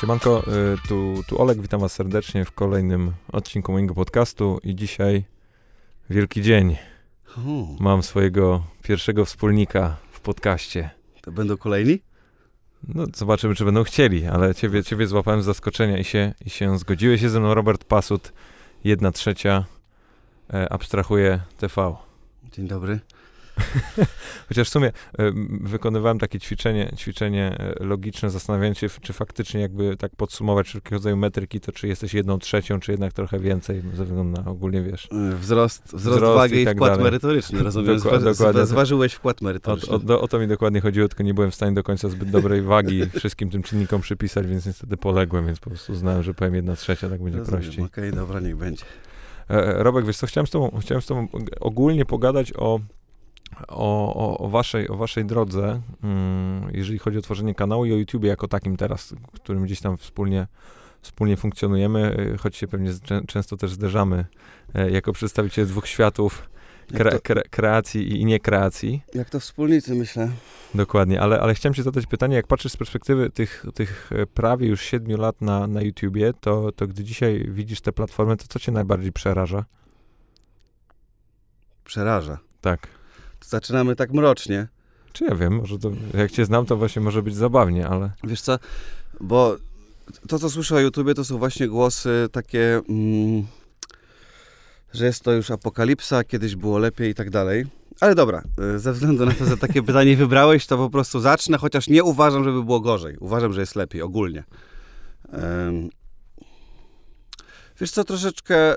Siemanko, 0.00 0.42
y, 0.74 0.88
tu, 0.88 1.22
tu 1.26 1.42
Olek, 1.42 1.60
witam 1.60 1.80
was 1.80 1.92
serdecznie 1.92 2.44
w 2.44 2.52
kolejnym 2.52 3.12
odcinku 3.32 3.72
mojego 3.72 3.94
podcastu 3.94 4.60
i 4.62 4.74
dzisiaj 4.74 5.24
wielki 6.10 6.42
dzień. 6.42 6.76
Mam 7.80 8.02
swojego 8.02 8.62
pierwszego 8.82 9.24
wspólnika 9.24 9.96
w 10.10 10.20
podcaście. 10.20 10.90
To 11.22 11.32
będą 11.32 11.56
kolejni? 11.56 11.98
No, 12.88 13.04
zobaczymy, 13.16 13.54
czy 13.54 13.64
będą 13.64 13.84
chcieli, 13.84 14.26
ale 14.26 14.54
ciebie, 14.54 14.84
ciebie 14.84 15.06
złapałem 15.06 15.42
z 15.42 15.44
zaskoczenia 15.44 15.98
i 15.98 16.04
się, 16.04 16.34
i 16.46 16.50
się 16.50 16.78
zgodziłeś. 16.78 17.22
Jest 17.22 17.32
ze 17.32 17.40
mną 17.40 17.54
Robert 17.54 17.84
Pasut, 17.84 18.32
jedna 18.84 19.12
trzecia, 19.12 19.64
e, 20.52 20.72
abstrahuje 20.72 21.40
TV. 21.58 21.96
Dzień 22.52 22.68
dobry. 22.68 23.00
Chociaż 24.48 24.68
w 24.68 24.72
sumie 24.72 24.86
e, 24.88 24.92
wykonywałem 25.60 26.18
takie 26.18 26.40
ćwiczenie, 26.40 26.92
ćwiczenie 26.96 27.56
e, 27.58 27.84
logiczne, 27.84 28.30
zastanawiając 28.30 28.78
się, 28.78 28.86
czy 29.02 29.12
faktycznie 29.12 29.60
jakby 29.60 29.96
tak 29.96 30.16
podsumować 30.16 30.66
wszelkiego 30.66 30.96
rodzaju 30.96 31.16
metryki, 31.16 31.60
to 31.60 31.72
czy 31.72 31.88
jesteś 31.88 32.14
jedną 32.14 32.38
trzecią, 32.38 32.80
czy 32.80 32.90
jednak 32.90 33.12
trochę 33.12 33.38
więcej, 33.38 33.82
ze 33.94 34.04
względu 34.04 34.42
na 34.42 34.50
ogólnie, 34.50 34.82
wiesz. 34.82 35.08
Wzrost, 35.40 35.84
wzrost, 35.84 36.04
wzrost 36.04 36.38
wagi 36.38 36.60
i, 36.60 36.64
tak 36.64 36.76
wkład 36.76 36.90
dalej. 36.90 37.04
merytoryczny, 37.04 37.62
rozumiem. 37.62 37.98
Dokładnie. 38.24 38.66
Zważyłeś 38.66 39.12
wkład 39.12 39.40
merytoryczny. 39.40 39.96
O, 39.96 40.14
o, 40.14 40.20
o, 40.20 40.28
to 40.28 40.38
mi 40.38 40.48
dokładnie 40.48 40.80
chodziło, 40.80 41.08
tylko 41.08 41.22
nie 41.22 41.34
byłem 41.34 41.50
w 41.50 41.54
stanie 41.54 41.72
do 41.72 41.82
końca 41.82 42.08
zbyt 42.08 42.30
dobrej 42.30 42.62
wagi 42.62 43.02
wszystkim 43.18 43.50
tym 43.50 43.62
czynnikom 43.62 44.00
przypisać, 44.00 44.46
więc 44.46 44.66
niestety 44.66 44.96
poległem, 44.96 45.46
więc 45.46 45.60
po 45.60 45.70
prostu 45.70 45.92
uznałem, 45.92 46.22
że 46.22 46.34
powiem 46.34 46.54
jedna 46.54 46.76
trzecia, 46.76 47.08
tak 47.08 47.22
będzie 47.22 47.38
rozumiem. 47.38 47.60
prościej. 47.60 47.84
Okej, 47.84 48.08
okay, 48.08 48.20
dobra, 48.20 48.40
niech 48.40 48.56
będzie. 48.56 48.84
E, 49.48 49.82
Robek, 49.82 50.06
wiesz 50.06 50.16
co, 50.16 50.26
chciałem 50.26 50.46
z 50.46 50.50
tobą, 50.50 50.78
chciałem 50.80 51.02
z 51.02 51.06
tobą 51.06 51.28
ogólnie 51.60 52.04
pogadać 52.04 52.52
o 52.56 52.80
o, 53.68 54.14
o, 54.14 54.38
o, 54.38 54.48
waszej, 54.48 54.88
o 54.88 54.96
waszej 54.96 55.24
drodze, 55.24 55.80
mm, 56.02 56.70
jeżeli 56.72 56.98
chodzi 56.98 57.18
o 57.18 57.22
tworzenie 57.22 57.54
kanału 57.54 57.84
i 57.84 57.92
o 57.92 57.96
YouTube 57.96 58.24
jako 58.24 58.48
takim 58.48 58.76
teraz, 58.76 59.14
którym 59.34 59.64
gdzieś 59.64 59.80
tam 59.80 59.96
wspólnie, 59.96 60.46
wspólnie 61.02 61.36
funkcjonujemy, 61.36 62.16
y, 62.34 62.38
choć 62.38 62.56
się 62.56 62.68
pewnie 62.68 62.90
często 63.26 63.56
też 63.56 63.70
zderzamy 63.70 64.24
e, 64.74 64.90
jako 64.90 65.12
przedstawiciele 65.12 65.66
dwóch 65.66 65.86
światów, 65.86 66.50
kre, 66.94 67.20
kre, 67.20 67.42
kreacji 67.42 68.20
i 68.20 68.24
niekreacji. 68.24 69.02
Jak 69.14 69.30
to 69.30 69.40
wspólnicy, 69.40 69.94
myślę. 69.94 70.30
Dokładnie, 70.74 71.20
ale, 71.20 71.40
ale 71.40 71.54
chciałem 71.54 71.74
ci 71.74 71.82
zadać 71.82 72.06
pytanie, 72.06 72.36
jak 72.36 72.46
patrzysz 72.46 72.72
z 72.72 72.76
perspektywy 72.76 73.30
tych, 73.30 73.64
tych 73.74 74.10
e, 74.12 74.26
prawie 74.26 74.68
już 74.68 74.82
siedmiu 74.82 75.18
lat 75.18 75.40
na, 75.40 75.66
na 75.66 75.82
YouTubie, 75.82 76.32
to, 76.40 76.72
to 76.72 76.86
gdy 76.86 77.04
dzisiaj 77.04 77.48
widzisz 77.48 77.80
te 77.80 77.92
platformy, 77.92 78.36
to 78.36 78.44
co 78.48 78.58
cię 78.58 78.72
najbardziej 78.72 79.12
przeraża? 79.12 79.64
Przeraża? 81.84 82.38
Tak 82.60 82.99
zaczynamy 83.44 83.96
tak 83.96 84.12
mrocznie. 84.12 84.68
Czy 85.12 85.24
ja 85.24 85.34
wiem, 85.34 85.56
może 85.56 85.78
to, 85.78 85.90
jak 86.14 86.30
cię 86.30 86.44
znam, 86.44 86.66
to 86.66 86.76
właśnie 86.76 87.02
może 87.02 87.22
być 87.22 87.34
zabawnie, 87.36 87.88
ale... 87.88 88.10
Wiesz 88.24 88.40
co, 88.40 88.58
bo 89.20 89.56
to, 90.28 90.38
co 90.38 90.50
słyszę 90.50 90.74
o 90.74 90.80
YouTubie, 90.80 91.14
to 91.14 91.24
są 91.24 91.38
właśnie 91.38 91.68
głosy 91.68 92.28
takie, 92.32 92.80
mm, 92.88 93.46
że 94.92 95.06
jest 95.06 95.22
to 95.22 95.32
już 95.32 95.50
apokalipsa, 95.50 96.24
kiedyś 96.24 96.56
było 96.56 96.78
lepiej 96.78 97.10
i 97.10 97.14
tak 97.14 97.30
dalej. 97.30 97.66
Ale 98.00 98.14
dobra, 98.14 98.42
y, 98.76 98.78
ze 98.78 98.92
względu 98.92 99.26
na 99.26 99.32
to, 99.32 99.44
że 99.44 99.56
takie 99.56 99.82
pytanie 99.82 100.16
wybrałeś, 100.16 100.66
to 100.66 100.76
po 100.76 100.90
prostu 100.90 101.20
zacznę, 101.20 101.58
chociaż 101.58 101.88
nie 101.88 102.04
uważam, 102.04 102.44
żeby 102.44 102.64
było 102.64 102.80
gorzej. 102.80 103.16
Uważam, 103.20 103.52
że 103.52 103.60
jest 103.60 103.76
lepiej 103.76 104.02
ogólnie. 104.02 104.44
Wiesz 107.80 107.90
co, 107.90 108.04
troszeczkę, 108.04 108.74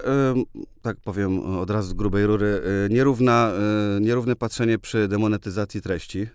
tak 0.81 0.97
powiem 0.97 1.39
od 1.39 1.69
razu 1.69 1.89
z 1.89 1.93
grubej 1.93 2.25
rury, 2.25 2.61
y, 2.85 2.93
nierówna, 2.93 3.51
y, 3.97 4.01
nierówne 4.01 4.35
patrzenie 4.35 4.79
przy 4.79 5.07
demonetyzacji 5.07 5.81
treści. 5.81 6.27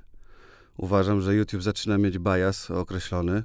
Uważam, 0.76 1.20
że 1.20 1.34
YouTube 1.34 1.62
zaczyna 1.62 1.98
mieć 1.98 2.18
bias 2.18 2.70
określony 2.70 3.42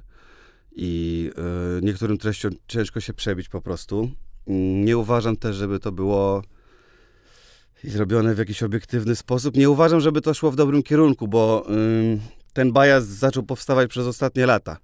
i 0.76 1.30
y, 1.78 1.82
niektórym 1.82 2.18
treściom 2.18 2.52
ciężko 2.68 3.00
się 3.00 3.14
przebić 3.14 3.48
po 3.48 3.62
prostu. 3.62 4.10
Nie 4.84 4.98
uważam 4.98 5.36
też, 5.36 5.56
żeby 5.56 5.80
to 5.80 5.92
było 5.92 6.42
zrobione 7.84 8.34
w 8.34 8.38
jakiś 8.38 8.62
obiektywny 8.62 9.16
sposób. 9.16 9.56
Nie 9.56 9.70
uważam, 9.70 10.00
żeby 10.00 10.20
to 10.20 10.34
szło 10.34 10.50
w 10.50 10.56
dobrym 10.56 10.82
kierunku, 10.82 11.28
bo 11.28 11.66
ten 12.52 12.72
bias 12.72 13.04
zaczął 13.06 13.42
powstawać 13.42 13.90
przez 13.90 14.06
ostatnie 14.06 14.46
lata. 14.46 14.76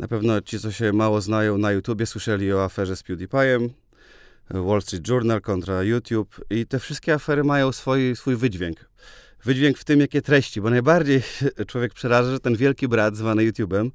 Na 0.00 0.08
pewno 0.08 0.40
ci, 0.40 0.60
co 0.60 0.72
się 0.72 0.92
mało 0.92 1.20
znają 1.20 1.58
na 1.58 1.72
YouTubie, 1.72 2.06
słyszeli 2.06 2.52
o 2.52 2.64
aferze 2.64 2.96
z 2.96 3.02
PewDiePie'em, 3.02 3.68
Wall 4.54 4.82
Street 4.82 5.08
Journal 5.08 5.40
kontra 5.40 5.82
YouTube 5.82 6.44
i 6.50 6.66
te 6.66 6.78
wszystkie 6.78 7.14
afery 7.14 7.44
mają 7.44 7.72
swój, 7.72 8.16
swój 8.16 8.36
wydźwięk. 8.36 8.90
Wydźwięk 9.44 9.78
w 9.78 9.84
tym, 9.84 10.00
jakie 10.00 10.22
treści, 10.22 10.60
bo 10.60 10.70
najbardziej 10.70 11.22
człowiek 11.68 11.94
przeraża, 11.94 12.30
że 12.30 12.40
ten 12.40 12.56
wielki 12.56 12.88
brat 12.88 13.16
zwany 13.16 13.42
YouTube'em, 13.50 13.90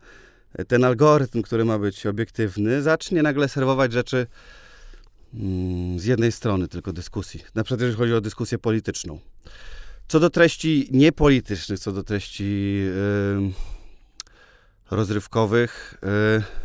ten 0.68 0.84
algorytm, 0.84 1.42
który 1.42 1.66
ma 1.66 1.80
być 1.80 2.06
obiektywny, 2.06 2.82
zacznie 2.82 3.24
nagle 3.24 3.50
serwować 3.50 3.94
rzeczy 3.94 4.28
mm, 5.34 6.00
z 6.00 6.06
jednej 6.06 6.32
strony 6.32 6.68
tylko 6.68 6.94
dyskusji. 6.94 7.44
Na 7.56 7.64
przykład 7.64 7.82
jeżeli 7.82 7.98
chodzi 7.98 8.14
o 8.14 8.22
dyskusję 8.22 8.58
polityczną. 8.58 9.20
Co 10.08 10.20
do 10.20 10.30
treści 10.30 10.90
niepolitycznych, 10.92 11.80
co 11.80 11.92
do 11.92 12.04
treści 12.04 12.82
yy, 13.42 13.52
rozrywkowych, 14.92 15.98
yy, 16.02 16.65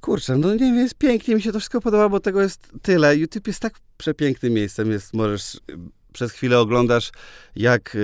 Kurczę, 0.00 0.36
no 0.36 0.52
nie 0.52 0.58
wiem, 0.58 0.76
jest 0.76 0.94
pięknie, 0.94 1.34
mi 1.34 1.42
się 1.42 1.52
to 1.52 1.58
wszystko 1.58 1.80
podoba, 1.80 2.08
bo 2.08 2.20
tego 2.20 2.42
jest 2.42 2.72
tyle. 2.82 3.16
YouTube 3.16 3.46
jest 3.46 3.60
tak 3.60 3.74
przepięknym 3.98 4.52
miejscem, 4.52 4.90
jest, 4.90 5.14
możesz 5.14 5.54
y, 5.54 5.60
przez 6.12 6.32
chwilę 6.32 6.58
oglądasz, 6.58 7.10
jak 7.56 7.94
y, 7.94 7.98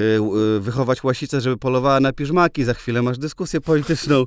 y, 0.57 0.61
wychować 0.61 1.05
łasicę, 1.05 1.41
żeby 1.41 1.57
polowała 1.57 2.01
na 2.01 2.13
piżmaki, 2.13 2.65
za 2.65 2.75
chwilę 2.75 3.03
masz 3.03 3.19
dyskusję 3.19 3.61
polityczną, 3.61 4.25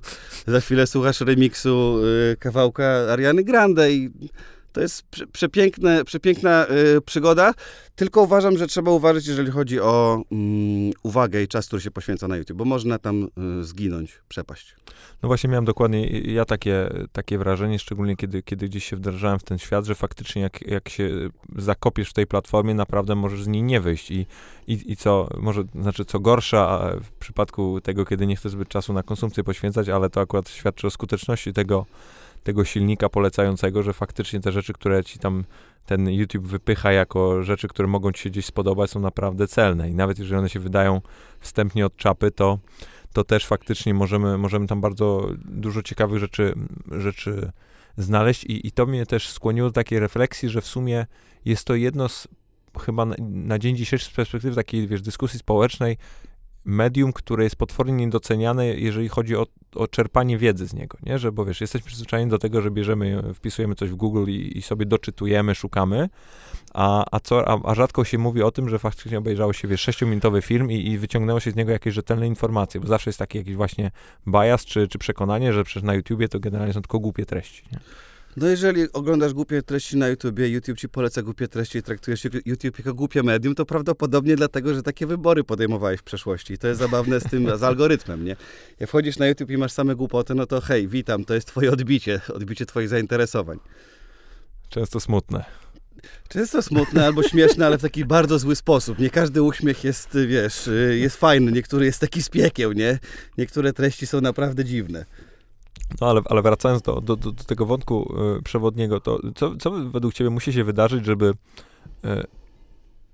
za 0.48 0.60
chwilę 0.60 0.88
słuchasz 0.88 1.22
remiksu 1.22 1.98
kawałka 2.40 2.86
Ariany 2.86 3.44
Grande 3.44 3.92
i 3.92 4.10
to 4.72 4.82
jest 4.82 5.04
przepiękne, 5.32 6.06
przepiękna 6.06 6.68
y, 6.98 7.02
przygoda, 7.02 7.54
tylko 7.96 8.22
uważam, 8.22 8.58
że 8.58 8.68
trzeba 8.68 8.92
uważać, 8.92 9.28
jeżeli 9.28 9.52
chodzi 9.52 9.80
o 9.80 10.22
mm, 10.32 10.92
uwagę 11.04 11.44
i 11.44 11.48
czas, 11.48 11.68
który 11.68 11.82
się 11.82 11.92
poświęca 11.92 12.28
na 12.28 12.38
YouTube, 12.38 12.58
bo 12.58 12.66
można 12.66 13.00
tam 13.00 13.28
y, 13.60 13.64
zginąć, 13.64 14.22
przepaść. 14.28 14.76
No 15.24 15.28
właśnie 15.28 15.50
miałem 15.50 15.66
dokładnie 15.66 16.08
ja 16.10 16.46
takie, 16.46 16.90
takie 17.12 17.38
wrażenie, 17.38 17.80
szczególnie 17.80 18.16
kiedy, 18.16 18.44
kiedy 18.44 18.70
gdzieś 18.70 18.86
się 18.86 18.96
wdrażałem 18.96 19.40
w 19.40 19.44
ten 19.44 19.58
świat, 19.58 19.86
że 19.86 19.96
faktycznie 19.96 20.42
jak, 20.42 20.68
jak 20.68 20.90
się 20.90 21.10
zakopiesz 21.56 22.10
w 22.10 22.14
tej 22.14 22.28
platformie, 22.28 22.74
naprawdę 22.74 23.16
możesz 23.16 23.44
z 23.44 23.48
niej 23.48 23.64
nie 23.64 23.82
wyjść 23.82 24.12
i, 24.12 24.26
i, 24.68 24.92
i 24.92 24.98
co, 24.98 25.30
może, 25.38 25.64
znaczy 25.82 26.06
co 26.06 26.20
gorsza 26.20 26.92
w 27.04 27.12
przypadku 27.12 27.82
tego, 27.82 28.06
kiedy 28.06 28.28
nie 28.28 28.36
chcesz 28.36 28.52
zbyt 28.52 28.68
czasu 28.68 28.94
na 28.94 29.04
konsumpcję 29.04 29.44
poświęcać, 29.44 29.90
ale 29.90 30.10
to 30.10 30.22
akurat 30.22 30.50
świadczy 30.50 30.88
o 30.88 30.90
skuteczności 30.90 31.54
tego, 31.54 31.86
tego 32.44 32.66
silnika 32.66 33.10
polecającego, 33.10 33.84
że 33.84 33.94
faktycznie 33.94 34.40
te 34.40 34.52
rzeczy, 34.52 34.74
które 34.74 35.04
ci 35.04 35.20
tam 35.20 35.44
ten 35.86 36.10
YouTube 36.10 36.48
wypycha 36.48 36.92
jako 36.92 37.44
rzeczy, 37.44 37.68
które 37.68 37.88
mogą 37.88 38.12
ci 38.12 38.24
się 38.24 38.30
gdzieś 38.30 38.46
spodobać, 38.46 38.92
są 38.92 39.00
naprawdę 39.00 39.48
celne. 39.48 39.90
I 39.90 39.96
nawet 39.96 40.20
jeżeli 40.20 40.40
one 40.40 40.50
się 40.50 40.60
wydają 40.60 41.02
wstępnie 41.40 41.86
od 41.86 41.96
czapy, 41.96 42.32
to, 42.32 42.60
to 43.14 43.24
też 43.24 43.46
faktycznie 43.46 43.94
możemy, 43.94 44.38
możemy 44.38 44.68
tam 44.68 44.82
bardzo 44.82 45.30
dużo 45.46 45.84
ciekawych 45.84 46.20
rzeczy, 46.20 46.54
rzeczy 46.92 47.52
znaleźć. 47.98 48.44
I, 48.44 48.68
I 48.68 48.72
to 48.72 48.86
mnie 48.86 49.06
też 49.06 49.30
skłoniło 49.30 49.68
do 49.68 49.74
takiej 49.74 50.00
refleksji, 50.00 50.50
że 50.50 50.62
w 50.62 50.68
sumie 50.68 51.06
jest 51.46 51.66
to 51.66 51.76
jedno 51.76 52.10
z 52.10 52.28
chyba 52.80 53.06
na, 53.06 53.16
na 53.20 53.60
dzień 53.60 53.76
dzisiejszy 53.76 54.06
z 54.06 54.10
perspektywy 54.10 54.56
takiej, 54.56 54.88
wiesz, 54.88 55.02
dyskusji 55.02 55.40
społecznej, 55.40 55.98
medium, 56.70 57.14
które 57.14 57.44
jest 57.44 57.56
potwornie 57.56 57.94
niedoceniane, 57.94 58.68
jeżeli 58.68 59.10
chodzi 59.10 59.36
o, 59.36 59.48
o 59.76 59.88
czerpanie 59.88 60.38
wiedzy 60.38 60.68
z 60.68 60.74
niego, 60.74 60.98
nie? 61.04 61.20
Że, 61.20 61.32
bo 61.32 61.46
wiesz, 61.46 61.62
jesteśmy 61.62 61.88
przyzwyczajeni 61.88 62.32
do 62.32 62.40
tego, 62.40 62.62
że 62.62 62.72
bierzemy, 62.72 63.34
wpisujemy 63.34 63.76
coś 63.76 63.90
w 63.90 63.96
Google 63.96 64.26
i, 64.28 64.58
i 64.58 64.62
sobie 64.62 64.86
doczytujemy, 64.86 65.56
szukamy, 65.56 66.10
a, 66.74 67.06
a, 67.12 67.20
co, 67.20 67.48
a, 67.48 67.72
a, 67.72 67.76
rzadko 67.76 68.04
się 68.04 68.18
mówi 68.18 68.44
o 68.44 68.52
tym, 68.52 68.70
że 68.70 68.80
faktycznie 68.80 69.18
obejrzało 69.18 69.54
się, 69.54 69.68
wiesz, 69.68 69.82
sześciominutowy 69.82 70.42
film 70.42 70.72
i, 70.72 70.88
i 70.88 70.98
wyciągnęło 70.98 71.40
się 71.40 71.52
z 71.52 71.56
niego 71.56 71.72
jakieś 71.72 71.94
rzetelne 71.94 72.28
informacje, 72.28 72.82
bo 72.82 72.88
zawsze 72.88 73.10
jest 73.10 73.20
taki 73.20 73.38
jakiś 73.38 73.56
właśnie 73.56 73.92
bias 74.28 74.66
czy, 74.66 74.88
czy 74.88 75.00
przekonanie, 75.00 75.54
że 75.54 75.64
przecież 75.64 75.84
na 75.84 75.94
YouTubie 75.94 76.30
to 76.30 76.40
generalnie 76.40 76.74
są 76.74 76.82
tylko 76.82 77.00
głupie 77.00 77.26
treści, 77.26 77.64
nie? 77.72 77.80
No 78.38 78.48
jeżeli 78.48 78.92
oglądasz 78.94 79.34
głupie 79.34 79.62
treści 79.62 79.98
na 79.98 80.08
YouTubie, 80.08 80.50
YouTube 80.50 80.78
ci 80.78 80.90
poleca 80.90 81.22
głupie 81.22 81.48
treści 81.48 81.78
i 81.78 81.84
traktujesz 81.84 82.24
YouTube 82.46 82.78
jako 82.78 82.94
głupie 82.94 83.24
medium, 83.24 83.56
to 83.56 83.66
prawdopodobnie 83.66 84.36
dlatego, 84.36 84.74
że 84.74 84.84
takie 84.84 85.06
wybory 85.08 85.44
podejmowałeś 85.44 86.00
w 86.00 86.04
przeszłości. 86.04 86.54
I 86.54 86.58
to 86.58 86.68
jest 86.68 86.80
zabawne 86.80 87.20
z 87.20 87.24
tym, 87.24 87.58
z 87.58 87.64
algorytmem, 87.64 88.26
nie? 88.26 88.36
Jak 88.80 88.90
wchodzisz 88.90 89.18
na 89.18 89.28
YouTube 89.28 89.52
i 89.52 89.58
masz 89.58 89.72
same 89.72 89.96
głupoty, 89.96 90.36
no 90.36 90.46
to 90.46 90.62
hej, 90.62 90.88
witam, 90.88 91.26
to 91.26 91.34
jest 91.34 91.48
twoje 91.48 91.72
odbicie, 91.72 92.22
odbicie 92.34 92.66
twoich 92.66 92.90
zainteresowań. 92.90 93.60
Często 94.70 95.00
smutne. 95.00 95.46
Często 96.28 96.62
smutne 96.62 97.06
albo 97.06 97.24
śmieszne, 97.24 97.66
ale 97.66 97.78
w 97.78 97.82
taki 97.82 98.06
bardzo 98.06 98.40
zły 98.40 98.56
sposób. 98.56 99.00
Nie 99.00 99.10
każdy 99.10 99.42
uśmiech 99.42 99.84
jest, 99.84 100.18
wiesz, 100.28 100.70
jest 100.92 101.18
fajny, 101.18 101.52
niektóry 101.52 101.86
jest 101.86 102.00
taki 102.00 102.24
z 102.24 102.30
piekieł, 102.30 102.72
nie? 102.72 103.00
Niektóre 103.38 103.74
treści 103.74 104.08
są 104.08 104.22
naprawdę 104.22 104.66
dziwne. 104.66 105.06
No 106.02 106.10
ale, 106.10 106.22
ale 106.26 106.42
wracając 106.42 106.82
do, 106.82 107.02
do, 107.02 107.16
do 107.16 107.32
tego 107.32 107.66
wątku 107.66 108.16
y, 108.38 108.44
przewodniego, 108.44 109.00
to 109.00 109.20
co, 109.36 109.56
co 109.56 109.72
według 109.72 110.14
ciebie 110.14 110.30
musi 110.30 110.54
się 110.54 110.64
wydarzyć, 110.64 111.06
żeby 111.06 111.26
y, 112.06 112.08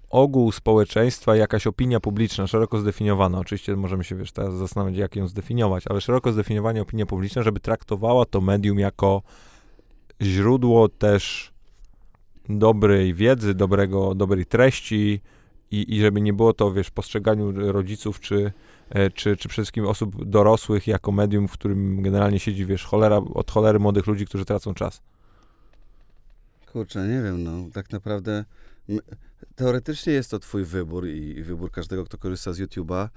ogół 0.09 0.51
społeczeństwa, 0.51 1.35
jakaś 1.35 1.67
opinia 1.67 1.99
publiczna, 1.99 2.47
szeroko 2.47 2.79
zdefiniowana, 2.79 3.39
oczywiście 3.39 3.75
możemy 3.75 4.03
się 4.03 4.15
wiesz, 4.15 4.31
teraz 4.31 4.53
zastanawiać, 4.53 4.97
jak 4.97 5.15
ją 5.15 5.27
zdefiniować, 5.27 5.83
ale 5.89 6.01
szeroko 6.01 6.31
zdefiniowana 6.31 6.81
opinia 6.81 7.05
publiczna, 7.05 7.43
żeby 7.43 7.59
traktowała 7.59 8.25
to 8.25 8.41
medium 8.41 8.79
jako 8.79 9.21
źródło 10.21 10.89
też 10.89 11.53
dobrej 12.49 13.13
wiedzy, 13.13 13.53
dobrego, 13.53 14.15
dobrej 14.15 14.45
treści 14.45 15.21
i, 15.71 15.95
i 15.95 16.01
żeby 16.01 16.21
nie 16.21 16.33
było 16.33 16.53
to, 16.53 16.71
wiesz, 16.71 16.91
postrzeganiu 16.91 17.71
rodziców 17.71 18.19
czy, 18.19 18.51
czy, 18.89 19.37
czy 19.37 19.49
przede 19.49 19.63
wszystkim 19.63 19.85
osób 19.85 20.25
dorosłych 20.25 20.87
jako 20.87 21.11
medium, 21.11 21.47
w 21.47 21.51
którym 21.51 22.01
generalnie 22.01 22.39
siedzi, 22.39 22.65
wiesz, 22.65 22.83
cholera, 22.83 23.17
od 23.17 23.51
cholery 23.51 23.79
młodych 23.79 24.07
ludzi, 24.07 24.25
którzy 24.25 24.45
tracą 24.45 24.73
czas. 24.73 25.01
Kurczę, 26.71 27.07
nie 27.07 27.21
wiem, 27.21 27.43
no 27.43 27.51
tak 27.73 27.91
naprawdę 27.91 28.45
teoretycznie 29.55 30.13
jest 30.13 30.31
to 30.31 30.39
twój 30.39 30.65
wybór 30.65 31.07
i, 31.07 31.37
i 31.37 31.43
wybór 31.43 31.71
każdego, 31.71 32.05
kto 32.05 32.17
korzysta 32.17 32.53
z 32.53 32.59
YouTube'a, 32.59 33.09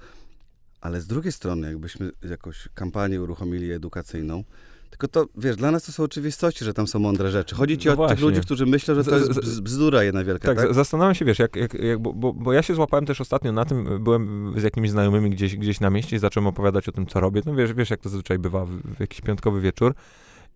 ale 0.81 1.01
z 1.01 1.07
drugiej 1.07 1.31
strony, 1.31 1.67
jakbyśmy 1.67 2.11
jakąś 2.29 2.69
kampanię 2.73 3.21
uruchomili 3.21 3.71
edukacyjną, 3.71 4.43
tylko 4.89 5.07
to, 5.07 5.25
wiesz, 5.37 5.55
dla 5.55 5.71
nas 5.71 5.83
to 5.83 5.91
są 5.91 6.03
oczywistości, 6.03 6.65
że 6.65 6.73
tam 6.73 6.87
są 6.87 6.99
mądre 6.99 7.31
rzeczy. 7.31 7.55
Chodzi 7.55 7.77
ci 7.77 7.87
no 7.87 8.03
o 8.03 8.09
tych 8.09 8.19
ludzi, 8.19 8.41
którzy 8.41 8.65
myślą, 8.65 8.95
że 8.95 9.03
to 9.03 9.17
jest 9.17 9.61
bzdura 9.61 10.03
jedna 10.03 10.23
wielka, 10.23 10.47
tak? 10.47 10.57
tak? 10.57 10.73
Zastanawiam 10.73 11.15
się, 11.15 11.25
wiesz, 11.25 11.39
jak, 11.39 11.55
jak, 11.55 11.73
jak 11.73 11.99
bo, 11.99 12.13
bo, 12.13 12.33
bo, 12.33 12.53
ja 12.53 12.61
się 12.61 12.75
złapałem 12.75 13.05
też 13.05 13.21
ostatnio 13.21 13.51
na 13.51 13.65
tym, 13.65 14.03
byłem 14.03 14.53
z 14.57 14.63
jakimiś 14.63 14.91
znajomymi 14.91 15.29
gdzieś, 15.29 15.55
gdzieś 15.55 15.79
na 15.79 15.89
mieście 15.89 16.15
i 16.15 16.19
zacząłem 16.19 16.47
opowiadać 16.47 16.89
o 16.89 16.91
tym, 16.91 17.07
co 17.07 17.19
robię. 17.19 17.41
No 17.45 17.55
wiesz, 17.55 17.73
wiesz 17.73 17.89
jak 17.89 17.99
to 17.99 18.09
zazwyczaj 18.09 18.39
bywa 18.39 18.65
w, 18.65 18.69
w 18.71 18.99
jakiś 18.99 19.21
piątkowy 19.21 19.61
wieczór. 19.61 19.93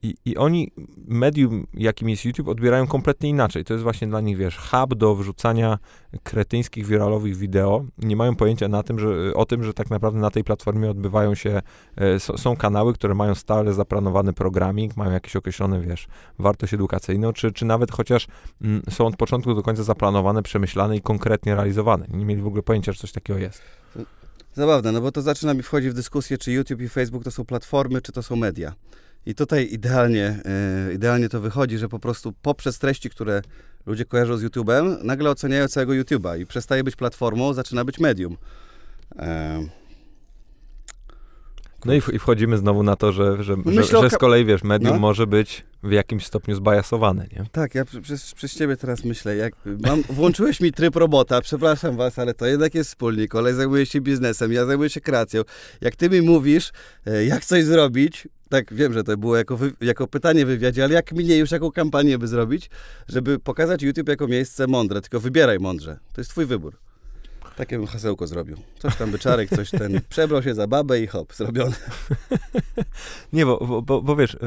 I, 0.03 0.15
I 0.25 0.37
oni 0.37 0.71
medium, 1.07 1.67
jakim 1.73 2.09
jest 2.09 2.25
YouTube, 2.25 2.47
odbierają 2.47 2.87
kompletnie 2.87 3.29
inaczej. 3.29 3.63
To 3.65 3.73
jest 3.73 3.83
właśnie 3.83 4.07
dla 4.07 4.21
nich, 4.21 4.37
wiesz, 4.37 4.57
hub 4.57 4.95
do 4.95 5.15
wrzucania 5.15 5.79
kretyńskich, 6.23 6.85
wiralowych 6.85 7.37
wideo. 7.37 7.85
Nie 7.97 8.15
mają 8.15 8.35
pojęcia 8.35 8.67
na 8.67 8.83
tym, 8.83 8.99
że, 8.99 9.33
o 9.33 9.45
tym, 9.45 9.63
że 9.63 9.73
tak 9.73 9.89
naprawdę 9.89 10.19
na 10.19 10.29
tej 10.29 10.43
platformie 10.43 10.89
odbywają 10.89 11.35
się, 11.35 11.61
e, 11.95 12.19
są 12.19 12.55
kanały, 12.55 12.93
które 12.93 13.15
mają 13.15 13.35
stale 13.35 13.73
zaplanowany 13.73 14.33
programming, 14.33 14.97
mają 14.97 15.11
jakieś 15.11 15.35
określone, 15.35 15.81
wiesz, 15.81 16.07
wartość 16.39 16.73
edukacyjną, 16.73 17.33
czy, 17.33 17.51
czy 17.51 17.65
nawet 17.65 17.91
chociaż 17.91 18.27
m, 18.61 18.69
mm, 18.69 18.81
są 18.89 19.07
od 19.07 19.15
początku 19.15 19.53
do 19.53 19.63
końca 19.63 19.83
zaplanowane, 19.83 20.43
przemyślane 20.43 20.97
i 20.97 21.01
konkretnie 21.01 21.55
realizowane. 21.55 22.05
Nie 22.09 22.25
mieli 22.25 22.41
w 22.41 22.47
ogóle 22.47 22.63
pojęcia, 22.63 22.91
że 22.91 22.99
coś 22.99 23.11
takiego 23.11 23.39
jest. 23.39 23.61
Zabawne, 24.53 24.91
no 24.91 25.01
bo 25.01 25.11
to 25.11 25.21
zaczyna 25.21 25.53
mi 25.53 25.63
wchodzić 25.63 25.89
w 25.89 25.93
dyskusję, 25.93 26.37
czy 26.37 26.51
YouTube 26.51 26.81
i 26.81 26.89
Facebook 26.89 27.23
to 27.23 27.31
są 27.31 27.45
platformy, 27.45 28.01
czy 28.01 28.11
to 28.11 28.23
są 28.23 28.35
media. 28.35 28.73
I 29.25 29.35
tutaj 29.35 29.67
idealnie, 29.71 30.39
e, 30.89 30.93
idealnie 30.93 31.29
to 31.29 31.41
wychodzi, 31.41 31.77
że 31.77 31.89
po 31.89 31.99
prostu 31.99 32.33
poprzez 32.41 32.79
treści, 32.79 33.09
które 33.09 33.41
ludzie 33.85 34.05
kojarzą 34.05 34.37
z 34.37 34.43
YouTube'em, 34.43 35.03
nagle 35.03 35.29
oceniają 35.29 35.67
całego 35.67 35.93
YouTube'a 35.93 36.39
i 36.39 36.45
przestaje 36.45 36.83
być 36.83 36.95
platformą, 36.95 37.53
zaczyna 37.53 37.85
być 37.85 37.99
medium. 37.99 38.37
E, 39.15 39.63
no 41.85 41.93
i, 41.93 41.97
i, 41.97 42.19
wchodzimy 42.19 42.57
znowu 42.57 42.83
na 42.83 42.95
to, 42.95 43.11
że, 43.11 43.43
że, 43.43 43.55
że, 43.65 43.83
że 43.83 44.09
z 44.09 44.17
kolei, 44.17 44.45
wiesz, 44.45 44.63
medium 44.63 44.93
no? 44.93 44.99
może 44.99 45.27
być 45.27 45.65
w 45.83 45.91
jakimś 45.91 46.25
stopniu 46.25 46.55
zbajasowane, 46.55 47.27
nie? 47.31 47.45
Tak, 47.51 47.75
ja 47.75 47.85
przez, 48.01 48.33
przez 48.33 48.55
ciebie 48.55 48.77
teraz 48.77 49.05
myślę, 49.05 49.35
jak 49.35 49.53
mam, 49.65 50.03
włączyłeś 50.09 50.61
mi 50.61 50.71
tryb 50.71 50.95
robota, 50.95 51.41
przepraszam 51.41 51.97
was, 51.97 52.19
ale 52.19 52.33
to 52.33 52.45
jednak 52.45 52.75
jest 52.75 52.89
wspólnik, 52.89 53.31
kolej 53.31 53.53
zajmuje 53.53 53.85
się 53.85 54.01
biznesem, 54.01 54.53
ja 54.53 54.65
zajmuję 54.65 54.89
się 54.89 55.01
kreacją. 55.01 55.41
Jak 55.81 55.95
ty 55.95 56.09
mi 56.09 56.21
mówisz, 56.21 56.71
e, 57.05 57.25
jak 57.25 57.45
coś 57.45 57.63
zrobić, 57.63 58.27
tak 58.49 58.73
wiem, 58.73 58.93
że 58.93 59.03
to 59.03 59.17
było 59.17 59.37
jako, 59.37 59.57
jako 59.81 60.07
pytanie 60.07 60.45
w 60.45 60.47
wywiadzie, 60.47 60.83
ale 60.83 60.93
jak 60.93 61.11
mnie 61.11 61.37
już 61.37 61.51
jaką 61.51 61.71
kampanię 61.71 62.17
by 62.17 62.27
zrobić, 62.27 62.69
żeby 63.07 63.39
pokazać 63.39 63.83
YouTube 63.83 64.09
jako 64.09 64.27
miejsce 64.27 64.67
mądre, 64.67 65.01
tylko 65.01 65.19
wybieraj 65.19 65.59
mądrze. 65.59 65.99
To 66.13 66.21
jest 66.21 66.31
twój 66.31 66.45
wybór. 66.45 66.82
Takie 67.55 67.77
bym 67.77 67.87
hasełko 67.87 68.27
zrobił. 68.27 68.57
Coś 68.79 68.95
tam 68.95 69.11
byczarek, 69.11 69.49
coś 69.49 69.71
ten, 69.71 70.01
przebrał 70.09 70.43
się 70.43 70.55
za 70.55 70.67
babę 70.67 70.99
i 70.99 71.07
hop, 71.07 71.33
zrobione. 71.33 71.75
Nie, 73.33 73.45
bo, 73.45 73.81
bo, 73.81 74.01
bo 74.01 74.15
wiesz, 74.15 74.33
y, 74.33 74.37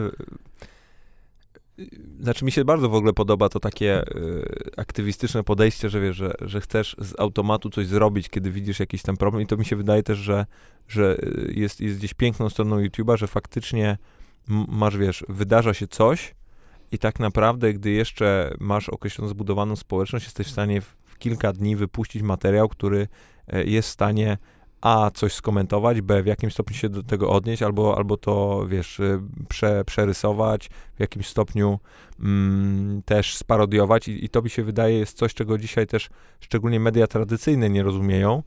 y, 1.79 1.87
znaczy 2.21 2.45
mi 2.45 2.53
się 2.53 2.65
bardzo 2.65 2.89
w 2.89 2.95
ogóle 2.95 3.13
podoba 3.13 3.49
to 3.49 3.61
takie 3.61 4.03
y, 4.03 4.71
aktywistyczne 4.77 5.45
podejście, 5.45 5.91
że 5.91 6.01
wiesz, 6.01 6.17
że, 6.17 6.35
że 6.41 6.61
chcesz 6.61 6.97
z 6.99 7.21
automatu 7.21 7.71
coś 7.71 7.87
zrobić, 7.87 8.29
kiedy 8.29 8.51
widzisz 8.51 8.81
jakiś 8.81 9.03
tam 9.03 9.17
problem 9.17 9.43
i 9.43 9.47
to 9.47 9.57
mi 9.57 9.65
się 9.65 9.77
wydaje 9.77 10.03
też, 10.03 10.19
że, 10.19 10.47
że 10.89 11.19
jest, 11.49 11.81
jest 11.81 11.99
gdzieś 11.99 12.15
piękną 12.15 12.51
stroną 12.51 12.77
YouTube'a, 12.79 13.17
że 13.17 13.27
faktycznie 13.27 13.99
masz, 14.69 14.97
wiesz, 14.97 15.25
wydarza 15.29 15.75
się 15.75 15.89
coś 15.89 16.35
i 16.93 16.99
tak 16.99 17.21
naprawdę, 17.21 17.73
gdy 17.73 17.91
jeszcze 17.91 18.55
masz 18.61 18.89
określoną 18.89 19.29
zbudowaną 19.29 19.77
społeczność, 19.77 20.25
jesteś 20.25 20.47
w 20.47 20.51
stanie 20.51 20.81
w, 20.81 20.97
kilka 21.19 21.53
dni 21.53 21.77
wypuścić 21.77 22.23
materiał, 22.23 22.69
który 22.69 23.09
e, 23.49 23.65
jest 23.65 23.89
w 23.89 23.93
stanie 23.93 24.39
a 24.81 25.11
coś 25.15 25.33
skomentować, 25.33 26.01
b 26.01 26.23
w 26.23 26.27
jakimś 26.27 26.53
stopniu 26.53 26.77
się 26.77 26.89
do 26.89 27.03
tego 27.03 27.31
odnieść, 27.31 27.63
albo, 27.63 27.97
albo 27.97 28.17
to, 28.17 28.67
wiesz, 28.69 29.01
e, 29.01 29.23
prze, 29.49 29.85
przerysować, 29.85 30.71
w 30.97 31.01
jakimś 31.01 31.29
stopniu 31.29 31.79
mm, 32.21 33.03
też 33.03 33.37
sparodiować 33.37 34.09
I, 34.09 34.25
i 34.25 34.29
to 34.29 34.43
mi 34.43 34.51
się 34.51 34.63
wydaje 34.63 34.99
jest 34.99 35.19
coś, 35.19 35.35
czego 35.35 35.59
dzisiaj 35.59 35.87
też 35.87 36.09
szczególnie 36.41 36.81
media 36.81 37.07
tradycyjne 37.07 37.71
nie 37.71 37.83
rozumieją, 37.83 38.43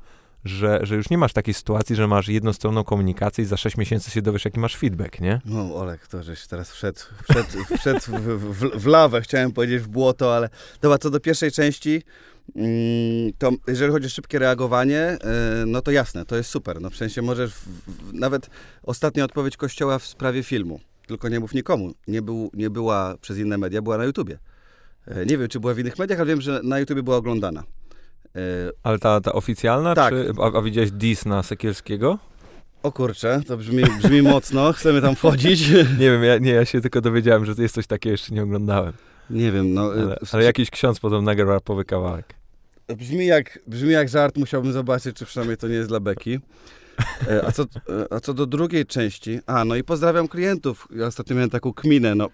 że, 0.45 0.79
że 0.83 0.95
już 0.95 1.09
nie 1.09 1.17
masz 1.17 1.33
takiej 1.33 1.53
sytuacji, 1.53 1.95
że 1.95 2.07
masz 2.07 2.27
jednostronną 2.27 2.83
komunikację 2.83 3.43
i 3.43 3.47
za 3.47 3.57
6 3.57 3.77
miesięcy 3.77 4.11
się 4.11 4.21
dowiesz, 4.21 4.45
jaki 4.45 4.59
masz 4.59 4.75
feedback, 4.75 5.19
nie? 5.19 5.41
No, 5.45 5.75
Olek, 5.75 6.07
to 6.07 6.23
żeś 6.23 6.47
teraz 6.47 6.71
wszedł, 6.71 6.99
wszedł, 7.29 7.77
wszedł 7.77 7.99
w, 7.99 8.21
w, 8.53 8.81
w, 8.81 8.85
lawę, 8.85 9.21
chciałem 9.21 9.51
powiedzieć 9.51 9.81
w 9.81 9.87
błoto, 9.87 10.35
ale 10.35 10.49
dobra, 10.81 10.97
co 10.97 11.09
do 11.09 11.19
pierwszej 11.19 11.51
części, 11.51 12.03
to 13.37 13.51
jeżeli 13.67 13.91
chodzi 13.91 14.05
o 14.05 14.09
szybkie 14.09 14.39
reagowanie, 14.39 14.99
e, 14.99 15.17
no 15.67 15.81
to 15.81 15.91
jasne, 15.91 16.25
to 16.25 16.35
jest 16.35 16.49
super. 16.49 16.81
No 16.81 16.89
w 16.89 16.95
sensie 16.95 17.21
możesz, 17.21 17.53
w, 17.53 17.67
w, 17.87 18.13
nawet 18.13 18.49
ostatnia 18.83 19.23
odpowiedź 19.23 19.57
Kościoła 19.57 19.99
w 19.99 20.05
sprawie 20.05 20.43
filmu, 20.43 20.79
tylko 21.07 21.29
nie 21.29 21.39
mów 21.39 21.53
nikomu, 21.53 21.93
nie, 22.07 22.21
był, 22.21 22.51
nie 22.53 22.69
była 22.69 23.15
przez 23.21 23.37
inne 23.37 23.57
media, 23.57 23.81
była 23.81 23.97
na 23.97 24.03
YouTubie. 24.03 24.39
E, 25.07 25.25
nie 25.25 25.37
wiem, 25.37 25.47
czy 25.47 25.59
była 25.59 25.73
w 25.73 25.79
innych 25.79 25.99
mediach, 25.99 26.19
ale 26.19 26.27
wiem, 26.27 26.41
że 26.41 26.61
na 26.63 26.79
YouTubie 26.79 27.03
była 27.03 27.17
oglądana. 27.17 27.63
E, 28.35 28.39
Ale 28.83 28.99
ta, 28.99 29.21
ta 29.21 29.33
oficjalna? 29.33 29.95
Tak. 29.95 30.13
Czy, 30.13 30.31
a, 30.41 30.57
a 30.57 30.61
widziałeś 30.61 30.91
dis 30.91 31.25
na 31.25 31.43
Sekielskiego? 31.43 32.19
O 32.83 32.91
kurczę, 32.91 33.41
to 33.47 33.57
brzmi, 33.57 33.83
brzmi 34.01 34.21
mocno, 34.21 34.73
chcemy 34.73 35.01
tam 35.01 35.15
wchodzić. 35.15 35.69
nie 35.99 36.11
wiem, 36.11 36.23
ja, 36.23 36.37
nie, 36.37 36.51
ja 36.51 36.65
się 36.65 36.81
tylko 36.81 37.01
dowiedziałem, 37.01 37.45
że 37.45 37.53
jest 37.57 37.75
coś 37.75 37.87
takiego, 37.87 38.11
jeszcze 38.11 38.33
nie 38.33 38.43
oglądałem. 38.43 38.93
Nie 39.29 39.51
wiem, 39.51 39.73
no... 39.73 39.91
Ale, 39.91 40.17
ale 40.31 40.43
jakiś 40.43 40.69
ksiądz 40.69 40.99
potem 40.99 41.23
nagrał 41.23 41.49
rapowy 41.49 41.85
kawałek. 41.85 42.38
Brzmi 42.97 43.25
jak, 43.25 43.59
brzmi 43.67 43.91
jak 43.91 44.09
żart, 44.09 44.37
musiałbym 44.37 44.73
zobaczyć, 44.73 45.15
czy 45.17 45.25
przynajmniej 45.25 45.57
to 45.57 45.67
nie 45.67 45.75
jest 45.75 45.89
dla 45.89 45.99
beki. 45.99 46.39
E, 47.27 47.45
a 47.45 47.51
co, 47.51 47.65
a 48.09 48.19
co 48.19 48.33
do 48.33 48.45
drugiej 48.45 48.85
części, 48.85 49.39
a 49.45 49.65
no 49.65 49.75
i 49.75 49.83
pozdrawiam 49.83 50.27
klientów. 50.27 50.87
Ja 50.95 51.05
ostatnio 51.05 51.35
miałem 51.35 51.49
taką 51.49 51.73
kminę, 51.73 52.15
no 52.15 52.29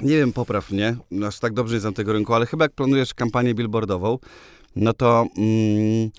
nie 0.00 0.16
wiem, 0.16 0.32
popraw 0.32 0.70
mnie, 0.70 0.96
aż 1.26 1.38
tak 1.38 1.54
dobrze 1.54 1.74
nie 1.74 1.80
znam 1.80 1.94
tego 1.94 2.12
rynku, 2.12 2.34
ale 2.34 2.46
chyba 2.46 2.64
jak 2.64 2.72
planujesz 2.72 3.14
kampanię 3.14 3.54
billboardową, 3.54 4.18
no 4.76 4.92
to 4.92 5.26
mm, 5.36 6.10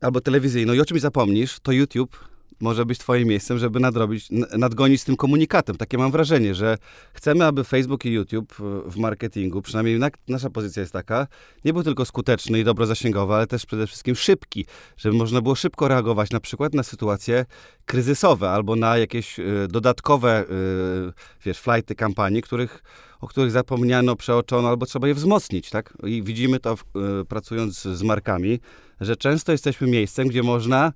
albo 0.00 0.20
telewizyjną 0.20 0.72
i 0.72 0.80
o 0.80 0.84
czymś 0.84 1.00
zapomnisz, 1.00 1.60
to 1.60 1.72
YouTube 1.72 2.29
może 2.60 2.86
być 2.86 2.98
twoim 2.98 3.28
miejscem, 3.28 3.58
żeby 3.58 3.80
nadrobić, 3.80 4.28
nadgonić 4.58 5.00
z 5.00 5.04
tym 5.04 5.16
komunikatem. 5.16 5.76
Takie 5.76 5.98
mam 5.98 6.10
wrażenie, 6.10 6.54
że 6.54 6.78
chcemy, 7.12 7.46
aby 7.46 7.64
Facebook 7.64 8.04
i 8.04 8.10
YouTube 8.10 8.54
w 8.86 8.96
marketingu, 8.96 9.62
przynajmniej 9.62 9.98
na, 9.98 10.08
nasza 10.28 10.50
pozycja 10.50 10.80
jest 10.80 10.92
taka, 10.92 11.26
nie 11.64 11.72
był 11.72 11.82
tylko 11.82 12.04
skuteczny 12.04 12.60
i 12.60 12.64
dobro 12.64 12.86
zasięgowy, 12.86 13.34
ale 13.34 13.46
też 13.46 13.66
przede 13.66 13.86
wszystkim 13.86 14.14
szybki, 14.14 14.66
żeby 14.96 15.16
można 15.16 15.40
było 15.40 15.54
szybko 15.54 15.88
reagować 15.88 16.30
na 16.30 16.40
przykład 16.40 16.74
na 16.74 16.82
sytuacje 16.82 17.44
kryzysowe 17.86 18.50
albo 18.50 18.76
na 18.76 18.98
jakieś 18.98 19.38
y, 19.38 19.68
dodatkowe, 19.68 20.44
y, 20.44 21.12
wiesz, 21.44 21.58
flighty 21.58 21.94
kampanii, 21.94 22.42
których 22.42 22.82
o 23.20 23.28
których 23.28 23.50
zapomniano, 23.50 24.16
przeoczono, 24.16 24.68
albo 24.68 24.86
trzeba 24.86 25.08
je 25.08 25.14
wzmocnić, 25.14 25.70
tak? 25.70 25.94
I 26.04 26.22
widzimy 26.22 26.60
to, 26.60 26.76
y, 27.20 27.24
pracując 27.24 27.82
z 27.82 28.02
markami, 28.02 28.60
że 29.00 29.16
często 29.16 29.52
jesteśmy 29.52 29.86
miejscem, 29.86 30.28
gdzie 30.28 30.42
można 30.42 30.92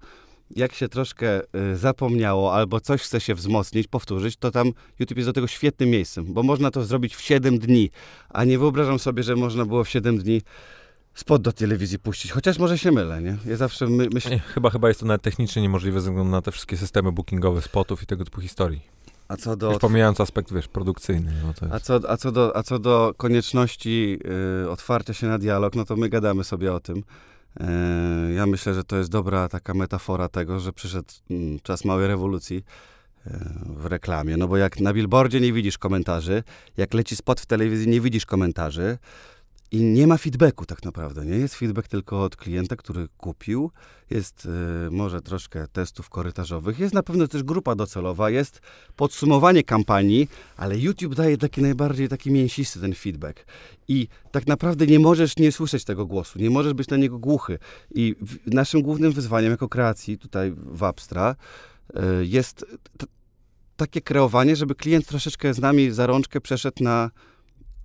jak 0.57 0.75
się 0.75 0.89
troszkę 0.89 1.41
y, 1.73 1.77
zapomniało 1.77 2.55
albo 2.55 2.81
coś 2.81 3.03
chce 3.03 3.21
się 3.21 3.35
wzmocnić, 3.35 3.89
powtórzyć, 3.89 4.37
to 4.37 4.51
tam 4.51 4.73
YouTube 4.99 5.19
jest 5.19 5.29
do 5.29 5.33
tego 5.33 5.47
świetnym 5.47 5.91
miejscem, 5.91 6.25
bo 6.35 6.43
można 6.43 6.71
to 6.71 6.85
zrobić 6.85 7.17
w 7.17 7.21
7 7.21 7.59
dni, 7.59 7.91
a 8.29 8.45
nie 8.45 8.59
wyobrażam 8.59 8.99
sobie, 8.99 9.23
że 9.23 9.37
można 9.37 9.65
było 9.65 9.85
w 9.85 9.89
7 9.89 10.19
dni 10.19 10.43
spot 11.15 11.43
do 11.43 11.53
telewizji 11.53 11.99
puścić, 11.99 12.33
chociaż 12.33 12.59
może 12.59 12.79
się 12.79 12.93
mylę, 12.93 13.23
nie? 13.23 13.37
Ja 13.47 13.57
zawsze 13.57 13.87
my, 13.87 14.09
myślę... 14.13 14.39
Chyba, 14.39 14.71
chyba 14.71 14.89
jest 14.89 15.01
to 15.01 15.07
nawet 15.07 15.23
technicznie 15.23 15.63
niemożliwe 15.63 16.01
ze 16.01 16.11
względu 16.11 16.31
na 16.31 16.43
te 16.43 16.53
wszystkie 16.53 16.77
systemy 16.77 17.13
bookingowe 17.13 17.63
spotów 17.63 18.03
i 18.03 18.07
tego 18.07 18.25
typu 18.25 18.41
historii. 18.41 18.81
A 19.29 19.37
co 19.37 19.57
do... 19.57 19.71
Już 19.71 19.79
pomijając 19.79 20.21
aspekt, 20.21 20.53
wiesz, 20.53 20.69
produkcyjny. 20.69 21.33
No 21.43 21.69
a, 21.71 21.81
co, 21.81 22.01
a, 22.09 22.17
co 22.17 22.33
do, 22.33 22.57
a 22.57 22.63
co 22.63 22.79
do 22.79 23.15
konieczności 23.17 24.19
y, 24.65 24.71
otwarcia 24.71 25.15
się 25.15 25.27
na 25.27 25.39
dialog, 25.39 25.75
no 25.75 25.85
to 25.85 25.97
my 25.97 26.09
gadamy 26.09 26.45
sobie 26.45 26.73
o 26.73 26.81
tym. 26.81 27.03
E, 27.61 28.33
ja 28.35 28.47
myślę, 28.47 28.75
że 28.75 28.85
to 28.85 28.97
jest 28.97 29.11
dobra 29.11 29.49
taka 29.49 29.75
metafora 29.75 30.29
tego, 30.29 30.61
że 30.61 30.73
przyszedł 30.73 31.09
mm, 31.31 31.61
czas 31.63 31.85
małej 31.85 32.09
rewolucji 32.09 32.65
e, 33.27 33.39
w 33.67 33.87
reklamie. 33.87 34.37
No 34.37 34.49
bo 34.49 34.57
jak 34.57 34.81
na 34.81 34.93
billboardzie 34.93 35.41
nie 35.41 35.53
widzisz 35.53 35.79
komentarzy, 35.79 36.43
jak 36.77 36.95
leci 36.95 37.17
spot 37.17 37.41
w 37.41 37.47
telewizji, 37.47 37.89
nie 37.89 38.01
widzisz 38.01 38.27
komentarzy. 38.27 38.99
I 39.75 39.83
nie 39.83 40.07
ma 40.07 40.17
feedbacku 40.17 40.67
tak 40.67 40.85
naprawdę. 40.85 41.27
Nie 41.27 41.37
jest 41.37 41.55
feedback 41.55 41.89
tylko 41.89 42.23
od 42.23 42.37
klienta, 42.37 42.77
który 42.77 43.09
kupił. 43.17 43.71
Jest 44.11 44.47
y, 44.87 44.91
może 44.91 45.21
troszkę 45.21 45.69
testów 45.69 46.11
korytarzowych. 46.11 46.79
Jest 46.79 46.95
na 46.95 47.03
pewno 47.03 47.29
też 47.29 47.43
grupa 47.43 47.75
docelowa. 47.75 48.31
Jest 48.31 48.61
podsumowanie 48.97 49.63
kampanii, 49.63 50.29
ale 50.57 50.79
YouTube 50.79 51.15
daje 51.15 51.39
taki 51.39 51.63
najbardziej 51.63 52.09
taki 52.09 52.31
mięsisty 52.31 52.81
ten 52.81 52.95
feedback. 52.95 53.47
I 53.89 54.09
tak 54.31 54.47
naprawdę 54.47 54.87
nie 54.87 54.99
możesz 54.99 55.37
nie 55.37 55.53
słyszeć 55.53 55.85
tego 55.85 56.07
głosu. 56.07 56.39
Nie 56.39 56.51
możesz 56.51 56.75
być 56.75 56.89
na 56.89 56.97
niego 56.97 57.19
głuchy. 57.19 57.59
I 57.95 58.17
w, 58.21 58.55
naszym 58.55 58.83
głównym 58.83 59.13
wyzwaniem 59.13 59.51
jako 59.51 59.69
kreacji 59.69 60.19
tutaj 60.19 60.53
w 60.57 60.83
Abstra 60.83 61.37
y, 61.91 62.27
jest 62.27 62.67
takie 63.77 64.01
kreowanie, 64.01 64.57
żeby 64.57 64.75
klient 64.75 65.07
troszeczkę 65.07 65.55
z 65.55 65.59
nami 65.59 65.91
za 65.91 66.07
rączkę 66.07 66.41
przeszedł 66.41 66.85
na 66.85 67.11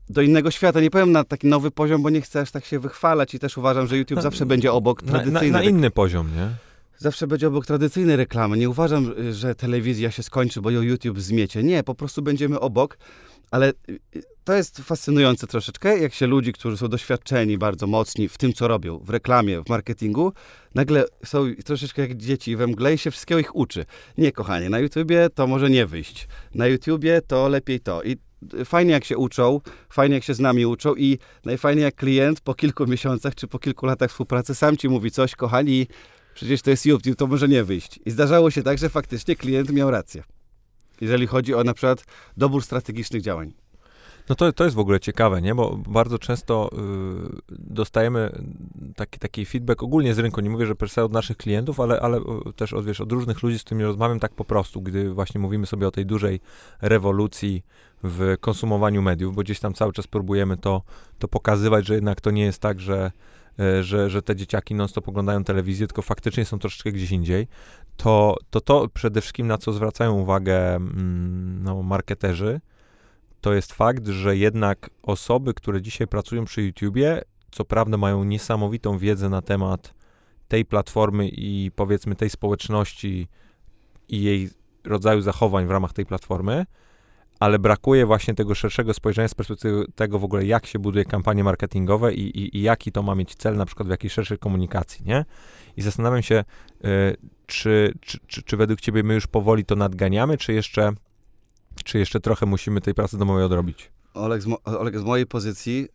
do 0.10 0.22
innego 0.22 0.52
świata. 0.52 0.82
Nie 0.82 0.92
powiem 0.92 1.12
na 1.12 1.24
taki 1.24 1.48
nowy 1.48 1.72
poziom, 1.72 2.02
bo 2.02 2.10
nie 2.10 2.22
chcę 2.22 2.42
aż 2.42 2.52
tak 2.52 2.66
się 2.66 2.80
wychwalać 2.80 3.36
i 3.36 3.40
też 3.40 3.58
uważam, 3.58 3.88
że 3.88 3.98
YouTube 3.98 4.22
zawsze 4.22 4.46
będzie 4.46 4.74
obok 4.74 5.04
tradycyjnej... 5.04 5.52
Na, 5.52 5.58
na, 5.58 5.64
na 5.64 5.70
inny 5.70 5.92
poziom, 5.92 6.36
nie? 6.36 6.50
Zawsze 6.98 7.28
będzie 7.28 7.48
obok 7.48 7.66
tradycyjnej 7.66 8.16
reklamy. 8.16 8.58
Nie 8.58 8.70
uważam, 8.70 9.14
że 9.32 9.56
telewizja 9.56 10.12
się 10.12 10.24
skończy, 10.24 10.62
bo 10.62 10.72
ją 10.72 10.82
YouTube 10.82 11.20
zmiecie. 11.20 11.64
Nie, 11.64 11.84
po 11.84 11.96
prostu 11.96 12.22
będziemy 12.22 12.60
obok. 12.60 12.98
Ale 13.52 13.74
y, 13.90 14.00
to 14.44 14.54
jest 14.54 14.78
fascynujące 14.78 15.48
troszeczkę, 15.48 16.00
jak 16.00 16.14
się 16.14 16.28
ludzi, 16.28 16.54
którzy 16.54 16.78
są 16.78 16.88
doświadczeni, 16.88 17.58
bardzo 17.58 17.88
mocni 17.88 18.30
w 18.30 18.38
tym, 18.38 18.54
co 18.54 18.68
robią, 18.68 19.00
w 19.00 19.10
reklamie, 19.10 19.64
w 19.64 19.70
marketingu, 19.70 20.34
nagle 20.76 21.06
są 21.26 21.46
troszeczkę 21.66 22.02
jak 22.02 22.18
dzieci 22.18 22.56
we 22.56 22.68
mgle 22.68 22.94
i 22.94 22.98
się 22.98 23.12
wszystkiego 23.12 23.40
ich 23.40 23.56
uczy. 23.56 23.86
Nie, 24.18 24.32
kochanie, 24.32 24.70
na 24.70 24.80
YouTubie 24.80 25.30
to 25.36 25.48
może 25.48 25.70
nie 25.70 25.86
wyjść. 25.86 26.28
Na 26.56 26.68
YouTubie 26.68 27.22
to 27.22 27.50
lepiej 27.50 27.80
to. 27.80 28.04
I 28.04 28.18
fajnie 28.66 28.92
jak 28.92 29.06
się 29.06 29.18
uczą, 29.18 29.62
fajnie 29.90 30.16
jak 30.16 30.24
się 30.24 30.34
z 30.34 30.40
nami 30.40 30.66
uczą 30.66 30.96
i 30.96 31.18
najfajniej 31.46 31.84
jak 31.84 31.96
klient 31.96 32.42
po 32.42 32.54
kilku 32.54 32.88
miesiącach 32.94 33.36
czy 33.36 33.48
po 33.48 33.60
kilku 33.60 33.86
latach 33.86 34.10
współpracy 34.10 34.56
sam 34.56 34.78
ci 34.78 34.90
mówi 34.90 35.12
coś, 35.12 35.36
kochani, 35.36 35.88
przecież 36.34 36.62
to 36.62 36.70
jest 36.70 36.86
YouTube, 36.86 37.16
to 37.16 37.28
może 37.28 37.48
nie 37.48 37.64
wyjść. 37.64 38.00
I 38.06 38.12
zdarzało 38.12 38.52
się 38.52 38.64
tak, 38.64 38.78
że 38.78 38.90
faktycznie 38.90 39.36
klient 39.36 39.72
miał 39.72 39.92
rację, 39.92 40.24
jeżeli 41.02 41.28
chodzi 41.28 41.54
o 41.54 41.64
na 41.64 41.74
przykład 41.74 42.06
dobór 42.38 42.64
strategicznych 42.64 43.22
działań. 43.22 43.69
No 44.30 44.36
to, 44.36 44.54
to 44.54 44.64
jest 44.64 44.76
w 44.76 44.80
ogóle 44.80 45.00
ciekawe, 45.00 45.42
nie? 45.42 45.56
Bo 45.56 45.80
bardzo 45.88 46.20
często 46.20 46.70
y, 46.74 47.56
dostajemy 47.60 48.44
taki, 48.96 49.20
taki 49.20 49.46
feedback 49.46 49.84
ogólnie 49.84 50.14
z 50.14 50.20
rynku. 50.20 50.42
Nie 50.42 50.50
mówię, 50.50 50.66
że 50.66 50.76
per 50.76 50.90
od 51.04 51.14
naszych 51.14 51.38
klientów, 51.38 51.80
ale, 51.80 52.00
ale 52.00 52.22
też 52.56 52.74
od, 52.74 52.86
wiesz, 52.86 53.02
od 53.02 53.12
różnych 53.12 53.44
ludzi, 53.44 53.60
z 53.60 53.64
którymi 53.64 53.84
rozmawiam 53.84 54.20
tak 54.20 54.34
po 54.34 54.46
prostu, 54.46 54.82
gdy 54.82 55.14
właśnie 55.14 55.42
mówimy 55.42 55.66
sobie 55.66 55.88
o 55.88 55.92
tej 55.92 56.06
dużej 56.06 56.40
rewolucji 56.82 57.64
w 58.04 58.36
konsumowaniu 58.40 59.02
mediów, 59.02 59.36
bo 59.36 59.42
gdzieś 59.42 59.60
tam 59.60 59.74
cały 59.74 59.94
czas 59.94 60.08
próbujemy 60.08 60.58
to, 60.58 60.82
to 61.20 61.28
pokazywać, 61.28 61.86
że 61.86 61.96
jednak 61.96 62.22
to 62.22 62.32
nie 62.32 62.44
jest 62.44 62.62
tak, 62.62 62.80
że, 62.80 63.12
e, 63.60 63.84
że, 63.84 64.10
że 64.10 64.22
te 64.22 64.36
dzieciaki 64.36 64.76
non-stop 64.76 65.10
oglądają 65.10 65.44
telewizję, 65.44 65.88
tylko 65.88 66.02
faktycznie 66.02 66.46
są 66.46 66.60
troszeczkę 66.60 66.92
gdzieś 66.92 67.12
indziej, 67.12 67.48
to 67.98 68.36
to, 68.50 68.62
to 68.62 68.88
przede 68.94 69.22
wszystkim 69.22 69.48
na 69.48 69.58
co 69.58 69.74
zwracają 69.74 70.14
uwagę 70.14 70.76
mm, 70.76 71.64
no, 71.64 71.84
marketerzy, 71.84 72.62
to 73.42 73.54
jest 73.54 73.74
fakt, 73.74 74.08
że 74.08 74.38
jednak 74.38 74.90
osoby, 75.04 75.54
które 75.54 75.82
dzisiaj 75.82 76.08
pracują 76.08 76.46
przy 76.46 76.62
YouTubie, 76.62 77.22
co 77.52 77.66
prawda 77.66 77.98
mają 77.98 78.24
niesamowitą 78.24 78.98
wiedzę 78.98 79.30
na 79.30 79.42
temat 79.42 79.94
tej 80.48 80.66
platformy 80.66 81.30
i 81.30 81.72
powiedzmy 81.76 82.16
tej 82.16 82.30
społeczności 82.30 83.28
i 84.10 84.24
jej 84.24 84.50
rodzaju 84.84 85.22
zachowań 85.22 85.66
w 85.66 85.72
ramach 85.72 85.94
tej 85.94 86.06
platformy, 86.06 86.66
ale 87.40 87.60
brakuje 87.60 88.06
właśnie 88.06 88.34
tego 88.34 88.56
szerszego 88.56 88.94
spojrzenia 88.94 89.28
z 89.28 89.36
perspektywy 89.36 89.86
tego 89.96 90.20
w 90.20 90.24
ogóle, 90.24 90.46
jak 90.46 90.66
się 90.66 90.80
buduje 90.80 91.06
kampanie 91.06 91.44
marketingowe 91.44 92.14
i, 92.14 92.40
i, 92.40 92.58
i 92.58 92.62
jaki 92.62 92.92
to 92.92 93.04
ma 93.04 93.16
mieć 93.16 93.36
cel 93.36 93.56
na 93.56 93.66
przykład 93.66 93.88
w 93.88 93.92
jakiejś 93.92 94.14
szerszej 94.14 94.38
komunikacji, 94.38 95.06
nie? 95.06 95.26
I 95.78 95.82
zastanawiam 95.82 96.22
się, 96.22 96.44
y, 96.86 97.18
czy, 97.46 97.94
czy, 98.02 98.20
czy, 98.28 98.44
czy 98.44 98.58
według 98.58 98.82
ciebie 98.82 99.04
my 99.04 99.14
już 99.14 99.28
powoli 99.28 99.66
to 99.66 99.76
nadganiamy, 99.76 100.38
czy 100.38 100.54
jeszcze, 100.54 100.92
czy 101.84 102.00
jeszcze 102.00 102.20
trochę 102.20 102.46
musimy 102.46 102.82
tej 102.82 102.94
pracy 102.94 103.18
domowej 103.18 103.44
odrobić? 103.44 103.92
Oleg, 104.14 104.42
z, 104.42 104.46
mo, 104.46 104.64
Oleg, 104.64 105.00
z 105.00 105.04
mojej 105.04 105.26
pozycji 105.26 105.88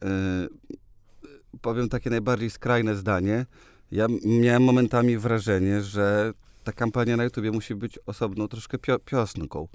y, 1.55 1.59
powiem 1.61 1.89
takie 1.89 2.11
najbardziej 2.11 2.51
skrajne 2.51 2.97
zdanie. 2.97 3.47
Ja 3.91 4.07
miałem 4.25 4.63
momentami 4.63 5.19
wrażenie, 5.19 5.83
że 5.83 6.33
ta 6.65 6.73
kampania 6.73 7.17
na 7.17 7.25
YouTubie 7.25 7.53
musi 7.53 7.75
być 7.75 7.99
osobną 8.07 8.49
troszkę 8.49 8.79
pio, 8.79 8.99
piosnką 8.99 9.69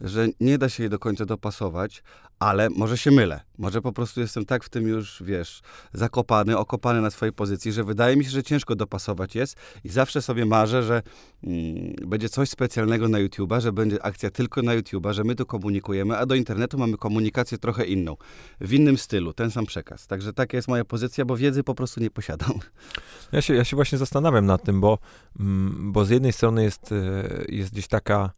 że 0.00 0.28
nie 0.40 0.58
da 0.58 0.68
się 0.68 0.82
jej 0.82 0.90
do 0.90 0.98
końca 0.98 1.26
dopasować, 1.26 2.02
ale 2.38 2.70
może 2.70 2.98
się 2.98 3.10
mylę. 3.10 3.40
Może 3.58 3.82
po 3.82 3.92
prostu 3.92 4.20
jestem 4.20 4.44
tak 4.44 4.64
w 4.64 4.68
tym 4.68 4.88
już, 4.88 5.22
wiesz, 5.26 5.60
zakopany, 5.92 6.58
okopany 6.58 7.00
na 7.00 7.10
swojej 7.10 7.32
pozycji, 7.32 7.72
że 7.72 7.84
wydaje 7.84 8.16
mi 8.16 8.24
się, 8.24 8.30
że 8.30 8.42
ciężko 8.42 8.76
dopasować 8.76 9.34
jest 9.34 9.56
i 9.84 9.88
zawsze 9.88 10.22
sobie 10.22 10.46
marzę, 10.46 10.82
że 10.82 11.02
mm, 11.44 11.94
będzie 12.06 12.28
coś 12.28 12.50
specjalnego 12.50 13.08
na 13.08 13.18
YouTube'a, 13.18 13.60
że 13.60 13.72
będzie 13.72 14.02
akcja 14.02 14.30
tylko 14.30 14.62
na 14.62 14.72
YouTube'a, 14.76 15.12
że 15.12 15.24
my 15.24 15.34
tu 15.34 15.46
komunikujemy, 15.46 16.16
a 16.16 16.26
do 16.26 16.34
internetu 16.34 16.78
mamy 16.78 16.96
komunikację 16.96 17.58
trochę 17.58 17.84
inną, 17.84 18.16
w 18.60 18.72
innym 18.72 18.98
stylu, 18.98 19.32
ten 19.32 19.50
sam 19.50 19.66
przekaz. 19.66 20.06
Także 20.06 20.32
taka 20.32 20.56
jest 20.56 20.68
moja 20.68 20.84
pozycja, 20.84 21.24
bo 21.24 21.36
wiedzy 21.36 21.62
po 21.62 21.74
prostu 21.74 22.00
nie 22.00 22.10
posiadam. 22.10 22.52
Ja 23.32 23.42
się, 23.42 23.54
ja 23.54 23.64
się 23.64 23.76
właśnie 23.76 23.98
zastanawiam 23.98 24.46
nad 24.46 24.62
tym, 24.62 24.80
bo, 24.80 24.98
mm, 25.40 25.92
bo 25.92 26.04
z 26.04 26.10
jednej 26.10 26.32
strony 26.32 26.62
jest, 26.64 26.92
e, 26.92 27.44
jest 27.48 27.72
gdzieś 27.72 27.88
taka 27.88 28.30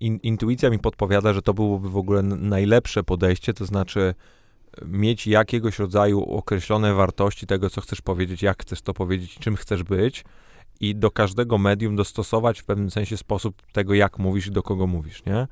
in, 0.00 0.18
intuicja 0.22 0.70
mi 0.70 0.78
podpowiada, 0.78 1.32
że 1.32 1.42
to 1.42 1.54
byłoby 1.54 1.90
w 1.90 1.96
ogóle 1.96 2.22
najlepsze 2.22 3.02
podejście, 3.02 3.54
to 3.54 3.66
znaczy 3.66 4.14
e, 4.82 4.84
mieć 4.86 5.26
jakiegoś 5.26 5.78
rodzaju 5.78 6.24
określone 6.24 6.94
wartości 6.94 7.46
tego, 7.46 7.70
co 7.70 7.80
chcesz 7.80 8.00
powiedzieć, 8.00 8.42
jak 8.42 8.62
chcesz 8.62 8.82
to 8.82 8.94
powiedzieć, 8.94 9.38
czym 9.38 9.56
chcesz 9.56 9.82
być 9.82 10.24
i 10.80 10.94
do 10.94 11.10
każdego 11.10 11.58
medium 11.58 11.96
dostosować 11.96 12.60
w 12.60 12.64
pewnym 12.64 12.90
sensie 12.90 13.16
sposób 13.16 13.62
tego, 13.72 13.94
jak 13.94 14.18
mówisz 14.18 14.46
i 14.46 14.50
do 14.50 14.62
kogo 14.62 14.86
mówisz, 14.86 15.24
nie? 15.24 15.46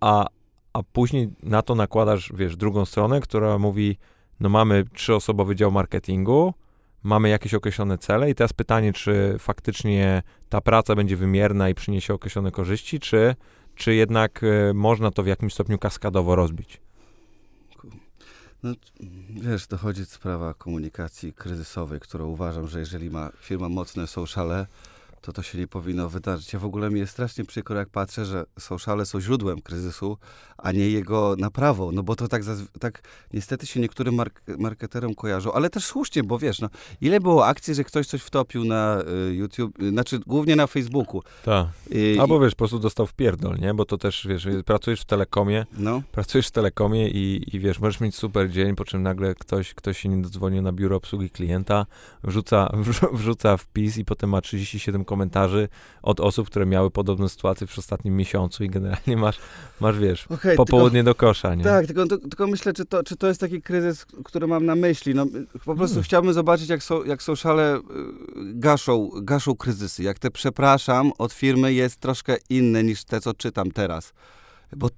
A, 0.00 0.26
a 0.72 0.82
później 0.82 1.28
na 1.42 1.62
to 1.62 1.74
nakładasz, 1.74 2.32
wiesz, 2.34 2.56
drugą 2.56 2.84
stronę, 2.84 3.20
która 3.20 3.58
mówi, 3.58 3.96
no 4.40 4.48
mamy 4.48 4.84
trzyosobowy 4.94 5.56
dział 5.56 5.70
marketingu, 5.70 6.54
mamy 7.02 7.28
jakieś 7.28 7.54
określone 7.54 7.98
cele 7.98 8.30
i 8.30 8.34
teraz 8.34 8.52
pytanie, 8.52 8.92
czy 8.92 9.36
faktycznie 9.38 10.22
ta 10.48 10.60
praca 10.60 10.94
będzie 10.94 11.16
wymierna 11.16 11.68
i 11.68 11.74
przyniesie 11.74 12.14
określone 12.14 12.50
korzyści, 12.50 13.00
czy, 13.00 13.34
czy 13.74 13.94
jednak 13.94 14.42
y, 14.42 14.74
można 14.74 15.10
to 15.10 15.22
w 15.22 15.26
jakimś 15.26 15.54
stopniu 15.54 15.78
kaskadowo 15.78 16.36
rozbić? 16.36 16.80
No, 18.62 18.72
wiesz, 19.30 19.66
dochodzi 19.66 20.06
sprawa 20.06 20.54
komunikacji 20.54 21.32
kryzysowej, 21.32 22.00
którą 22.00 22.26
uważam, 22.26 22.68
że 22.68 22.80
jeżeli 22.80 23.10
ma 23.10 23.30
firma 23.40 23.68
mocne 23.68 24.06
sociale, 24.06 24.66
to 25.20 25.32
to 25.32 25.42
się 25.42 25.58
nie 25.58 25.66
powinno 25.66 26.08
wydarzyć. 26.08 26.52
Ja 26.52 26.58
w 26.58 26.64
ogóle 26.64 26.90
mi 26.90 27.00
jest 27.00 27.12
strasznie 27.12 27.44
przykro, 27.44 27.76
jak 27.78 27.88
patrzę, 27.88 28.24
że 28.24 28.44
sociale 28.58 29.06
są 29.06 29.20
źródłem 29.20 29.60
kryzysu, 29.60 30.16
a 30.58 30.72
nie 30.72 30.90
jego 30.90 31.36
naprawą, 31.38 31.92
no 31.92 32.02
bo 32.02 32.16
to 32.16 32.28
tak, 32.28 32.42
tak 32.80 33.02
niestety 33.32 33.66
się 33.66 33.80
niektórym 33.80 34.14
mark 34.14 34.42
marketerom 34.58 35.14
kojarzą, 35.14 35.52
ale 35.52 35.70
też 35.70 35.84
słusznie, 35.84 36.22
bo 36.22 36.38
wiesz, 36.38 36.60
no, 36.60 36.68
ile 37.00 37.20
było 37.20 37.46
akcji, 37.46 37.74
że 37.74 37.84
ktoś 37.84 38.06
coś 38.06 38.22
wtopił 38.22 38.64
na 38.64 39.02
y, 39.28 39.34
YouTube, 39.34 39.82
y, 39.82 39.90
znaczy 39.90 40.18
głównie 40.26 40.56
na 40.56 40.66
Facebooku. 40.66 41.22
Tak. 41.44 41.66
Y, 41.94 42.16
Albo 42.20 42.40
wiesz, 42.40 42.52
po 42.52 42.58
prostu 42.58 42.78
dostał 42.78 43.06
w 43.06 43.14
pierdol, 43.14 43.58
nie? 43.58 43.74
Bo 43.74 43.84
to 43.84 43.98
też, 43.98 44.26
wiesz, 44.28 44.48
pracujesz 44.64 45.00
w 45.00 45.04
telekomie, 45.04 45.66
no. 45.78 46.02
pracujesz 46.12 46.48
w 46.48 46.50
telekomie 46.50 47.08
i, 47.08 47.56
i 47.56 47.60
wiesz, 47.60 47.78
możesz 47.78 48.00
mieć 48.00 48.16
super 48.16 48.50
dzień, 48.50 48.76
po 48.76 48.84
czym 48.84 49.02
nagle 49.02 49.34
ktoś, 49.34 49.74
ktoś 49.74 49.98
się 49.98 50.08
nie 50.08 50.22
dodzwonił 50.22 50.62
na 50.62 50.72
biuro 50.72 50.96
obsługi 50.96 51.30
klienta, 51.30 51.86
wrzuca, 52.24 52.72
wrzuca 53.12 53.56
wpis 53.56 53.98
i 53.98 54.04
potem 54.04 54.30
ma 54.30 54.40
37 54.40 55.04
komentarzy 55.10 55.68
od 56.02 56.20
osób, 56.20 56.46
które 56.46 56.66
miały 56.66 56.90
podobną 56.90 57.28
sytuację 57.28 57.66
w 57.66 57.78
ostatnim 57.78 58.16
miesiącu 58.16 58.64
i 58.64 58.68
generalnie 58.68 59.16
masz, 59.16 59.38
masz 59.80 59.98
wiesz, 59.98 60.26
okay, 60.26 60.56
popołudnie 60.56 61.04
tylko, 61.04 61.10
do 61.10 61.14
kosza, 61.14 61.54
nie? 61.54 61.64
Tak, 61.64 61.86
tylko, 61.86 62.06
tylko 62.06 62.46
myślę, 62.46 62.72
czy 62.72 62.84
to, 62.84 63.02
czy 63.02 63.16
to 63.16 63.28
jest 63.28 63.40
taki 63.40 63.62
kryzys, 63.62 64.06
który 64.24 64.46
mam 64.46 64.66
na 64.66 64.74
myśli. 64.74 65.14
No, 65.14 65.26
po 65.64 65.74
prostu 65.74 65.94
hmm. 65.94 66.02
chciałbym 66.04 66.32
zobaczyć, 66.32 66.68
jak, 66.68 66.82
so, 66.82 67.04
jak 67.04 67.22
sociale 67.22 67.76
y, 67.76 67.80
gaszą, 68.36 69.10
gaszą 69.22 69.56
kryzysy. 69.56 70.02
Jak 70.02 70.18
te 70.18 70.30
przepraszam 70.30 71.12
od 71.18 71.32
firmy 71.32 71.72
jest 71.72 71.96
troszkę 71.96 72.36
inne 72.50 72.84
niż 72.84 73.04
te, 73.04 73.20
co 73.20 73.34
czytam 73.34 73.70
teraz. 73.70 74.12
Bo 74.76 74.88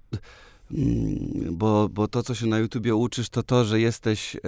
bo, 1.51 1.89
bo 1.89 2.09
to, 2.09 2.23
co 2.23 2.35
się 2.35 2.47
na 2.47 2.59
YouTubie 2.59 2.95
uczysz, 2.95 3.29
to 3.29 3.43
to, 3.43 3.65
że 3.65 3.81
jesteś, 3.81 4.37
e, 4.37 4.39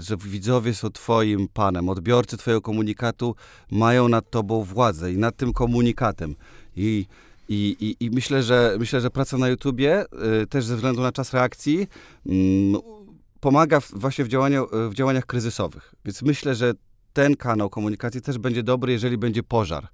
że 0.00 0.16
widzowie 0.16 0.74
są 0.74 0.90
twoim 0.90 1.48
panem, 1.48 1.88
odbiorcy 1.88 2.36
twojego 2.36 2.60
komunikatu 2.60 3.34
mają 3.70 4.08
nad 4.08 4.30
tobą 4.30 4.62
władzę 4.62 5.12
i 5.12 5.18
nad 5.18 5.36
tym 5.36 5.52
komunikatem. 5.52 6.34
I 6.76 7.06
i, 7.48 7.76
i, 7.80 8.04
I, 8.04 8.10
myślę, 8.10 8.42
że 8.42 8.76
myślę, 8.78 9.00
że 9.00 9.10
praca 9.10 9.38
na 9.38 9.48
YouTubie, 9.48 10.04
y, 10.42 10.46
też 10.46 10.64
ze 10.64 10.76
względu 10.76 11.02
na 11.02 11.12
czas 11.12 11.32
reakcji, 11.32 11.86
y, 12.26 12.30
pomaga 13.40 13.80
właśnie 13.92 14.24
w, 14.24 14.28
działaniu, 14.28 14.66
w 14.90 14.94
działaniach 14.94 15.26
kryzysowych. 15.26 15.94
Więc 16.04 16.22
myślę, 16.22 16.54
że 16.54 16.72
ten 17.12 17.36
kanał 17.36 17.70
komunikacji 17.70 18.20
też 18.20 18.38
będzie 18.38 18.62
dobry, 18.62 18.92
jeżeli 18.92 19.18
będzie 19.18 19.42
pożar. 19.42 19.88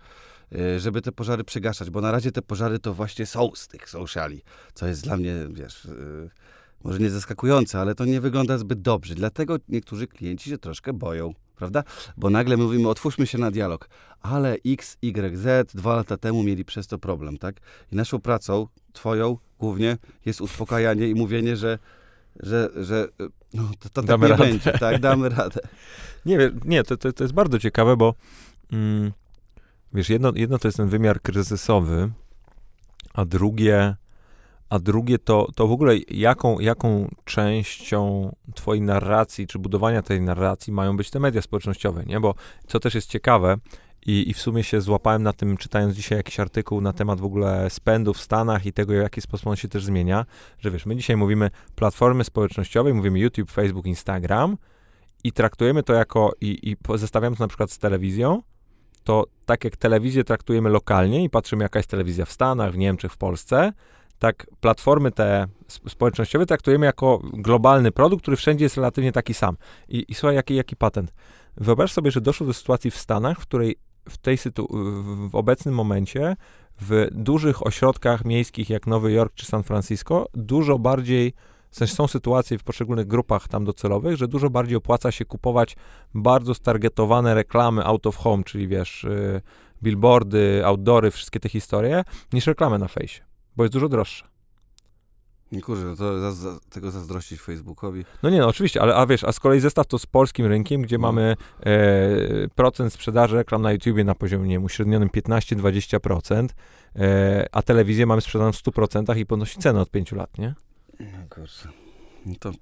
Y, 0.55 0.81
żeby 0.81 1.03
te 1.03 1.13
pożary 1.13 1.45
przygaszać, 1.45 1.91
bo 1.91 2.01
na 2.01 2.13
razie 2.13 2.33
te 2.33 2.43
pożary 2.43 2.79
to 2.79 2.95
właśnie 2.95 3.27
są 3.27 3.51
z 3.55 3.69
tych 3.69 3.91
sociali, 3.91 4.43
co 4.75 4.87
jest 4.87 5.05
dla 5.05 5.17
mnie, 5.17 5.35
wiesz, 5.51 5.85
y, 5.85 6.31
może 6.85 6.99
nie 6.99 7.11
zaskakujące, 7.11 7.81
ale 7.81 7.95
to 7.95 8.05
nie 8.05 8.21
wygląda 8.21 8.59
zbyt 8.59 8.83
dobrze. 8.83 9.15
Dlatego 9.15 9.57
niektórzy 9.69 10.07
klienci 10.07 10.51
się 10.51 10.59
troszkę 10.59 10.93
boją, 10.93 11.35
prawda? 11.57 11.83
Bo 12.17 12.31
nagle 12.31 12.57
mówimy, 12.57 12.89
otwórzmy 12.89 13.27
się 13.27 13.39
na 13.39 13.51
dialog. 13.51 13.89
Ale 14.21 14.57
X, 14.67 14.97
Y, 15.03 15.37
Z 15.37 15.73
dwa 15.73 15.97
lata 15.97 16.17
temu 16.17 16.43
mieli 16.43 16.65
przez 16.65 16.87
to 16.87 16.99
problem, 16.99 17.39
tak? 17.39 17.57
I 17.93 17.97
naszą 17.97 18.21
pracą, 18.21 18.67
twoją 18.93 19.39
głównie, 19.59 19.97
jest 20.27 20.41
uspokajanie 20.41 21.09
i 21.09 21.15
mówienie, 21.15 21.57
że 21.57 21.79
że, 22.41 22.69
że 22.77 23.09
no, 23.55 23.71
to, 23.79 23.89
to 23.89 24.03
tak 24.03 24.21
nie 24.21 24.29
radę. 24.29 24.45
będzie, 24.45 24.73
tak, 24.73 25.01
damy 25.01 25.29
radę. 25.29 25.61
Nie, 26.27 26.51
nie 26.65 26.83
to, 26.83 26.97
to, 26.97 27.13
to 27.13 27.25
jest 27.25 27.35
bardzo 27.35 27.59
ciekawe, 27.59 27.97
bo 27.97 28.15
mm, 28.73 29.13
wiesz, 29.95 30.11
jedno, 30.11 30.33
jedno 30.35 30.59
to 30.59 30.69
jest 30.69 30.77
ten 30.77 30.89
wymiar 30.89 31.23
kryzysowy, 31.23 32.11
a 33.15 33.25
drugie, 33.25 33.97
a 34.69 34.79
drugie 34.79 35.19
to, 35.19 35.49
to 35.55 35.67
w 35.67 35.73
ogóle 35.73 35.95
jaką, 36.11 36.61
jaką 36.61 37.09
częścią 37.25 38.33
twojej 38.55 38.83
narracji, 38.83 39.47
czy 39.47 39.59
budowania 39.59 40.03
tej 40.03 40.21
narracji 40.21 40.73
mają 40.73 40.97
być 40.97 41.11
te 41.11 41.21
media 41.21 41.43
społecznościowe, 41.43 42.05
nie? 42.05 42.21
Bo 42.21 42.35
co 42.67 42.81
też 42.81 42.95
jest 42.95 43.09
ciekawe, 43.09 43.57
i, 44.07 44.31
I 44.31 44.35
w 44.35 44.41
sumie 44.41 44.65
się 44.65 44.81
złapałem 44.81 45.23
na 45.23 45.33
tym, 45.33 45.57
czytając 45.57 45.95
dzisiaj 45.95 46.19
jakiś 46.19 46.41
artykuł 46.41 46.81
na 46.81 46.93
temat 46.93 47.21
w 47.21 47.25
ogóle 47.25 47.71
spędu 47.71 48.15
w 48.15 48.21
Stanach 48.21 48.67
i 48.67 48.73
tego, 48.73 48.93
w 48.93 48.97
jaki 48.97 49.21
sposób 49.21 49.47
on 49.47 49.57
się 49.57 49.69
też 49.69 49.85
zmienia, 49.85 50.27
że 50.59 50.71
wiesz, 50.71 50.87
my 50.87 50.97
dzisiaj 50.97 51.17
mówimy 51.17 51.51
platformy 51.75 52.25
społecznościowe, 52.25 52.95
mówimy 52.95 53.19
YouTube, 53.19 53.51
Facebook, 53.51 53.87
Instagram 53.87 54.57
i 55.25 55.33
traktujemy 55.33 55.83
to 55.83 55.93
jako, 55.93 56.33
i, 56.41 56.71
i 56.71 56.99
zestawiamy 56.99 57.37
to 57.37 57.45
na 57.45 57.49
przykład 57.49 57.71
z 57.71 57.79
telewizją, 57.79 58.43
to 59.05 59.25
tak 59.47 59.65
jak 59.65 59.77
telewizję 59.77 60.25
traktujemy 60.25 60.71
lokalnie 60.71 61.25
i 61.25 61.31
patrzymy, 61.31 61.63
jaka 61.63 61.79
jest 61.79 61.91
telewizja 61.91 62.25
w 62.25 62.33
Stanach, 62.33 62.73
w 62.73 62.79
Niemczech, 62.79 63.13
w 63.13 63.17
Polsce, 63.17 63.73
tak 64.19 64.47
platformy 64.61 65.11
te 65.11 65.47
społecznościowe 65.69 66.47
traktujemy 66.47 66.87
jako 66.87 67.21
globalny 67.23 67.93
produkt, 67.93 68.23
który 68.23 68.37
wszędzie 68.37 68.65
jest 68.65 68.77
relatywnie 68.77 69.13
taki 69.13 69.35
sam. 69.35 69.57
I, 69.89 70.05
i 70.09 70.15
słuchaj, 70.15 70.37
jaki, 70.37 70.55
jaki 70.55 70.77
patent. 70.77 71.13
Wyobraź 71.57 71.93
sobie, 71.93 72.11
że 72.11 72.21
doszło 72.21 72.47
do 72.47 72.53
sytuacji 72.53 72.91
w 72.91 72.97
Stanach, 72.97 73.39
w 73.39 73.43
której 73.43 73.77
w 74.09 74.19
tej 74.19 74.37
sytu- 74.37 74.67
w 75.31 75.35
obecnym 75.35 75.75
momencie 75.75 76.37
w 76.81 77.09
dużych 77.11 77.67
ośrodkach 77.67 78.25
miejskich 78.25 78.71
jak 78.71 78.87
Nowy 78.87 79.13
Jork 79.13 79.35
czy 79.35 79.47
San 79.47 79.63
Francisco 79.63 80.27
dużo 80.35 80.79
bardziej 80.79 81.35
w 81.73 81.77
sensie 81.77 81.95
są 81.95 82.07
sytuacje 82.07 82.59
w 82.59 82.65
poszczególnych 82.65 83.07
grupach 83.07 83.49
tam 83.49 83.65
docelowych, 83.65 84.17
że 84.17 84.29
dużo 84.29 84.51
bardziej 84.51 84.77
opłaca 84.77 85.13
się 85.13 85.25
kupować 85.25 85.77
bardzo 86.15 86.55
stargetowane 86.55 87.35
reklamy 87.35 87.85
out 87.85 88.07
of 88.07 88.17
home, 88.17 88.45
czyli 88.45 88.69
wiesz, 88.69 89.05
y, 89.05 89.41
billboardy, 89.83 90.63
outdoory, 90.65 91.11
wszystkie 91.11 91.41
te 91.41 91.49
historie, 91.49 92.05
niż 92.33 92.47
reklamy 92.47 92.79
na 92.79 92.89
fejsie, 92.89 93.23
bo 93.57 93.65
jest 93.65 93.73
dużo 93.73 93.89
droższe. 93.89 94.33
Kurczę, 95.63 95.85
no 95.85 95.97
to 95.97 96.21
za, 96.21 96.33
za, 96.33 96.59
tego 96.71 96.91
zazdrościć 96.91 97.41
Facebookowi. 97.41 98.05
No 98.23 98.31
nie, 98.31 98.39
no 98.39 98.49
oczywiście, 98.49 98.83
ale 98.83 98.95
a 98.95 99.07
wiesz, 99.07 99.25
a 99.25 99.33
z 99.33 99.41
kolei 99.41 99.61
zestaw 99.61 99.87
to 99.87 99.99
z 99.99 100.07
polskim 100.07 100.47
rynkiem, 100.47 100.83
gdzie 100.83 100.99
no. 100.99 101.03
mamy 101.03 101.37
e, 101.61 102.49
procent 102.55 102.93
sprzedaży 102.93 103.37
reklam 103.37 103.63
na 103.63 103.73
YouTubie 103.73 104.05
na 104.05 104.15
poziomie, 104.15 104.49
nie 104.49 104.55
wiem, 104.55 104.65
uśrednionym 104.65 105.09
15-20%, 105.09 106.49
e, 106.97 107.47
a 107.53 107.63
telewizję 107.63 108.07
mamy 108.07 108.21
sprzedaną 108.21 108.53
w 108.53 108.57
100% 108.57 109.19
i 109.19 109.27
podnosi 109.27 109.59
cenę 109.59 109.81
od 109.81 109.91
5 109.91 110.13
lat, 110.13 110.39
nie? 110.39 110.55
No 111.01 111.27
kurczę. 111.31 111.69
No 112.27 112.35
to 112.41 112.53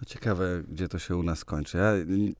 no 0.00 0.06
ciekawe, 0.06 0.62
gdzie 0.68 0.88
to 0.88 0.98
się 0.98 1.16
u 1.16 1.22
nas 1.22 1.44
kończy. 1.44 1.78
Ja, 1.78 1.92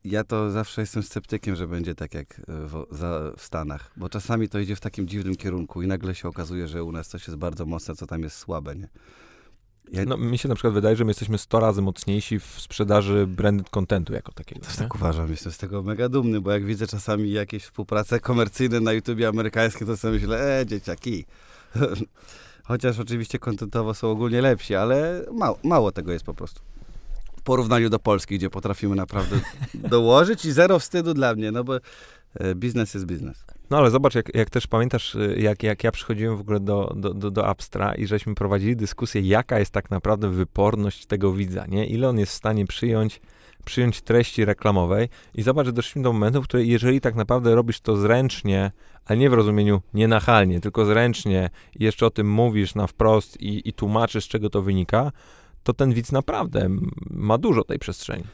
ja 0.04 0.24
to 0.24 0.50
zawsze 0.50 0.80
jestem 0.80 1.02
sceptykiem, 1.02 1.56
że 1.56 1.66
będzie 1.66 1.94
tak 1.94 2.14
jak 2.14 2.42
w, 2.48 2.86
za, 2.90 3.32
w 3.36 3.42
Stanach, 3.42 3.90
bo 3.96 4.08
czasami 4.08 4.48
to 4.48 4.58
idzie 4.58 4.76
w 4.76 4.80
takim 4.80 5.08
dziwnym 5.08 5.36
kierunku 5.36 5.82
i 5.82 5.86
nagle 5.86 6.14
się 6.14 6.28
okazuje, 6.28 6.68
że 6.68 6.84
u 6.84 6.92
nas 6.92 7.08
coś 7.08 7.26
jest 7.26 7.38
bardzo 7.38 7.66
mocne, 7.66 7.94
co 7.94 8.06
tam 8.06 8.22
jest 8.22 8.36
słabe, 8.36 8.76
nie? 8.76 8.88
Ja... 9.92 10.04
No, 10.04 10.16
mi 10.16 10.38
się 10.38 10.48
na 10.48 10.54
przykład 10.54 10.74
wydaje, 10.74 10.96
że 10.96 11.04
my 11.04 11.10
jesteśmy 11.10 11.38
100 11.38 11.60
razy 11.60 11.82
mocniejsi 11.82 12.38
w 12.38 12.44
sprzedaży 12.44 13.26
branded 13.26 13.70
contentu 13.70 14.12
jako 14.12 14.32
takiego. 14.32 14.60
Też 14.60 14.76
tak 14.76 14.94
uważam, 14.94 15.30
jestem 15.30 15.52
z 15.52 15.58
tego 15.58 15.82
mega 15.82 16.08
dumny, 16.08 16.40
bo 16.40 16.50
jak 16.50 16.64
widzę 16.64 16.86
czasami 16.86 17.32
jakieś 17.32 17.64
współprace 17.64 18.20
komercyjne 18.20 18.80
na 18.80 18.92
YouTubie 18.92 19.28
amerykańskie, 19.28 19.86
to 19.86 19.96
sobie 19.96 20.14
myślę, 20.14 20.60
e, 20.60 20.66
dzieciaki. 20.66 21.24
Chociaż 22.64 22.98
oczywiście 22.98 23.38
kontentowo 23.38 23.94
są 23.94 24.10
ogólnie 24.10 24.40
lepsi, 24.40 24.74
ale 24.74 25.24
mało, 25.32 25.58
mało 25.62 25.92
tego 25.92 26.12
jest 26.12 26.24
po 26.24 26.34
prostu. 26.34 26.60
W 27.38 27.42
porównaniu 27.42 27.90
do 27.90 27.98
Polski, 27.98 28.34
gdzie 28.34 28.50
potrafimy 28.50 28.96
naprawdę 28.96 29.40
dołożyć 29.74 30.44
i 30.44 30.52
zero 30.52 30.78
wstydu 30.78 31.14
dla 31.14 31.34
mnie, 31.34 31.52
no 31.52 31.64
bo 31.64 31.76
e, 32.34 32.54
biznes 32.54 32.94
jest 32.94 33.06
biznes. 33.06 33.44
No 33.70 33.78
ale 33.78 33.90
zobacz, 33.90 34.14
jak, 34.14 34.34
jak 34.34 34.50
też 34.50 34.66
pamiętasz, 34.66 35.14
y, 35.14 35.36
jak, 35.38 35.62
jak 35.62 35.84
ja 35.84 35.92
przychodziłem 35.92 36.36
w 36.36 36.40
ogóle 36.40 36.60
do, 36.60 36.92
do, 36.96 37.14
do, 37.14 37.30
do 37.30 37.46
Abstra 37.46 37.94
i 37.94 38.06
żeśmy 38.06 38.34
prowadzili 38.34 38.76
dyskusję, 38.76 39.20
jaka 39.20 39.58
jest 39.58 39.70
tak 39.70 39.90
naprawdę 39.90 40.28
wyporność 40.28 41.06
tego 41.06 41.32
widza, 41.32 41.66
nie? 41.66 41.86
Ile 41.86 42.08
on 42.08 42.18
jest 42.18 42.32
w 42.32 42.34
stanie 42.34 42.66
przyjąć, 42.66 43.20
przyjąć 43.64 44.02
treści 44.02 44.44
reklamowej 44.44 45.08
i 45.34 45.42
zobacz, 45.42 45.66
że 45.66 45.72
doszliśmy 45.72 46.02
do 46.02 46.12
momentu, 46.12 46.42
w 46.42 46.44
którym 46.44 46.66
jeżeli 46.66 47.00
tak 47.00 47.14
naprawdę 47.14 47.54
robisz 47.54 47.80
to 47.80 47.96
zręcznie, 47.96 48.72
ale 49.04 49.18
nie 49.18 49.30
w 49.30 49.32
rozumieniu 49.32 49.82
nienachalnie, 49.94 50.60
tylko 50.60 50.84
zręcznie 50.84 51.50
i 51.80 51.84
jeszcze 51.84 52.06
o 52.06 52.10
tym 52.10 52.30
mówisz 52.30 52.74
na 52.74 52.86
wprost 52.86 53.40
i, 53.40 53.68
i 53.68 53.72
tłumaczysz, 53.72 54.24
z 54.24 54.28
czego 54.28 54.50
to 54.50 54.62
wynika, 54.62 55.12
to 55.62 55.72
ten 55.72 55.92
widz 55.92 56.12
naprawdę 56.12 56.68
ma 57.10 57.38
dużo 57.38 57.64
tej 57.64 57.78
przestrzeni. 57.78 58.24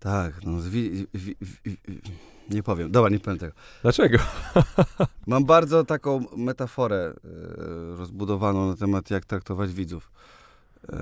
Tak, 0.00 0.44
no, 0.44 0.62
wi, 0.62 1.06
wi, 1.14 1.36
wi, 1.64 1.76
nie 2.50 2.62
powiem. 2.62 2.90
Dobra, 2.90 3.10
nie 3.10 3.20
powiem 3.20 3.38
tego. 3.38 3.52
Dlaczego? 3.82 4.18
Mam 5.26 5.44
bardzo 5.44 5.84
taką 5.84 6.24
metaforę 6.36 7.14
e, 7.24 7.96
rozbudowaną 7.96 8.68
na 8.68 8.76
temat, 8.76 9.10
jak 9.10 9.24
traktować 9.24 9.72
widzów. 9.72 10.10
E, 10.92 10.98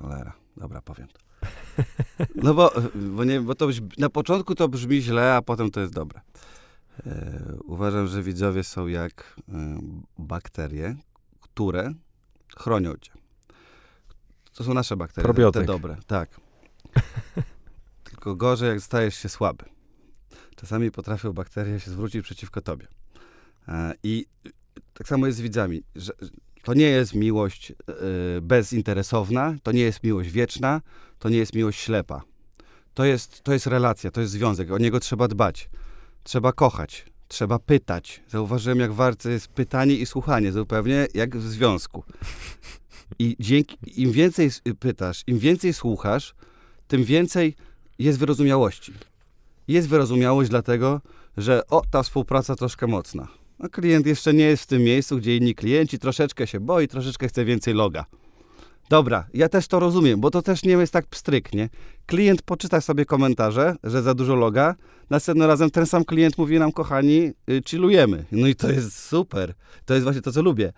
cholera. 0.00 0.32
Dobra, 0.56 0.82
powiem 0.82 1.08
to. 1.08 1.25
No 2.34 2.54
bo, 2.54 2.72
bo, 2.94 3.24
nie, 3.24 3.40
bo 3.40 3.54
to 3.54 3.68
na 3.98 4.08
początku 4.08 4.54
to 4.54 4.68
brzmi 4.68 5.02
źle, 5.02 5.34
a 5.34 5.42
potem 5.42 5.70
to 5.70 5.80
jest 5.80 5.92
dobre. 5.92 6.20
E, 7.06 7.42
uważam, 7.64 8.06
że 8.06 8.22
widzowie 8.22 8.64
są 8.64 8.86
jak 8.86 9.40
e, 9.48 9.78
bakterie, 10.18 10.96
które 11.40 11.94
chronią 12.56 12.94
cię. 12.96 13.12
To 14.54 14.64
są 14.64 14.74
nasze 14.74 14.96
bakterie, 14.96 15.24
Probiotyk. 15.24 15.62
te 15.62 15.66
dobre. 15.66 15.96
Tak. 16.06 16.40
Tylko 18.10 18.36
gorzej, 18.36 18.68
jak 18.68 18.80
stajesz 18.80 19.14
się 19.14 19.28
słaby. 19.28 19.64
Czasami 20.56 20.90
potrafią 20.90 21.32
bakterie 21.32 21.80
się 21.80 21.90
zwrócić 21.90 22.24
przeciwko 22.24 22.60
tobie. 22.60 22.86
E, 23.68 23.94
I 24.02 24.26
tak 24.94 25.08
samo 25.08 25.26
jest 25.26 25.38
z 25.38 25.40
widzami. 25.42 25.82
Że 25.96 26.12
to 26.62 26.74
nie 26.74 26.86
jest 26.86 27.14
miłość 27.14 27.70
e, 27.70 27.74
bezinteresowna, 28.40 29.56
to 29.62 29.72
nie 29.72 29.82
jest 29.82 30.02
miłość 30.02 30.30
wieczna, 30.30 30.80
to 31.18 31.28
nie 31.28 31.36
jest 31.36 31.54
miłość 31.54 31.80
ślepa. 31.80 32.22
To 32.94 33.04
jest, 33.04 33.42
to 33.42 33.52
jest 33.52 33.66
relacja, 33.66 34.10
to 34.10 34.20
jest 34.20 34.32
związek. 34.32 34.70
O 34.70 34.78
niego 34.78 35.00
trzeba 35.00 35.28
dbać. 35.28 35.70
Trzeba 36.22 36.52
kochać, 36.52 37.06
trzeba 37.28 37.58
pytać. 37.58 38.22
Zauważyłem, 38.28 38.78
jak 38.78 38.92
warte 38.92 39.30
jest 39.30 39.48
pytanie 39.48 39.94
i 39.94 40.06
słuchanie, 40.06 40.52
zupełnie 40.52 41.06
jak 41.14 41.36
w 41.36 41.48
związku. 41.48 42.04
I 43.18 43.36
dzięki, 43.40 43.76
im 44.02 44.12
więcej 44.12 44.50
pytasz, 44.78 45.22
im 45.26 45.38
więcej 45.38 45.72
słuchasz, 45.74 46.34
tym 46.88 47.04
więcej 47.04 47.54
jest 47.98 48.18
wyrozumiałości. 48.18 48.92
Jest 49.68 49.88
wyrozumiałość 49.88 50.50
dlatego, 50.50 51.00
że 51.36 51.66
o, 51.66 51.82
ta 51.90 52.02
współpraca 52.02 52.56
troszkę 52.56 52.86
mocna. 52.86 53.28
A 53.58 53.68
klient 53.68 54.06
jeszcze 54.06 54.34
nie 54.34 54.44
jest 54.44 54.62
w 54.62 54.66
tym 54.66 54.82
miejscu, 54.82 55.18
gdzie 55.18 55.36
inni 55.36 55.54
klienci 55.54 55.98
troszeczkę 55.98 56.46
się 56.46 56.60
boi, 56.60 56.88
troszeczkę 56.88 57.28
chce 57.28 57.44
więcej 57.44 57.74
loga. 57.74 58.04
Dobra, 58.88 59.26
ja 59.34 59.48
też 59.48 59.68
to 59.68 59.80
rozumiem, 59.80 60.20
bo 60.20 60.30
to 60.30 60.42
też 60.42 60.62
nie 60.62 60.72
jest 60.72 60.92
tak 60.92 61.06
pstryknie. 61.06 61.68
Klient 62.06 62.42
poczyta 62.42 62.80
sobie 62.80 63.04
komentarze, 63.04 63.76
że 63.84 64.02
za 64.02 64.14
dużo 64.14 64.34
loga, 64.34 64.74
następnym 65.10 65.48
razem 65.48 65.70
ten 65.70 65.86
sam 65.86 66.04
klient 66.04 66.38
mówi 66.38 66.58
nam, 66.58 66.72
kochani, 66.72 67.32
y, 67.50 67.62
chillujemy. 67.68 68.24
No 68.32 68.46
i 68.46 68.54
to 68.54 68.70
jest 68.70 69.08
super. 69.08 69.54
To 69.84 69.94
jest 69.94 70.04
właśnie 70.04 70.22
to, 70.22 70.32
co 70.32 70.42
lubię. 70.42 70.72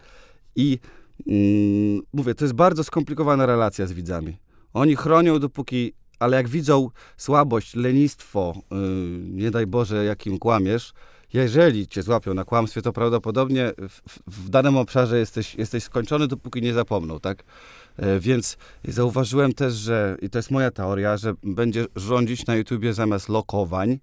I 0.56 0.78
mm, 1.26 2.02
mówię, 2.12 2.34
to 2.34 2.44
jest 2.44 2.54
bardzo 2.54 2.84
skomplikowana 2.84 3.46
relacja 3.46 3.86
z 3.86 3.92
widzami. 3.92 4.36
Oni 4.72 4.96
chronią, 4.96 5.38
dopóki 5.38 5.92
ale 6.18 6.36
jak 6.36 6.48
widzą 6.48 6.90
słabość, 7.16 7.74
lenistwo, 7.74 8.54
yy, 8.70 8.78
nie 9.18 9.50
daj 9.50 9.66
Boże, 9.66 10.04
jakim 10.04 10.38
kłamiesz, 10.38 10.92
jeżeli 11.32 11.88
cię 11.88 12.02
złapią 12.02 12.34
na 12.34 12.44
kłamstwie, 12.44 12.82
to 12.82 12.92
prawdopodobnie 12.92 13.72
w, 13.88 14.00
w 14.26 14.48
danym 14.48 14.76
obszarze 14.76 15.18
jesteś, 15.18 15.54
jesteś 15.54 15.84
skończony, 15.84 16.26
dopóki 16.26 16.62
nie 16.62 16.74
zapomną, 16.74 17.20
tak? 17.20 17.44
E, 17.98 18.20
więc 18.20 18.56
zauważyłem 18.84 19.52
też, 19.52 19.74
że, 19.74 20.16
i 20.22 20.30
to 20.30 20.38
jest 20.38 20.50
moja 20.50 20.70
teoria, 20.70 21.16
że 21.16 21.34
będzie 21.42 21.87
rządzić 21.96 22.46
na 22.46 22.56
YouTubie 22.56 22.94
zamiast 22.94 23.28
lokowań, 23.28 23.98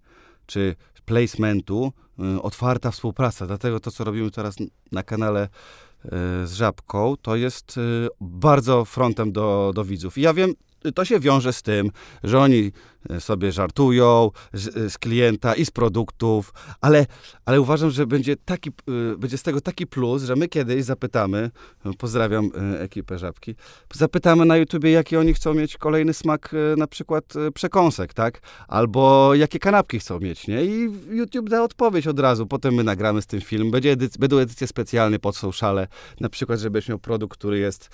czy 0.46 0.76
placementu, 1.06 1.94
y, 2.38 2.42
otwarta 2.42 2.92
współpraca. 2.92 3.48
Dlatego 3.48 3.80
to, 3.80 3.92
co 3.92 4.04
robimy 4.04 4.32
teraz 4.32 4.56
na 4.92 5.04
kanale 5.04 5.44
y, 5.46 6.10
z 6.48 6.54
Żabką, 6.54 7.16
to 7.22 7.36
jest 7.36 7.80
bardzo 8.22 8.86
frontem 8.86 9.32
do, 9.32 9.72
do 9.76 9.86
widzów. 9.86 10.18
I 10.18 10.22
ja 10.22 10.34
wiem, 10.34 10.54
to 10.92 11.06
się 11.06 11.20
wiąże 11.20 11.54
z 11.54 11.62
tym, 11.62 11.92
że 12.24 12.40
oni 12.40 12.72
e, 13.10 13.20
sobie 13.20 13.52
żartują 13.52 14.32
z, 14.54 14.78
e, 14.78 14.90
z 14.90 14.98
klienta 14.98 15.56
i 15.56 15.66
z 15.66 15.72
produktów, 15.72 16.54
ale, 16.82 17.06
ale 17.46 17.62
uważam, 17.62 17.90
że 17.92 18.08
będzie, 18.08 18.36
taki, 18.46 18.70
e, 18.70 19.18
będzie 19.18 19.38
z 19.38 19.44
tego 19.44 19.62
taki 19.62 19.88
plus, 19.88 20.24
że 20.24 20.36
my 20.36 20.48
kiedyś 20.48 20.84
zapytamy, 20.84 21.52
pozdrawiam 21.98 22.50
ekipę 22.80 23.18
Żabki, 23.18 23.56
zapytamy 23.94 24.46
na 24.46 24.58
YouTubie, 24.58 24.92
jaki 24.92 25.18
oni 25.18 25.34
chcą 25.34 25.54
mieć 25.54 25.78
kolejny 25.78 26.14
smak 26.14 26.56
na 26.78 26.88
przykład 26.88 27.34
przekąsek, 27.54 28.14
tak? 28.14 28.42
Albo 28.68 29.36
jakie 29.36 29.60
kanapki 29.60 30.00
chcą 30.00 30.20
mieć, 30.20 30.48
nie? 30.48 30.66
I 30.66 30.90
YouTube 31.10 31.50
da 31.50 31.64
odpowiedź 31.64 32.08
od 32.08 32.20
razu. 32.20 32.48
Potem 32.48 32.74
my 32.74 32.84
nagramy 32.84 33.22
z 33.22 33.26
tym 33.26 33.42
film. 33.42 33.72
Będzie 33.72 33.92
edyc 33.92 34.18
będą 34.18 34.38
edycje 34.38 34.68
specjalne 34.68 35.20
pod 35.20 35.38
sociale, 35.38 35.88
na 36.20 36.30
przykład, 36.30 36.60
żebyś 36.60 36.90
miał 36.90 37.00
produkt, 37.00 37.38
który 37.38 37.60
jest 37.60 37.90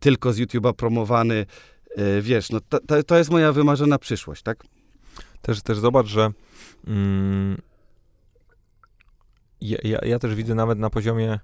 tylko 0.00 0.32
z 0.32 0.38
YouTube'a 0.38 0.72
promowany, 0.72 1.46
wiesz, 2.20 2.50
no 2.50 2.60
to, 2.68 2.80
to, 2.80 3.02
to 3.02 3.18
jest 3.18 3.30
moja 3.30 3.52
wymarzona 3.52 3.98
przyszłość, 3.98 4.42
tak? 4.42 4.64
Też, 5.42 5.62
też 5.62 5.78
zobacz, 5.78 6.06
że 6.06 6.30
mm, 6.86 7.62
ja, 9.60 9.78
ja, 9.84 9.98
ja, 10.02 10.18
też 10.18 10.34
widzę 10.34 10.54
nawet 10.54 10.78
na 10.78 10.90
poziomie 10.90 11.40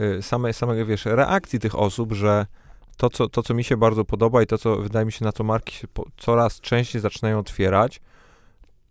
y, 0.00 0.22
samej, 0.22 0.54
samego, 0.54 0.86
wiesz, 0.86 1.04
reakcji 1.04 1.58
tych 1.58 1.74
osób, 1.74 2.12
że 2.12 2.46
to 2.96 3.10
co, 3.10 3.28
to, 3.28 3.42
co 3.42 3.54
mi 3.54 3.64
się 3.64 3.76
bardzo 3.76 4.04
podoba 4.04 4.42
i 4.42 4.46
to, 4.46 4.58
co 4.58 4.76
wydaje 4.76 5.06
mi 5.06 5.12
się, 5.12 5.24
na 5.24 5.32
co 5.32 5.44
marki 5.44 5.74
się 5.74 5.88
po, 5.88 6.06
coraz 6.16 6.60
częściej 6.60 7.00
zaczynają 7.00 7.38
otwierać, 7.38 8.00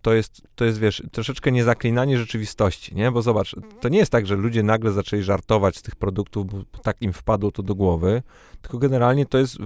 to 0.04 0.14
jest, 0.14 0.42
to 0.56 0.66
jest, 0.66 0.80
wiesz, 0.80 1.04
troszeczkę 1.12 1.52
niezaklinanie 1.52 2.18
rzeczywistości, 2.18 2.96
nie? 2.96 3.12
Bo 3.12 3.22
zobacz, 3.22 3.56
to 3.82 3.90
nie 3.90 3.98
jest 3.98 4.12
tak, 4.12 4.28
że 4.28 4.36
ludzie 4.36 4.64
nagle 4.64 4.92
zaczęli 4.92 5.24
żartować 5.24 5.78
z 5.78 5.82
tych 5.82 5.96
produktów, 5.96 6.46
bo 6.48 6.80
tak 6.82 7.02
im 7.02 7.14
wpadło 7.14 7.52
to 7.52 7.64
do 7.64 7.76
głowy, 7.76 8.24
tylko 8.62 8.78
generalnie 8.78 9.26
to 9.26 9.38
jest 9.38 9.58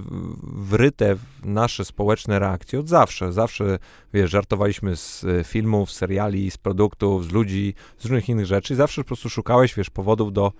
wryte 0.43 1.15
w 1.15 1.45
nasze 1.45 1.85
społeczne 1.85 2.39
reakcje 2.39 2.79
od 2.79 2.89
zawsze. 2.89 3.33
Zawsze, 3.33 3.79
wiesz, 4.13 4.31
żartowaliśmy 4.31 4.95
z 4.95 5.23
e, 5.23 5.43
filmów, 5.43 5.91
seriali, 5.91 6.51
z 6.51 6.57
produktów, 6.57 7.25
z 7.25 7.31
ludzi, 7.31 7.73
z 7.97 8.05
różnych 8.05 8.29
innych 8.29 8.45
rzeczy. 8.45 8.75
Zawsze 8.75 9.01
po 9.01 9.07
prostu 9.07 9.29
szukałeś, 9.29 9.75
wiesz, 9.75 9.89
powodów 9.89 10.33
do, 10.33 10.51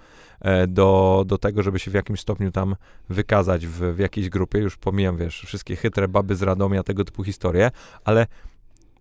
e, 0.41 0.67
do, 0.67 1.23
do 1.27 1.37
tego, 1.37 1.63
żeby 1.63 1.79
się 1.79 1.91
w 1.91 1.93
jakimś 1.93 2.19
stopniu 2.19 2.51
tam 2.51 2.75
wykazać 3.09 3.67
w, 3.67 3.95
w 3.95 3.99
jakiejś 3.99 4.29
grupie. 4.29 4.59
Już 4.59 4.77
pomijam, 4.77 5.17
wiesz, 5.17 5.43
wszystkie 5.45 5.75
chytre 5.75 6.07
baby 6.07 6.35
z 6.35 6.41
Radomia, 6.41 6.83
tego 6.83 7.03
typu 7.03 7.23
historie, 7.23 7.71
ale 8.03 8.27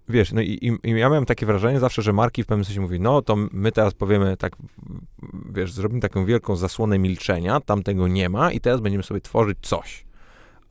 wiesz, 0.08 0.32
no 0.32 0.40
i, 0.40 0.78
i, 0.84 0.90
ja 0.90 1.08
miałem 1.08 1.24
takie 1.26 1.46
wrażenie 1.46 1.80
zawsze, 1.80 2.02
że 2.02 2.12
marki 2.12 2.42
w 2.42 2.46
pewnym 2.46 2.64
sensie 2.64 2.80
mówi, 2.80 3.00
no 3.00 3.22
to 3.22 3.36
my 3.36 3.72
teraz 3.72 3.94
powiemy 3.94 4.36
tak, 4.36 4.56
wiesz, 5.52 5.72
zrobimy 5.72 6.00
taką 6.00 6.24
wielką 6.24 6.56
zasłonę 6.56 6.98
milczenia, 6.98 7.60
tam 7.60 7.82
tego 7.82 8.08
nie 8.08 8.28
ma 8.28 8.52
i 8.52 8.60
teraz 8.60 8.80
będziemy 8.80 9.04
sobie 9.04 9.20
tworzyć 9.20 9.58
coś. 9.62 10.06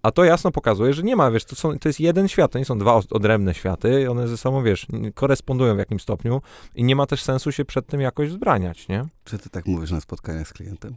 A 0.01 0.11
to 0.11 0.23
jasno 0.23 0.51
pokazuje, 0.51 0.93
że 0.93 1.03
nie 1.03 1.15
ma, 1.15 1.31
wiesz, 1.31 1.45
to, 1.45 1.55
są, 1.55 1.79
to 1.79 1.89
jest 1.89 1.99
jeden 1.99 2.27
świat, 2.27 2.51
to 2.51 2.59
nie 2.59 2.65
są 2.65 2.77
dwa 2.77 3.01
odrębne 3.11 3.53
światy, 3.53 4.11
one 4.11 4.27
ze 4.27 4.37
sobą, 4.37 4.63
wiesz, 4.63 4.87
korespondują 5.13 5.75
w 5.75 5.77
jakimś 5.77 6.01
stopniu 6.01 6.41
i 6.75 6.83
nie 6.83 6.95
ma 6.95 7.05
też 7.05 7.23
sensu 7.23 7.51
się 7.51 7.65
przed 7.65 7.87
tym 7.87 8.01
jakoś 8.01 8.29
wzbraniać, 8.29 8.87
nie? 8.87 9.05
Czy 9.23 9.37
ty 9.37 9.49
tak 9.49 9.65
mówisz 9.65 9.91
na 9.91 10.01
spotkaniach 10.01 10.47
z 10.47 10.53
klientem? 10.53 10.95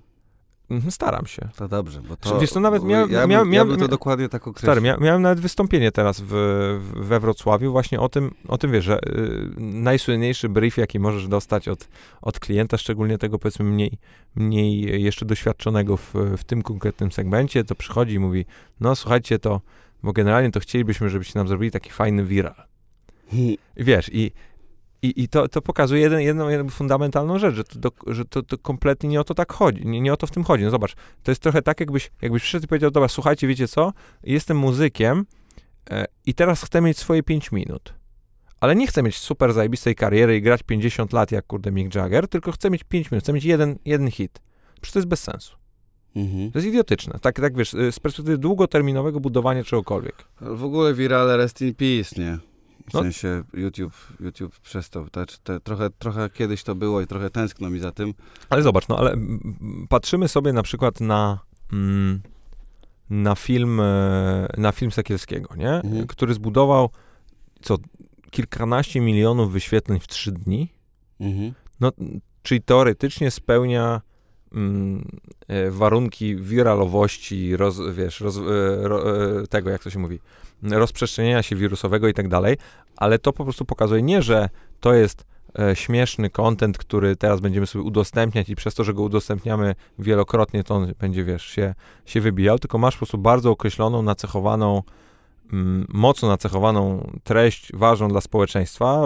Mhm, 0.70 0.90
staram 0.90 1.26
się. 1.26 1.48
To 1.56 1.68
dobrze, 1.68 2.00
bo 2.08 2.16
to... 2.16 2.40
Wiesz, 2.40 2.50
to 2.50 2.60
nawet 2.60 2.84
miałem... 2.84 3.10
Ja, 3.10 3.26
miałem, 3.26 3.52
ja 3.52 3.64
bym 3.64 3.78
to 3.78 3.88
dokładnie 3.88 4.28
tak 4.28 4.48
określił. 4.48 4.66
Stary, 4.66 4.80
mia, 4.80 4.96
miałem 4.96 5.22
nawet 5.22 5.40
wystąpienie 5.40 5.92
teraz 5.92 6.20
w, 6.20 6.32
we 6.96 7.20
Wrocławiu 7.20 7.72
właśnie 7.72 8.00
o 8.00 8.08
tym, 8.08 8.34
o 8.48 8.58
tym 8.58 8.72
wiesz, 8.72 8.84
że 8.84 8.98
y, 8.98 9.00
najsłynniejszy 9.58 10.48
brief, 10.48 10.76
jaki 10.76 10.98
możesz 10.98 11.28
dostać 11.28 11.68
od, 11.68 11.88
od 12.22 12.40
klienta, 12.40 12.78
szczególnie 12.78 13.18
tego 13.18 13.38
powiedzmy 13.38 13.64
mniej, 13.64 13.98
mniej 14.34 15.02
jeszcze 15.02 15.26
doświadczonego 15.26 15.96
w, 15.96 16.14
w 16.36 16.44
tym 16.44 16.62
konkretnym 16.62 17.12
segmencie, 17.12 17.64
to 17.64 17.74
przychodzi 17.74 18.14
i 18.14 18.18
mówi, 18.18 18.44
no 18.80 18.96
słuchajcie, 18.96 19.38
to, 19.38 19.60
bo 20.02 20.12
generalnie 20.12 20.50
to 20.50 20.60
chcielibyśmy, 20.60 21.08
żebyście 21.08 21.38
nam 21.38 21.48
zrobili 21.48 21.70
taki 21.70 21.90
fajny 21.90 22.24
viral. 22.24 22.68
I 23.32 23.58
wiesz, 23.76 24.10
i 24.12 24.32
i, 25.02 25.22
i 25.22 25.28
to, 25.28 25.48
to 25.48 25.62
pokazuje 25.62 26.00
jeden, 26.00 26.20
jedną, 26.20 26.48
jedną 26.48 26.70
fundamentalną 26.70 27.38
rzecz, 27.38 27.54
że, 27.54 27.64
to, 27.64 27.90
że 28.06 28.24
to, 28.24 28.42
to 28.42 28.58
kompletnie 28.58 29.08
nie 29.08 29.20
o 29.20 29.24
to 29.24 29.34
tak 29.34 29.52
chodzi, 29.52 29.86
nie, 29.86 30.00
nie 30.00 30.12
o 30.12 30.16
to 30.16 30.26
w 30.26 30.30
tym 30.30 30.44
chodzi. 30.44 30.64
No 30.64 30.70
zobacz, 30.70 30.94
to 31.22 31.30
jest 31.30 31.42
trochę 31.42 31.62
tak, 31.62 31.80
jakbyś, 31.80 32.10
jakbyś 32.22 32.42
przyszedł 32.42 32.64
i 32.64 32.68
powiedział, 32.68 32.90
dobra, 32.90 33.08
słuchajcie, 33.08 33.46
wiecie 33.46 33.68
co, 33.68 33.92
jestem 34.22 34.56
muzykiem 34.56 35.26
e, 35.90 36.04
i 36.26 36.34
teraz 36.34 36.62
chcę 36.62 36.80
mieć 36.80 36.98
swoje 36.98 37.22
5 37.22 37.52
minut. 37.52 37.94
Ale 38.60 38.76
nie 38.76 38.86
chcę 38.86 39.02
mieć 39.02 39.16
super 39.16 39.52
zajebistej 39.52 39.94
kariery 39.94 40.36
i 40.36 40.42
grać 40.42 40.62
50 40.62 41.12
lat 41.12 41.32
jak 41.32 41.46
kurde 41.46 41.72
Mick 41.72 41.94
Jagger, 41.94 42.28
tylko 42.28 42.52
chcę 42.52 42.70
mieć 42.70 42.84
5 42.84 43.10
minut, 43.10 43.24
chcę 43.24 43.32
mieć 43.32 43.44
jeden, 43.44 43.78
jeden 43.84 44.10
hit. 44.10 44.40
Przecież 44.80 44.92
to 44.92 44.98
jest 44.98 45.08
bez 45.08 45.22
sensu. 45.22 45.56
Mhm. 46.16 46.52
To 46.52 46.58
jest 46.58 46.68
idiotyczne. 46.68 47.18
Tak, 47.22 47.40
tak 47.40 47.56
wiesz, 47.56 47.70
z 47.70 48.00
perspektywy 48.00 48.38
długoterminowego 48.38 49.20
budowania 49.20 49.64
czegokolwiek. 49.64 50.14
w 50.40 50.64
ogóle 50.64 50.94
wirale 50.94 51.36
rest 51.36 51.62
in 51.62 51.74
peace, 51.74 52.20
nie? 52.20 52.38
W 52.90 52.94
no. 52.94 53.00
sensie 53.00 53.42
YouTube, 53.54 53.94
YouTube 54.20 54.58
przestał. 54.60 55.10
Te, 55.10 55.26
te, 55.26 55.60
trochę, 55.60 55.90
trochę 55.90 56.30
kiedyś 56.30 56.62
to 56.62 56.74
było 56.74 57.00
i 57.00 57.06
trochę 57.06 57.30
tęskno 57.30 57.70
mi 57.70 57.78
za 57.78 57.92
tym. 57.92 58.14
Ale 58.50 58.62
zobacz, 58.62 58.88
no 58.88 58.98
ale 58.98 59.16
patrzymy 59.88 60.28
sobie 60.28 60.52
na 60.52 60.62
przykład 60.62 61.00
na, 61.00 61.38
mm, 61.72 62.20
na 63.10 63.34
film 63.34 63.80
e, 63.80 64.48
na 64.56 64.72
film 64.72 64.90
Sekielskiego, 64.90 65.54
nie? 65.56 65.70
Mhm. 65.70 66.06
Który 66.06 66.34
zbudował 66.34 66.90
co 67.62 67.76
kilkanaście 68.30 69.00
milionów 69.00 69.52
wyświetleń 69.52 70.00
w 70.00 70.06
trzy 70.06 70.32
dni. 70.32 70.72
Mhm. 71.20 71.54
No, 71.80 71.92
czyli 72.42 72.62
teoretycznie 72.62 73.30
spełnia 73.30 74.00
mm, 74.52 75.08
e, 75.48 75.70
warunki 75.70 76.36
wiralowości, 76.36 77.56
roz, 77.56 77.80
wiesz, 77.92 78.20
roz, 78.20 78.36
e, 78.36 78.40
ro, 78.88 79.02
tego, 79.50 79.70
jak 79.70 79.82
to 79.82 79.90
się 79.90 79.98
mówi, 79.98 80.18
rozprzestrzeniania 80.62 81.42
się 81.42 81.56
wirusowego 81.56 82.08
i 82.08 82.14
tak 82.14 82.28
dalej, 82.28 82.56
ale 82.96 83.18
to 83.18 83.32
po 83.32 83.44
prostu 83.44 83.64
pokazuje 83.64 84.02
nie, 84.02 84.22
że 84.22 84.48
to 84.80 84.94
jest 84.94 85.24
e, 85.58 85.76
śmieszny 85.76 86.30
content, 86.30 86.78
który 86.78 87.16
teraz 87.16 87.40
będziemy 87.40 87.66
sobie 87.66 87.84
udostępniać 87.84 88.48
i 88.48 88.56
przez 88.56 88.74
to, 88.74 88.84
że 88.84 88.94
go 88.94 89.02
udostępniamy 89.02 89.74
wielokrotnie, 89.98 90.64
to 90.64 90.74
on 90.74 90.92
będzie, 90.98 91.24
wiesz, 91.24 91.44
się, 91.44 91.74
się 92.06 92.20
wybijał, 92.20 92.58
tylko 92.58 92.78
masz 92.78 92.94
po 92.94 92.98
prostu 92.98 93.18
bardzo 93.18 93.50
określoną, 93.50 94.02
nacechowaną, 94.02 94.82
mocno 95.88 96.28
nacechowaną 96.28 97.10
treść 97.24 97.72
ważną 97.74 98.08
dla 98.08 98.20
społeczeństwa, 98.20 99.02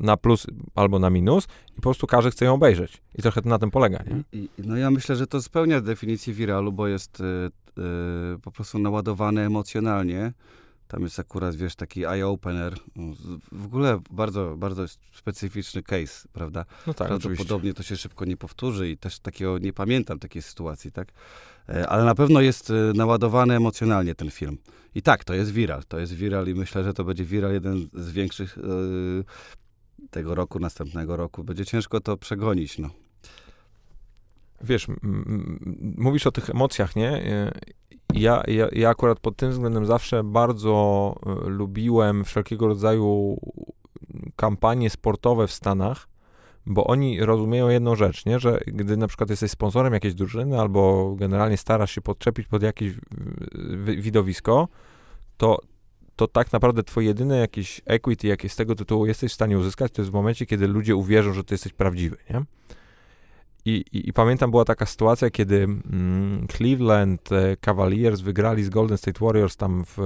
na 0.00 0.16
plus 0.16 0.46
albo 0.74 0.98
na 0.98 1.10
minus 1.10 1.46
i 1.72 1.76
po 1.76 1.82
prostu 1.82 2.06
każdy 2.06 2.30
chce 2.30 2.44
ją 2.44 2.54
obejrzeć. 2.54 3.02
I 3.14 3.22
trochę 3.22 3.42
to 3.42 3.48
na 3.48 3.58
tym 3.58 3.70
polega, 3.70 3.98
nie? 4.06 4.46
No 4.58 4.76
ja 4.76 4.90
myślę, 4.90 5.16
że 5.16 5.26
to 5.26 5.42
spełnia 5.42 5.80
definicję 5.80 6.34
wiralu, 6.34 6.72
bo 6.72 6.88
jest 6.88 7.20
y, 7.20 7.24
y, 7.24 8.38
po 8.42 8.50
prostu 8.50 8.78
naładowane 8.78 9.46
emocjonalnie 9.46 10.32
tam 10.88 11.02
jest 11.02 11.18
akurat, 11.18 11.54
wiesz, 11.56 11.74
taki 11.74 12.04
eye-opener. 12.04 12.74
W 13.52 13.64
ogóle 13.64 14.00
bardzo, 14.10 14.56
bardzo 14.56 14.84
specyficzny 15.14 15.82
case, 15.82 16.28
prawda? 16.32 16.64
No 16.86 16.94
tak, 16.94 17.08
Prawdopodobnie 17.08 17.70
oczywiście. 17.70 17.74
to 17.74 17.82
się 17.82 17.96
szybko 17.96 18.24
nie 18.24 18.36
powtórzy 18.36 18.90
i 18.90 18.96
też 18.96 19.18
takiego 19.18 19.58
nie 19.58 19.72
pamiętam 19.72 20.18
takiej 20.18 20.42
sytuacji, 20.42 20.92
tak? 20.92 21.08
E, 21.68 21.88
ale 21.88 22.04
na 22.04 22.14
pewno 22.14 22.40
jest 22.40 22.70
e, 22.70 22.74
naładowany 22.94 23.54
emocjonalnie 23.54 24.14
ten 24.14 24.30
film. 24.30 24.58
I 24.94 25.02
tak, 25.02 25.24
to 25.24 25.34
jest 25.34 25.50
viral. 25.50 25.84
To 25.88 25.98
jest 25.98 26.12
viral 26.12 26.48
i 26.48 26.54
myślę, 26.54 26.84
że 26.84 26.94
to 26.94 27.04
będzie 27.04 27.24
viral 27.24 27.52
jeden 27.52 27.88
z 27.94 28.10
większych 28.10 28.56
yy, 28.56 29.24
tego 30.10 30.34
roku, 30.34 30.58
następnego 30.58 31.16
roku. 31.16 31.44
Będzie 31.44 31.66
ciężko 31.66 32.00
to 32.00 32.16
przegonić, 32.16 32.78
no 32.78 32.90
wiesz, 34.64 34.86
mówisz 35.96 36.26
o 36.26 36.32
tych 36.32 36.50
emocjach, 36.50 36.96
nie? 36.96 37.22
Ja, 38.14 38.42
ja, 38.46 38.68
ja 38.72 38.90
akurat 38.90 39.20
pod 39.20 39.36
tym 39.36 39.50
względem 39.50 39.86
zawsze 39.86 40.24
bardzo 40.24 41.14
y, 41.46 41.50
lubiłem 41.50 42.24
wszelkiego 42.24 42.66
rodzaju 42.66 43.38
kampanie 44.36 44.90
sportowe 44.90 45.46
w 45.46 45.52
Stanach, 45.52 46.08
bo 46.66 46.86
oni 46.86 47.20
rozumieją 47.20 47.68
jedną 47.68 47.94
rzecz, 47.94 48.26
nie? 48.26 48.38
że 48.38 48.60
gdy 48.66 48.96
na 48.96 49.06
przykład 49.06 49.30
jesteś 49.30 49.50
sponsorem 49.50 49.92
jakiejś 49.92 50.14
drużyny 50.14 50.60
albo 50.60 51.14
generalnie 51.18 51.56
starasz 51.56 51.90
się 51.90 52.00
podczepić 52.00 52.46
pod 52.46 52.62
jakieś 52.62 52.92
widowisko, 53.98 54.68
to, 55.36 55.58
to 56.16 56.28
tak 56.28 56.52
naprawdę 56.52 56.82
twoje 56.82 57.06
jedyne 57.06 57.38
jakieś 57.38 57.80
equity, 57.86 58.26
jakie 58.26 58.48
z 58.48 58.56
tego 58.56 58.74
tytułu 58.74 59.06
jesteś 59.06 59.32
w 59.32 59.34
stanie 59.34 59.58
uzyskać, 59.58 59.92
to 59.92 60.02
jest 60.02 60.10
w 60.10 60.14
momencie, 60.14 60.46
kiedy 60.46 60.68
ludzie 60.68 60.96
uwierzą, 60.96 61.32
że 61.32 61.44
ty 61.44 61.54
jesteś 61.54 61.72
prawdziwy, 61.72 62.16
nie? 62.30 62.44
I, 63.64 63.84
i, 63.92 64.08
I, 64.08 64.12
pamiętam, 64.12 64.50
była 64.50 64.64
taka 64.64 64.86
sytuacja, 64.86 65.30
kiedy 65.30 65.56
mm, 65.56 66.46
Cleveland 66.48 67.32
e, 67.32 67.56
Cavaliers 67.56 68.20
wygrali 68.20 68.64
z 68.64 68.68
Golden 68.68 68.98
State 68.98 69.24
Warriors, 69.24 69.56
tam 69.56 69.84
w, 69.84 69.98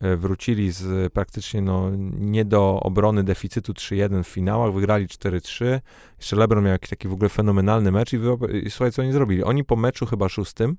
e, 0.00 0.16
wrócili 0.16 0.72
z 0.72 1.12
praktycznie 1.12 1.62
no, 1.62 1.90
nie 2.18 2.44
do 2.44 2.80
obrony 2.80 3.24
deficytu 3.24 3.72
3-1 3.72 4.24
w 4.24 4.28
finałach, 4.28 4.72
wygrali 4.72 5.06
4-3. 5.06 5.80
Jeszcze 6.18 6.36
LeBron 6.36 6.64
miał 6.64 6.72
jakiś 6.72 6.90
taki 6.90 7.08
w 7.08 7.12
ogóle 7.12 7.28
fenomenalny 7.28 7.92
mecz 7.92 8.12
i, 8.12 8.18
wy, 8.18 8.36
i 8.64 8.70
słuchaj, 8.70 8.92
co 8.92 9.02
oni 9.02 9.12
zrobili. 9.12 9.44
Oni 9.44 9.64
po 9.64 9.76
meczu 9.76 10.06
chyba 10.06 10.28
szóstym 10.28 10.76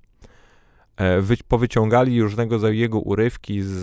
e, 0.98 1.22
wy, 1.22 1.38
powyciągali 1.48 2.22
różnego 2.22 2.70
jego 2.70 3.00
urywki 3.00 3.62
z, 3.62 3.76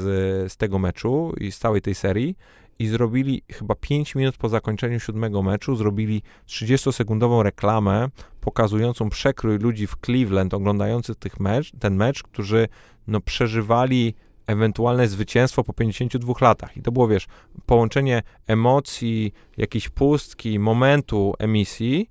z 0.52 0.56
tego 0.56 0.78
meczu 0.78 1.34
i 1.40 1.52
z 1.52 1.58
całej 1.58 1.80
tej 1.82 1.94
serii 1.94 2.36
i 2.78 2.86
zrobili 2.86 3.42
chyba 3.52 3.74
5 3.74 4.14
minut 4.14 4.36
po 4.36 4.48
zakończeniu 4.48 5.00
siódmego 5.00 5.42
meczu, 5.42 5.76
zrobili 5.76 6.22
30-sekundową 6.46 7.42
reklamę 7.42 8.08
pokazującą 8.40 9.10
przekrój 9.10 9.58
ludzi 9.58 9.86
w 9.86 9.96
Cleveland 10.04 10.54
oglądających 10.54 11.16
tych 11.16 11.40
mecz, 11.40 11.72
ten 11.80 11.96
mecz, 11.96 12.22
którzy 12.22 12.68
no, 13.06 13.20
przeżywali 13.20 14.14
ewentualne 14.46 15.08
zwycięstwo 15.08 15.64
po 15.64 15.72
52 15.72 16.34
latach. 16.40 16.76
I 16.76 16.82
to 16.82 16.92
było, 16.92 17.08
wiesz, 17.08 17.26
połączenie 17.66 18.22
emocji, 18.46 19.32
jakiejś 19.56 19.88
pustki, 19.88 20.58
momentu 20.58 21.34
emisji 21.38 22.10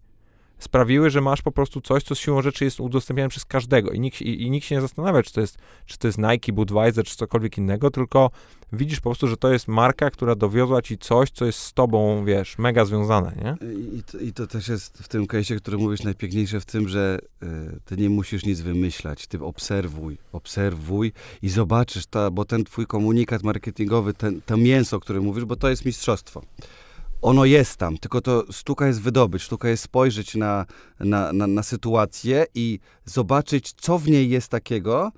sprawiły, 0.59 1.09
że 1.09 1.21
masz 1.21 1.41
po 1.41 1.51
prostu 1.51 1.81
coś, 1.81 2.03
co 2.03 2.15
z 2.15 2.19
siłą 2.19 2.41
rzeczy 2.41 2.65
jest 2.65 2.79
udostępniane 2.79 3.29
przez 3.29 3.45
każdego. 3.45 3.91
I 3.91 3.99
nikt, 3.99 4.21
i, 4.21 4.41
i 4.41 4.51
nikt 4.51 4.67
się 4.67 4.75
nie 4.75 4.81
zastanawia, 4.81 5.23
czy 5.23 5.33
to, 5.33 5.41
jest, 5.41 5.57
czy 5.85 5.97
to 5.97 6.07
jest 6.07 6.17
Nike, 6.17 6.53
Budweiser, 6.53 7.05
czy 7.05 7.15
cokolwiek 7.15 7.57
innego, 7.57 7.91
tylko 7.91 8.31
widzisz 8.73 8.99
po 8.99 9.09
prostu, 9.09 9.27
że 9.27 9.37
to 9.37 9.53
jest 9.53 9.67
marka, 9.67 10.09
która 10.09 10.35
dowiozła 10.35 10.81
ci 10.81 10.97
coś, 10.97 11.31
co 11.31 11.45
jest 11.45 11.59
z 11.59 11.73
tobą, 11.73 12.25
wiesz, 12.25 12.57
mega 12.57 12.85
związane, 12.85 13.35
nie? 13.43 13.69
I 13.99 14.03
to, 14.03 14.17
i 14.17 14.33
to 14.33 14.47
też 14.47 14.67
jest 14.67 14.97
w 14.97 15.07
tym 15.07 15.25
case'ie, 15.25 15.57
który 15.57 15.77
mówisz, 15.77 16.03
najpiękniejsze 16.03 16.59
w 16.59 16.65
tym, 16.65 16.89
że 16.89 17.19
y, 17.43 17.47
ty 17.85 17.97
nie 17.97 18.09
musisz 18.09 18.45
nic 18.45 18.61
wymyślać, 18.61 19.27
ty 19.27 19.43
obserwuj, 19.43 20.17
obserwuj 20.31 21.11
i 21.41 21.49
zobaczysz, 21.49 22.05
ta, 22.05 22.31
bo 22.31 22.45
ten 22.45 22.63
twój 22.63 22.87
komunikat 22.87 23.43
marketingowy, 23.43 24.13
ten, 24.13 24.41
to 24.45 24.57
mięso, 24.57 24.97
o 24.97 24.99
którym 24.99 25.23
mówisz, 25.23 25.45
bo 25.45 25.55
to 25.55 25.69
jest 25.69 25.85
mistrzostwo 25.85 26.41
ono 27.25 27.45
jest 27.45 27.77
tam, 27.77 27.97
tylko 27.97 28.21
to 28.21 28.43
sztuka 28.51 28.87
jest 28.87 29.01
wydobyć, 29.01 29.41
sztuka 29.41 29.69
jest 29.69 29.83
spojrzeć 29.83 30.35
na, 30.35 30.65
na, 30.99 31.33
na, 31.33 31.47
na 31.47 31.63
sytuację 31.63 32.45
i 32.55 32.79
zobaczyć, 33.05 33.73
co 33.73 33.97
w 33.97 34.07
niej 34.07 34.29
jest 34.29 34.49
takiego, 34.49 35.11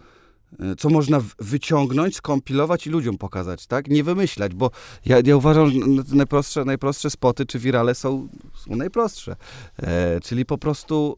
co 0.78 0.90
można 0.90 1.22
wyciągnąć, 1.40 2.16
skompilować 2.16 2.88
i 2.88 2.90
ludziom 2.90 3.18
pokazać, 3.18 3.68
tak? 3.68 3.88
Nie 3.88 4.04
wymyślać, 4.04 4.54
bo 4.54 4.72
ja, 5.06 5.18
ja 5.26 5.38
uważam, 5.38 5.70
że 5.70 5.78
najprostsze, 6.16 6.66
najprostsze 6.66 7.10
spoty 7.10 7.46
czy 7.46 7.60
wirale 7.60 7.96
są, 7.96 8.28
są 8.56 8.76
najprostsze. 8.76 9.36
E, 9.78 10.20
czyli 10.20 10.46
po 10.46 10.58
prostu 10.58 11.18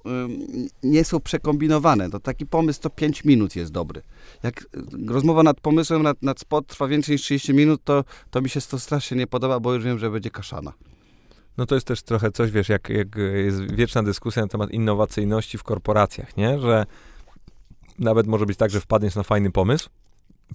nie 0.84 1.04
są 1.04 1.20
przekombinowane. 1.20 2.10
To 2.10 2.20
taki 2.20 2.46
pomysł 2.46 2.82
to 2.82 2.90
5 2.90 3.26
minut 3.26 3.56
jest 3.56 3.72
dobry. 3.72 4.02
Jak 4.44 4.66
rozmowa 5.08 5.44
nad 5.44 5.62
pomysłem, 5.62 6.04
nad, 6.04 6.24
nad 6.24 6.40
spot 6.40 6.68
trwa 6.68 6.88
więcej 6.88 7.14
niż 7.14 7.22
30 7.22 7.54
minut, 7.54 7.82
to, 7.84 8.04
to 8.30 8.42
mi 8.42 8.50
się 8.50 8.62
to 8.62 8.80
strasznie 8.80 9.18
nie 9.18 9.28
podoba, 9.28 9.60
bo 9.60 9.74
już 9.74 9.84
wiem, 9.84 10.00
że 10.00 10.10
będzie 10.10 10.30
kaszana. 10.30 10.74
No 11.58 11.66
to 11.66 11.76
jest 11.76 11.88
też 11.88 12.02
trochę 12.02 12.32
coś, 12.32 12.52
wiesz, 12.52 12.70
jak, 12.70 12.90
jak 12.90 13.08
jest 13.34 13.76
wieczna 13.76 14.04
dyskusja 14.04 14.42
na 14.42 14.48
temat 14.48 14.72
innowacyjności 14.72 15.58
w 15.58 15.64
korporacjach, 15.64 16.38
nie? 16.38 16.60
Że 16.60 16.86
nawet 18.00 18.28
może 18.28 18.46
być 18.46 18.58
tak, 18.58 18.72
że 18.72 18.82
wpadniesz 18.82 19.16
na 19.16 19.24
fajny 19.24 19.52
pomysł, 19.52 19.90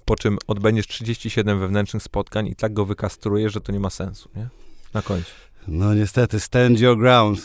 po 0.04 0.16
czym 0.16 0.38
odbędziesz 0.46 0.86
37 0.86 1.60
wewnętrznych 1.60 2.02
spotkań 2.02 2.46
i 2.46 2.56
tak 2.56 2.72
go 2.72 2.84
wykastrujesz, 2.84 3.52
że 3.52 3.60
to 3.60 3.72
nie 3.72 3.80
ma 3.80 3.90
sensu, 3.90 4.28
nie? 4.36 4.48
Na 4.94 5.02
końcu. 5.02 5.30
No 5.68 5.94
niestety, 5.94 6.40
stand 6.40 6.80
your 6.80 6.98
ground. 6.98 7.38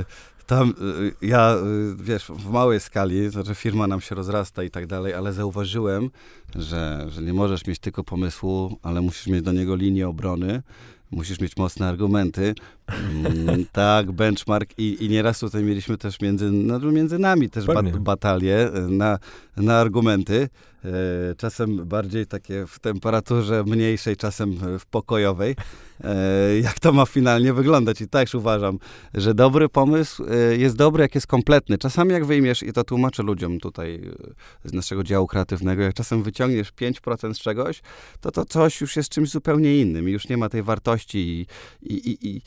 Y, 0.00 0.04
tam 0.46 0.74
y, 1.22 1.26
ja, 1.26 1.56
y, 1.56 1.96
wiesz, 2.04 2.26
w 2.28 2.50
małej 2.50 2.80
skali, 2.80 3.30
znaczy 3.30 3.54
firma 3.54 3.86
nam 3.86 4.00
się 4.00 4.14
rozrasta 4.14 4.62
i 4.62 4.70
tak 4.70 4.86
dalej, 4.86 5.14
ale 5.14 5.32
zauważyłem, 5.32 6.10
że, 6.54 7.06
że 7.08 7.22
nie 7.22 7.32
możesz 7.32 7.66
mieć 7.66 7.78
tylko 7.78 8.04
pomysłu, 8.04 8.78
ale 8.82 9.00
musisz 9.00 9.26
mieć 9.26 9.42
do 9.42 9.52
niego 9.52 9.76
linię 9.76 10.08
obrony 10.08 10.62
musisz 11.14 11.40
mieć 11.40 11.56
mocne 11.56 11.88
argumenty. 11.88 12.54
Mm, 12.88 13.66
tak, 13.72 14.12
benchmark 14.12 14.70
i, 14.78 15.04
i 15.04 15.08
nieraz 15.08 15.38
tutaj 15.38 15.62
mieliśmy 15.62 15.98
też 15.98 16.20
między, 16.20 16.50
no, 16.50 16.78
między 16.78 17.18
nami 17.18 17.50
też 17.50 17.66
bat, 17.66 17.98
batalie 17.98 18.70
na, 18.88 19.18
na 19.56 19.78
argumenty. 19.78 20.48
E, 20.84 21.34
czasem 21.34 21.88
bardziej 21.88 22.26
takie 22.26 22.66
w 22.66 22.78
temperaturze 22.78 23.64
mniejszej, 23.64 24.16
czasem 24.16 24.78
w 24.78 24.86
pokojowej. 24.86 25.56
E, 26.04 26.58
jak 26.60 26.78
to 26.78 26.92
ma 26.92 27.06
finalnie 27.06 27.52
wyglądać? 27.52 28.00
I 28.00 28.08
też 28.08 28.34
uważam, 28.34 28.78
że 29.14 29.34
dobry 29.34 29.68
pomysł 29.68 30.24
e, 30.24 30.56
jest 30.56 30.76
dobry, 30.76 31.02
jak 31.02 31.14
jest 31.14 31.26
kompletny. 31.26 31.78
Czasami 31.78 32.12
jak 32.12 32.24
wyjmiesz, 32.24 32.62
i 32.62 32.72
to 32.72 32.84
tłumaczę 32.84 33.22
ludziom 33.22 33.60
tutaj 33.60 34.00
z 34.64 34.72
naszego 34.72 35.04
działu 35.04 35.26
kreatywnego, 35.26 35.82
jak 35.82 35.94
czasem 35.94 36.22
wyciągniesz 36.22 36.72
5% 36.72 37.34
z 37.34 37.38
czegoś, 37.38 37.82
to 38.20 38.30
to 38.30 38.44
coś 38.44 38.80
już 38.80 38.96
jest 38.96 39.08
czymś 39.08 39.30
zupełnie 39.30 39.80
innym 39.80 40.08
już 40.08 40.28
nie 40.28 40.36
ma 40.36 40.48
tej 40.48 40.62
wartości 40.62 41.18
i, 41.18 41.46
i, 41.92 42.10
i, 42.10 42.36
i 42.36 42.42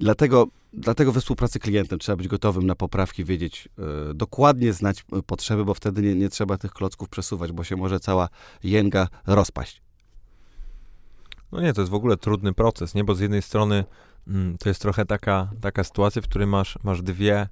dlatego 0.00 0.48
Dlatego 0.72 1.12
we 1.12 1.20
współpracy 1.20 1.58
klientem 1.58 1.98
trzeba 1.98 2.16
być 2.16 2.28
gotowym 2.28 2.66
na 2.66 2.74
poprawki, 2.74 3.24
wiedzieć, 3.24 3.68
y, 4.10 4.14
dokładnie 4.14 4.72
znać 4.72 5.04
potrzeby, 5.26 5.64
bo 5.64 5.74
wtedy 5.74 6.02
nie, 6.02 6.14
nie 6.14 6.28
trzeba 6.28 6.58
tych 6.58 6.72
klocków 6.72 7.08
przesuwać, 7.08 7.52
bo 7.52 7.64
się 7.64 7.76
może 7.76 8.00
cała 8.00 8.28
jęga 8.64 9.08
rozpaść. 9.26 9.82
No 11.52 11.60
nie, 11.60 11.72
to 11.72 11.80
jest 11.80 11.90
w 11.90 11.94
ogóle 11.94 12.16
trudny 12.16 12.52
proces, 12.52 12.94
nie? 12.94 13.04
Bo 13.04 13.14
z 13.14 13.20
jednej 13.20 13.42
strony 13.42 13.84
mm, 14.28 14.58
to 14.58 14.68
jest 14.68 14.82
trochę 14.82 15.04
taka, 15.04 15.50
taka 15.60 15.84
sytuacja, 15.84 16.22
w 16.22 16.28
której 16.28 16.46
masz, 16.46 16.78
masz 16.84 17.02
dwie 17.02 17.48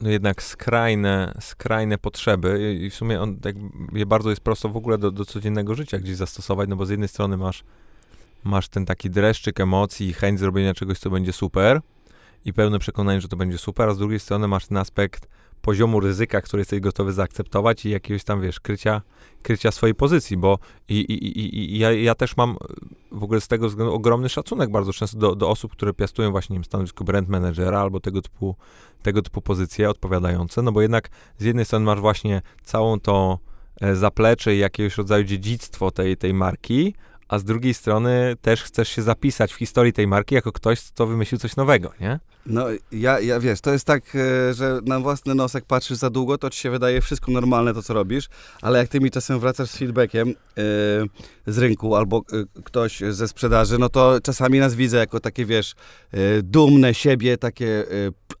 no 0.00 0.10
jednak 0.10 0.42
skrajne, 0.42 1.34
skrajne 1.40 1.98
potrzeby 1.98 2.78
i 2.80 2.90
w 2.90 2.94
sumie 2.94 3.20
on 3.20 3.36
tak 3.36 3.56
je 3.92 4.06
bardzo 4.06 4.30
jest 4.30 4.42
prosto 4.42 4.68
w 4.68 4.76
ogóle 4.76 4.98
do, 4.98 5.10
do 5.10 5.24
codziennego 5.24 5.74
życia 5.74 5.98
gdzieś 5.98 6.16
zastosować, 6.16 6.68
no 6.68 6.76
bo 6.76 6.86
z 6.86 6.90
jednej 6.90 7.08
strony 7.08 7.36
masz, 7.36 7.64
masz 8.44 8.68
ten 8.68 8.86
taki 8.86 9.10
dreszczyk 9.10 9.60
emocji 9.60 10.08
i 10.08 10.12
chęć 10.12 10.40
zrobienia 10.40 10.74
czegoś, 10.74 10.98
co 10.98 11.10
będzie 11.10 11.32
super, 11.32 11.80
i 12.46 12.52
pełne 12.52 12.78
przekonanie, 12.78 13.20
że 13.20 13.28
to 13.28 13.36
będzie 13.36 13.58
super, 13.58 13.88
a 13.88 13.94
z 13.94 13.98
drugiej 13.98 14.20
strony 14.20 14.48
masz 14.48 14.66
ten 14.66 14.76
aspekt 14.76 15.28
poziomu 15.62 16.00
ryzyka, 16.00 16.40
który 16.40 16.60
jesteś 16.60 16.80
gotowy 16.80 17.12
zaakceptować 17.12 17.86
i 17.86 17.90
jakiegoś 17.90 18.24
tam, 18.24 18.40
wiesz, 18.40 18.60
krycia, 18.60 19.02
krycia 19.42 19.70
swojej 19.70 19.94
pozycji, 19.94 20.36
bo 20.36 20.58
i, 20.88 20.94
i, 21.00 21.28
i, 21.28 21.74
i 21.74 21.78
ja, 21.78 21.92
ja 21.92 22.14
też 22.14 22.36
mam 22.36 22.56
w 23.12 23.22
ogóle 23.22 23.40
z 23.40 23.48
tego 23.48 23.68
względu 23.68 23.94
ogromny 23.94 24.28
szacunek 24.28 24.70
bardzo 24.70 24.92
często 24.92 25.18
do, 25.18 25.34
do 25.34 25.50
osób, 25.50 25.72
które 25.72 25.92
piastują 25.94 26.30
właśnie 26.30 26.54
nie 26.54 26.58
wiem, 26.58 26.64
stanowisko 26.64 27.04
brand 27.04 27.28
managera 27.28 27.80
albo 27.80 28.00
tego 28.00 28.22
typu, 28.22 28.56
tego 29.02 29.22
typu 29.22 29.42
pozycje 29.42 29.90
odpowiadające, 29.90 30.62
no 30.62 30.72
bo 30.72 30.82
jednak 30.82 31.08
z 31.38 31.44
jednej 31.44 31.64
strony 31.64 31.86
masz 31.86 32.00
właśnie 32.00 32.42
całą 32.62 33.00
to 33.00 33.38
e, 33.80 33.96
zaplecze 33.96 34.54
i 34.54 34.58
jakiegoś 34.58 34.96
rodzaju 34.96 35.24
dziedzictwo 35.24 35.90
tej, 35.90 36.16
tej 36.16 36.34
marki, 36.34 36.94
a 37.28 37.38
z 37.38 37.44
drugiej 37.44 37.74
strony 37.74 38.34
też 38.40 38.62
chcesz 38.62 38.88
się 38.88 39.02
zapisać 39.02 39.52
w 39.52 39.56
historii 39.56 39.92
tej 39.92 40.06
marki 40.06 40.34
jako 40.34 40.52
ktoś, 40.52 40.82
kto 40.82 41.06
wymyślił 41.06 41.38
coś 41.38 41.56
nowego, 41.56 41.92
nie? 42.00 42.20
No, 42.46 42.66
ja, 42.92 43.20
ja 43.20 43.40
wiesz, 43.40 43.60
to 43.60 43.72
jest 43.72 43.84
tak, 43.84 44.02
e, 44.16 44.54
że 44.54 44.80
na 44.84 45.00
własny 45.00 45.34
nosek 45.34 45.64
patrzysz 45.64 45.98
za 45.98 46.10
długo, 46.10 46.38
to 46.38 46.50
ci 46.50 46.60
się 46.60 46.70
wydaje 46.70 47.00
wszystko 47.00 47.32
normalne 47.32 47.74
to, 47.74 47.82
co 47.82 47.94
robisz, 47.94 48.28
ale 48.62 48.78
jak 48.78 48.88
ty 48.88 49.00
mi 49.00 49.10
czasem 49.10 49.40
wracasz 49.40 49.70
z 49.70 49.76
feedbackiem 49.76 50.28
yy, 50.28 50.34
z 51.46 51.58
rynku 51.58 51.96
albo 51.96 52.22
yy, 52.32 52.46
ktoś 52.64 53.00
ze 53.10 53.28
sprzedaży, 53.28 53.78
no 53.78 53.88
to 53.88 54.20
czasami 54.20 54.58
nas 54.58 54.74
widzę 54.74 54.96
jako 54.96 55.20
takie, 55.20 55.44
wiesz, 55.46 55.74
dumne 56.42 56.94
siebie, 56.94 57.36
takie, 57.36 57.84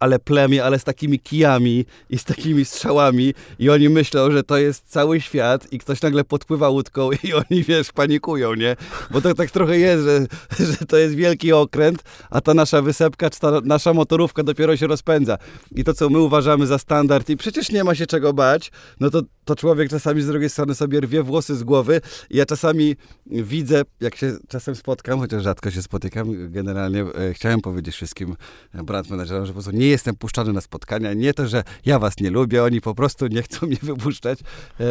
ale 0.00 0.18
plemię, 0.18 0.64
ale 0.64 0.78
z 0.78 0.84
takimi 0.84 1.18
kijami 1.20 1.84
i 2.10 2.18
z 2.18 2.24
takimi 2.24 2.64
strzałami 2.64 3.34
i 3.58 3.70
oni 3.70 3.88
myślą, 3.88 4.30
że 4.30 4.42
to 4.42 4.56
jest 4.56 4.90
cały 4.90 5.20
świat 5.20 5.72
i 5.72 5.78
ktoś 5.78 6.02
nagle 6.02 6.24
podpływa 6.24 6.68
łódką 6.68 7.10
i 7.24 7.32
oni, 7.32 7.62
wiesz, 7.64 7.92
panikują, 7.92 8.54
nie? 8.54 8.76
Bo 9.10 9.20
to 9.20 9.34
tak 9.34 9.50
trochę 9.50 9.78
jest, 9.78 10.04
że, 10.04 10.26
że 10.72 10.86
to 10.86 10.96
jest 10.96 11.14
wielki 11.14 11.52
okręt, 11.52 12.02
a 12.30 12.40
ta 12.40 12.54
nasza 12.54 12.82
wysepka, 12.82 13.30
czy 13.30 13.40
ta 13.40 13.60
nasza 13.64 13.92
motorówka 13.96 14.42
dopiero 14.42 14.76
się 14.76 14.86
rozpędza. 14.86 15.38
I 15.72 15.84
to, 15.84 15.94
co 15.94 16.08
my 16.08 16.20
uważamy 16.20 16.66
za 16.66 16.78
standard 16.78 17.30
i 17.30 17.36
przecież 17.36 17.72
nie 17.72 17.84
ma 17.84 17.94
się 17.94 18.06
czego 18.06 18.32
bać, 18.32 18.72
no 19.00 19.10
to, 19.10 19.22
to 19.46 19.56
człowiek 19.56 19.90
czasami 19.90 20.22
z 20.22 20.26
drugiej 20.26 20.50
strony 20.50 20.74
sobie 20.74 21.00
rwie 21.00 21.22
włosy 21.22 21.56
z 21.56 21.64
głowy. 21.64 22.00
Ja 22.30 22.46
czasami 22.46 22.96
widzę, 23.26 23.82
jak 24.00 24.16
się 24.16 24.36
czasem 24.48 24.76
spotkam, 24.76 25.18
chociaż 25.18 25.42
rzadko 25.42 25.70
się 25.70 25.82
spotykam, 25.82 26.52
generalnie 26.52 27.00
e, 27.00 27.34
chciałem 27.34 27.60
powiedzieć 27.60 27.94
wszystkim 27.94 28.36
brand 28.74 29.10
managerom, 29.10 29.46
że 29.46 29.52
po 29.52 29.54
prostu 29.54 29.78
nie 29.78 29.88
jestem 29.88 30.16
puszczany 30.16 30.52
na 30.52 30.60
spotkania. 30.60 31.12
Nie 31.12 31.34
to, 31.34 31.46
że 31.46 31.64
ja 31.86 31.98
was 31.98 32.20
nie 32.20 32.30
lubię, 32.30 32.64
oni 32.64 32.80
po 32.80 32.94
prostu 32.94 33.26
nie 33.26 33.42
chcą 33.42 33.66
mnie 33.66 33.76
wypuszczać, 33.82 34.38
e, 34.80 34.84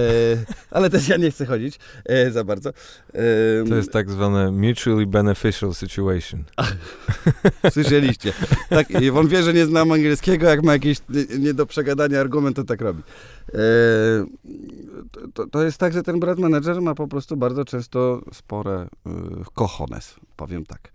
ale 0.72 0.89
też 0.89 1.08
ja 1.08 1.18
nie 1.18 1.32
chcę 1.32 1.46
chodzić 1.46 1.80
e, 2.06 2.32
za 2.32 2.44
bardzo. 2.44 2.70
E, 2.70 3.24
to 3.70 3.76
jest 3.76 3.91
tak 3.91 4.12
zwane 4.12 4.52
mutually 4.52 5.06
beneficial 5.06 5.74
situation. 5.74 6.44
Słyszeliście. 7.74 8.34
Tak, 8.70 8.88
on 9.13 9.28
wie, 9.28 9.44
że 9.44 9.54
nie 9.54 9.65
znam 9.65 9.91
angielskiego, 9.91 10.48
jak 10.48 10.63
ma 10.63 10.74
jakiś 10.74 10.98
nie 11.39 11.54
do 11.54 11.65
przegadania 11.65 12.20
argument, 12.20 12.56
to 12.56 12.63
tak 12.63 12.82
robi. 12.82 13.04
To, 15.34 15.47
to, 15.47 15.63
jest 15.63 15.77
tak, 15.77 15.93
że 15.93 16.03
ten 16.03 16.19
brand 16.19 16.39
manager 16.39 16.81
ma 16.81 16.95
po 16.95 17.08
prostu 17.08 17.38
bardzo 17.38 17.65
często 17.65 18.21
spore 18.34 18.88
kochones, 19.53 20.15
powiem 20.36 20.65
tak. 20.65 20.91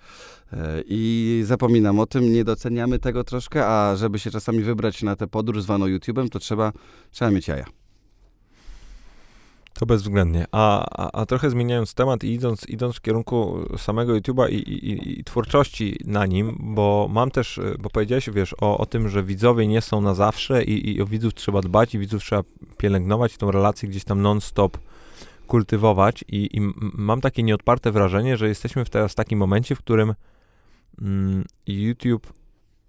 E, 0.52 0.82
I 0.86 1.42
zapominam 1.46 1.98
o 1.98 2.06
tym, 2.06 2.32
nie 2.32 2.44
doceniamy 2.44 2.98
tego 2.98 3.24
troszkę, 3.24 3.66
a 3.66 3.96
żeby 3.96 4.18
się 4.18 4.30
czasami 4.30 4.62
wybrać 4.62 5.02
na 5.02 5.16
tę 5.16 5.26
podróż 5.26 5.62
zwaną 5.62 5.86
YouTube'em, 5.86 6.28
to 6.28 6.38
trzeba, 6.38 6.72
trzeba 7.10 7.30
mieć 7.30 7.48
jaja. 7.48 7.79
To 9.80 9.86
bezwzględnie. 9.86 10.46
A, 10.52 10.86
a, 11.04 11.20
a, 11.20 11.26
trochę 11.26 11.50
zmieniając 11.50 11.94
temat 11.94 12.24
i 12.24 12.32
idąc, 12.32 12.68
idąc 12.68 12.96
w 12.96 13.00
kierunku 13.00 13.64
samego 13.76 14.12
YouTube'a 14.12 14.50
i, 14.50 14.54
i, 14.54 15.20
i, 15.20 15.24
twórczości 15.24 15.98
na 16.04 16.26
nim, 16.26 16.56
bo 16.60 17.08
mam 17.10 17.30
też, 17.30 17.60
bo 17.78 17.90
powiedziałeś, 17.90 18.30
wiesz, 18.30 18.54
o, 18.60 18.78
o 18.78 18.86
tym, 18.86 19.08
że 19.08 19.22
widzowie 19.22 19.66
nie 19.66 19.80
są 19.80 20.00
na 20.00 20.14
zawsze 20.14 20.64
i, 20.64 20.96
i 20.96 21.02
o 21.02 21.06
widzów 21.06 21.34
trzeba 21.34 21.60
dbać 21.60 21.94
i 21.94 21.98
widzów 21.98 22.22
trzeba 22.22 22.42
pielęgnować, 22.78 23.36
tą 23.36 23.50
relację 23.50 23.88
gdzieś 23.88 24.04
tam 24.04 24.22
non-stop 24.22 24.78
kultywować 25.46 26.24
i, 26.28 26.56
i 26.56 26.60
mam 26.80 27.20
takie 27.20 27.42
nieodparte 27.42 27.92
wrażenie, 27.92 28.36
że 28.36 28.48
jesteśmy 28.48 28.84
w 28.84 28.90
teraz 28.90 29.12
w 29.12 29.14
takim 29.14 29.38
momencie, 29.38 29.74
w 29.74 29.78
którym 29.78 30.14
mm, 31.02 31.44
YouTube 31.66 32.32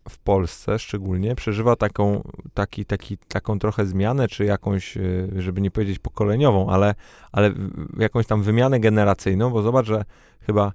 w 0.10 0.18
Polsce 0.18 0.80
szczególnie 0.80 1.36
przeżywa 1.36 1.76
taką, 1.76 2.24
taki, 2.54 2.86
taki, 2.86 3.18
taką 3.18 3.60
trochę 3.60 3.86
zmianę, 3.86 4.28
czy 4.28 4.46
jakąś, 4.46 4.98
y, 4.98 5.30
żeby 5.38 5.62
nie 5.62 5.72
powiedzieć 5.72 6.00
pokoleniową, 6.00 6.70
ale, 6.70 6.96
ale 7.32 7.52
jakąś 7.98 8.28
tam 8.28 8.44
wymianę 8.44 8.80
generacyjną, 8.80 9.50
bo 9.50 9.62
zobacz, 9.62 9.86
że 9.86 10.06
chyba 10.42 10.74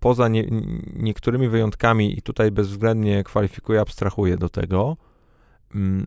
poza 0.00 0.28
nie, 0.28 0.46
niektórymi 0.96 1.48
wyjątkami, 1.48 2.18
i 2.18 2.22
tutaj 2.22 2.50
bezwzględnie 2.50 3.24
kwalifikuję, 3.24 3.80
abstrahuję 3.80 4.36
do 4.36 4.48
tego, 4.48 4.96
mm, 5.74 6.06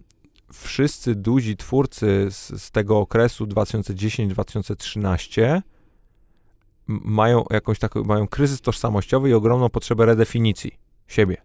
wszyscy 0.54 1.16
duzi 1.16 1.58
twórcy 1.58 2.28
z, 2.30 2.64
z 2.64 2.72
tego 2.72 3.00
okresu 3.00 3.46
2010-2013 3.46 5.62
mają 6.88 7.46
jakąś 7.50 7.80
taką, 7.80 8.04
mają 8.04 8.28
kryzys 8.28 8.62
tożsamościowy 8.62 9.30
i 9.30 9.34
ogromną 9.34 9.70
potrzebę 9.70 10.06
redefinicji 10.06 10.72
siebie. 11.08 11.38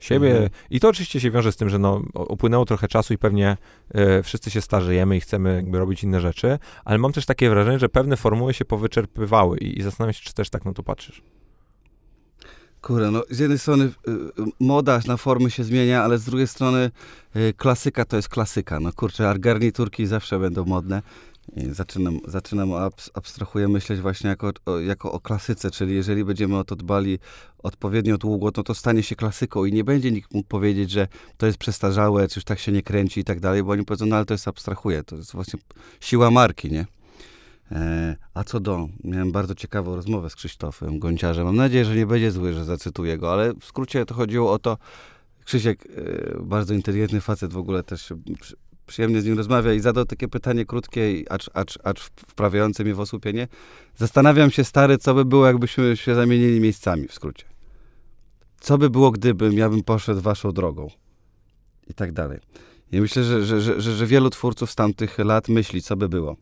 Siebie. 0.00 0.30
Mhm. 0.30 0.50
I 0.70 0.80
to 0.80 0.88
oczywiście 0.88 1.20
się 1.20 1.30
wiąże 1.30 1.52
z 1.52 1.56
tym, 1.56 1.68
że 1.68 1.78
no, 1.78 2.02
upłynęło 2.14 2.64
trochę 2.64 2.88
czasu 2.88 3.14
i 3.14 3.18
pewnie 3.18 3.56
e, 3.94 4.22
wszyscy 4.22 4.50
się 4.50 4.60
starzejemy 4.60 5.16
i 5.16 5.20
chcemy 5.20 5.54
jakby 5.54 5.78
robić 5.78 6.04
inne 6.04 6.20
rzeczy, 6.20 6.58
ale 6.84 6.98
mam 6.98 7.12
też 7.12 7.26
takie 7.26 7.50
wrażenie, 7.50 7.78
że 7.78 7.88
pewne 7.88 8.16
formuły 8.16 8.54
się 8.54 8.64
powyczerpywały 8.64 9.58
i, 9.58 9.78
i 9.78 9.82
zastanawiam 9.82 10.12
się, 10.12 10.22
czy 10.22 10.34
też 10.34 10.50
tak 10.50 10.64
na 10.64 10.72
to 10.72 10.82
patrzysz. 10.82 11.22
Kurde, 12.82 13.10
no 13.10 13.22
z 13.30 13.38
jednej 13.38 13.58
strony 13.58 13.84
y, 13.84 13.90
moda 14.60 15.00
na 15.06 15.16
formy 15.16 15.50
się 15.50 15.64
zmienia, 15.64 16.02
ale 16.02 16.18
z 16.18 16.24
drugiej 16.24 16.46
strony 16.46 16.90
y, 17.36 17.54
klasyka 17.56 18.04
to 18.04 18.16
jest 18.16 18.28
klasyka. 18.28 18.80
No 18.80 18.92
kurczę, 18.92 19.34
garniturki 19.38 20.06
zawsze 20.06 20.38
będą 20.38 20.64
modne. 20.64 21.02
Zaczynam, 21.70 22.20
zaczynam 22.26 22.70
abstrahuję 23.14 23.68
myśleć 23.68 24.00
właśnie 24.00 24.30
jako, 24.30 24.52
o, 24.66 24.78
jako 24.78 25.12
o 25.12 25.20
klasyce, 25.20 25.70
czyli 25.70 25.94
jeżeli 25.94 26.24
będziemy 26.24 26.56
o 26.56 26.64
to 26.64 26.76
dbali 26.76 27.18
odpowiednio 27.58 28.18
długo, 28.18 28.50
no 28.56 28.62
to 28.62 28.74
stanie 28.74 29.02
się 29.02 29.16
klasyką 29.16 29.64
i 29.64 29.72
nie 29.72 29.84
będzie 29.84 30.10
nikt 30.10 30.34
mógł 30.34 30.48
powiedzieć, 30.48 30.90
że 30.90 31.08
to 31.36 31.46
jest 31.46 31.58
przestarzałe, 31.58 32.28
czy 32.28 32.38
już 32.38 32.44
tak 32.44 32.58
się 32.58 32.72
nie 32.72 32.82
kręci 32.82 33.20
i 33.20 33.24
tak 33.24 33.40
dalej, 33.40 33.62
bo 33.62 33.72
oni 33.72 33.84
powiedzą, 33.84 34.06
no 34.06 34.16
ale 34.16 34.24
to 34.24 34.34
jest 34.34 34.48
abstrahuje, 34.48 35.04
to 35.04 35.16
jest 35.16 35.32
właśnie 35.32 35.60
siła 36.00 36.30
marki, 36.30 36.70
nie? 36.70 36.86
E, 37.72 38.16
a 38.34 38.44
co 38.44 38.60
do, 38.60 38.88
miałem 39.04 39.32
bardzo 39.32 39.54
ciekawą 39.54 39.96
rozmowę 39.96 40.30
z 40.30 40.34
Krzysztofem 40.34 40.98
Gonciarzem. 40.98 41.46
Mam 41.46 41.56
nadzieję, 41.56 41.84
że 41.84 41.96
nie 41.96 42.06
będzie 42.06 42.30
zły, 42.30 42.52
że 42.52 42.64
zacytuję 42.64 43.18
go, 43.18 43.32
ale 43.32 43.54
w 43.54 43.64
skrócie 43.64 44.06
to 44.06 44.14
chodziło 44.14 44.52
o 44.52 44.58
to, 44.58 44.78
Krzysiek, 45.44 45.86
e, 45.86 46.42
bardzo 46.42 46.74
inteligentny 46.74 47.20
facet, 47.20 47.52
w 47.52 47.58
ogóle 47.58 47.82
też 47.82 48.12
przyjemnie 48.88 49.20
z 49.20 49.24
nim 49.24 49.36
rozmawia 49.36 49.72
i 49.72 49.80
zadał 49.80 50.04
takie 50.04 50.28
pytanie 50.28 50.66
krótkie, 50.66 51.24
acz, 51.30 51.50
acz, 51.54 51.78
acz 51.84 52.00
wprawiające 52.16 52.84
mnie 52.84 52.94
w 52.94 53.00
osłupienie. 53.00 53.48
Zastanawiam 53.96 54.50
się, 54.50 54.64
stary, 54.64 54.98
co 54.98 55.14
by 55.14 55.24
było, 55.24 55.46
jakbyśmy 55.46 55.96
się 55.96 56.14
zamienili 56.14 56.60
miejscami, 56.60 57.08
w 57.08 57.14
skrócie. 57.14 57.44
Co 58.60 58.78
by 58.78 58.90
było, 58.90 59.10
gdybym 59.10 59.52
ja 59.52 59.68
bym 59.68 59.82
poszedł 59.82 60.20
waszą 60.20 60.52
drogą? 60.52 60.88
I 61.90 61.94
tak 61.94 62.12
dalej. 62.12 62.38
I 62.92 63.00
myślę, 63.00 63.24
że, 63.24 63.44
że, 63.44 63.60
że, 63.60 63.80
że, 63.80 64.06
wielu 64.06 64.30
twórców 64.30 64.70
z 64.70 64.74
tamtych 64.74 65.18
lat 65.18 65.48
myśli, 65.48 65.82
co 65.82 65.96
by 65.96 66.08
było. 66.08 66.36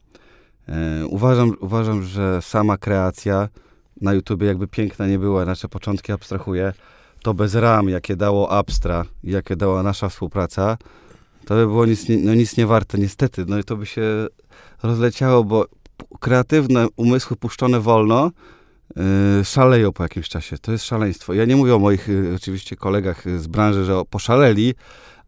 E, 0.68 1.06
uważam, 1.06 1.52
uważam, 1.60 2.02
że 2.02 2.42
sama 2.42 2.78
kreacja 2.78 3.48
na 4.00 4.12
YouTubie, 4.12 4.46
jakby 4.46 4.66
piękna 4.66 5.06
nie 5.06 5.18
była, 5.18 5.44
nasze 5.44 5.68
początki 5.68 6.12
abstrahuję, 6.12 6.72
to 7.22 7.34
bez 7.34 7.54
ram, 7.54 7.88
jakie 7.88 8.16
dało 8.16 8.50
Abstra, 8.50 9.04
jakie 9.24 9.56
dała 9.56 9.82
nasza 9.82 10.08
współpraca, 10.08 10.76
to 11.46 11.54
by 11.54 11.66
było 11.66 11.86
nic, 11.86 12.06
no 12.08 12.34
nic 12.34 12.56
nie 12.56 12.66
warte, 12.66 12.98
niestety. 12.98 13.44
No 13.48 13.58
i 13.58 13.64
to 13.64 13.76
by 13.76 13.86
się 13.86 14.26
rozleciało, 14.82 15.44
bo 15.44 15.66
kreatywne 16.20 16.86
umysły 16.96 17.36
puszczone 17.36 17.80
wolno 17.80 18.30
yy, 18.96 19.04
szaleją 19.44 19.92
po 19.92 20.02
jakimś 20.02 20.28
czasie. 20.28 20.58
To 20.58 20.72
jest 20.72 20.84
szaleństwo. 20.84 21.34
Ja 21.34 21.44
nie 21.44 21.56
mówię 21.56 21.74
o 21.74 21.78
moich 21.78 22.08
yy, 22.08 22.32
oczywiście 22.36 22.76
kolegach 22.76 23.24
z 23.38 23.46
branży, 23.46 23.84
że 23.84 24.02
poszaleli, 24.10 24.74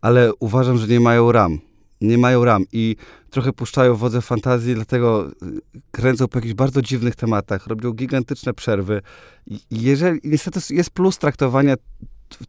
ale 0.00 0.31
uważam, 0.40 0.78
że 0.78 0.87
nie 0.87 1.00
mają 1.00 1.33
ram 1.33 1.59
nie 2.00 2.18
mają 2.18 2.44
ram 2.44 2.64
i 2.72 2.96
trochę 3.31 3.52
puszczają 3.52 3.94
wodze 3.94 4.22
fantazji, 4.22 4.74
dlatego 4.74 5.28
y, 5.28 5.81
kręcą 5.90 6.28
po 6.28 6.38
jakichś 6.38 6.54
bardzo 6.54 6.83
dziwnych 6.83 7.16
tematach, 7.16 7.66
robią 7.66 7.92
gigantyczne 7.92 8.54
przerwy. 8.54 9.02
I 9.46 9.61
jeżeli, 9.70 10.20
niestety 10.24 10.61
jest 10.74 10.90
plus 10.90 11.18
traktowania 11.18 11.74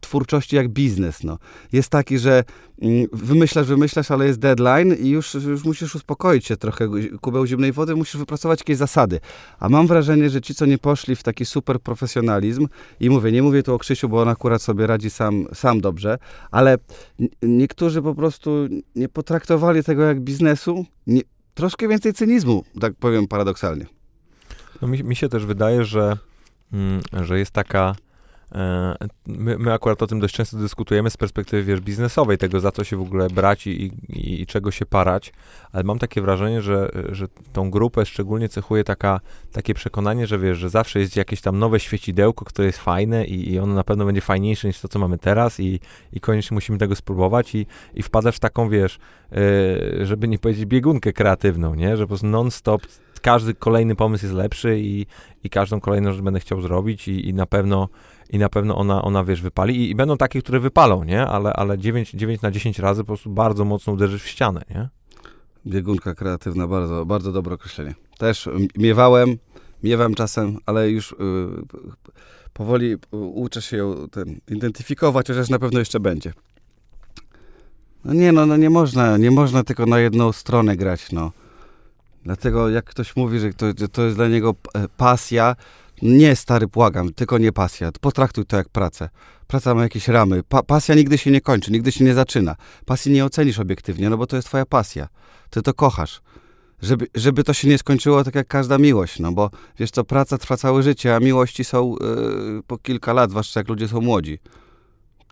twórczości 0.00 0.56
jak 0.56 0.68
biznes. 0.68 1.24
No. 1.24 1.38
Jest 1.72 1.88
taki, 1.88 2.18
że 2.18 2.44
mm, 2.82 3.06
wymyślasz, 3.12 3.66
wymyślasz, 3.66 4.10
ale 4.10 4.26
jest 4.26 4.38
deadline 4.38 4.94
i 4.94 5.08
już, 5.08 5.34
już 5.34 5.64
musisz 5.64 5.94
uspokoić 5.94 6.46
się 6.46 6.56
trochę 6.56 6.88
kubeł 7.20 7.46
zimnej 7.46 7.72
wody, 7.72 7.96
musisz 7.96 8.16
wypracować 8.16 8.60
jakieś 8.60 8.76
zasady. 8.76 9.20
A 9.58 9.68
mam 9.68 9.86
wrażenie, 9.86 10.30
że 10.30 10.40
ci, 10.40 10.54
co 10.54 10.66
nie 10.66 10.78
poszli 10.78 11.16
w 11.16 11.22
taki 11.22 11.44
super 11.44 11.80
profesjonalizm 11.80 12.68
i 13.00 13.10
mówię, 13.10 13.32
nie 13.32 13.42
mówię 13.42 13.62
tu 13.62 13.74
o 13.74 13.78
Krzysiu, 13.78 14.08
bo 14.08 14.22
on 14.22 14.28
akurat 14.28 14.62
sobie 14.62 14.86
radzi 14.86 15.10
sam, 15.10 15.46
sam 15.54 15.80
dobrze, 15.80 16.18
ale 16.50 16.78
niektórzy 17.42 18.02
po 18.02 18.14
prostu 18.14 18.68
nie 18.94 19.08
potraktowali 19.08 19.84
tego 19.84 20.02
jak 20.02 20.20
biznesu, 20.20 20.84
nie, 21.06 21.20
troszkę 21.54 21.88
więcej 21.88 22.12
cynizmu, 22.12 22.64
tak 22.80 22.94
powiem 22.94 23.26
paradoksalnie. 23.28 23.86
No 24.82 24.88
mi, 24.88 25.04
mi 25.04 25.16
się 25.16 25.28
też 25.28 25.46
wydaje, 25.46 25.84
że, 25.84 26.16
mm, 26.72 27.00
że 27.22 27.38
jest 27.38 27.50
taka 27.50 27.94
my, 29.26 29.58
my, 29.58 29.72
akurat 29.72 30.02
o 30.02 30.06
tym 30.06 30.20
dość 30.20 30.34
często 30.34 30.56
dyskutujemy 30.56 31.10
z 31.10 31.16
perspektywy, 31.16 31.62
wiesz, 31.62 31.80
biznesowej, 31.80 32.38
tego 32.38 32.60
za 32.60 32.72
co 32.72 32.84
się 32.84 32.96
w 32.96 33.00
ogóle 33.00 33.28
brać 33.28 33.66
i, 33.66 33.70
i, 34.08 34.42
i, 34.42 34.46
czego 34.46 34.70
się 34.70 34.86
parać, 34.86 35.32
ale 35.72 35.84
mam 35.84 35.98
takie 35.98 36.22
wrażenie, 36.22 36.62
że, 36.62 36.90
że 37.08 37.26
tą 37.52 37.70
grupę 37.70 38.06
szczególnie 38.06 38.48
cechuje 38.48 38.84
taka, 38.84 39.20
takie 39.52 39.74
przekonanie, 39.74 40.26
że 40.26 40.38
wiesz, 40.38 40.58
że 40.58 40.70
zawsze 40.70 41.00
jest 41.00 41.16
jakieś 41.16 41.40
tam 41.40 41.58
nowe 41.58 41.80
świecidełko, 41.80 42.44
które 42.44 42.66
jest 42.66 42.78
fajne 42.78 43.24
i, 43.24 43.52
i 43.52 43.58
ono 43.58 43.74
na 43.74 43.84
pewno 43.84 44.04
będzie 44.04 44.20
fajniejsze 44.20 44.68
niż 44.68 44.80
to, 44.80 44.88
co 44.88 44.98
mamy 44.98 45.18
teraz 45.18 45.60
i, 45.60 45.80
i 46.12 46.20
koniecznie 46.20 46.54
musimy 46.54 46.78
tego 46.78 46.96
spróbować 46.96 47.54
i, 47.54 47.66
i 47.94 48.02
wpadasz 48.02 48.36
w 48.36 48.40
taką, 48.40 48.68
wiesz, 48.68 48.98
yy, 49.32 50.06
żeby 50.06 50.28
nie 50.28 50.38
powiedzieć 50.38 50.66
biegunkę 50.66 51.12
kreatywną, 51.12 51.74
nie, 51.74 51.96
że 51.96 52.04
po 52.04 52.08
prostu 52.08 52.26
non-stop 52.26 52.82
każdy 53.22 53.54
kolejny 53.54 53.96
pomysł 53.96 54.24
jest 54.24 54.36
lepszy 54.36 54.80
i, 54.80 55.06
i 55.44 55.50
każdą 55.50 55.80
kolejną 55.80 56.12
rzecz 56.12 56.22
będę 56.22 56.40
chciał 56.40 56.60
zrobić 56.60 57.08
i, 57.08 57.28
i 57.28 57.34
na 57.34 57.46
pewno 57.46 57.88
i 58.30 58.38
na 58.38 58.48
pewno 58.48 58.76
ona, 58.76 59.02
ona 59.02 59.24
wiesz, 59.24 59.42
wypali 59.42 59.76
I, 59.76 59.90
i 59.90 59.94
będą 59.94 60.16
takie, 60.16 60.42
które 60.42 60.60
wypalą, 60.60 61.04
nie? 61.04 61.26
Ale, 61.26 61.52
ale 61.52 61.78
9, 61.78 62.10
9 62.10 62.42
na 62.42 62.50
10 62.50 62.78
razy 62.78 63.02
po 63.02 63.06
prostu 63.06 63.30
bardzo 63.30 63.64
mocno 63.64 63.92
uderzysz 63.92 64.22
w 64.22 64.28
ścianę, 64.28 64.62
nie? 64.70 64.88
Biegunka 65.66 66.14
kreatywna, 66.14 66.66
bardzo, 66.66 67.06
bardzo 67.06 67.32
dobre 67.32 67.54
określenie. 67.54 67.94
Też 68.18 68.48
miewałem, 68.78 69.36
miewam 69.82 70.14
czasem, 70.14 70.58
ale 70.66 70.90
już 70.90 71.14
yy, 71.18 71.62
powoli 72.52 72.96
uczę 73.12 73.62
się 73.62 73.76
ją 73.76 74.08
ten, 74.08 74.40
identyfikować, 74.48 75.28
chociaż 75.28 75.48
na 75.48 75.58
pewno 75.58 75.78
jeszcze 75.78 76.00
będzie. 76.00 76.32
No 78.04 78.12
nie, 78.12 78.32
no, 78.32 78.46
no 78.46 78.56
nie 78.56 78.70
można, 78.70 79.16
nie 79.16 79.30
można 79.30 79.64
tylko 79.64 79.86
na 79.86 79.98
jedną 79.98 80.32
stronę 80.32 80.76
grać, 80.76 81.12
no. 81.12 81.32
Dlatego 82.24 82.68
jak 82.68 82.84
ktoś 82.84 83.16
mówi, 83.16 83.38
że 83.38 83.52
to, 83.52 83.66
że 83.78 83.88
to 83.88 84.02
jest 84.02 84.16
dla 84.16 84.28
niego 84.28 84.54
e, 84.74 84.88
pasja, 84.96 85.56
nie, 86.02 86.36
stary, 86.36 86.66
błagam, 86.66 87.12
tylko 87.12 87.38
nie 87.38 87.52
pasja. 87.52 87.90
Potraktuj 88.00 88.46
to 88.46 88.56
jak 88.56 88.68
pracę. 88.68 89.08
Praca 89.46 89.74
ma 89.74 89.82
jakieś 89.82 90.08
ramy. 90.08 90.42
Pa 90.48 90.62
pasja 90.62 90.94
nigdy 90.94 91.18
się 91.18 91.30
nie 91.30 91.40
kończy, 91.40 91.72
nigdy 91.72 91.92
się 91.92 92.04
nie 92.04 92.14
zaczyna. 92.14 92.56
Pasji 92.86 93.12
nie 93.12 93.24
ocenisz 93.24 93.58
obiektywnie, 93.58 94.10
no 94.10 94.16
bo 94.16 94.26
to 94.26 94.36
jest 94.36 94.48
twoja 94.48 94.66
pasja. 94.66 95.08
Ty 95.50 95.62
to 95.62 95.74
kochasz. 95.74 96.20
Żeby, 96.82 97.06
żeby 97.14 97.44
to 97.44 97.52
się 97.52 97.68
nie 97.68 97.78
skończyło 97.78 98.24
tak 98.24 98.34
jak 98.34 98.46
każda 98.46 98.78
miłość, 98.78 99.18
no 99.18 99.32
bo 99.32 99.50
wiesz 99.78 99.90
co, 99.90 100.04
praca 100.04 100.38
trwa 100.38 100.56
całe 100.56 100.82
życie, 100.82 101.16
a 101.16 101.20
miłości 101.20 101.64
są 101.64 101.96
yy, 102.00 102.62
po 102.66 102.78
kilka 102.78 103.12
lat, 103.12 103.30
zwłaszcza 103.30 103.60
jak 103.60 103.68
ludzie 103.68 103.88
są 103.88 104.00
młodzi 104.00 104.38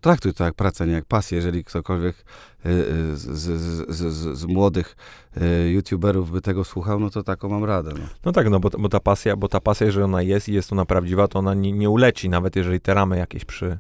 traktuj 0.01 0.35
to 0.35 0.45
jak 0.45 0.55
pracę, 0.55 0.87
nie 0.87 0.93
jak 0.93 1.05
pasję. 1.05 1.37
Jeżeli 1.37 1.65
ktokolwiek 1.65 2.17
y, 2.17 2.69
y, 2.69 3.17
z, 3.17 3.21
z, 3.21 3.91
z, 3.97 4.39
z, 4.39 4.45
młodych 4.45 4.97
y, 5.37 5.71
youtuberów 5.71 6.31
by 6.31 6.41
tego 6.41 6.65
słuchał, 6.65 7.01
no 7.01 7.11
to 7.11 7.23
taką 7.23 7.49
mam 7.49 7.65
radę. 7.65 7.91
No, 7.95 8.07
no 8.25 8.33
tak, 8.33 8.51
no 8.51 8.61
bo, 8.61 8.71
bo, 8.71 8.89
ta 8.89 9.01
pasja, 9.01 9.37
bo 9.37 9.49
ta 9.49 9.61
pasja, 9.61 9.87
jeżeli 9.87 10.05
ona 10.05 10.23
jest 10.23 10.49
i 10.49 10.53
jest 10.53 10.73
ona 10.73 10.85
prawdziwa, 10.85 11.29
to 11.29 11.39
ona 11.39 11.55
nie, 11.55 11.73
nie 11.73 11.91
uleci, 11.91 12.29
nawet 12.29 12.57
jeżeli 12.57 12.81
te 12.81 12.95
ramy 12.95 13.19
jakieś 13.19 13.45
przy, 13.45 13.79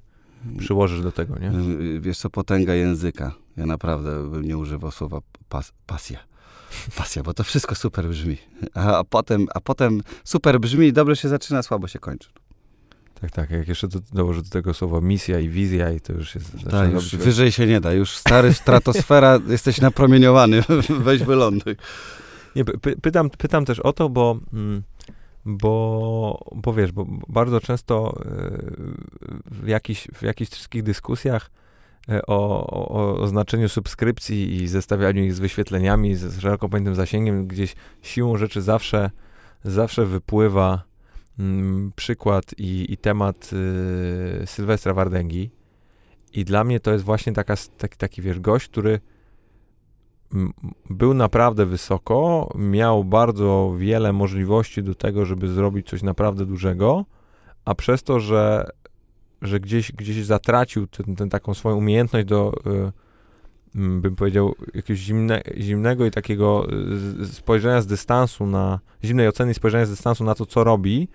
przyłożysz 0.58 1.02
do 1.02 1.12
tego, 1.12 1.38
nie? 1.38 1.52
Wiesz 2.00 2.18
co, 2.18 2.30
potęga 2.30 2.74
języka. 2.74 3.32
Ja 3.56 3.66
naprawdę 3.66 4.30
bym 4.30 4.44
nie 4.44 4.58
używał 4.58 4.90
słowa 4.90 5.20
pas, 5.48 5.72
pasja. 5.86 6.18
Pasja, 6.96 7.22
bo 7.22 7.34
to 7.34 7.44
wszystko 7.44 7.74
super 7.74 8.08
brzmi. 8.08 8.36
A, 8.74 8.98
a, 8.98 9.04
potem, 9.04 9.46
a 9.54 9.60
potem 9.60 10.00
super 10.24 10.60
brzmi, 10.60 10.92
dobrze 10.92 11.16
się 11.16 11.28
zaczyna, 11.28 11.62
słabo 11.62 11.88
się 11.88 11.98
kończy. 11.98 12.28
Tak, 13.20 13.30
tak. 13.30 13.50
Jak 13.50 13.68
jeszcze 13.68 13.88
do, 13.88 14.00
dołożę 14.12 14.42
do 14.42 14.50
tego 14.50 14.74
słowa 14.74 15.00
misja 15.00 15.40
i 15.40 15.48
wizja 15.48 15.90
i 15.90 16.00
to 16.00 16.12
już 16.12 16.34
jest... 16.34 16.52
Tak, 16.70 16.92
już 16.92 17.16
wyżej 17.16 17.52
się 17.52 17.66
nie 17.66 17.80
da. 17.80 17.92
Już 17.92 18.16
stary 18.16 18.54
stratosfera, 18.54 19.38
jesteś 19.48 19.80
napromieniowany. 19.80 20.62
Weź 21.04 21.22
wyląduj. 21.22 21.76
Nie, 22.56 22.64
py, 22.64 22.96
pytam, 22.96 23.30
pytam 23.30 23.64
też 23.64 23.80
o 23.80 23.92
to, 23.92 24.08
bo... 24.08 24.38
Mm, 24.52 24.82
bo, 25.44 26.50
bo 26.54 26.72
wiesz, 26.72 26.92
bo 26.92 27.06
bardzo 27.28 27.60
często 27.60 28.20
e, 28.20 28.50
w, 29.46 29.68
jakichś, 29.68 30.08
w 30.14 30.22
jakichś 30.22 30.50
wszystkich 30.50 30.82
dyskusjach 30.82 31.50
e, 32.08 32.26
o, 32.26 32.66
o, 32.66 33.18
o, 33.18 33.26
znaczeniu 33.26 33.68
subskrypcji 33.68 34.62
i 34.62 34.68
zestawianiu 34.68 35.24
ich 35.24 35.34
z 35.34 35.38
wyświetleniami, 35.38 36.14
z 36.14 36.40
szeroko 36.40 36.68
pojętym 36.68 36.94
zasięgiem, 36.94 37.46
gdzieś 37.46 37.74
siłą 38.02 38.36
rzeczy 38.36 38.62
zawsze, 38.62 39.10
zawsze 39.64 40.06
wypływa 40.06 40.87
Mm, 41.38 41.92
przykład 41.96 42.44
i, 42.58 42.92
i 42.92 42.96
temat 42.96 43.50
y, 44.42 44.46
Sylwestra 44.46 44.94
Wardęgi. 44.94 45.50
I 46.32 46.44
dla 46.44 46.64
mnie 46.64 46.80
to 46.80 46.92
jest 46.92 47.04
właśnie 47.04 47.32
taka, 47.32 47.54
taki, 47.78 47.96
taki 47.96 48.22
wiesz, 48.22 48.40
gość, 48.40 48.68
który 48.68 49.00
był 50.90 51.14
naprawdę 51.14 51.66
wysoko, 51.66 52.48
miał 52.54 53.04
bardzo 53.04 53.74
wiele 53.78 54.12
możliwości 54.12 54.82
do 54.82 54.94
tego, 54.94 55.24
żeby 55.24 55.48
zrobić 55.48 55.88
coś 55.88 56.02
naprawdę 56.02 56.46
dużego, 56.46 57.04
a 57.64 57.74
przez 57.74 58.02
to, 58.02 58.20
że, 58.20 58.70
że 59.42 59.60
gdzieś, 59.60 59.92
gdzieś 59.92 60.24
zatracił 60.24 60.86
ten, 60.86 61.16
ten 61.16 61.30
taką 61.30 61.54
swoją 61.54 61.76
umiejętność 61.76 62.26
do, 62.26 62.52
y, 62.66 62.92
bym 63.74 64.16
powiedział, 64.16 64.54
jakiegoś 64.74 64.98
zimne, 64.98 65.42
zimnego 65.56 66.06
i 66.06 66.10
takiego 66.10 66.66
y, 67.22 67.26
spojrzenia 67.26 67.82
z 67.82 67.86
dystansu 67.86 68.46
na, 68.46 68.80
zimnej 69.04 69.28
oceny 69.28 69.50
i 69.50 69.54
spojrzenia 69.54 69.86
z 69.86 69.90
dystansu 69.90 70.24
na 70.24 70.34
to, 70.34 70.46
co 70.46 70.64
robi, 70.64 71.08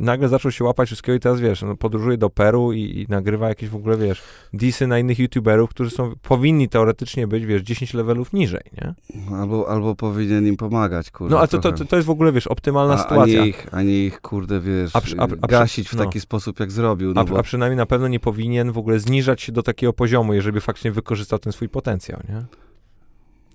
nagle 0.00 0.28
zaczął 0.28 0.50
się 0.50 0.64
łapać 0.64 0.88
wszystkiego 0.88 1.16
i 1.16 1.20
teraz, 1.20 1.40
wiesz, 1.40 1.62
no, 1.62 1.76
podróżuje 1.76 2.18
do 2.18 2.30
Peru 2.30 2.72
i, 2.72 2.80
i, 2.80 3.06
nagrywa 3.08 3.48
jakieś 3.48 3.68
w 3.68 3.76
ogóle, 3.76 3.96
wiesz, 3.96 4.22
disy 4.52 4.86
na 4.86 4.98
innych 4.98 5.18
youtuberów, 5.18 5.70
którzy 5.70 5.90
są, 5.90 6.12
powinni 6.22 6.68
teoretycznie 6.68 7.26
być, 7.26 7.46
wiesz, 7.46 7.62
10 7.62 7.94
levelów 7.94 8.32
niżej, 8.32 8.62
nie? 8.72 8.94
Albo, 9.36 9.68
albo 9.68 9.94
powinien 9.94 10.46
im 10.46 10.56
pomagać, 10.56 11.10
kurde. 11.10 11.34
No, 11.34 11.38
ale 11.38 11.48
to, 11.48 11.58
to, 11.58 11.72
to, 11.72 11.96
jest 11.96 12.06
w 12.06 12.10
ogóle, 12.10 12.32
wiesz, 12.32 12.46
optymalna 12.46 12.94
a, 12.94 12.98
sytuacja. 12.98 13.40
A 13.40 13.44
nie 13.44 13.48
ich, 13.48 13.66
a 13.74 13.82
nie 13.82 14.06
ich 14.06 14.20
kurde, 14.20 14.60
wiesz, 14.60 14.96
a, 14.96 15.00
a, 15.18 15.28
a, 15.42 15.46
gasić 15.46 15.88
w 15.88 15.94
no. 15.94 16.04
taki 16.04 16.20
sposób, 16.20 16.60
jak 16.60 16.70
zrobił. 16.70 17.14
No 17.14 17.20
a, 17.20 17.24
bo... 17.24 17.38
a 17.38 17.42
przynajmniej 17.42 17.76
na 17.76 17.86
pewno 17.86 18.08
nie 18.08 18.20
powinien 18.20 18.72
w 18.72 18.78
ogóle 18.78 18.98
zniżać 18.98 19.42
się 19.42 19.52
do 19.52 19.62
takiego 19.62 19.92
poziomu, 19.92 20.34
jeżeli 20.34 20.60
faktycznie 20.60 20.92
wykorzystał 20.92 21.38
ten 21.38 21.52
swój 21.52 21.68
potencjał, 21.68 22.20
nie? 22.28 22.44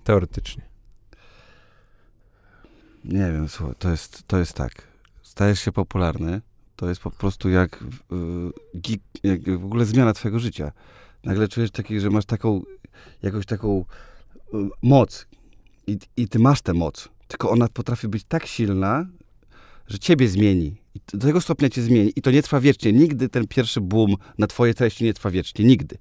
Teoretycznie. 0.03 0.63
Nie 3.05 3.31
wiem, 3.31 3.49
słuchaj, 3.49 3.75
to 3.79 3.89
jest, 3.89 4.27
to 4.27 4.37
jest 4.37 4.53
tak 4.53 4.94
stajesz 5.35 5.59
się 5.59 5.71
popularny, 5.71 6.41
to 6.75 6.89
jest 6.89 7.01
po 7.01 7.11
prostu 7.11 7.49
jak, 7.49 7.83
y, 9.23 9.27
jak 9.27 9.59
w 9.59 9.65
ogóle 9.65 9.85
zmiana 9.85 10.13
twojego 10.13 10.39
życia. 10.39 10.71
Nagle 11.23 11.47
czujesz 11.47 11.71
taki, 11.71 11.99
że 11.99 12.09
masz 12.09 12.25
taką, 12.25 12.61
jakąś 13.23 13.45
taką 13.45 13.85
y, 14.53 14.57
moc 14.81 15.27
i, 15.87 15.97
i 16.17 16.27
ty 16.27 16.39
masz 16.39 16.61
tę 16.61 16.73
moc, 16.73 17.09
tylko 17.27 17.49
ona 17.49 17.67
potrafi 17.67 18.07
być 18.07 18.23
tak 18.23 18.45
silna, 18.45 19.05
że 19.87 19.99
ciebie 19.99 20.27
zmieni. 20.27 20.75
I 20.95 20.99
do 21.13 21.27
tego 21.27 21.41
stopnia 21.41 21.69
cię 21.69 21.81
zmieni. 21.81 22.11
I 22.15 22.21
to 22.21 22.31
nie 22.31 22.43
trwa 22.43 22.59
wiecznie. 22.59 22.93
Nigdy 22.93 23.29
ten 23.29 23.47
pierwszy 23.47 23.81
boom 23.81 24.15
na 24.37 24.47
twoje 24.47 24.73
treści 24.73 25.03
nie 25.03 25.13
trwa 25.13 25.31
wiecznie. 25.31 25.65
Nigdy. 25.65 25.97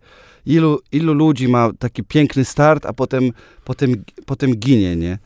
Ilu, 0.46 0.80
ilu 0.92 1.14
ludzi 1.14 1.48
ma 1.48 1.70
taki 1.78 2.04
piękny 2.04 2.44
start, 2.44 2.86
a 2.86 2.92
potem, 2.92 3.30
potem, 3.64 4.04
potem 4.26 4.56
ginie, 4.56 4.96
nie? 4.96 5.18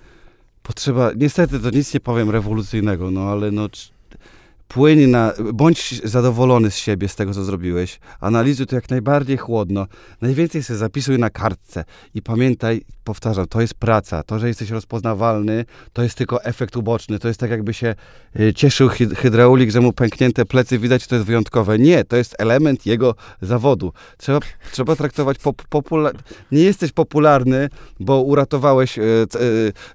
Potrzeba, 0.63 1.11
niestety 1.17 1.61
to 1.61 1.71
nic 1.71 1.95
nie 1.95 2.01
powiem 2.01 2.31
rewolucyjnego, 2.31 3.11
no 3.11 3.21
ale 3.21 3.51
no 3.51 3.69
płyń 4.69 5.07
na, 5.07 5.33
bądź 5.55 6.01
zadowolony 6.05 6.71
z 6.71 6.77
siebie, 6.77 7.09
z 7.09 7.17
tego, 7.17 7.35
co 7.35 7.45
zrobiłeś. 7.45 8.01
Analizuj 8.21 8.67
to 8.67 8.75
jak 8.75 8.91
najbardziej 8.91 9.37
chłodno. 9.37 9.87
Najwięcej 10.21 10.63
sobie 10.63 10.79
zapisuj 10.79 11.19
na 11.19 11.31
kartce 11.31 11.85
i 12.15 12.23
pamiętaj, 12.23 12.85
powtarzam, 13.05 13.47
to 13.47 13.61
jest 13.61 13.75
praca. 13.75 14.23
To, 14.23 14.39
że 14.39 14.49
jesteś 14.49 14.71
rozpoznawalny, 14.71 15.65
to 15.93 16.03
jest 16.03 16.15
tylko 16.15 16.45
efekt 16.45 16.77
uboczny. 16.77 17.19
To 17.19 17.29
jest 17.29 17.41
tak, 17.41 17.51
jakby 17.51 17.75
się 17.75 17.95
y, 18.41 18.55
cieszył 18.55 18.89
hydraulik, 19.17 19.71
że 19.71 19.81
mu 19.81 19.93
pęknięte 19.93 20.45
plecy 20.45 20.79
widać, 20.79 21.07
to 21.07 21.15
jest 21.15 21.27
wyjątkowe. 21.27 21.79
Nie, 21.79 22.05
to 22.05 22.17
jest 22.17 22.35
element 22.39 22.87
jego 22.87 23.15
zawodu. 23.43 23.93
Trzeba, 24.19 24.41
trzeba 24.73 24.97
traktować 24.97 25.39
pop, 25.39 25.63
popular... 25.69 26.15
Nie 26.53 26.63
jesteś 26.63 26.93
popularny, 26.93 27.69
bo 28.01 28.23
uratowałeś 28.23 28.99
y, 28.99 29.03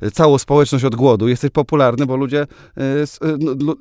y, 0.04 0.12
całą 0.12 0.38
społeczność 0.38 0.86
od 0.86 0.96
głodu. 0.96 1.28
Jesteś 1.28 1.52
popularny, 1.52 2.06
bo 2.06 2.16
ludzie, 2.16 2.48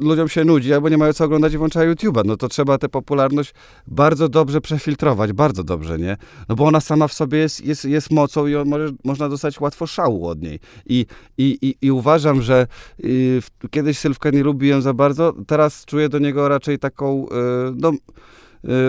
ludziom 0.01 0.28
się 0.28 0.45
nudzi, 0.45 0.72
albo 0.83 0.89
nie 0.89 0.99
mają 0.99 1.12
co 1.12 1.24
oglądać 1.24 1.55
i 1.55 1.59
włączają 1.59 1.93
YouTube'a. 1.93 2.22
No 2.24 2.37
to 2.37 2.49
trzeba 2.49 2.78
tę 2.78 2.89
popularność 2.89 3.55
bardzo 3.87 4.28
dobrze 4.28 4.61
przefiltrować, 4.61 5.33
bardzo 5.33 5.64
dobrze, 5.64 5.99
nie? 5.99 6.16
No 6.49 6.57
bo 6.57 6.64
ona 6.64 6.80
sama 6.80 7.09
w 7.09 7.12
sobie 7.12 7.39
jest, 7.39 7.64
jest, 7.64 7.85
jest 7.85 8.11
mocą 8.11 8.47
i 8.47 8.55
może, 8.64 8.89
można 9.05 9.28
dostać 9.28 9.61
łatwo 9.61 9.87
szału 9.87 10.26
od 10.26 10.43
niej. 10.43 10.61
I, 10.87 11.07
i, 11.39 11.59
i, 11.62 11.87
i 11.87 11.91
uważam, 11.91 12.43
że 12.43 12.66
y, 13.05 13.41
kiedyś 13.70 13.99
Sylwkę 13.99 14.30
nie 14.30 14.43
lubiłem 14.43 14.83
za 14.83 14.95
bardzo, 14.95 15.35
teraz 15.47 15.85
czuję 15.85 16.09
do 16.09 16.18
niego 16.18 16.49
raczej 16.49 16.78
taką, 16.78 17.26
y, 17.26 17.30
no, 17.76 17.93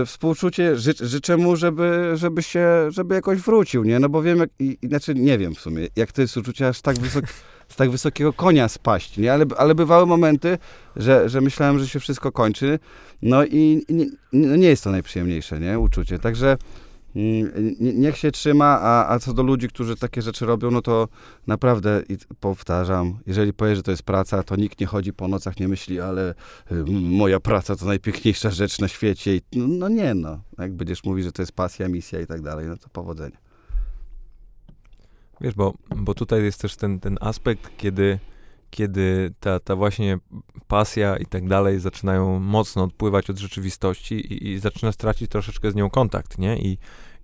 y, 0.02 0.06
współczucie, 0.06 0.76
Ży, 0.76 0.94
życzę 1.00 1.38
mu, 1.38 1.56
żeby, 1.56 2.12
żeby 2.14 2.44
się, 2.44 2.68
żeby 2.90 3.16
jakoś 3.16 3.40
wrócił, 3.40 3.84
nie? 3.84 4.00
No 4.00 4.10
bo 4.10 4.22
wiem, 4.22 4.38
jak, 4.38 4.50
i, 4.60 4.78
znaczy 4.84 5.16
nie 5.16 5.38
wiem 5.38 5.56
w 5.56 5.60
sumie, 5.60 5.88
jak 5.96 6.12
to 6.12 6.22
jest 6.22 6.38
uczucie 6.38 6.68
aż 6.68 6.82
tak 6.82 7.00
wysok, 7.00 7.26
z 7.74 7.76
tak 7.76 7.92
wysokiego 7.92 8.34
konia 8.34 8.70
spaść, 8.70 9.18
nie? 9.18 9.34
Ale, 9.34 9.46
ale 9.58 9.76
bywały 9.76 10.06
momenty, 10.06 10.58
że, 10.96 11.30
że 11.30 11.42
myślałem, 11.42 11.80
że 11.80 11.88
się 11.88 12.00
wszystko 12.00 12.32
kończy, 12.32 12.80
no 13.22 13.46
i 13.46 13.86
nie, 13.90 14.06
no 14.34 14.56
nie 14.56 14.68
jest 14.68 14.84
to 14.84 14.92
najprzyjemniejsze, 14.92 15.60
nie? 15.60 15.80
Uczucie, 15.80 16.20
także 16.20 16.58
mm, 17.16 17.52
niech 17.80 18.18
się 18.18 18.32
trzyma, 18.32 18.80
a, 18.82 19.14
a 19.14 19.20
co 19.20 19.34
do 19.34 19.44
ludzi, 19.44 19.68
którzy 19.68 19.96
takie 19.96 20.22
rzeczy 20.22 20.46
robią, 20.46 20.72
no 20.72 20.82
to 20.82 21.08
naprawdę 21.48 22.04
powtarzam, 22.40 23.20
jeżeli 23.28 23.54
powiesz, 23.54 23.78
że 23.78 23.84
to 23.84 23.92
jest 23.92 24.04
praca, 24.04 24.44
to 24.44 24.56
nikt 24.56 24.80
nie 24.80 24.88
chodzi 24.88 25.14
po 25.14 25.28
nocach, 25.28 25.60
nie 25.60 25.68
myśli, 25.68 26.00
ale 26.00 26.34
y, 26.72 26.84
moja 26.92 27.40
praca 27.40 27.76
to 27.76 27.86
najpiękniejsza 27.86 28.50
rzecz 28.50 28.80
na 28.80 28.88
świecie. 28.88 29.40
No, 29.56 29.68
no 29.68 29.90
nie, 29.90 30.14
no. 30.14 30.40
Jak 30.60 30.74
będziesz 30.74 31.04
mówić, 31.04 31.26
że 31.26 31.32
to 31.32 31.42
jest 31.42 31.52
pasja, 31.52 31.88
misja 31.90 32.22
i 32.22 32.28
tak 32.28 32.42
dalej, 32.42 32.68
no 32.68 32.78
to 32.78 32.90
powodzenia. 32.90 33.43
Wiesz, 35.44 35.54
bo, 35.54 35.74
bo 35.96 36.14
tutaj 36.14 36.44
jest 36.44 36.62
też 36.62 36.76
ten, 36.76 37.00
ten 37.00 37.18
aspekt, 37.22 37.78
kiedy, 37.78 38.20
kiedy 38.70 39.34
ta, 39.40 39.60
ta 39.60 39.76
właśnie 39.76 40.18
pasja 40.68 41.18
i 41.18 41.26
tak 41.26 41.48
dalej 41.48 41.80
zaczynają 41.80 42.40
mocno 42.40 42.84
odpływać 42.84 43.30
od 43.30 43.38
rzeczywistości 43.38 44.16
i, 44.16 44.52
i 44.52 44.60
zaczyna 44.60 44.92
stracić 44.92 45.32
troszeczkę 45.32 45.72
z 45.72 45.76
nią 45.76 45.90
kontakt, 45.90 46.38
nie? 46.38 46.58
I, 46.58 46.78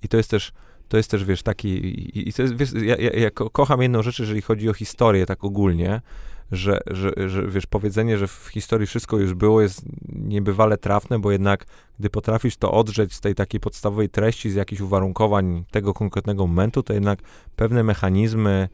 i 0.03 0.07
to 0.07 0.17
jest 0.17 0.29
też 0.29 0.51
to 0.87 0.97
jest 0.97 1.11
też, 1.11 1.25
wiesz, 1.25 1.43
taki, 1.43 1.69
i, 1.69 2.29
i 2.29 2.33
to 2.33 2.41
jest, 2.41 2.55
wiesz, 2.55 2.73
ja, 2.73 2.95
ja, 2.95 3.09
ja, 3.09 3.29
kocham 3.31 3.81
jedną 3.81 4.01
rzecz, 4.01 4.19
jeżeli 4.19 4.41
chodzi 4.41 4.69
o 4.69 4.73
historię 4.73 5.25
tak 5.25 5.43
ogólnie, 5.43 6.01
że, 6.51 6.79
że, 6.87 7.11
że 7.29 7.47
wiesz, 7.47 7.65
powiedzenie, 7.65 8.17
że 8.17 8.27
w 8.27 8.49
historii 8.51 8.87
wszystko 8.87 9.17
już 9.17 9.33
było, 9.33 9.61
jest 9.61 9.81
niebywale 10.09 10.77
trafne, 10.77 11.19
bo 11.19 11.31
jednak 11.31 11.65
gdy 11.99 12.09
potrafisz 12.09 12.57
to 12.57 12.71
odrzeć 12.71 13.13
z 13.13 13.21
tej 13.21 13.35
takiej 13.35 13.59
podstawowej 13.59 14.09
treści, 14.09 14.51
z 14.51 14.55
jakichś 14.55 14.81
uwarunkowań 14.81 15.63
tego 15.71 15.93
konkretnego 15.93 16.47
momentu, 16.47 16.83
to 16.83 16.93
jednak 16.93 17.19
pewne 17.55 17.83
mechanizmy 17.83 18.69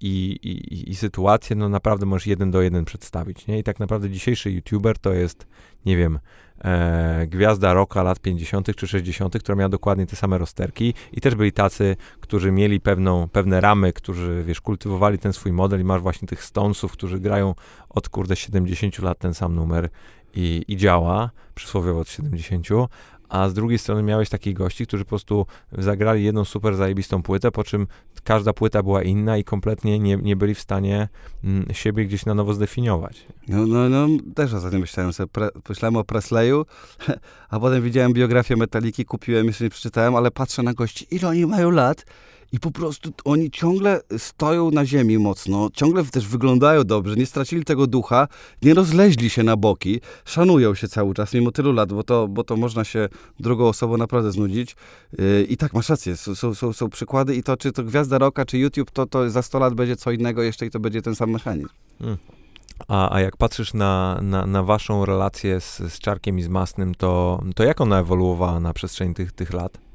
i, 0.00 0.38
i, 0.42 0.90
i 0.90 0.94
sytuacje, 0.94 1.56
no 1.56 1.68
naprawdę 1.68 2.06
możesz 2.06 2.26
jeden 2.26 2.50
do 2.50 2.62
jeden 2.62 2.84
przedstawić, 2.84 3.46
nie? 3.46 3.58
I 3.58 3.62
tak 3.62 3.80
naprawdę 3.80 4.10
dzisiejszy 4.10 4.50
YouTuber 4.50 4.98
to 4.98 5.12
jest, 5.12 5.46
nie 5.86 5.96
wiem, 5.96 6.18
e, 6.64 7.26
gwiazda 7.26 7.74
rocka 7.74 8.02
lat 8.02 8.20
50. 8.20 8.76
czy 8.76 8.86
60., 8.86 9.38
która 9.38 9.56
miała 9.56 9.68
dokładnie 9.68 10.06
te 10.06 10.16
same 10.16 10.38
rozterki 10.38 10.94
i 11.12 11.20
też 11.20 11.34
byli 11.34 11.52
tacy, 11.52 11.96
którzy 12.20 12.52
mieli 12.52 12.80
pewną, 12.80 13.28
pewne 13.28 13.60
ramy, 13.60 13.92
którzy, 13.92 14.44
wiesz, 14.46 14.60
kultywowali 14.60 15.18
ten 15.18 15.32
swój 15.32 15.52
model 15.52 15.80
i 15.80 15.84
masz 15.84 16.02
właśnie 16.02 16.28
tych 16.28 16.44
Stonesów, 16.44 16.92
którzy 16.92 17.20
grają 17.20 17.54
od, 17.88 18.08
kurde, 18.08 18.36
70 18.36 18.98
lat 18.98 19.18
ten 19.18 19.34
sam 19.34 19.54
numer 19.54 19.88
i, 20.34 20.64
i 20.68 20.76
działa, 20.76 21.30
przysłowiowo 21.54 22.00
od 22.00 22.08
70, 22.08 22.66
a 23.30 23.48
z 23.48 23.54
drugiej 23.54 23.78
strony 23.78 24.02
miałeś 24.02 24.28
takich 24.28 24.54
gości, 24.54 24.86
którzy 24.86 25.04
po 25.04 25.08
prostu 25.08 25.46
zagrali 25.72 26.24
jedną 26.24 26.44
super 26.44 26.76
zajebistą 26.76 27.22
płytę, 27.22 27.50
po 27.50 27.64
czym 27.64 27.86
każda 28.24 28.52
płyta 28.52 28.82
była 28.82 29.02
inna 29.02 29.38
i 29.38 29.44
kompletnie 29.44 29.98
nie, 29.98 30.16
nie 30.16 30.36
byli 30.36 30.54
w 30.54 30.60
stanie 30.60 31.08
mm, 31.44 31.66
siebie 31.72 32.04
gdzieś 32.04 32.26
na 32.26 32.34
nowo 32.34 32.54
zdefiniować. 32.54 33.26
No, 33.48 33.66
no, 33.66 33.88
no 33.88 34.08
też 34.34 34.54
ostatnio 34.54 34.78
myślałem 34.78 35.12
sobie, 35.12 35.26
pre, 35.26 35.48
myślałem 35.68 35.96
o 35.96 36.04
Presleyu, 36.04 36.66
a 37.50 37.60
potem 37.60 37.82
widziałem 37.82 38.12
biografię 38.12 38.56
Metaliki, 38.56 39.04
kupiłem, 39.04 39.46
jeszcze 39.46 39.64
nie 39.64 39.70
przeczytałem, 39.70 40.16
ale 40.16 40.30
patrzę 40.30 40.62
na 40.62 40.74
gości, 40.74 41.06
ile 41.10 41.28
oni 41.28 41.46
mają 41.46 41.70
lat 41.70 42.04
i 42.52 42.60
po 42.60 42.70
prostu 42.70 43.10
oni 43.24 43.50
ciągle 43.50 44.00
stoją 44.18 44.70
na 44.70 44.86
ziemi 44.86 45.18
mocno, 45.18 45.70
ciągle 45.74 46.04
też 46.04 46.26
wyglądają 46.26 46.84
dobrze, 46.84 47.16
nie 47.16 47.26
stracili 47.26 47.64
tego 47.64 47.86
ducha, 47.86 48.28
nie 48.62 48.74
rozleźli 48.74 49.30
się 49.30 49.42
na 49.42 49.56
boki, 49.56 50.00
szanują 50.24 50.74
się 50.74 50.88
cały 50.88 51.14
czas, 51.14 51.34
mimo 51.34 51.50
tylu 51.50 51.72
lat, 51.72 51.92
bo 51.92 52.02
to, 52.02 52.28
bo 52.28 52.44
to 52.44 52.56
można 52.56 52.84
się 52.84 53.08
drugą 53.40 53.68
osobą 53.68 53.96
naprawdę 53.96 54.32
znudzić. 54.32 54.76
Yy, 55.18 55.42
I 55.42 55.56
tak, 55.56 55.74
masz 55.74 55.88
rację, 55.88 56.16
są, 56.16 56.54
są, 56.54 56.72
są 56.72 56.88
przykłady 56.88 57.36
i 57.36 57.42
to, 57.42 57.56
czy 57.56 57.72
to 57.72 57.84
Gwiazda 57.84 58.18
Roka, 58.18 58.44
czy 58.44 58.58
YouTube, 58.58 58.90
to, 58.90 59.06
to 59.06 59.30
za 59.30 59.42
100 59.42 59.58
lat 59.58 59.74
będzie 59.74 59.96
co 59.96 60.10
innego 60.10 60.42
jeszcze 60.42 60.66
i 60.66 60.70
to 60.70 60.80
będzie 60.80 61.02
ten 61.02 61.14
sam 61.14 61.30
mechanizm. 61.30 61.68
Hmm. 61.98 62.16
A, 62.88 63.14
a 63.14 63.20
jak 63.20 63.36
patrzysz 63.36 63.74
na, 63.74 64.18
na, 64.22 64.46
na 64.46 64.62
waszą 64.62 65.04
relację 65.04 65.60
z, 65.60 65.78
z 65.78 65.98
Czarkiem 65.98 66.38
i 66.38 66.42
z 66.42 66.48
Masnym, 66.48 66.94
to, 66.94 67.42
to 67.54 67.64
jak 67.64 67.80
ona 67.80 68.00
ewoluowała 68.00 68.60
na 68.60 68.72
przestrzeni 68.72 69.14
tych, 69.14 69.32
tych 69.32 69.52
lat? 69.52 69.89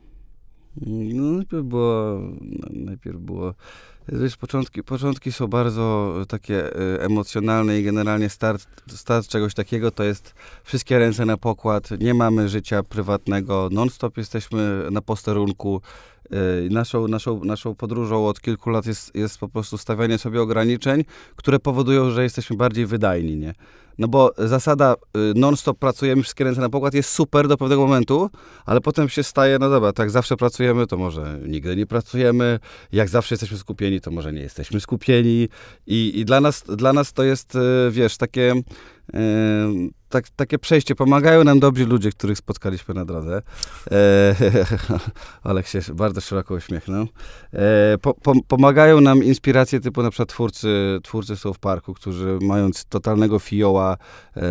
Najpierw 0.82 1.64
było, 1.66 2.22
najpierw 2.70 3.18
było 3.20 3.54
Wiesz, 4.08 4.38
początki, 4.38 4.84
początki 4.84 5.32
są 5.32 5.48
bardzo 5.48 6.14
takie 6.28 6.76
e, 6.76 7.02
emocjonalne 7.02 7.80
i 7.80 7.84
generalnie 7.84 8.30
start, 8.30 8.68
start 8.88 9.28
czegoś 9.28 9.54
takiego 9.54 9.92
to 9.92 10.04
jest 10.04 10.34
wszystkie 10.64 11.00
ręce 11.00 11.26
na 11.26 11.38
pokład, 11.38 11.90
nie 12.00 12.14
mamy 12.14 12.50
życia 12.50 12.84
prywatnego, 12.84 13.70
non-stop 13.72 14.18
jesteśmy 14.18 14.88
na 14.92 15.02
posterunku. 15.02 15.82
E, 16.32 16.70
Naszą, 16.70 17.08
naszą, 17.08 17.44
naszą 17.44 17.76
podróżą 17.76 18.28
od 18.28 18.42
kilku 18.42 18.70
lat 18.70 18.86
jest, 18.86 19.16
jest 19.16 19.38
po 19.38 19.50
prostu 19.50 19.78
stawianie 19.78 20.18
sobie 20.18 20.42
ograniczeń, 20.42 21.04
które 21.36 21.60
powodują, 21.60 22.10
że 22.12 22.24
jesteśmy 22.24 22.58
bardziej 22.58 22.86
wydajni, 22.86 23.38
nie? 23.38 23.54
No 23.98 24.08
bo 24.08 24.32
zasada 24.38 24.96
non-stop 25.36 25.80
pracujemy, 25.80 26.22
wszystkie 26.24 26.44
ręce 26.44 26.62
na 26.62 26.70
pokład 26.70 26.94
jest 26.94 27.10
super 27.10 27.48
do 27.48 27.58
pewnego 27.58 27.82
momentu, 27.82 28.30
ale 28.66 28.82
potem 28.82 29.10
się 29.10 29.24
staje, 29.24 29.60
no 29.60 29.70
dobra, 29.70 29.94
tak 29.94 30.10
zawsze 30.10 30.38
pracujemy, 30.38 30.88
to 30.88 30.98
może 30.98 31.40
nigdy 31.48 31.76
nie 31.76 31.86
pracujemy, 31.86 32.60
jak 32.92 33.10
zawsze 33.10 33.36
jesteśmy 33.36 33.58
skupieni, 33.58 33.95
to 34.02 34.12
może 34.12 34.34
nie 34.34 34.42
jesteśmy 34.42 34.80
skupieni 34.80 35.50
i, 35.88 36.20
i 36.20 36.26
dla, 36.26 36.42
nas, 36.42 36.64
dla 36.64 36.94
nas 36.94 37.14
to 37.14 37.24
jest, 37.24 37.56
y, 37.56 37.60
wiesz, 37.92 38.18
takie, 38.18 38.54
y, 39.16 39.16
tak, 40.16 40.30
takie 40.36 40.60
przejście. 40.60 40.96
Pomagają 40.96 41.44
nam 41.44 41.60
dobrzy 41.60 41.86
ludzie, 41.86 42.12
których 42.12 42.38
spotkaliśmy 42.38 42.94
na 42.94 43.06
drodze. 43.06 43.42
E, 43.92 44.36
Olek 45.50 45.68
się 45.68 45.80
bardzo 45.94 46.22
szeroko 46.22 46.54
uśmiechnął. 46.54 47.08
E, 47.54 47.98
po, 48.02 48.14
po, 48.14 48.34
pomagają 48.48 49.02
nam 49.02 49.24
inspiracje 49.24 49.80
typu 49.80 50.04
na 50.04 50.10
przykład 50.10 50.30
twórcy, 50.30 51.00
twórcy 51.04 51.38
South 51.38 51.60
Parku, 51.60 51.94
którzy 51.94 52.40
mając 52.42 52.86
totalnego 52.86 53.40
fioła, 53.40 53.98
e, 54.38 54.42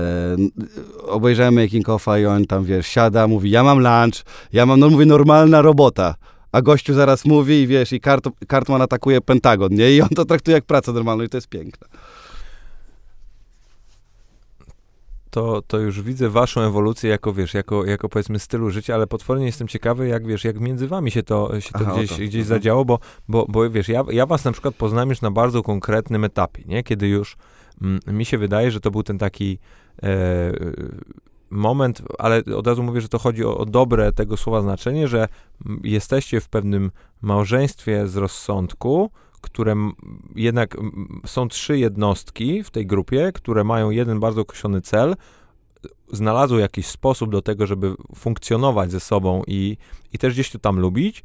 obejrzałem 1.07 1.55
making 1.55 1.89
offa 1.89 2.19
i 2.19 2.27
on 2.27 2.45
tam, 2.45 2.65
wiesz, 2.65 2.87
siada, 2.87 3.27
mówi, 3.27 3.51
ja 3.51 3.63
mam 3.63 3.79
lunch, 3.79 4.23
ja 4.53 4.67
mam, 4.67 4.81
no 4.81 4.91
mówię, 4.91 5.07
normalna 5.07 5.63
robota. 5.63 6.15
A 6.55 6.63
gościu 6.63 6.95
zaraz 6.95 7.25
mówi 7.25 7.63
i 7.63 7.67
wiesz, 7.67 7.93
i 7.93 8.01
Kart, 8.01 8.29
Cartman 8.51 8.83
atakuje 8.83 9.21
Pentagon, 9.21 9.75
nie? 9.75 9.93
I 9.97 10.03
on 10.03 10.09
to 10.09 10.25
traktuje 10.25 10.55
jak 10.55 10.65
pracę 10.65 10.93
normalną 10.93 11.25
i 11.25 11.29
to 11.29 11.37
jest 11.37 11.49
piękne. 11.49 11.89
to, 15.31 15.63
to 15.67 15.79
już 15.79 16.03
widzę 16.03 16.31
waszą 16.31 16.61
ewolucję 16.61 17.11
jako, 17.11 17.33
wiesz, 17.33 17.55
jako, 17.55 17.85
jako 17.85 18.09
powiedzmy 18.09 18.39
stylu 18.39 18.71
życia, 18.71 18.95
ale 18.95 19.07
potwornie 19.07 19.47
jestem 19.47 19.69
ciekawy, 19.69 20.09
jak 20.09 20.27
wiesz, 20.27 20.45
jak 20.45 20.61
między 20.61 20.89
wami 20.89 21.11
się 21.11 21.23
to, 21.23 21.61
się 21.61 21.73
to 21.73 21.79
Aha, 21.83 21.93
gdzieś, 21.93 22.11
to. 22.11 22.17
gdzieś 22.17 22.43
Mhm. 22.43 22.45
zadziało, 22.45 22.85
bo, 22.85 22.99
bo, 23.29 23.47
bo 23.49 23.71
wiesz, 23.71 23.89
ja, 23.89 24.05
ja 24.11 24.27
was 24.27 24.45
na 24.45 24.53
przykład 24.53 24.75
poznałem 24.75 25.09
już 25.09 25.21
na 25.21 25.31
bardzo 25.31 25.63
konkretnym 25.63 26.25
etapie, 26.25 26.63
nie? 26.67 26.83
Kiedy 26.83 27.09
już 27.09 27.37
mm, 27.83 28.01
mi 28.09 28.25
się 28.25 28.39
wydaje, 28.39 28.71
że 28.71 28.81
to 28.81 28.91
był 28.91 29.03
ten 29.03 29.19
taki 29.19 29.59
e, 30.03 30.09
moment, 31.55 32.03
ale 32.19 32.43
od 32.57 32.67
razu 32.67 32.83
mówię, 32.83 33.01
że 33.01 33.09
to 33.09 33.19
chodzi 33.19 33.45
o, 33.45 33.59
o 33.59 33.67
dobre 33.67 34.13
tego 34.13 34.37
słowa 34.37 34.63
znaczenie, 34.63 35.09
że 35.09 35.29
jesteście 35.83 36.41
w 36.41 36.49
pewnym 36.49 36.91
małżeństwie 37.23 38.09
z 38.09 38.17
rozsądku, 38.17 39.11
które 39.41 39.75
jednak 40.35 40.77
są 41.27 41.49
trzy 41.49 41.79
jednostki 41.79 42.63
w 42.63 42.71
tej 42.71 42.87
grupie, 42.87 43.33
które 43.35 43.65
mają 43.65 43.91
jeden 43.91 44.21
bardzo 44.21 44.41
określony 44.41 44.81
cel, 44.81 45.17
znalazły 46.13 46.61
jakiś 46.61 46.87
sposób 46.87 47.31
do 47.31 47.43
tego, 47.43 47.67
żeby 47.67 47.95
funkcjonować 48.15 48.91
ze 48.91 49.01
sobą 49.01 49.43
i, 49.47 49.77
i 50.13 50.19
też 50.19 50.35
gdzieś 50.35 50.51
to 50.51 50.59
tam 50.59 50.81
lubić, 50.81 51.25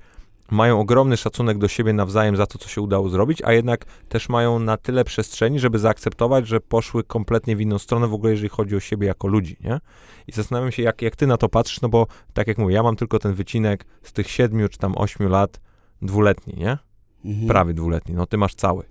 mają 0.52 0.80
ogromny 0.80 1.18
szacunek 1.18 1.58
do 1.58 1.68
siebie 1.68 1.94
nawzajem 1.94 2.36
za 2.38 2.46
to, 2.46 2.58
co 2.58 2.70
się 2.70 2.82
udało 2.82 3.10
zrobić, 3.10 3.42
a 3.42 3.54
jednak 3.54 3.86
też 4.10 4.30
mają 4.30 4.60
na 4.60 4.78
tyle 4.78 5.04
przestrzeni, 5.04 5.60
żeby 5.60 5.80
zaakceptować, 5.80 6.48
że 6.48 6.60
poszły 6.60 7.04
kompletnie 7.04 7.56
w 7.56 7.62
inną 7.62 7.80
stronę 7.80 8.08
w 8.08 8.14
ogóle, 8.14 8.32
jeżeli 8.32 8.50
chodzi 8.50 8.76
o 8.76 8.80
siebie 8.80 9.08
jako 9.08 9.28
ludzi, 9.28 9.58
nie? 9.62 9.80
I 10.28 10.32
zastanawiam 10.32 10.72
się, 10.72 10.84
jak, 10.84 11.02
jak 11.02 11.16
ty 11.16 11.28
na 11.28 11.38
to 11.38 11.50
patrzysz, 11.50 11.82
no 11.82 11.90
bo 11.90 12.08
tak 12.34 12.48
jak 12.48 12.58
mówię, 12.58 12.76
ja 12.76 12.84
mam 12.84 12.96
tylko 12.96 13.20
ten 13.20 13.34
wycinek 13.34 13.86
z 14.04 14.14
tych 14.14 14.30
siedmiu 14.30 14.70
czy 14.70 14.78
tam 14.78 14.98
ośmiu 14.98 15.30
lat 15.30 15.60
dwuletni, 16.02 16.54
nie? 16.58 16.78
Mhm. 17.26 17.48
Prawie 17.48 17.74
dwuletni, 17.74 18.16
no 18.16 18.26
ty 18.26 18.38
masz 18.38 18.56
cały. 18.56 18.84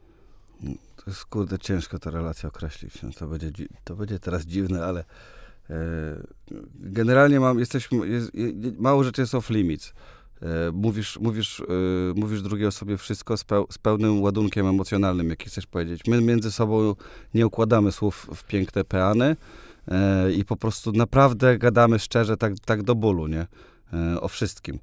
To 0.97 1.11
jest 1.11 1.25
kurde 1.25 1.59
ciężko 1.59 1.99
tę 1.99 2.11
relację 2.11 2.49
określić. 2.49 3.03
No, 3.03 3.11
to, 3.19 3.27
będzie, 3.27 3.53
dzi- 3.53 3.69
to 3.85 3.97
będzie 3.97 4.19
teraz 4.19 4.43
dziwne, 4.43 4.85
ale 4.85 5.05
e, 5.71 5.75
generalnie 6.75 7.41
mam, 7.41 7.59
jesteśmy, 7.59 8.09
jest, 8.09 8.35
je, 8.35 8.53
mało 8.79 9.05
rzeczy 9.05 9.21
jest 9.21 9.35
off 9.35 9.51
limits. 9.51 9.93
E, 10.43 10.73
mówisz, 10.73 11.19
mówisz, 11.21 11.61
e, 11.61 11.65
mówisz 12.15 12.43
drugiej 12.43 12.67
osobie 12.67 12.97
wszystko 12.97 13.37
z, 13.37 13.45
peł, 13.45 13.67
z 13.71 13.79
pełnym 13.79 14.23
ładunkiem 14.23 14.67
emocjonalnym, 14.67 15.31
jaki 15.31 15.49
chcesz 15.49 15.67
powiedzieć. 15.67 16.01
My 16.07 16.21
między 16.21 16.53
sobą 16.53 16.95
nie 17.35 17.47
układamy 17.47 17.93
słów 17.93 18.31
w 18.35 18.45
piękne 18.45 18.85
peany 18.85 19.37
e, 19.89 20.33
i 20.33 20.45
po 20.45 20.57
prostu 20.57 20.93
naprawdę 20.93 21.59
gadamy 21.59 21.99
szczerze, 21.99 22.37
tak, 22.37 22.53
tak 22.65 22.83
do 22.83 22.95
bólu, 22.95 23.27
nie? 23.27 23.47
O 24.21 24.29
wszystkim. 24.29 24.79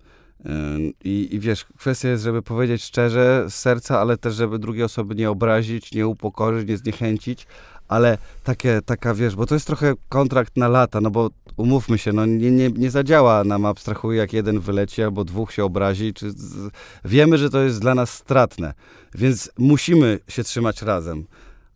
I, 1.04 1.28
I 1.32 1.40
wiesz, 1.40 1.66
kwestia 1.78 2.10
jest, 2.10 2.24
żeby 2.24 2.42
powiedzieć 2.42 2.84
szczerze, 2.84 3.46
z 3.50 3.54
serca, 3.56 4.00
ale 4.00 4.18
też, 4.18 4.36
żeby 4.36 4.60
drugiej 4.60 4.84
osoby 4.84 5.16
nie 5.16 5.30
obrazić, 5.30 5.92
nie 5.92 6.08
upokorzyć, 6.08 6.70
nie 6.70 6.78
zniechęcić, 6.78 7.48
ale 7.88 8.18
takie, 8.44 8.80
taka, 8.86 9.14
wiesz, 9.14 9.36
bo 9.36 9.46
to 9.46 9.54
jest 9.54 9.68
trochę 9.68 9.94
kontrakt 10.10 10.58
na 10.58 10.68
lata, 10.68 11.02
no 11.02 11.12
bo 11.12 11.30
umówmy 11.58 11.98
się, 11.98 12.14
no 12.14 12.26
nie, 12.26 12.52
nie, 12.52 12.70
nie 12.70 12.92
zadziała 12.92 13.44
nam 13.44 13.66
abstrahuję, 13.66 14.20
jak 14.20 14.34
jeden 14.34 14.60
wyleci 14.60 15.04
albo 15.04 15.24
dwóch 15.24 15.54
się 15.54 15.66
obrazi, 15.66 16.14
czy 16.14 16.32
z, 16.32 16.70
wiemy, 17.06 17.38
że 17.38 17.50
to 17.50 17.60
jest 17.60 17.82
dla 17.82 17.96
nas 17.96 18.14
stratne, 18.14 18.74
więc 19.16 19.52
musimy 19.58 20.20
się 20.28 20.44
trzymać 20.44 20.82
razem. 20.82 21.26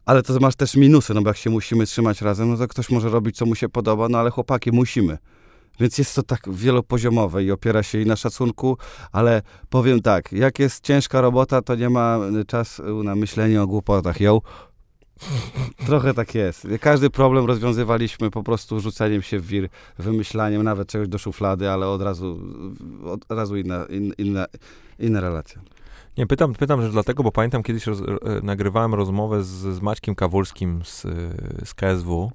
Ale 0.06 0.24
to 0.24 0.40
masz 0.40 0.56
też 0.56 0.76
minusy, 0.76 1.14
no 1.14 1.22
bo 1.22 1.30
jak 1.30 1.38
się 1.38 1.50
musimy 1.50 1.86
trzymać 1.86 2.22
razem, 2.22 2.50
no 2.50 2.58
to 2.58 2.68
ktoś 2.68 2.90
może 2.90 3.10
robić, 3.10 3.38
co 3.38 3.46
mu 3.46 3.56
się 3.56 3.70
podoba, 3.70 4.10
no 4.10 4.18
ale 4.18 4.30
chłopaki, 4.30 4.72
musimy. 4.72 5.18
Więc 5.80 5.98
jest 5.98 6.16
to 6.16 6.24
tak 6.24 6.50
wielopoziomowe 6.50 7.44
i 7.44 7.52
opiera 7.52 7.84
się 7.84 8.02
i 8.02 8.06
na 8.06 8.16
szacunku, 8.16 8.78
ale 9.12 9.42
powiem 9.70 10.02
tak, 10.02 10.32
jak 10.32 10.60
jest 10.60 10.84
ciężka 10.84 11.22
robota, 11.22 11.62
to 11.62 11.76
nie 11.76 11.90
ma 11.90 12.20
czasu 12.48 13.04
na 13.04 13.16
myślenie 13.16 13.62
o 13.62 13.68
głupotach. 13.68 14.22
Ją 14.22 14.42
Trochę 15.86 16.14
tak 16.14 16.36
jest. 16.36 16.68
Każdy 16.82 17.10
problem 17.10 17.46
rozwiązywaliśmy 17.46 18.32
po 18.32 18.44
prostu 18.44 18.80
rzuceniem 18.80 19.22
się 19.22 19.40
w 19.40 19.48
wir, 19.48 19.70
wymyślaniem 20.00 20.64
nawet 20.64 20.88
czegoś 20.88 21.08
do 21.08 21.18
szuflady, 21.18 21.70
ale 21.70 21.88
od 21.88 22.02
razu, 22.02 22.40
od 23.06 23.26
razu 23.30 23.58
inna, 23.58 23.86
in, 23.86 24.14
inna, 24.18 24.46
inna 25.00 25.22
relacja. 25.22 25.62
Nie, 26.18 26.28
pytam, 26.28 26.54
pytam 26.54 26.82
że 26.82 26.90
dlatego, 26.90 27.24
bo 27.24 27.32
pamiętam 27.32 27.64
kiedyś 27.64 27.88
roz, 27.88 28.02
e, 28.02 28.06
nagrywałem 28.44 28.94
rozmowę 28.94 29.44
z, 29.44 29.48
z 29.48 29.82
Maćkiem 29.82 30.16
Kawulskim 30.16 30.82
z, 30.86 31.02
z 31.66 31.74
KSW. 31.74 32.32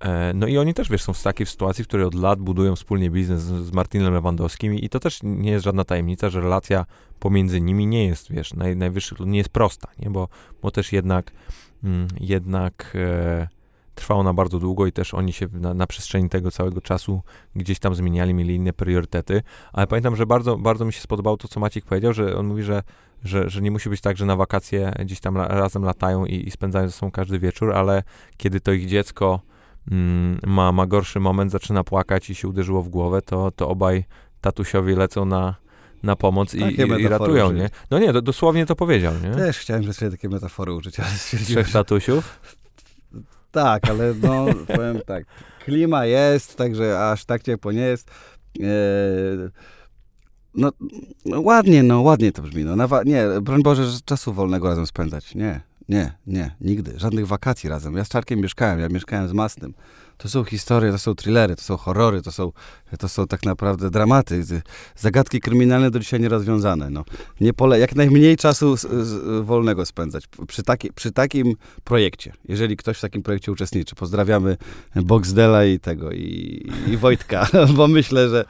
E, 0.00 0.32
no 0.34 0.46
i 0.46 0.58
oni 0.58 0.74
też, 0.74 0.88
wiesz, 0.88 1.02
są 1.02 1.12
w 1.12 1.22
takiej 1.22 1.46
sytuacji, 1.46 1.84
w 1.84 1.88
której 1.88 2.06
od 2.06 2.14
lat 2.14 2.38
budują 2.38 2.76
wspólnie 2.76 3.10
biznes 3.10 3.42
z, 3.42 3.66
z 3.66 3.72
Martinem 3.72 4.14
Lewandowskim 4.14 4.74
i, 4.74 4.84
i 4.84 4.88
to 4.88 5.00
też 5.00 5.20
nie 5.22 5.50
jest 5.50 5.64
żadna 5.64 5.84
tajemnica, 5.84 6.30
że 6.30 6.40
relacja 6.40 6.86
pomiędzy 7.20 7.60
nimi 7.60 7.86
nie 7.86 8.06
jest, 8.06 8.32
wiesz, 8.32 8.54
naj, 8.54 8.76
najwyższych, 8.76 9.20
nie 9.20 9.38
jest 9.38 9.50
prosta, 9.50 9.88
nie? 9.98 10.10
Bo, 10.10 10.28
bo 10.62 10.70
też 10.70 10.92
jednak, 10.92 11.32
jednak 12.20 12.92
e, 12.94 13.48
trwało 13.96 14.22
na 14.22 14.34
bardzo 14.34 14.58
długo 14.58 14.86
i 14.86 14.92
też 14.92 15.14
oni 15.14 15.32
się 15.32 15.46
na, 15.52 15.74
na 15.74 15.86
przestrzeni 15.86 16.28
tego 16.28 16.50
całego 16.50 16.80
czasu 16.80 17.22
gdzieś 17.56 17.78
tam 17.78 17.94
zmieniali, 17.94 18.34
mieli 18.34 18.54
inne 18.54 18.72
priorytety, 18.72 19.42
ale 19.72 19.86
pamiętam, 19.86 20.16
że 20.16 20.26
bardzo, 20.26 20.58
bardzo 20.58 20.84
mi 20.84 20.92
się 20.92 21.00
spodobało 21.00 21.36
to, 21.36 21.48
co 21.48 21.60
Maciek 21.60 21.84
powiedział, 21.84 22.12
że 22.12 22.36
on 22.36 22.46
mówi, 22.46 22.62
że, 22.62 22.82
że, 23.24 23.50
że 23.50 23.62
nie 23.62 23.70
musi 23.70 23.90
być 23.90 24.00
tak, 24.00 24.16
że 24.16 24.26
na 24.26 24.36
wakacje 24.36 24.92
gdzieś 24.98 25.20
tam 25.20 25.36
la, 25.36 25.48
razem 25.48 25.82
latają 25.82 26.26
i, 26.26 26.48
i 26.48 26.50
spędzają 26.50 26.88
ze 26.88 26.92
sobą 26.92 27.10
każdy 27.10 27.38
wieczór, 27.38 27.72
ale 27.72 28.02
kiedy 28.36 28.60
to 28.60 28.72
ich 28.72 28.86
dziecko 28.86 29.40
mm, 29.90 30.38
ma, 30.46 30.72
ma 30.72 30.86
gorszy 30.86 31.20
moment, 31.20 31.52
zaczyna 31.52 31.84
płakać 31.84 32.30
i 32.30 32.34
się 32.34 32.48
uderzyło 32.48 32.82
w 32.82 32.88
głowę, 32.88 33.22
to, 33.22 33.50
to 33.50 33.68
obaj 33.68 34.04
tatusiowi 34.40 34.94
lecą 34.94 35.24
na, 35.24 35.54
na 36.02 36.16
pomoc 36.16 36.54
i, 36.54 36.58
i, 36.58 36.80
i 37.02 37.08
ratują, 37.08 37.46
użyć. 37.46 37.58
nie? 37.58 37.70
No 37.90 37.98
nie, 37.98 38.12
do, 38.12 38.22
dosłownie 38.22 38.66
to 38.66 38.76
powiedział, 38.76 39.14
nie? 39.22 39.30
Też 39.30 39.58
chciałem 39.58 39.82
że 39.82 39.92
sobie 39.92 40.10
takie 40.10 40.28
metafory 40.28 40.72
użyć, 40.72 41.00
ale 41.00 41.08
stwierdziłem, 41.08 41.64
Trzech 41.64 41.72
tatusiów. 41.72 42.40
Tak, 43.50 43.90
ale 43.90 44.14
no, 44.22 44.46
powiem 44.76 45.00
tak, 45.06 45.24
klima 45.64 46.06
jest, 46.06 46.56
także 46.56 47.10
aż 47.10 47.24
tak 47.24 47.42
ciepło 47.42 47.72
nie 47.72 47.80
jest. 47.80 48.10
Eee, 48.60 48.66
no, 50.54 50.72
no 51.24 51.40
ładnie, 51.40 51.82
no 51.82 52.00
ładnie 52.02 52.32
to 52.32 52.42
brzmi. 52.42 52.64
No, 52.64 52.76
na 52.76 52.86
wa- 52.86 53.02
nie, 53.02 53.24
broń 53.42 53.62
Boże, 53.62 53.86
że 53.86 53.98
czasu 54.04 54.32
wolnego 54.32 54.68
razem 54.68 54.86
spędzać. 54.86 55.34
Nie, 55.34 55.60
nie, 55.88 56.12
nie, 56.26 56.54
nigdy. 56.60 56.92
Żadnych 56.96 57.26
wakacji 57.26 57.70
razem. 57.70 57.96
Ja 57.96 58.04
z 58.04 58.08
Czarkiem 58.08 58.40
mieszkałem, 58.40 58.80
ja 58.80 58.88
mieszkałem 58.88 59.28
z 59.28 59.32
Masnym. 59.32 59.74
To 60.18 60.28
są 60.28 60.44
historie, 60.44 60.92
to 60.92 60.98
są 60.98 61.14
thrillery, 61.14 61.56
to 61.56 61.62
są 61.62 61.76
horrory, 61.76 62.22
to 62.22 62.32
są, 62.32 62.52
to 62.98 63.08
są 63.08 63.26
tak 63.26 63.44
naprawdę 63.44 63.90
dramaty. 63.90 64.44
Zagadki 64.96 65.40
kryminalne 65.40 65.90
do 65.90 65.98
dzisiaj 65.98 66.20
nierozwiązane. 66.20 66.90
No. 66.90 67.04
Nie 67.40 67.52
pole, 67.52 67.78
jak 67.78 67.94
najmniej 67.94 68.36
czasu 68.36 68.76
z, 68.76 68.80
z, 68.80 69.44
wolnego 69.46 69.86
spędzać. 69.86 70.24
Przy, 70.48 70.62
taki, 70.62 70.92
przy 70.92 71.12
takim 71.12 71.54
projekcie, 71.84 72.32
jeżeli 72.48 72.76
ktoś 72.76 72.98
w 72.98 73.00
takim 73.00 73.22
projekcie 73.22 73.52
uczestniczy. 73.52 73.94
Pozdrawiamy 73.94 74.56
Boxdela 74.96 75.64
i 75.64 75.80
tego, 75.80 76.12
i, 76.12 76.66
i 76.86 76.96
Wojtka, 76.96 77.48
bo 77.76 77.88
myślę, 77.88 78.28
że, 78.28 78.44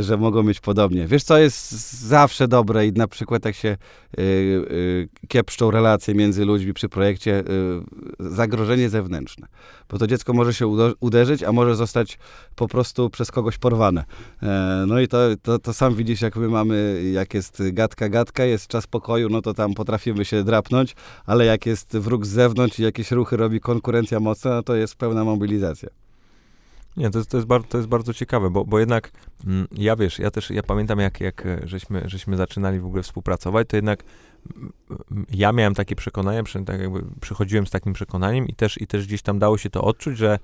że 0.00 0.16
mogą 0.16 0.42
być 0.42 0.60
podobnie. 0.60 1.06
Wiesz, 1.06 1.24
co 1.24 1.38
jest 1.38 1.72
zawsze 2.00 2.48
dobre 2.48 2.86
i 2.86 2.92
na 2.92 3.08
przykład 3.08 3.44
jak 3.44 3.54
się 3.54 3.76
y, 4.18 4.22
y, 4.22 5.08
kiepszczą 5.28 5.70
relacje 5.70 6.14
między 6.14 6.44
ludźmi 6.44 6.74
przy 6.74 6.88
projekcie, 6.88 7.40
y, 7.40 8.30
zagrożenie 8.30 8.90
zewnętrzne. 8.90 9.46
Bo 9.88 9.98
to 9.98 10.06
dziecko 10.06 10.32
może 10.32 10.54
się 10.54 10.91
uderzyć, 11.00 11.42
a 11.42 11.52
może 11.52 11.76
zostać 11.76 12.18
po 12.56 12.68
prostu 12.68 13.10
przez 13.10 13.30
kogoś 13.30 13.58
porwane. 13.58 14.04
E, 14.42 14.84
no 14.88 15.00
i 15.00 15.08
to, 15.08 15.18
to, 15.42 15.58
to 15.58 15.72
sam 15.72 15.94
widzisz, 15.94 16.20
jak 16.20 16.36
my 16.36 16.48
mamy, 16.48 17.02
jak 17.12 17.34
jest 17.34 17.62
gadka, 17.72 18.08
gadka, 18.08 18.44
jest 18.44 18.66
czas 18.66 18.86
pokoju, 18.86 19.28
no 19.28 19.42
to 19.42 19.54
tam 19.54 19.74
potrafimy 19.74 20.24
się 20.24 20.44
drapnąć, 20.44 20.94
ale 21.26 21.44
jak 21.44 21.66
jest 21.66 21.96
wróg 21.98 22.26
z 22.26 22.28
zewnątrz 22.28 22.78
i 22.78 22.82
jakieś 22.82 23.10
ruchy 23.10 23.36
robi 23.36 23.60
konkurencja 23.60 24.20
mocna, 24.20 24.50
no 24.50 24.62
to 24.62 24.74
jest 24.74 24.96
pełna 24.96 25.24
mobilizacja. 25.24 25.88
Nie, 26.96 27.10
to 27.10 27.18
jest, 27.18 27.30
to 27.30 27.36
jest, 27.36 27.46
bardzo, 27.46 27.68
to 27.68 27.78
jest 27.78 27.88
bardzo 27.88 28.14
ciekawe, 28.14 28.50
bo, 28.50 28.64
bo 28.64 28.78
jednak 28.78 29.10
mm, 29.46 29.66
ja 29.72 29.96
wiesz, 29.96 30.18
ja 30.18 30.30
też, 30.30 30.50
ja 30.50 30.62
pamiętam 30.62 30.98
jak, 30.98 31.20
jak 31.20 31.46
e, 31.46 31.60
żeśmy, 31.64 32.02
żeśmy 32.04 32.36
zaczynali 32.36 32.80
w 32.80 32.86
ogóle 32.86 33.02
współpracować, 33.02 33.68
to 33.68 33.76
jednak 33.76 34.04
mm, 34.56 34.72
mm, 35.10 35.26
ja 35.34 35.52
miałem 35.52 35.74
takie 35.74 35.96
przekonanie, 35.96 36.42
tak 36.66 36.80
jakby 36.80 37.04
przychodziłem 37.20 37.66
z 37.66 37.70
takim 37.70 37.92
przekonaniem 37.92 38.48
i 38.48 38.54
też, 38.54 38.80
i 38.80 38.86
też 38.86 39.06
gdzieś 39.06 39.22
tam 39.22 39.38
dało 39.38 39.58
się 39.58 39.70
to 39.70 39.84
odczuć, 39.84 40.18
że, 40.18 40.38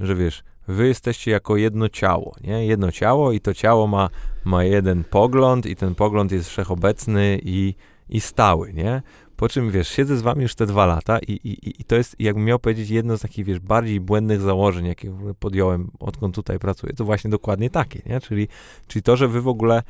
że 0.00 0.14
wiesz, 0.14 0.44
wy 0.68 0.88
jesteście 0.88 1.30
jako 1.30 1.56
jedno 1.56 1.88
ciało, 1.88 2.34
nie? 2.44 2.66
Jedno 2.66 2.92
ciało 2.92 3.32
i 3.32 3.40
to 3.40 3.54
ciało 3.54 3.86
ma, 3.86 4.10
ma 4.44 4.64
jeden 4.64 5.04
pogląd 5.04 5.66
i 5.66 5.76
ten 5.76 5.94
pogląd 5.94 6.32
jest 6.32 6.48
wszechobecny 6.48 7.40
i, 7.42 7.74
i 8.08 8.20
stały, 8.20 8.72
nie? 8.72 9.02
Po 9.36 9.48
czym, 9.48 9.70
wiesz, 9.70 9.88
siedzę 9.88 10.16
z 10.16 10.22
wami 10.22 10.42
już 10.42 10.54
te 10.54 10.66
dwa 10.66 10.86
lata 10.86 11.18
i, 11.18 11.32
i, 11.32 11.80
i 11.80 11.84
to 11.84 11.96
jest, 11.96 12.16
jakbym 12.18 12.44
miał 12.44 12.58
powiedzieć, 12.58 12.90
jedno 12.90 13.18
z 13.18 13.20
takich, 13.20 13.44
wiesz, 13.44 13.60
bardziej 13.60 14.00
błędnych 14.00 14.40
założeń, 14.40 14.86
jakie 14.86 15.16
podjąłem, 15.38 15.90
odkąd 16.00 16.34
tutaj 16.34 16.58
pracuję, 16.58 16.92
to 16.92 17.04
właśnie 17.04 17.30
dokładnie 17.30 17.70
takie, 17.70 18.02
nie? 18.06 18.20
Czyli, 18.20 18.48
czyli 18.86 19.02
to, 19.02 19.16
że 19.16 19.28
wy 19.28 19.40
w 19.40 19.48
ogóle 19.48 19.82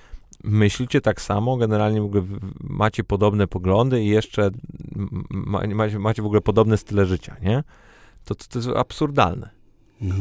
myślicie 0.45 1.01
tak 1.01 1.21
samo, 1.21 1.57
generalnie 1.57 2.01
w 2.01 2.05
ogóle 2.05 2.23
macie 2.61 3.05
podobne 3.05 3.47
poglądy 3.47 4.03
i 4.03 4.09
jeszcze 4.09 4.51
macie, 5.31 5.99
macie 5.99 6.23
w 6.23 6.27
ogóle 6.27 6.41
podobne 6.41 6.77
style 6.77 7.07
życia, 7.07 7.37
nie? 7.43 7.65
To, 8.25 8.35
to, 8.35 8.45
to 8.49 8.59
jest 8.59 8.69
absurdalne. 8.69 9.54
No, 10.05 10.15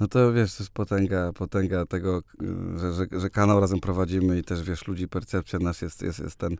no 0.00 0.08
to 0.08 0.32
wiesz, 0.32 0.54
to 0.54 0.62
jest 0.62 0.72
potęga, 0.72 1.32
potęga 1.32 1.86
tego, 1.86 2.22
że, 2.76 2.92
że, 2.92 3.20
że 3.20 3.30
kanał 3.30 3.60
razem 3.60 3.80
prowadzimy 3.80 4.38
i 4.38 4.44
też 4.44 4.62
wiesz, 4.62 4.86
ludzi 4.86 5.08
percepcja 5.08 5.58
nas 5.58 5.82
jest, 5.82 6.02
jest, 6.02 6.18
jest 6.18 6.36
ten 6.36 6.56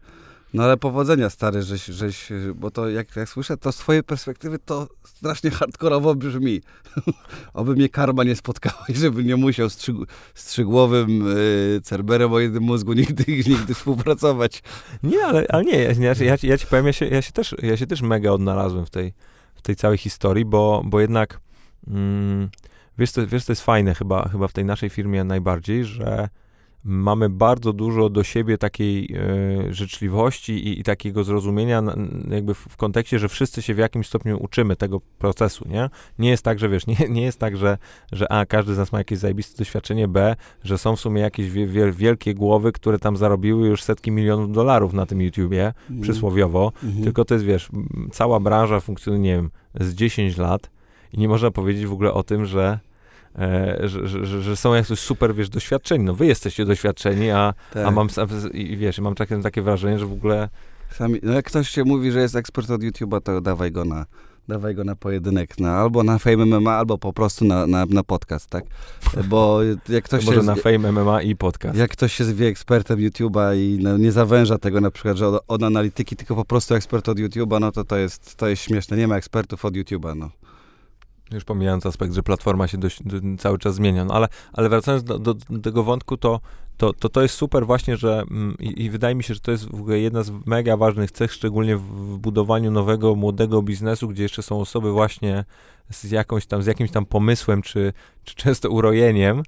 no 0.54 0.62
ale 0.62 0.76
powodzenia, 0.76 1.30
stary, 1.30 1.62
żeś, 1.62 1.84
żeś 1.84 2.28
bo 2.54 2.70
to 2.70 2.88
jak, 2.88 3.16
jak 3.16 3.28
słyszę, 3.28 3.56
to 3.56 3.72
z 3.72 3.76
twojej 3.76 4.02
perspektywy 4.02 4.58
to 4.58 4.88
strasznie 5.04 5.50
hardkorowo 5.50 6.14
brzmi. 6.14 6.60
Oby 7.54 7.74
mnie 7.74 7.88
karma 7.88 8.24
nie 8.24 8.36
spotkała 8.36 8.84
i 8.88 8.94
żeby 8.94 9.24
nie 9.24 9.36
musiał 9.36 9.70
strzyg 9.70 9.96
strzygłowym 10.34 11.28
y, 11.28 11.80
cerberem 11.82 12.32
o 12.32 12.38
jednym 12.38 12.62
mózgu 12.62 12.92
nigdy, 12.92 13.24
nigdy 13.52 13.74
współpracować. 13.74 14.62
Nie, 15.02 15.24
ale, 15.24 15.46
ale 15.48 15.64
nie, 15.64 15.82
ja, 15.82 16.14
ja, 16.20 16.36
ja, 16.42 16.58
ci 16.58 16.66
powiem, 16.66 16.86
ja 16.86 16.92
się, 16.92 17.06
ja, 17.06 17.22
się 17.22 17.32
też, 17.32 17.54
ja 17.62 17.76
się 17.76 17.86
też 17.86 18.02
mega 18.02 18.30
odnalazłem 18.30 18.86
w 18.86 18.90
tej, 18.90 19.12
w 19.54 19.62
tej 19.62 19.76
całej 19.76 19.98
historii, 19.98 20.44
bo, 20.44 20.82
bo 20.84 21.00
jednak 21.00 21.40
mm, 21.88 22.48
wiesz, 22.98 23.12
to, 23.12 23.26
wiesz, 23.26 23.44
to 23.44 23.52
jest 23.52 23.62
fajne 23.62 23.94
chyba, 23.94 24.28
chyba 24.28 24.48
w 24.48 24.52
tej 24.52 24.64
naszej 24.64 24.90
firmie 24.90 25.24
najbardziej, 25.24 25.84
że 25.84 26.28
mamy 26.88 27.30
bardzo 27.30 27.72
dużo 27.72 28.08
do 28.08 28.24
siebie 28.24 28.58
takiej 28.58 29.14
e, 29.14 29.74
życzliwości 29.74 30.52
i, 30.52 30.80
i, 30.80 30.82
takiego 30.82 31.24
zrozumienia 31.24 31.82
jakby 32.30 32.54
w, 32.54 32.58
w, 32.58 32.76
kontekście, 32.76 33.18
że 33.18 33.28
wszyscy 33.28 33.62
się 33.62 33.74
w 33.74 33.78
jakimś 33.78 34.06
stopniu 34.06 34.38
uczymy 34.42 34.76
tego 34.76 35.00
procesu, 35.18 35.68
nie? 35.68 35.90
Nie 36.18 36.30
jest 36.30 36.42
tak, 36.42 36.58
że 36.58 36.68
wiesz, 36.68 36.86
nie, 37.00 37.08
nie 37.08 37.22
jest 37.22 37.38
tak, 37.38 37.56
że, 37.56 37.78
że 38.12 38.32
a, 38.32 38.46
każdy 38.46 38.74
z 38.74 38.78
nas 38.78 38.92
ma 38.92 38.98
jakieś 38.98 39.18
zajebiste 39.18 39.58
doświadczenie, 39.58 40.08
b, 40.08 40.36
że 40.64 40.78
są 40.78 40.96
w 40.96 41.00
sumie 41.00 41.22
jakieś 41.22 41.50
wie, 41.50 41.92
wielkie 41.92 42.34
głowy, 42.34 42.72
które 42.72 42.98
tam 42.98 43.16
zarobiły 43.16 43.68
już 43.68 43.82
setki 43.82 44.10
milionów 44.10 44.52
dolarów 44.52 44.92
na 44.92 45.06
tym 45.06 45.20
YouTubie, 45.20 45.72
mm. 45.90 46.02
przysłowiowo, 46.02 46.72
mm 46.82 46.94
-hmm. 46.94 47.04
tylko 47.04 47.24
to 47.24 47.34
jest, 47.34 47.46
wiesz, 47.46 47.68
cała 48.12 48.40
branża 48.40 48.80
funkcjonuje, 48.80 49.22
nie 49.22 49.36
wiem, 49.36 49.50
z 49.80 49.94
10 49.94 50.36
lat 50.36 50.70
i 51.16 51.20
nie 51.20 51.28
można 51.28 51.50
powiedzieć 51.50 51.86
w 51.86 51.92
ogóle 51.92 52.12
o 52.12 52.22
tym, 52.22 52.46
że 52.46 52.78
E, 53.38 53.88
że, 53.88 54.08
że, 54.08 54.42
że, 54.42 54.56
są 54.56 54.74
jakoś 54.74 54.98
super, 54.98 55.34
wiesz, 55.34 55.48
doświadczeni. 55.48 56.04
No 56.04 56.14
wy 56.14 56.26
jesteście 56.26 56.64
doświadczeni, 56.64 57.30
a, 57.30 57.54
tak. 57.72 57.86
a 57.86 57.90
mam, 57.90 58.08
i 58.52 58.76
wiesz, 58.76 58.98
mam 58.98 59.14
takie, 59.14 59.42
takie 59.42 59.62
wrażenie, 59.62 59.98
że 59.98 60.06
w 60.06 60.12
ogóle... 60.12 60.48
Sami, 60.90 61.20
no 61.22 61.32
jak 61.32 61.44
ktoś 61.44 61.68
się 61.68 61.84
mówi, 61.84 62.10
że 62.10 62.20
jest 62.20 62.36
ekspert 62.36 62.70
od 62.70 62.80
YouTube'a, 62.80 63.20
to 63.22 63.40
dawaj 63.40 63.72
go 63.72 63.84
na, 63.84 64.06
dawaj 64.48 64.74
go 64.74 64.84
na 64.84 64.96
pojedynek, 64.96 65.58
na, 65.58 65.76
albo 65.76 66.02
na 66.02 66.18
Fame 66.18 66.46
MMA, 66.46 66.72
albo 66.72 66.98
po 66.98 67.12
prostu 67.12 67.44
na, 67.44 67.66
na, 67.66 67.86
na 67.86 68.02
podcast, 68.02 68.50
tak? 68.50 68.64
Bo 69.28 69.60
jak 69.88 70.04
ktoś 70.04 70.24
to 70.24 70.30
może 70.30 70.42
na 70.42 70.54
Fame 70.54 70.92
MMA 70.92 71.22
i 71.22 71.36
podcast. 71.36 71.78
Jak 71.78 71.90
ktoś 71.90 72.12
się 72.12 72.24
zwie 72.24 72.46
ekspertem 72.46 72.98
YouTube'a 72.98 73.56
i 73.56 73.78
no, 73.82 73.98
nie 73.98 74.12
zawęża 74.12 74.58
tego 74.58 74.80
na 74.80 74.90
przykład, 74.90 75.16
że 75.16 75.28
od, 75.28 75.44
od, 75.48 75.62
analityki, 75.62 76.16
tylko 76.16 76.34
po 76.34 76.44
prostu 76.44 76.74
ekspert 76.74 77.08
od 77.08 77.18
YouTube'a, 77.18 77.60
no 77.60 77.72
to 77.72 77.84
to 77.84 77.96
jest, 77.96 78.36
to 78.36 78.48
jest 78.48 78.62
śmieszne. 78.62 78.96
Nie 78.96 79.08
ma 79.08 79.16
ekspertów 79.16 79.64
od 79.64 79.74
YouTube'a, 79.74 80.16
no. 80.16 80.30
Już 81.30 81.44
pomijając 81.44 81.86
aspekt, 81.86 82.14
że 82.14 82.22
platforma 82.22 82.68
się 82.68 82.78
dość, 82.78 83.02
do, 83.02 83.16
cały 83.38 83.58
czas 83.58 83.74
zmienia, 83.74 84.04
no 84.04 84.14
ale, 84.14 84.28
ale 84.52 84.68
wracając 84.68 85.04
do, 85.04 85.18
do, 85.18 85.34
do, 85.34 85.58
tego 85.58 85.82
wątku, 85.82 86.16
to, 86.16 86.40
to, 86.76 86.92
to, 86.92 87.08
to 87.08 87.22
jest 87.22 87.34
super 87.34 87.66
właśnie, 87.66 87.96
że 87.96 88.24
mm, 88.30 88.56
i, 88.58 88.84
i, 88.84 88.90
wydaje 88.90 89.14
mi 89.14 89.24
się, 89.24 89.34
że 89.34 89.40
to 89.40 89.50
jest 89.50 89.70
w 89.70 89.80
ogóle 89.80 89.98
jedna 89.98 90.22
z 90.22 90.30
mega 90.46 90.76
ważnych 90.76 91.10
cech, 91.10 91.32
szczególnie 91.32 91.76
w, 91.76 91.82
w, 91.82 92.18
budowaniu 92.18 92.70
nowego, 92.70 93.14
młodego 93.14 93.62
biznesu, 93.62 94.08
gdzie 94.08 94.22
jeszcze 94.22 94.42
są 94.42 94.60
osoby 94.60 94.92
właśnie 94.92 95.44
z 95.90 96.10
jakąś 96.10 96.46
tam, 96.46 96.62
z 96.62 96.66
jakimś 96.66 96.90
tam 96.90 97.06
pomysłem, 97.06 97.62
czy, 97.62 97.92
czy 98.24 98.34
często 98.44 98.70
urojeniem, 98.70 99.42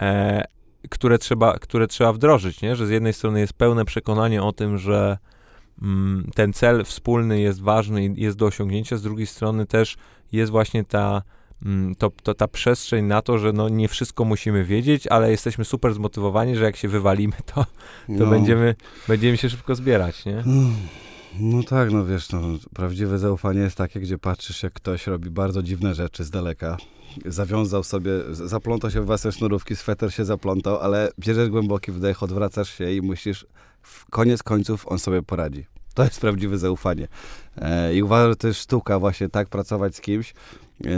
e, 0.00 0.44
które, 0.90 1.18
trzeba, 1.18 1.58
które 1.58 1.86
trzeba 1.86 2.12
wdrożyć, 2.12 2.62
nie? 2.62 2.76
Że 2.76 2.86
z 2.86 2.90
jednej 2.90 3.12
strony 3.12 3.40
jest 3.40 3.52
pełne 3.52 3.84
przekonanie 3.84 4.42
o 4.42 4.52
tym, 4.52 4.78
że 4.78 5.18
mm, 5.82 6.30
ten 6.34 6.52
cel 6.52 6.84
wspólny 6.84 7.40
jest 7.40 7.62
ważny 7.62 8.04
i 8.04 8.22
jest 8.22 8.36
do 8.36 8.46
osiągnięcia, 8.46 8.96
z 8.96 9.02
drugiej 9.02 9.26
strony 9.26 9.66
też 9.66 9.96
jest 10.34 10.52
właśnie 10.52 10.84
ta, 10.84 11.22
mm, 11.62 11.94
to, 11.94 12.10
to, 12.22 12.34
ta 12.34 12.48
przestrzeń 12.48 13.04
na 13.04 13.22
to, 13.22 13.38
że 13.38 13.52
no 13.52 13.68
nie 13.68 13.88
wszystko 13.88 14.24
musimy 14.24 14.64
wiedzieć, 14.64 15.06
ale 15.06 15.30
jesteśmy 15.30 15.64
super 15.64 15.94
zmotywowani, 15.94 16.56
że 16.56 16.64
jak 16.64 16.76
się 16.76 16.88
wywalimy, 16.88 17.36
to, 17.54 17.54
to 17.54 17.64
no. 18.08 18.26
będziemy, 18.26 18.74
będziemy 19.08 19.36
się 19.36 19.50
szybko 19.50 19.74
zbierać, 19.74 20.24
nie? 20.24 20.42
No 21.40 21.62
tak, 21.62 21.92
no 21.92 22.06
wiesz, 22.06 22.32
no, 22.32 22.40
prawdziwe 22.74 23.18
zaufanie 23.18 23.60
jest 23.60 23.76
takie, 23.76 24.00
gdzie 24.00 24.18
patrzysz, 24.18 24.62
jak 24.62 24.72
ktoś 24.72 25.06
robi 25.06 25.30
bardzo 25.30 25.62
dziwne 25.62 25.94
rzeczy 25.94 26.24
z 26.24 26.30
daleka. 26.30 26.76
Zawiązał 27.26 27.82
sobie, 27.82 28.10
zaplątał 28.30 28.90
się 28.90 29.00
w 29.00 29.06
własne 29.06 29.32
sznurówki, 29.32 29.76
sweter 29.76 30.14
się 30.14 30.24
zaplątał, 30.24 30.78
ale 30.78 31.10
bierzesz 31.18 31.48
głęboki 31.48 31.92
wdech, 31.92 32.22
odwracasz 32.22 32.78
się 32.78 32.92
i 32.92 33.02
myślisz, 33.02 33.46
w 33.82 34.10
koniec 34.10 34.42
końców 34.42 34.88
on 34.88 34.98
sobie 34.98 35.22
poradzi. 35.22 35.66
To 35.94 36.04
jest 36.04 36.20
prawdziwe 36.20 36.58
zaufanie. 36.58 37.08
E, 37.56 37.94
I 37.94 38.02
uważam, 38.02 38.30
że 38.30 38.36
to 38.36 38.48
jest 38.48 38.60
sztuka 38.60 38.98
właśnie 38.98 39.28
tak 39.28 39.48
pracować 39.48 39.96
z 39.96 40.00
kimś, 40.00 40.34
e, 40.84 40.90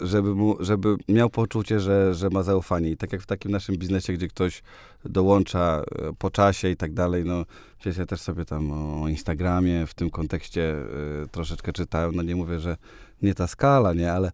żeby, 0.00 0.34
mu, 0.34 0.56
żeby 0.60 0.96
miał 1.08 1.30
poczucie, 1.30 1.80
że, 1.80 2.14
że 2.14 2.30
ma 2.30 2.42
zaufanie. 2.42 2.90
I 2.90 2.96
tak 2.96 3.12
jak 3.12 3.22
w 3.22 3.26
takim 3.26 3.50
naszym 3.50 3.76
biznesie, 3.76 4.12
gdzie 4.12 4.28
ktoś 4.28 4.62
dołącza 5.04 5.82
e, 5.82 6.12
po 6.18 6.30
czasie 6.30 6.68
i 6.68 6.76
tak 6.76 6.94
dalej, 6.94 7.24
no 7.24 7.44
wiesz, 7.84 7.96
ja 7.96 8.06
też 8.06 8.20
sobie 8.20 8.44
tam 8.44 8.72
o 9.02 9.08
Instagramie 9.08 9.86
w 9.86 9.94
tym 9.94 10.10
kontekście 10.10 10.76
troszeczkę 11.30 11.72
czytałem, 11.72 12.14
no 12.14 12.22
nie 12.22 12.36
mówię, 12.36 12.60
że 12.60 12.76
nie 13.22 13.34
ta 13.34 13.46
skala, 13.46 13.94
nie, 13.94 14.12
ale 14.12 14.32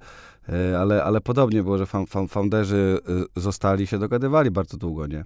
ale, 0.80 1.04
ale 1.04 1.20
podobnie 1.20 1.62
było, 1.62 1.78
że 1.78 1.86
founderzy 2.28 2.98
zostali, 3.36 3.86
się 3.86 3.98
dogadywali 3.98 4.50
bardzo 4.50 4.76
długo, 4.76 5.06
nie? 5.06 5.24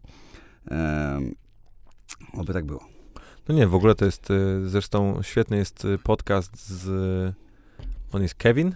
Oby 2.32 2.53
tak 2.53 2.64
było. 2.64 2.98
No 3.49 3.55
nie, 3.55 3.67
w 3.67 3.75
ogóle 3.75 3.95
to 3.95 4.05
jest, 4.05 4.31
y, 4.31 4.69
zresztą 4.69 5.23
świetny 5.23 5.57
jest 5.57 5.85
y, 5.85 5.99
podcast 5.99 6.69
z, 6.69 7.35
on 8.13 8.23
jest 8.23 8.35
Kevin, 8.35 8.75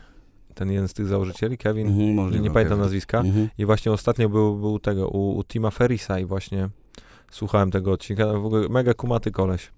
ten 0.54 0.70
jeden 0.70 0.88
z 0.88 0.92
tych 0.94 1.06
założycieli, 1.06 1.58
Kevin, 1.58 1.86
mhm, 1.86 2.14
możliwe, 2.14 2.44
nie 2.44 2.50
pamiętam 2.50 2.70
Kevin. 2.70 2.82
nazwiska, 2.82 3.20
mhm. 3.20 3.48
i 3.58 3.66
właśnie 3.66 3.92
ostatnio 3.92 4.28
był, 4.28 4.56
był 4.56 4.78
tego, 4.78 5.08
u, 5.08 5.36
u 5.36 5.44
Tima 5.44 5.70
Ferrisa 5.70 6.18
i 6.18 6.24
właśnie 6.24 6.68
słuchałem 7.30 7.70
tego 7.70 7.92
odcinka, 7.92 8.26
w 8.26 8.46
ogóle 8.46 8.68
mega 8.68 8.94
kumaty 8.94 9.30
koleś, 9.30 9.70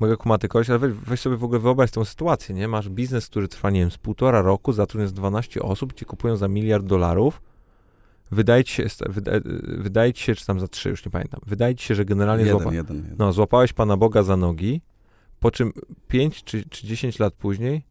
mega 0.00 0.16
kumaty 0.16 0.48
koleś, 0.48 0.70
ale 0.70 0.78
weź, 0.78 0.92
weź 0.92 1.20
sobie 1.20 1.36
w 1.36 1.44
ogóle 1.44 1.60
wyobraź 1.60 1.90
tą 1.90 2.04
sytuację, 2.04 2.54
nie, 2.54 2.68
masz 2.68 2.88
biznes, 2.88 3.26
który 3.26 3.48
trwa, 3.48 3.70
nie 3.70 3.80
wiem, 3.80 3.90
z 3.90 3.98
półtora 3.98 4.42
roku, 4.42 4.72
zatrudniasz 4.72 5.12
12 5.12 5.62
osób, 5.62 5.92
ci 5.92 6.04
kupują 6.04 6.36
za 6.36 6.48
miliard 6.48 6.86
dolarów, 6.86 7.40
wydaje 8.34 8.64
ci 8.64 8.74
się, 8.74 8.86
wydaje, 9.06 9.40
wydaje 9.62 10.12
ci 10.12 10.24
się, 10.24 10.34
czy 10.34 10.46
tam 10.46 10.60
za 10.60 10.68
trzy, 10.68 10.88
już 10.88 11.04
nie 11.04 11.10
pamiętam, 11.10 11.40
wydaje 11.46 11.74
ci 11.74 11.86
się, 11.86 11.94
że 11.94 12.04
generalnie 12.04 12.44
jeden, 12.44 12.58
złapa, 12.58 12.74
jeden, 12.74 12.96
jeden. 12.96 13.16
No, 13.18 13.32
złapałeś 13.32 13.72
Pana 13.72 13.96
Boga 13.96 14.22
za 14.22 14.36
nogi, 14.36 14.80
po 15.40 15.50
czym 15.50 15.72
5 16.08 16.44
czy, 16.44 16.64
czy 16.68 16.86
10 16.86 17.18
lat 17.18 17.34
później, 17.34 17.82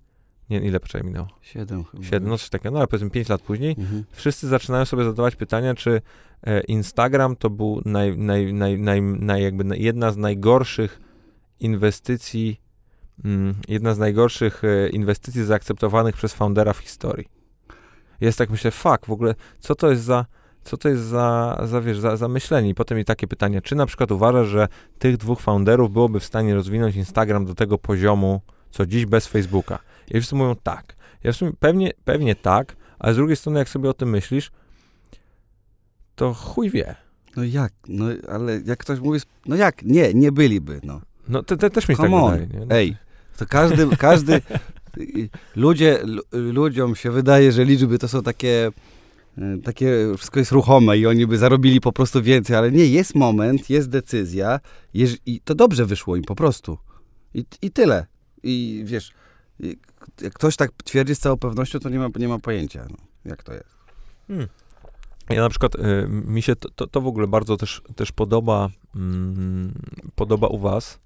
nie, 0.49 0.59
ile 0.59 0.79
poczekaj 0.79 1.07
minęło? 1.07 1.27
Siedem 1.41 1.83
chyba. 1.83 2.03
Siedem, 2.03 2.29
no 2.29 2.37
coś 2.37 2.49
takiego, 2.49 2.71
no 2.71 2.77
ale 2.77 2.87
powiedzmy 2.87 3.09
5 3.09 3.29
lat 3.29 3.41
później, 3.41 3.75
mhm. 3.79 4.03
wszyscy 4.11 4.47
zaczynają 4.47 4.85
sobie 4.85 5.03
zadawać 5.03 5.35
pytania, 5.35 5.75
czy 5.75 6.01
e, 6.43 6.61
Instagram 6.61 7.35
to 7.35 7.49
był 7.49 7.81
naj, 7.85 8.17
naj, 8.17 8.53
naj, 8.53 8.79
naj, 8.79 9.01
naj, 9.01 9.43
jakby 9.43 9.77
jedna 9.77 10.11
z 10.11 10.17
najgorszych 10.17 11.01
inwestycji, 11.59 12.61
mm, 13.25 13.53
jedna 13.67 13.93
z 13.93 13.99
najgorszych 13.99 14.63
e, 14.63 14.89
inwestycji 14.89 15.45
zaakceptowanych 15.45 16.15
przez 16.15 16.33
foundera 16.33 16.73
w 16.73 16.77
historii 16.77 17.42
jest 18.25 18.37
tak, 18.37 18.49
myślę, 18.49 18.71
fuck, 18.71 19.05
w 19.05 19.11
ogóle, 19.11 19.35
co 19.59 19.75
to 19.75 19.91
jest 19.91 20.03
za, 20.03 20.25
co 20.63 20.77
to 20.77 20.89
jest 20.89 21.03
za, 21.03 21.59
za, 21.65 21.81
wiesz, 21.81 21.99
za, 21.99 22.17
za 22.17 22.27
myślenie? 22.27 22.69
I 22.69 22.75
potem 22.75 22.97
mi 22.97 23.05
takie 23.05 23.27
pytanie, 23.27 23.61
czy 23.61 23.75
na 23.75 23.85
przykład 23.85 24.11
uważasz, 24.11 24.47
że 24.47 24.67
tych 24.99 25.17
dwóch 25.17 25.41
founderów 25.41 25.93
byłoby 25.93 26.19
w 26.19 26.25
stanie 26.25 26.55
rozwinąć 26.55 26.95
Instagram 26.95 27.45
do 27.45 27.55
tego 27.55 27.77
poziomu, 27.77 28.41
co 28.71 28.85
dziś 28.85 29.05
bez 29.05 29.27
Facebooka? 29.27 29.79
I 30.07 30.11
wszyscy 30.11 30.35
mówią 30.35 30.55
tak. 30.63 30.95
Ja 31.23 31.31
w 31.31 31.35
sumie 31.35 31.51
pewnie, 31.59 31.91
pewnie 32.05 32.35
tak, 32.35 32.75
ale 32.99 33.13
z 33.13 33.15
drugiej 33.15 33.35
strony, 33.35 33.59
jak 33.59 33.69
sobie 33.69 33.89
o 33.89 33.93
tym 33.93 34.09
myślisz, 34.09 34.51
to 36.15 36.33
chuj 36.33 36.69
wie. 36.69 36.95
No 37.35 37.43
jak? 37.43 37.73
No 37.87 38.05
ale 38.29 38.61
jak 38.65 38.79
ktoś 38.79 38.99
mówi, 38.99 39.19
no 39.45 39.55
jak? 39.55 39.83
Nie, 39.83 40.13
nie 40.13 40.31
byliby, 40.31 40.79
no. 40.83 41.01
No 41.27 41.43
te, 41.43 41.57
te 41.57 41.69
też 41.69 41.87
mi 41.89 41.95
się 41.95 42.03
tak 42.03 42.11
on. 42.11 42.31
wydaje. 42.31 42.65
Nie? 42.65 42.75
Ej, 42.75 42.97
to 43.37 43.45
każdy, 43.45 43.97
każdy, 43.97 44.41
ludzie, 45.55 45.99
lu- 46.03 46.23
ludziom 46.31 46.95
się 46.95 47.11
wydaje, 47.11 47.51
że 47.51 47.65
liczby 47.65 47.99
to 47.99 48.07
są 48.07 48.23
takie, 48.23 48.71
y, 49.37 49.61
takie, 49.63 50.13
wszystko 50.17 50.39
jest 50.39 50.51
ruchome 50.51 50.97
i 50.97 51.07
oni 51.07 51.27
by 51.27 51.37
zarobili 51.37 51.81
po 51.81 51.91
prostu 51.91 52.21
więcej, 52.21 52.55
ale 52.55 52.71
nie, 52.71 52.85
jest 52.85 53.15
moment, 53.15 53.69
jest 53.69 53.89
decyzja 53.89 54.59
i 55.25 55.41
to 55.43 55.55
dobrze 55.55 55.85
wyszło 55.85 56.15
im 56.15 56.23
po 56.23 56.35
prostu. 56.35 56.77
I, 57.33 57.45
i 57.61 57.71
tyle. 57.71 58.05
I 58.43 58.83
wiesz, 58.85 59.11
jak 60.21 60.33
ktoś 60.33 60.55
tak 60.55 60.71
twierdzi 60.83 61.15
z 61.15 61.19
całą 61.19 61.37
pewnością, 61.37 61.79
to 61.79 61.89
nie 61.89 61.99
ma, 61.99 62.09
nie 62.15 62.27
ma 62.27 62.39
pojęcia, 62.39 62.85
no, 62.89 62.97
jak 63.25 63.43
to 63.43 63.53
jest. 63.53 63.75
Hmm. 64.27 64.47
Ja 65.29 65.41
na 65.41 65.49
przykład, 65.49 65.75
y, 65.75 66.07
mi 66.09 66.41
się 66.41 66.55
to, 66.55 66.69
to, 66.69 66.87
to 66.87 67.01
w 67.01 67.07
ogóle 67.07 67.27
bardzo 67.27 67.57
też, 67.57 67.81
też 67.95 68.11
podoba, 68.11 68.69
mm, 68.95 69.73
podoba 70.15 70.47
u 70.47 70.59
was, 70.59 70.99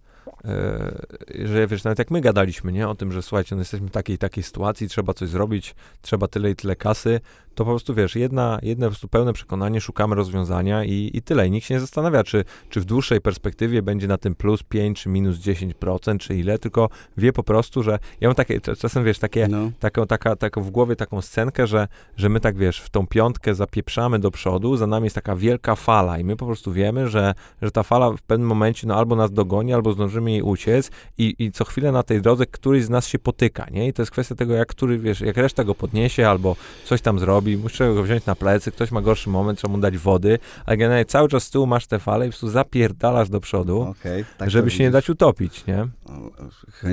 że 1.45 1.67
wiesz, 1.67 1.83
nawet 1.83 1.99
jak 1.99 2.11
my 2.11 2.21
gadaliśmy, 2.21 2.71
nie, 2.71 2.87
o 2.87 2.95
tym, 2.95 3.11
że 3.11 3.21
słuchajcie, 3.21 3.55
no 3.55 3.61
jesteśmy 3.61 3.87
w 3.87 3.91
takiej 3.91 4.17
takiej 4.17 4.43
sytuacji, 4.43 4.89
trzeba 4.89 5.13
coś 5.13 5.29
zrobić, 5.29 5.75
trzeba 6.01 6.27
tyle 6.27 6.51
i 6.51 6.55
tyle 6.55 6.75
kasy, 6.75 7.19
to 7.57 7.65
po 7.65 7.71
prostu 7.71 7.93
wiesz, 7.93 8.15
jedna, 8.15 8.59
jedno 8.63 8.85
po 8.85 8.91
prostu 8.91 9.07
pełne 9.07 9.33
przekonanie, 9.33 9.81
szukamy 9.81 10.15
rozwiązania 10.15 10.83
i, 10.83 11.11
i 11.13 11.21
tyle. 11.21 11.47
I 11.47 11.51
nikt 11.51 11.67
się 11.67 11.73
nie 11.73 11.79
zastanawia, 11.79 12.23
czy, 12.23 12.43
czy 12.69 12.81
w 12.81 12.85
dłuższej 12.85 13.21
perspektywie 13.21 13.81
będzie 13.81 14.07
na 14.07 14.17
tym 14.17 14.35
plus 14.35 14.63
5, 14.63 15.01
czy 15.01 15.09
minus 15.09 15.37
10%, 15.37 16.17
czy 16.17 16.35
ile, 16.35 16.59
tylko 16.59 16.89
wie 17.17 17.33
po 17.33 17.43
prostu, 17.43 17.83
że 17.83 17.99
ja 18.21 18.29
mam 18.29 18.35
takie, 18.35 18.61
czasem 18.61 19.03
wiesz, 19.03 19.19
takie 19.19 19.47
No. 19.47 19.71
taką, 19.79 20.07
taka, 20.07 20.35
taką 20.35 20.61
w 20.61 20.71
głowie 20.71 20.95
taką 20.95 21.21
scenkę, 21.21 21.67
że, 21.67 21.87
że 22.17 22.29
my 22.29 22.39
tak, 22.39 22.57
wiesz, 22.57 22.81
w 22.81 22.89
tą 22.89 23.07
piątkę 23.07 23.55
zapieprzamy 23.55 24.19
do 24.19 24.31
przodu, 24.31 24.77
za 24.77 24.87
nami 24.87 25.03
jest 25.03 25.15
taka 25.15 25.35
wielka 25.35 25.75
fala 25.75 26.19
i 26.19 26.23
my 26.23 26.35
po 26.35 26.45
prostu 26.45 26.71
wiemy, 26.71 27.07
że, 27.07 27.33
że 27.61 27.71
ta 27.71 27.83
fala 27.83 28.11
w 28.11 28.21
pewnym 28.21 28.47
momencie, 28.47 28.87
no 28.87 28.95
albo 28.95 29.15
nas 29.15 29.31
dogoni, 29.31 29.73
albo 29.73 29.91
zdążymy 29.91 30.31
jej 30.31 30.41
uciec 30.41 30.91
i, 31.17 31.35
i 31.39 31.51
co 31.51 31.65
chwilę 31.65 31.91
na 31.91 32.03
tej 32.03 32.21
drodze 32.21 32.45
któryś 32.45 32.83
z 32.83 32.89
nas 32.89 33.07
się 33.07 33.19
potyka, 33.19 33.67
nie? 33.71 33.87
I 33.87 33.93
to 33.93 34.01
jest 34.01 34.11
kwestia 34.11 34.35
tego, 34.35 34.53
jak 34.53 34.67
który, 34.67 34.99
wiesz, 34.99 35.21
jak 35.21 35.37
reszta 35.37 35.63
go 35.63 35.75
podniesie, 35.75 36.29
albo 36.29 36.55
coś 36.85 37.01
tam 37.01 37.19
zrobi, 37.19 37.46
musi 37.55 37.77
go 37.77 38.03
wziąć 38.03 38.25
na 38.25 38.35
plecy, 38.35 38.71
ktoś 38.71 38.91
ma 38.91 39.01
gorszy 39.01 39.29
moment, 39.29 39.59
trzeba 39.59 39.71
mu 39.73 39.79
dać 39.79 39.97
wody, 39.97 40.39
ale 40.65 40.77
generalnie 40.77 41.05
cały 41.05 41.29
czas 41.29 41.43
z 41.43 41.49
tyłu 41.49 41.65
masz 41.67 41.87
te 41.87 41.99
fale 41.99 42.25
i 42.25 42.29
po 42.29 42.31
prostu 42.31 42.49
zapierdalasz 42.49 43.29
do 43.29 43.39
przodu, 43.39 43.81
Okej. 43.81 44.25
tak 44.37 44.49
żeby 44.49 44.71
się 44.71 44.83
nie 44.83 44.91
dać 44.91 45.09
utopić, 45.09 45.65
nie? 45.65 45.87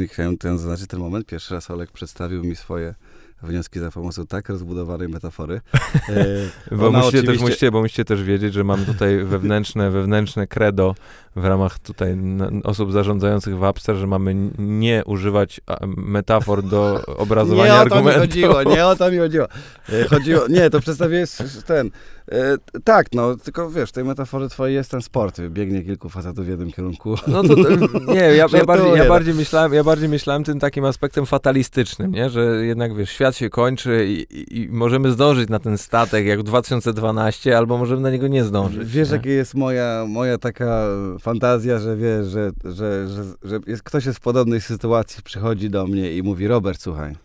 Chciałem 0.09 0.39
ten 0.39 0.59
zaznaczyć 0.59 0.87
ten 0.87 1.01
moment. 1.01 1.27
Pierwszy 1.27 1.55
raz 1.55 1.71
Olek 1.71 1.91
przedstawił 1.93 2.45
mi 2.45 2.57
swoje 2.57 2.95
wnioski 3.43 3.81
za 3.81 3.91
pomocą 3.91 4.27
tak 4.27 4.49
rozbudowanej 4.49 5.09
metafory. 5.09 5.61
E, 6.71 6.77
Bo 6.77 6.91
musicie, 6.91 7.11
też, 7.13 7.21
oczywiście- 7.23 7.45
musicie, 7.47 7.71
bo 7.71 7.83
musicie 7.83 8.05
też 8.05 8.23
wiedzieć, 8.23 8.55
że 8.55 8.65
mam 8.65 8.85
tutaj 8.85 9.25
wewnętrzne, 9.25 9.91
wewnętrzne 9.91 10.47
credo 10.47 10.95
w 11.37 11.45
ramach 11.45 11.79
tutaj 11.79 12.17
osób 12.65 12.93
zarządzających 12.93 13.59
w 13.59 13.63
Upster, 13.63 13.97
że 13.97 14.07
mamy 14.07 14.35
nie 14.59 15.03
używać 15.07 15.61
metafor 15.97 16.63
do 16.63 17.01
obrazowania 17.25 17.75
nie 17.75 17.81
o 17.81 17.89
to 17.89 18.03
mi 18.03 18.13
chodziło, 18.13 18.63
nie 18.63 18.87
o 18.87 18.97
to 18.97 19.11
mi 19.11 19.19
chodziło. 19.19 19.47
E, 19.93 20.05
chodziło 20.05 20.49
nie, 20.49 20.71
to 20.71 20.81
przedstawiłeś 20.81 21.31
ten. 21.67 21.91
E, 22.33 22.57
tak, 22.85 23.07
no, 23.13 23.37
tylko 23.37 23.71
wiesz, 23.71 23.91
w 23.91 23.93
tej 23.93 24.05
metaforze 24.05 24.49
twojej 24.49 24.75
jest 24.75 24.91
ten 24.91 25.03
sport. 25.03 25.41
Biegnie 25.41 25.83
kilku 25.83 26.09
facetów 26.09 26.47
w 26.47 26.49
jednym 26.49 26.73
kierunku. 26.73 27.15
No 27.27 27.43
to, 27.43 27.55
nie, 28.07 28.21
ja, 28.21 28.47
ja, 28.59 28.65
bardziej, 28.65 28.93
ja, 28.97 29.09
bardziej 29.09 29.35
myślałem, 29.35 29.75
ja 29.75 29.85
bardziej 29.85 30.09
myślałem 30.09 30.45
tym 30.45 30.61
takim 30.61 30.85
aspektem 30.85 31.27
fatalistycznym, 31.27 32.13
nie? 32.13 32.31
że 32.31 32.67
jednak 32.67 32.97
wiesz, 32.97 33.11
świat 33.11 33.37
się 33.37 33.51
kończy 33.51 34.07
i, 34.09 34.27
i, 34.31 34.59
i 34.59 34.69
możemy 34.69 35.11
zdążyć 35.11 35.49
na 35.49 35.59
ten 35.59 35.79
statek 35.79 36.27
jak 36.27 36.41
w 36.41 36.43
2012, 36.43 37.59
albo 37.59 37.79
możemy 37.79 38.01
na 38.01 38.11
niego 38.11 38.29
nie 38.29 38.45
zdążyć. 38.45 38.89
Wiesz, 38.89 39.11
nie? 39.11 39.17
jaka 39.17 39.29
jest 39.29 39.55
moja, 39.55 40.05
moja 40.09 40.39
taka 40.39 40.87
fantazja, 41.25 41.79
że 41.79 41.97
wiesz, 41.97 42.27
że, 42.27 42.51
że, 42.65 43.09
że, 43.09 43.25
że 43.43 43.61
jest, 43.67 43.83
ktoś 43.83 44.07
jest 44.07 44.19
w 44.19 44.23
podobnej 44.23 44.61
sytuacji, 44.61 45.23
przychodzi 45.23 45.71
do 45.71 45.87
mnie 45.87 46.17
i 46.17 46.23
mówi, 46.23 46.49
Robert, 46.49 46.81
słuchaj, 46.81 47.17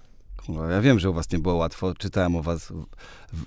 kurwa, 0.53 0.71
ja 0.71 0.81
wiem, 0.81 0.99
że 0.99 1.09
u 1.09 1.13
was 1.13 1.31
nie 1.31 1.39
było 1.39 1.55
łatwo, 1.55 1.93
czytałem 1.93 2.35
o 2.35 2.41
was, 2.41 2.73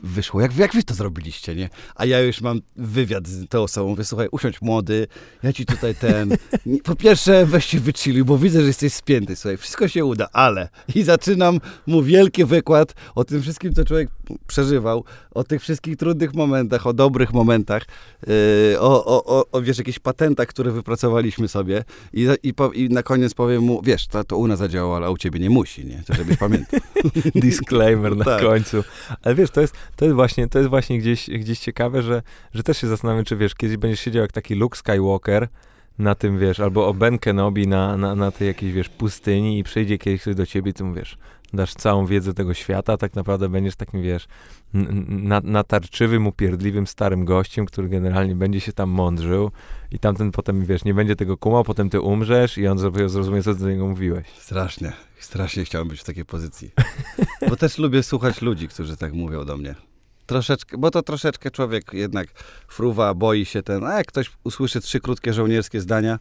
wyszło, 0.03 0.41
jak, 0.41 0.57
jak 0.57 0.73
wy 0.73 0.83
to 0.83 0.95
zrobiliście, 0.95 1.55
nie? 1.55 1.71
A 1.95 2.05
ja 2.05 2.21
już 2.21 2.41
mam 2.41 2.61
wywiad 2.77 3.29
z 3.29 3.49
tą 3.49 3.63
osobą, 3.63 3.89
mówię, 3.89 4.05
słuchaj, 4.05 4.29
usiądź 4.31 4.63
młody, 4.63 5.07
ja 5.43 5.53
ci 5.53 5.67
tutaj 5.67 5.95
ten, 5.95 6.37
po 6.85 6.97
pierwsze 6.97 7.47
weź 7.47 7.67
się 7.67 7.81
wychilluj, 7.81 8.25
bo 8.25 8.39
widzę, 8.39 8.61
że 8.61 8.67
jesteś 8.67 8.93
spięty, 8.93 9.37
słuchaj, 9.37 9.57
wszystko 9.57 9.89
się 9.89 10.05
uda, 10.05 10.29
ale 10.33 10.69
i 10.95 11.03
zaczynam 11.03 11.61
mu 11.87 12.03
wielki 12.03 12.45
wykład 12.45 12.95
o 13.15 13.25
tym 13.25 13.43
wszystkim, 13.43 13.75
co 13.75 13.85
człowiek 13.85 14.11
przeżywał, 14.47 15.05
o 15.31 15.45
tych 15.45 15.63
wszystkich 15.63 15.97
trudnych 15.97 16.35
momentach, 16.35 16.87
o 16.87 16.93
dobrych 16.93 17.33
momentach, 17.33 17.83
yy, 18.27 18.81
o, 18.81 19.05
o, 19.05 19.25
o, 19.25 19.45
o 19.53 19.63
wiesz, 19.63 19.79
jakichś 19.79 19.99
patentach, 19.99 20.49
które 20.49 20.73
wypracowaliśmy 20.73 21.49
sobie 21.49 21.85
i, 22.13 22.29
i, 22.43 22.55
po, 22.55 22.73
i 22.73 22.89
na 22.89 23.03
koniec 23.03 23.35
powiem 23.35 23.63
mu, 23.63 23.83
wiesz, 23.83 24.07
to, 24.07 24.25
to 24.25 24.37
u 24.37 24.47
nas 24.47 24.59
zadziałało, 24.59 24.97
ale 24.97 25.11
u 25.11 25.17
ciebie 25.17 25.41
nie 25.41 25.51
musi, 25.51 25.87
nie? 25.87 26.03
To 26.07 26.15
żebyś 26.15 26.37
pamiętał. 26.37 26.81
disclaimer 27.35 28.17
na 28.17 28.25
Tak. 28.25 28.43
końcu. 28.43 28.85
Ale 29.23 29.35
wiesz, 29.35 29.51
to 29.51 29.61
jest, 29.61 29.75
to 29.97 30.05
jest 30.05 30.15
właśnie, 30.15 30.49
to 30.49 30.59
jest 30.59 30.71
właśnie 30.71 30.99
gdzieś, 30.99 31.31
gdzieś 31.31 31.59
ciekawe, 31.59 32.03
że, 32.03 32.23
że 32.55 32.63
też 32.63 32.79
się 32.79 32.87
zastanawiam, 32.87 33.25
czy 33.25 33.37
wiesz, 33.37 33.55
kiedyś 33.55 33.77
będziesz 33.77 34.01
siedział 34.01 34.23
jak 34.23 34.33
taki 34.33 34.55
Luke 34.55 34.79
Skywalker 34.79 35.49
na 35.99 36.15
tym, 36.15 36.39
wiesz, 36.39 36.61
albo 36.61 36.89
o 36.89 36.95
Ben 36.95 37.19
Kenobi 37.19 37.69
na, 37.69 37.97
na, 37.97 38.15
na 38.15 38.31
tej 38.31 38.49
jakiejś, 38.49 38.73
wiesz, 38.73 38.89
pustyni 38.89 39.59
i 39.59 39.65
przyjdzie 39.65 39.99
kiedyś 39.99 40.21
ktoś 40.21 40.35
do 40.35 40.47
ciebie 40.47 40.71
i 40.71 40.75
ty 40.75 40.85
mu, 40.85 40.95
wiesz, 40.95 41.19
dasz 41.53 41.75
całą 41.75 42.07
wiedzę 42.07 42.35
tego 42.35 42.55
świata, 42.55 42.97
tak 42.97 43.15
naprawdę 43.15 43.49
będziesz 43.49 43.77
takim, 43.77 44.03
wiesz, 44.03 44.27
natarczywym, 45.43 46.27
upierdliwym, 46.27 46.87
starym 46.87 47.25
gościem, 47.25 47.67
który 47.67 47.89
generalnie 47.89 48.35
będzie 48.35 48.61
się 48.61 48.73
tam 48.73 48.91
mądrzył 48.91 49.51
i 49.91 49.99
tamten 49.99 50.31
potem, 50.31 50.65
wiesz, 50.65 50.85
nie 50.85 50.95
będzie 50.95 51.17
tego 51.17 51.37
kumał, 51.37 51.65
potem 51.65 51.91
ty 51.91 52.01
umrzesz 52.01 52.59
i 52.59 52.67
on 52.67 52.79
zrozumie, 52.79 53.43
co 53.43 53.55
do 53.55 53.71
niego 53.71 53.87
mówiłeś. 53.87 54.27
Strasznie, 54.39 54.93
strasznie 55.19 55.65
chciałem 55.65 55.89
być 55.89 56.01
w 56.01 56.05
takiej 56.05 56.25
pozycji. 56.25 56.71
Bo 57.49 57.57
też 57.57 57.79
lubię 57.79 58.03
słuchać 58.03 58.43
ludzi, 58.43 58.69
którzy 58.69 58.97
tak 58.97 59.13
mówią 59.13 59.45
do 59.45 59.57
mnie. 59.57 59.75
Troszeczkę, 60.27 60.79
bo 60.79 60.91
to 60.91 61.03
troszeczkę 61.03 61.51
człowiek 61.51 61.93
jednak 61.93 62.29
fruwa, 62.69 63.15
boi 63.15 63.45
się 63.45 63.63
ten, 63.63 63.85
a 63.85 63.97
jak 63.97 64.07
ktoś 64.07 64.31
usłyszy 64.45 64.81
trzy 64.81 65.01
krótkie 65.01 65.33
żołnierskie 65.33 65.81
zdania, 65.81 66.19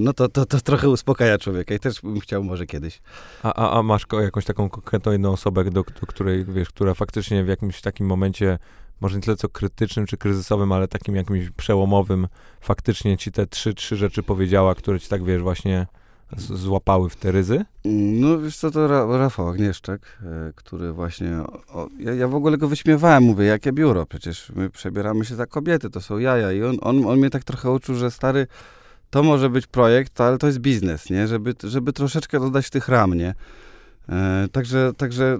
no 0.00 0.12
to, 0.12 0.28
to, 0.28 0.46
to 0.46 0.60
trochę 0.60 0.88
uspokaja 0.88 1.38
człowieka 1.38 1.74
i 1.74 1.78
też 1.78 2.00
bym 2.00 2.20
chciał 2.20 2.44
może 2.44 2.66
kiedyś. 2.66 3.00
A, 3.42 3.54
a, 3.54 3.78
a 3.78 3.82
masz 3.82 4.06
jakąś 4.22 4.44
taką 4.44 4.68
konkretną 4.68 5.12
jedną 5.12 5.32
osobę, 5.32 5.64
do, 5.64 5.70
do 5.70 6.06
której, 6.06 6.44
wiesz, 6.44 6.68
która 6.68 6.94
faktycznie 6.94 7.44
w 7.44 7.48
jakimś 7.48 7.80
takim 7.80 8.06
momencie, 8.06 8.58
może 9.00 9.16
nie 9.16 9.22
tyle 9.22 9.36
co 9.36 9.48
krytycznym 9.48 10.06
czy 10.06 10.16
kryzysowym, 10.16 10.72
ale 10.72 10.88
takim 10.88 11.16
jakimś 11.16 11.50
przełomowym, 11.50 12.26
faktycznie 12.60 13.16
ci 13.16 13.32
te 13.32 13.46
trzy, 13.46 13.74
trzy 13.74 13.96
rzeczy 13.96 14.22
powiedziała, 14.22 14.74
które 14.74 15.00
ci 15.00 15.08
tak, 15.08 15.24
wiesz, 15.24 15.42
właśnie 15.42 15.86
złapały 16.36 17.10
w 17.10 17.16
te 17.16 17.32
ryzy? 17.32 17.64
No 17.84 18.38
wiesz 18.38 18.56
co, 18.56 18.70
to 18.70 18.88
Ra 18.88 19.18
Rafał 19.18 19.48
Agnieszczak, 19.48 20.18
e, 20.22 20.52
który 20.54 20.92
właśnie, 20.92 21.30
o, 21.68 21.88
ja, 21.98 22.14
ja 22.14 22.28
w 22.28 22.34
ogóle 22.34 22.58
go 22.58 22.68
wyśmiewałem, 22.68 23.22
mówię, 23.22 23.44
jakie 23.44 23.72
biuro, 23.72 24.06
przecież 24.06 24.52
my 24.56 24.70
przebieramy 24.70 25.24
się 25.24 25.34
za 25.34 25.46
kobiety, 25.46 25.90
to 25.90 26.00
są 26.00 26.18
jaja 26.18 26.52
i 26.52 26.62
on, 26.62 26.76
on, 26.80 27.06
on 27.06 27.18
mnie 27.18 27.30
tak 27.30 27.44
trochę 27.44 27.70
uczył, 27.70 27.94
że 27.94 28.10
stary, 28.10 28.46
to 29.14 29.22
może 29.22 29.50
być 29.50 29.66
projekt, 29.66 30.20
ale 30.20 30.38
to 30.38 30.46
jest 30.46 30.58
biznes, 30.58 31.10
nie, 31.10 31.26
żeby, 31.26 31.54
żeby 31.64 31.92
troszeczkę 31.92 32.40
dodać 32.40 32.70
tych 32.70 32.88
ram, 32.88 33.14
nie. 33.14 33.34
E, 34.08 34.48
także, 34.52 34.92
także, 34.96 35.38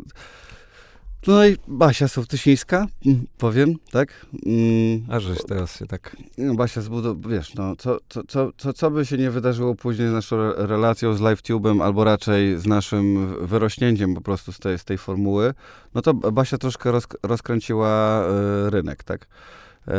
no 1.27 1.47
i 1.47 1.57
Basia 1.69 2.09
Sołtysińska, 2.09 2.87
mm, 3.07 3.27
powiem, 3.39 3.75
tak. 3.91 4.27
Mm, 4.47 5.05
A 5.09 5.21
żeś 5.21 5.39
teraz 5.49 5.79
się 5.79 5.87
tak... 5.87 6.17
no, 6.39 6.55
Basia 6.55 6.81
zbudował, 6.81 7.31
wiesz, 7.31 7.55
no, 7.55 7.77
co, 7.77 7.99
co, 8.09 8.51
co, 8.57 8.73
co, 8.73 8.91
by 8.91 9.07
się 9.07 9.19
nie 9.19 9.31
wydarzyło 9.31 9.75
później 9.75 10.09
z 10.09 10.13
naszą 10.13 10.37
re- 10.37 10.67
relacją 10.67 11.15
z 11.15 11.21
LiveTube'em, 11.21 11.83
albo 11.83 12.05
raczej 12.05 12.59
z 12.59 12.67
naszym 12.67 13.35
wyrośnięciem 13.47 14.15
po 14.15 14.21
prostu 14.21 14.53
z 14.53 14.59
tej, 14.59 14.79
z 14.79 14.85
tej 14.85 14.99
formuły, 14.99 15.55
no 15.95 16.03
to 16.03 16.15
Basia 16.15 16.59
troszkę 16.59 16.93
roz, 16.93 17.07
rozkręciła 17.23 18.23
e, 18.25 18.71
rynek, 18.71 19.05
tak. 19.05 19.27
E, 19.89 19.93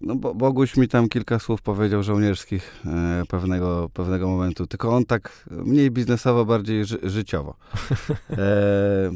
no, 0.00 0.14
bo, 0.16 0.34
Boguś 0.34 0.76
mi 0.76 0.88
tam 0.88 1.08
kilka 1.08 1.38
słów 1.38 1.62
powiedział 1.62 2.02
żołnierskich 2.02 2.82
e, 2.86 3.22
pewnego, 3.28 3.90
pewnego 3.94 4.28
momentu, 4.28 4.66
tylko 4.66 4.96
on 4.96 5.04
tak 5.04 5.46
mniej 5.50 5.90
biznesowo, 5.90 6.44
bardziej 6.44 6.84
ży, 6.84 6.98
życiowo. 7.02 7.56
E, 8.30 9.10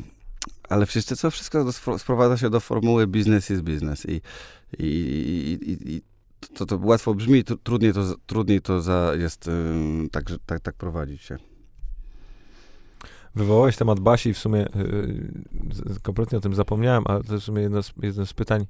ale 0.68 0.86
wszyscy, 0.86 1.16
co 1.16 1.30
wszystko 1.30 1.64
do, 1.64 1.98
sprowadza 1.98 2.36
się 2.36 2.50
do 2.50 2.60
formuły 2.60 3.06
biznes 3.06 3.50
jest 3.50 3.62
biznes 3.62 4.06
i, 4.06 4.20
i, 4.78 4.86
i, 5.62 5.94
i, 5.94 6.02
to, 6.54 6.66
to 6.66 6.78
łatwo 6.82 7.14
brzmi, 7.14 7.44
tru, 7.44 7.56
trudniej 7.56 7.92
to, 7.92 8.14
trudniej 8.26 8.60
to 8.60 8.80
za, 8.80 9.12
jest 9.18 9.48
ym, 9.48 10.08
tak, 10.12 10.28
że- 10.28 10.38
tak, 10.46 10.60
tak 10.60 10.74
prowadzić 10.74 11.22
się. 11.22 11.36
Wywołałeś 13.34 13.76
temat 13.76 14.00
Basi 14.00 14.28
i 14.28 14.34
w 14.34 14.38
sumie 14.38 14.58
yy, 14.58 15.32
z- 15.72 15.98
kompletnie 15.98 16.38
o 16.38 16.40
tym 16.40 16.54
zapomniałem, 16.54 17.04
ale 17.06 17.24
to 17.24 17.40
w 17.40 17.42
sumie 17.42 17.62
jedno 17.62 17.82
z, 17.82 17.92
jedno 18.02 18.26
z 18.26 18.32
pytań. 18.34 18.66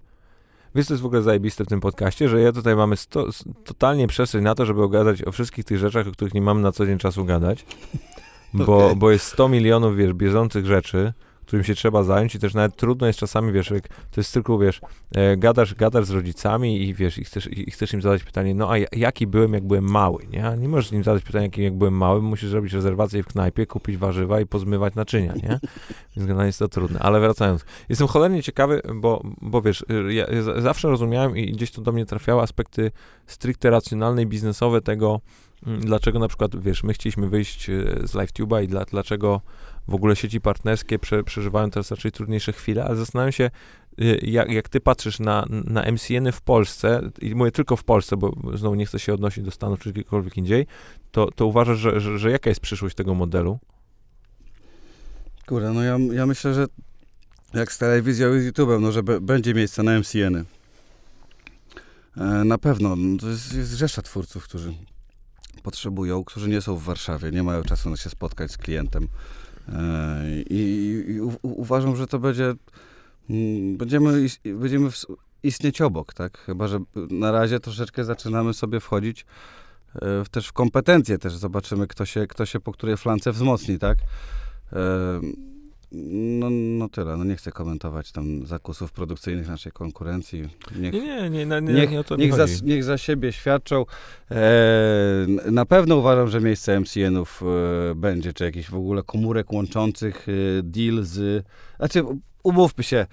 Wiesz, 0.75 0.87
co 0.87 0.95
jest 0.95 1.03
w 1.03 1.07
ogóle 1.07 1.23
zajebiste 1.23 1.65
w 1.65 1.69
tym 1.69 1.81
podcaście, 1.81 2.29
że 2.29 2.41
ja 2.41 2.53
tutaj 2.53 2.77
mamy 2.77 2.97
sto, 2.97 3.27
totalnie 3.65 4.07
przestrzeń 4.07 4.43
na 4.43 4.55
to, 4.55 4.67
żeby 4.67 4.89
gadać 4.89 5.23
o 5.25 5.33
wszystkich 5.33 5.65
tych 5.65 5.79
rzeczach, 5.79 6.09
o 6.09 6.13
których 6.13 6.35
nie 6.35 6.43
mamy 6.43 6.61
na 6.61 6.73
co 6.73 6.87
dzień 6.87 6.99
czasu 6.99 7.25
gadać, 7.25 7.67
bo, 8.55 8.85
Okej. 8.85 8.97
bo 8.97 9.11
jest 9.11 9.27
100 9.27 9.49
milionów, 9.49 9.97
wiesz, 9.97 10.13
bieżących 10.13 10.67
rzeczy, 10.67 11.13
którym 11.51 11.65
się 11.65 11.75
trzeba 11.75 12.03
zająć 12.03 12.35
i 12.35 12.39
też 12.39 12.55
nawet 12.55 12.77
trudno 12.77 13.07
jest 13.07 13.19
czasami, 13.19 13.53
wiesz, 13.53 13.71
jak 13.71 13.89
to 13.89 14.21
jest 14.21 14.35
tylko, 14.35 14.59
wiesz, 14.59 14.81
e, 15.15 15.37
gadasz, 15.37 15.75
gadasz 15.75 16.07
z 16.07 16.11
rodzicami 16.11 16.89
i 16.89 16.95
wiesz, 16.95 17.19
i 17.19 17.25
chcesz, 17.25 17.49
i 17.53 17.71
chcesz 17.71 17.93
im 17.93 18.03
zadać 18.03 18.25
pytanie, 18.25 18.55
no 18.55 18.73
a 18.73 18.79
jaki 18.93 19.27
byłem, 19.27 19.55
jak 19.55 19.67
byłem 19.67 19.85
mały, 19.85 20.27
nie? 20.33 20.55
Nie 20.59 20.69
możesz 20.69 20.93
im 20.93 21.05
zadać 21.05 21.23
pytania, 21.23 21.45
jaki 21.45 21.63
jak 21.63 21.75
byłem 21.75 21.95
mały, 21.95 22.23
musisz 22.23 22.51
zrobić 22.51 22.73
rezerwację 22.73 23.23
w 23.23 23.27
knajpie, 23.27 23.67
kupić 23.67 23.97
warzywa 23.97 24.41
i 24.41 24.47
pozmywać 24.47 24.95
naczynia, 24.95 25.33
nie? 25.33 25.49
Więc 26.17 26.27
generalnie 26.27 26.47
jest 26.47 26.59
to 26.59 26.69
trudne. 26.69 27.01
Ale 27.01 27.21
wracając, 27.21 27.65
jestem 27.89 28.09
cholernie 28.09 28.43
ciekawy, 28.43 28.83
bo, 28.95 29.23
bo 29.41 29.63
wiesz, 29.63 29.85
ja, 30.09 30.27
ja 30.27 30.61
zawsze 30.61 30.89
rozumiałem 30.89 31.37
i 31.37 31.53
gdzieś 31.53 31.71
to 31.71 31.83
do 31.83 31.93
mnie 31.93 32.07
trafiały 32.07 32.43
aspekty 32.43 32.91
stricte 33.27 33.71
racjonalne 33.71 34.23
i 34.23 34.27
biznesowe 34.27 34.81
tego, 34.81 35.21
mm, 35.67 35.81
dlaczego 35.81 36.19
na 36.19 36.29
przykład, 36.29 36.63
wiesz, 36.63 36.85
my 36.85 36.93
chcieliśmy 36.93 37.29
wyjść 37.29 37.71
e, 37.71 37.73
z 38.05 38.15
LiveTube'a 38.15 38.65
i 38.65 38.69
dla, 38.69 38.85
dlaczego 38.85 39.41
w 39.91 39.95
ogóle 39.95 40.17
sieci 40.17 40.41
partnerskie 40.41 40.99
prze, 40.99 41.25
przeżywają 41.25 41.71
teraz 41.71 41.91
raczej 41.91 42.13
trudniejsze 42.13 42.53
chwile, 42.53 42.85
ale 42.85 42.97
zastanawiam 42.97 43.33
się, 43.33 43.51
y, 44.01 44.21
jak, 44.23 44.53
jak 44.53 44.69
ty 44.69 44.81
patrzysz 44.81 45.19
na, 45.19 45.47
na 45.49 45.83
MCN-y 45.83 46.33
w 46.33 46.41
Polsce, 46.41 47.11
i 47.21 47.35
mówię 47.35 47.51
tylko 47.51 47.77
w 47.77 47.85
Polsce, 47.85 48.17
bo 48.17 48.37
znowu 48.55 48.75
nie 48.75 48.87
chcę 48.87 48.99
się 48.99 49.15
odnosić 49.15 49.45
do 49.45 49.51
Stanów 49.51 49.81
czy 49.81 49.93
gdziekolwiek 49.93 50.37
indziej, 50.37 50.67
to, 51.11 51.31
to 51.31 51.47
uważasz, 51.47 51.79
że, 51.79 52.01
że, 52.01 52.19
że 52.19 52.31
jaka 52.31 52.51
jest 52.51 52.61
przyszłość 52.61 52.97
tego 52.97 53.15
modelu? 53.15 53.59
Kurde, 55.47 55.73
no 55.73 55.83
ja, 55.83 55.99
ja 56.13 56.27
myślę, 56.27 56.55
że 56.55 56.67
jak 57.55 57.73
z 57.73 57.79
telewizją 57.79 58.37
i 58.37 58.41
z 58.41 58.53
YouTube'em, 58.53 58.81
no 58.81 58.93
że 58.93 59.03
będzie 59.03 59.55
miejsce 59.55 59.83
na 59.83 59.99
MCN-y. 59.99 60.45
E, 62.17 62.45
na 62.45 62.59
pewno, 62.59 62.97
no, 62.97 63.19
to 63.19 63.29
jest, 63.29 63.55
jest 63.55 63.73
rzesza 63.73 64.03
twórców, 64.03 64.45
którzy 64.45 64.75
potrzebują, 65.63 66.25
którzy 66.25 66.49
nie 66.49 66.61
są 66.61 66.77
w 66.77 66.83
Warszawie, 66.83 67.31
nie 67.31 67.43
mają 67.43 67.63
czasu 67.63 67.91
na 67.91 67.97
się 67.97 68.11
spotkać 68.11 68.53
z 68.53 68.57
klientem. 68.57 69.09
E, 69.69 70.43
I, 70.51 71.05
i 71.09 71.21
u, 71.21 71.39
uważam, 71.43 71.97
że 71.97 72.07
to 72.07 72.19
będzie, 72.19 72.55
mm, 73.31 73.77
będziemy, 73.77 74.27
będziemy 74.45 74.89
istnieć 75.43 75.81
obok, 75.81 76.15
tak? 76.15 76.39
Chyba, 76.39 76.69
że 76.69 76.81
na 77.11 77.33
razie 77.33 77.61
troszeczkę 77.61 78.05
zaczynamy 78.05 78.55
sobie 78.55 78.81
wchodzić 78.81 79.21
e, 79.95 80.25
w, 80.25 80.29
też 80.29 80.49
w 80.49 80.53
kompetencje, 80.53 81.19
też 81.19 81.37
zobaczymy, 81.37 81.87
kto 81.87 82.05
się, 82.05 82.27
kto 82.27 82.47
się 82.47 82.61
po 82.61 82.73
której 82.73 82.97
flance 82.97 83.33
wzmocni, 83.33 83.79
tak? 83.79 83.99
No, 85.93 86.51
no 86.51 86.89
tyle, 86.89 87.17
no 87.17 87.25
nie 87.25 87.37
chcę 87.37 87.53
komentować 87.53 88.13
tam 88.13 88.47
zakusów 88.47 88.93
produkcyjnych 88.93 89.49
naszej 89.49 89.73
konkurencji. 89.73 90.49
Niech, 90.77 90.93
nie, 90.93 91.31
nie, 91.31 91.31
nie, 91.31 91.47
nie, 91.47 91.61
niech, 91.61 91.91
nie 91.91 92.01
o 92.01 92.05
to 92.05 92.17
niech, 92.17 92.35
za, 92.35 92.47
niech 92.65 92.85
za 92.85 92.99
siebie 92.99 93.33
świadczą. 93.33 93.85
E, 94.31 95.27
na 95.51 95.67
pewno 95.67 95.97
uważam, 95.97 96.29
że 96.29 96.41
miejsce 96.41 96.81
MCN-ów 96.81 97.43
e, 97.91 97.95
będzie, 97.95 98.33
czy 98.33 98.45
jakiś 98.45 98.71
w 98.71 98.75
ogóle 98.75 99.03
komórek 99.03 99.53
łączących, 99.53 100.27
e, 100.29 100.63
deal 100.63 101.05
z... 101.05 101.47
Znaczy, 101.77 102.05
umówmy 102.43 102.85
się, 102.85 103.07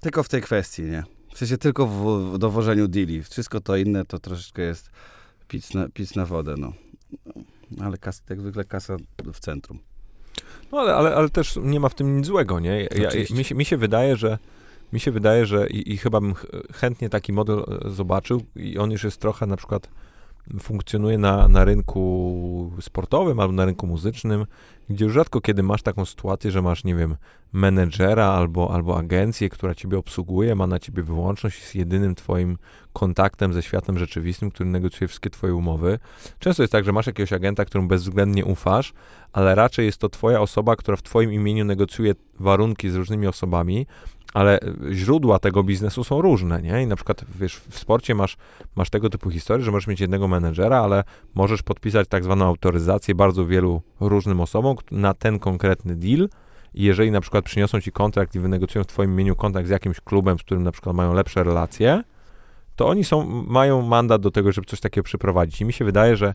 tylko 0.00 0.22
w 0.22 0.28
tej 0.28 0.42
kwestii, 0.42 0.82
nie? 0.82 1.04
W 1.34 1.38
sensie 1.38 1.58
tylko 1.58 1.86
w, 1.86 2.32
w 2.34 2.38
dowożeniu 2.38 2.88
deali. 2.88 3.22
Wszystko 3.22 3.60
to 3.60 3.76
inne 3.76 4.04
to 4.04 4.18
troszeczkę 4.18 4.62
jest 4.62 4.90
pic 5.48 5.74
na, 5.74 5.88
pic 5.88 6.14
na 6.14 6.26
wodę, 6.26 6.54
no. 6.58 6.72
Ale 7.80 7.98
kas, 7.98 8.22
jak 8.30 8.40
zwykle 8.40 8.64
kasa 8.64 8.96
w 9.32 9.40
centrum. 9.40 9.78
No 10.72 10.78
ale, 10.78 10.94
ale, 10.94 11.14
ale 11.14 11.28
też 11.28 11.58
nie 11.62 11.80
ma 11.80 11.88
w 11.88 11.94
tym 11.94 12.16
nic 12.16 12.26
złego, 12.26 12.60
nie? 12.60 12.82
Ja, 12.82 13.10
mi, 13.36 13.44
się, 13.44 13.54
mi 13.54 13.64
się 13.64 13.76
wydaje, 13.76 14.16
że 14.16 14.38
mi 14.92 15.00
się 15.00 15.10
wydaje, 15.10 15.46
że 15.46 15.66
i, 15.68 15.92
i, 15.92 15.98
chyba 15.98 16.20
bym 16.20 16.34
chętnie 16.72 17.08
taki 17.08 17.32
model 17.32 17.58
e, 17.58 17.90
zobaczył 17.90 18.42
i 18.56 18.78
on 18.78 18.90
już 18.90 19.04
jest 19.04 19.20
trochę 19.20 19.46
na 19.46 19.56
przykład 19.56 19.88
funkcjonuje 20.60 21.18
na, 21.18 21.48
na 21.48 21.64
rynku 21.64 22.72
sportowym 22.80 23.40
albo 23.40 23.52
na 23.52 23.64
rynku 23.64 23.86
muzycznym, 23.86 24.46
gdzie 24.90 25.04
już 25.04 25.14
rzadko 25.14 25.40
kiedy 25.40 25.62
masz 25.62 25.82
taką 25.82 26.04
sytuację, 26.04 26.50
że 26.50 26.62
masz, 26.62 26.84
nie 26.84 26.94
wiem, 26.94 27.16
menedżera 27.52 28.26
albo, 28.26 28.74
albo 28.74 28.98
agencję, 28.98 29.48
która 29.48 29.74
ciebie 29.74 29.98
obsługuje, 29.98 30.54
ma 30.54 30.66
na 30.66 30.78
ciebie 30.78 31.02
wyłączność, 31.02 31.60
jest 31.60 31.74
jedynym 31.74 32.14
twoim 32.14 32.58
kontaktem 32.92 33.52
ze 33.52 33.62
światem 33.62 33.98
rzeczywistym, 33.98 34.50
który 34.50 34.70
negocjuje 34.70 35.08
wszystkie 35.08 35.30
twoje 35.30 35.54
umowy. 35.54 35.98
Często 36.38 36.62
jest 36.62 36.72
tak, 36.72 36.84
że 36.84 36.92
masz 36.92 37.06
jakiegoś 37.06 37.32
agenta, 37.32 37.64
którym 37.64 37.88
bezwzględnie 37.88 38.44
ufasz, 38.44 38.92
ale 39.32 39.54
raczej 39.54 39.86
jest 39.86 39.98
to 39.98 40.08
twoja 40.08 40.40
osoba, 40.40 40.76
która 40.76 40.96
w 40.96 41.02
twoim 41.02 41.32
imieniu 41.32 41.64
negocjuje 41.64 42.14
warunki 42.40 42.90
z 42.90 42.94
różnymi 42.94 43.26
osobami, 43.26 43.86
ale 44.36 44.58
źródła 44.92 45.38
tego 45.38 45.62
biznesu 45.62 46.04
są 46.04 46.22
różne, 46.22 46.62
nie? 46.62 46.82
I 46.82 46.86
na 46.86 46.96
przykład, 46.96 47.24
wiesz, 47.40 47.56
w 47.56 47.78
sporcie 47.78 48.14
masz, 48.14 48.36
masz 48.76 48.90
tego 48.90 49.10
typu 49.10 49.30
historię, 49.30 49.64
że 49.64 49.70
możesz 49.70 49.86
mieć 49.86 50.00
jednego 50.00 50.28
menedżera, 50.28 50.80
ale 50.80 51.04
możesz 51.34 51.62
podpisać 51.62 52.08
tak 52.08 52.24
zwaną 52.24 52.44
autoryzację 52.44 53.14
bardzo 53.14 53.46
wielu 53.46 53.82
różnym 54.00 54.40
osobom 54.40 54.76
na 54.90 55.14
ten 55.14 55.38
konkretny 55.38 55.96
deal, 55.96 56.28
i 56.74 56.82
jeżeli 56.82 57.10
na 57.10 57.20
przykład 57.20 57.44
przyniosą 57.44 57.80
ci 57.80 57.92
kontrakt 57.92 58.34
i 58.34 58.40
wynegocjują 58.40 58.84
w 58.84 58.86
twoim 58.86 59.12
imieniu 59.12 59.36
kontrakt 59.36 59.68
z 59.68 59.70
jakimś 59.70 60.00
klubem, 60.00 60.38
z 60.38 60.42
którym 60.42 60.62
na 60.62 60.72
przykład 60.72 60.96
mają 60.96 61.14
lepsze 61.14 61.44
relacje, 61.44 62.02
to 62.76 62.88
oni 62.88 63.04
są, 63.04 63.26
mają 63.46 63.82
mandat 63.82 64.22
do 64.22 64.30
tego, 64.30 64.52
żeby 64.52 64.66
coś 64.66 64.80
takiego 64.80 65.04
przyprowadzić. 65.04 65.60
I 65.60 65.64
mi 65.64 65.72
się 65.72 65.84
wydaje, 65.84 66.16
że, 66.16 66.34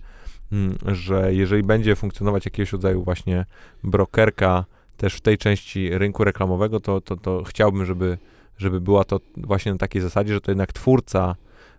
mm, 0.52 0.78
że 0.86 1.34
jeżeli 1.34 1.64
będzie 1.64 1.96
funkcjonować 1.96 2.46
jakiegoś 2.46 2.72
rodzaju 2.72 3.04
właśnie 3.04 3.46
brokerka 3.84 4.66
też 5.02 5.16
w 5.16 5.22
tej 5.22 5.38
części 5.38 5.98
rynku 5.98 6.24
reklamowego, 6.24 6.80
to, 6.80 7.02
to, 7.02 7.18
to 7.18 7.44
chciałbym, 7.44 7.86
żeby, 7.86 8.18
żeby 8.58 8.82
była 8.82 9.04
to 9.04 9.20
właśnie 9.38 9.72
na 9.72 9.78
takiej 9.78 10.02
zasadzie, 10.02 10.34
że 10.34 10.42
to 10.42 10.52
jednak 10.52 10.74
twórca 10.74 11.36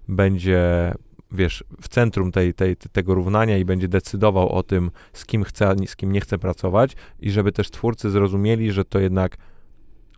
będzie 0.09 0.93
wiesz, 1.33 1.65
w 1.81 1.89
centrum 1.89 2.33
tej, 2.33 2.55
tej, 2.55 2.77
tego 2.77 3.15
równania 3.15 3.59
i 3.59 3.65
będzie 3.65 3.89
decydował 3.89 4.49
o 4.49 4.63
tym, 4.63 4.91
z 5.13 5.27
kim 5.27 5.45
chce, 5.45 5.75
z 5.87 5.97
kim 5.97 6.13
nie 6.13 6.21
chce 6.21 6.39
pracować 6.39 6.97
i 7.21 7.31
żeby 7.31 7.53
też 7.53 7.71
twórcy 7.71 8.11
zrozumieli, 8.11 8.73
że 8.73 8.85
to 8.85 8.99
jednak 9.01 9.37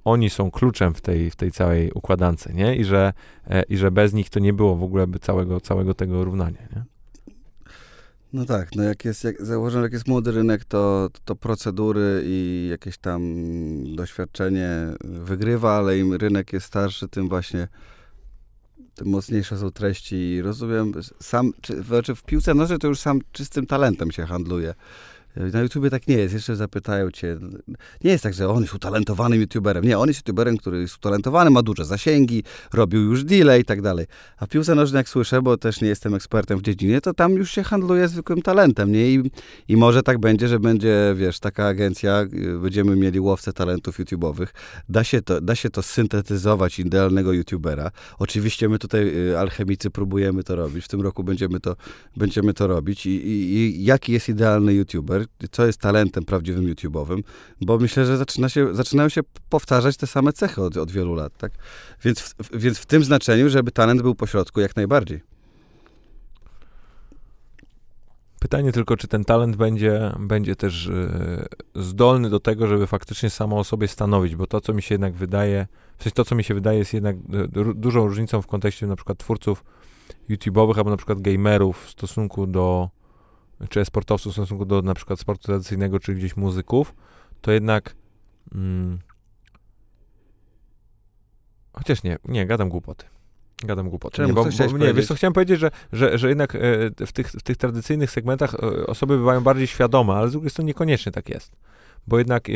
oni 0.04 0.30
są 0.30 0.50
kluczem 0.50 0.94
w 0.94 1.00
tej, 1.00 1.30
w 1.30 1.36
tej 1.36 1.50
całej 1.50 1.92
układance, 1.92 2.48
nie? 2.54 2.76
I 2.76 2.84
że, 2.84 3.12
e, 3.50 3.62
I 3.62 3.76
że 3.76 3.90
bez 3.90 4.12
nich 4.12 4.30
to 4.30 4.40
nie 4.40 4.52
było 4.52 4.76
w 4.76 4.82
ogóle 4.82 5.06
by 5.06 5.18
całego, 5.18 5.60
całego 5.60 5.94
tego 5.94 6.24
równania, 6.24 6.62
nie? 6.76 6.93
No 8.34 8.44
tak, 8.44 8.68
no 8.76 8.82
jak 8.82 9.04
jest, 9.04 9.24
jak 9.24 9.42
założę, 9.42 9.80
jak 9.80 9.92
jest 9.92 10.08
młody 10.08 10.32
rynek, 10.32 10.64
to, 10.64 11.10
to 11.24 11.36
procedury 11.36 12.22
i 12.24 12.66
jakieś 12.70 12.98
tam 12.98 13.22
doświadczenie 13.96 14.70
wygrywa, 15.04 15.76
ale 15.76 15.98
im 15.98 16.14
rynek 16.14 16.52
jest 16.52 16.66
starszy, 16.66 17.08
tym 17.08 17.28
właśnie 17.28 17.68
tym 18.94 19.08
mocniejsze 19.08 19.58
są 19.58 19.70
treści. 19.70 20.42
Rozumiem, 20.42 20.92
sam, 21.20 21.52
czy, 21.60 21.82
znaczy 21.82 22.14
w 22.14 22.22
piłce 22.22 22.54
nożnej 22.54 22.78
to 22.78 22.88
już 22.88 23.00
sam 23.00 23.20
czystym 23.32 23.66
talentem 23.66 24.10
się 24.10 24.26
handluje. 24.26 24.74
Na 25.36 25.60
YouTubie 25.60 25.90
tak 25.90 26.08
nie 26.08 26.16
jest. 26.16 26.34
Jeszcze 26.34 26.56
zapytają 26.56 27.10
cię. 27.10 27.38
Nie 28.04 28.10
jest 28.10 28.22
tak, 28.22 28.34
że 28.34 28.48
on 28.48 28.62
jest 28.62 28.74
utalentowanym 28.74 29.40
YouTuberem. 29.40 29.84
Nie, 29.84 29.98
on 29.98 30.08
jest 30.08 30.20
YouTuberem, 30.20 30.56
który 30.56 30.80
jest 30.80 30.96
utalentowany, 30.96 31.50
ma 31.50 31.62
duże 31.62 31.84
zasięgi, 31.84 32.42
robił 32.72 33.02
już 33.02 33.24
deale 33.24 33.60
i 33.60 33.64
tak 33.64 33.82
dalej. 33.82 34.06
A 34.38 34.46
w 34.46 34.48
piłce 34.48 34.74
nożnej, 34.74 34.98
jak 35.00 35.08
słyszę, 35.08 35.42
bo 35.42 35.56
też 35.56 35.80
nie 35.80 35.88
jestem 35.88 36.14
ekspertem 36.14 36.58
w 36.58 36.62
dziedzinie, 36.62 37.00
to 37.00 37.14
tam 37.14 37.32
już 37.32 37.50
się 37.50 37.62
handluje 37.62 38.08
zwykłym 38.08 38.42
talentem, 38.42 38.92
nie? 38.92 39.10
I, 39.10 39.30
i 39.68 39.76
może 39.76 40.02
tak 40.02 40.18
będzie, 40.18 40.48
że 40.48 40.60
będzie, 40.60 41.14
wiesz, 41.16 41.40
taka 41.40 41.66
agencja, 41.66 42.22
y, 42.22 42.58
będziemy 42.58 42.96
mieli 42.96 43.20
łowcę 43.20 43.52
talentów 43.52 43.98
YouTube'owych. 43.98 44.46
Da 44.88 45.04
się 45.04 45.22
to, 45.22 45.40
da 45.40 45.54
się 45.54 45.70
to 45.70 45.82
syntetyzować 45.82 46.78
idealnego 46.78 47.32
YouTubera. 47.32 47.90
Oczywiście 48.18 48.68
my 48.68 48.78
tutaj, 48.78 49.28
y, 49.30 49.38
alchemicy, 49.38 49.90
próbujemy 49.90 50.44
to 50.44 50.56
robić. 50.56 50.84
W 50.84 50.88
tym 50.88 51.00
roku 51.00 51.24
będziemy 51.24 51.60
to, 51.60 51.76
będziemy 52.16 52.54
to 52.54 52.66
robić. 52.66 53.06
I, 53.06 53.10
i, 53.10 53.80
i 53.80 53.84
jaki 53.84 54.12
jest 54.12 54.28
idealny 54.28 54.74
YouTuber? 54.74 55.23
Co 55.50 55.66
jest 55.66 55.80
talentem 55.80 56.24
prawdziwym 56.24 56.74
YouTube'owym, 56.74 57.22
bo 57.60 57.78
myślę, 57.78 58.06
że 58.06 58.16
zaczyna 58.16 58.48
się, 58.48 58.74
zaczynają 58.74 59.08
się 59.08 59.20
powtarzać 59.48 59.96
te 59.96 60.06
same 60.06 60.32
cechy 60.32 60.62
od, 60.62 60.76
od 60.76 60.90
wielu 60.90 61.14
lat, 61.14 61.36
tak? 61.38 61.52
Więc 62.04 62.20
w, 62.20 62.58
więc 62.58 62.78
w 62.78 62.86
tym 62.86 63.04
znaczeniu, 63.04 63.48
żeby 63.48 63.70
talent 63.70 64.02
był 64.02 64.14
pośrodku 64.14 64.60
jak 64.60 64.76
najbardziej. 64.76 65.20
Pytanie 68.40 68.72
tylko, 68.72 68.96
czy 68.96 69.08
ten 69.08 69.24
talent 69.24 69.56
będzie, 69.56 70.12
będzie 70.18 70.56
też 70.56 70.86
yy, 71.74 71.82
zdolny 71.82 72.30
do 72.30 72.40
tego, 72.40 72.66
żeby 72.66 72.86
faktycznie 72.86 73.30
samo 73.30 73.58
o 73.58 73.64
sobie 73.64 73.88
stanowić, 73.88 74.36
bo 74.36 74.46
to, 74.46 74.60
co 74.60 74.74
mi 74.74 74.82
się 74.82 74.94
jednak 74.94 75.14
wydaje, 75.14 75.66
w 75.98 76.02
sensie 76.02 76.14
to, 76.14 76.24
co 76.24 76.34
mi 76.34 76.44
się 76.44 76.54
wydaje, 76.54 76.78
jest 76.78 76.94
jednak 76.94 77.16
y, 77.16 77.74
dużą 77.74 78.06
różnicą 78.06 78.42
w 78.42 78.46
kontekście 78.46 78.86
na 78.86 78.96
przykład 78.96 79.18
twórców 79.18 79.64
YouTube'owych 80.30 80.78
albo 80.78 80.90
na 80.90 80.96
przykład 80.96 81.20
gamerów 81.20 81.84
w 81.84 81.90
stosunku 81.90 82.46
do 82.46 82.88
czy 83.68 83.84
sportowców 83.84 84.32
w 84.32 84.34
stosunku 84.34 84.64
do 84.64 84.82
na 84.82 84.94
przykład 84.94 85.20
sportu 85.20 85.46
tradycyjnego, 85.46 86.00
czy 86.00 86.14
gdzieś 86.14 86.36
muzyków, 86.36 86.94
to 87.40 87.52
jednak 87.52 87.96
mm, 88.54 88.98
chociaż 91.72 92.02
nie, 92.02 92.18
nie, 92.24 92.46
gadam 92.46 92.68
głupoty. 92.68 93.04
Gadam 93.64 93.90
głupoty. 93.90 94.16
Czemu? 94.16 94.28
Nie, 94.28 94.34
bo, 94.34 94.44
bo, 94.70 94.78
nie 94.78 94.94
wiesz 94.94 95.06
co, 95.06 95.14
chciałem 95.14 95.32
powiedzieć, 95.32 95.60
że, 95.60 95.70
że, 95.92 96.18
że 96.18 96.28
jednak 96.28 96.54
e, 96.54 96.58
w, 97.06 97.12
tych, 97.12 97.28
w 97.28 97.42
tych 97.42 97.56
tradycyjnych 97.56 98.10
segmentach 98.10 98.54
e, 98.54 98.86
osoby 98.86 99.16
bywają 99.16 99.40
bardziej 99.40 99.66
świadome, 99.66 100.14
ale 100.14 100.28
z 100.28 100.32
drugiej 100.32 100.50
strony 100.50 100.66
niekoniecznie 100.66 101.12
tak 101.12 101.28
jest. 101.28 101.56
Bo 102.06 102.18
jednak, 102.18 102.48
e, 102.48 102.52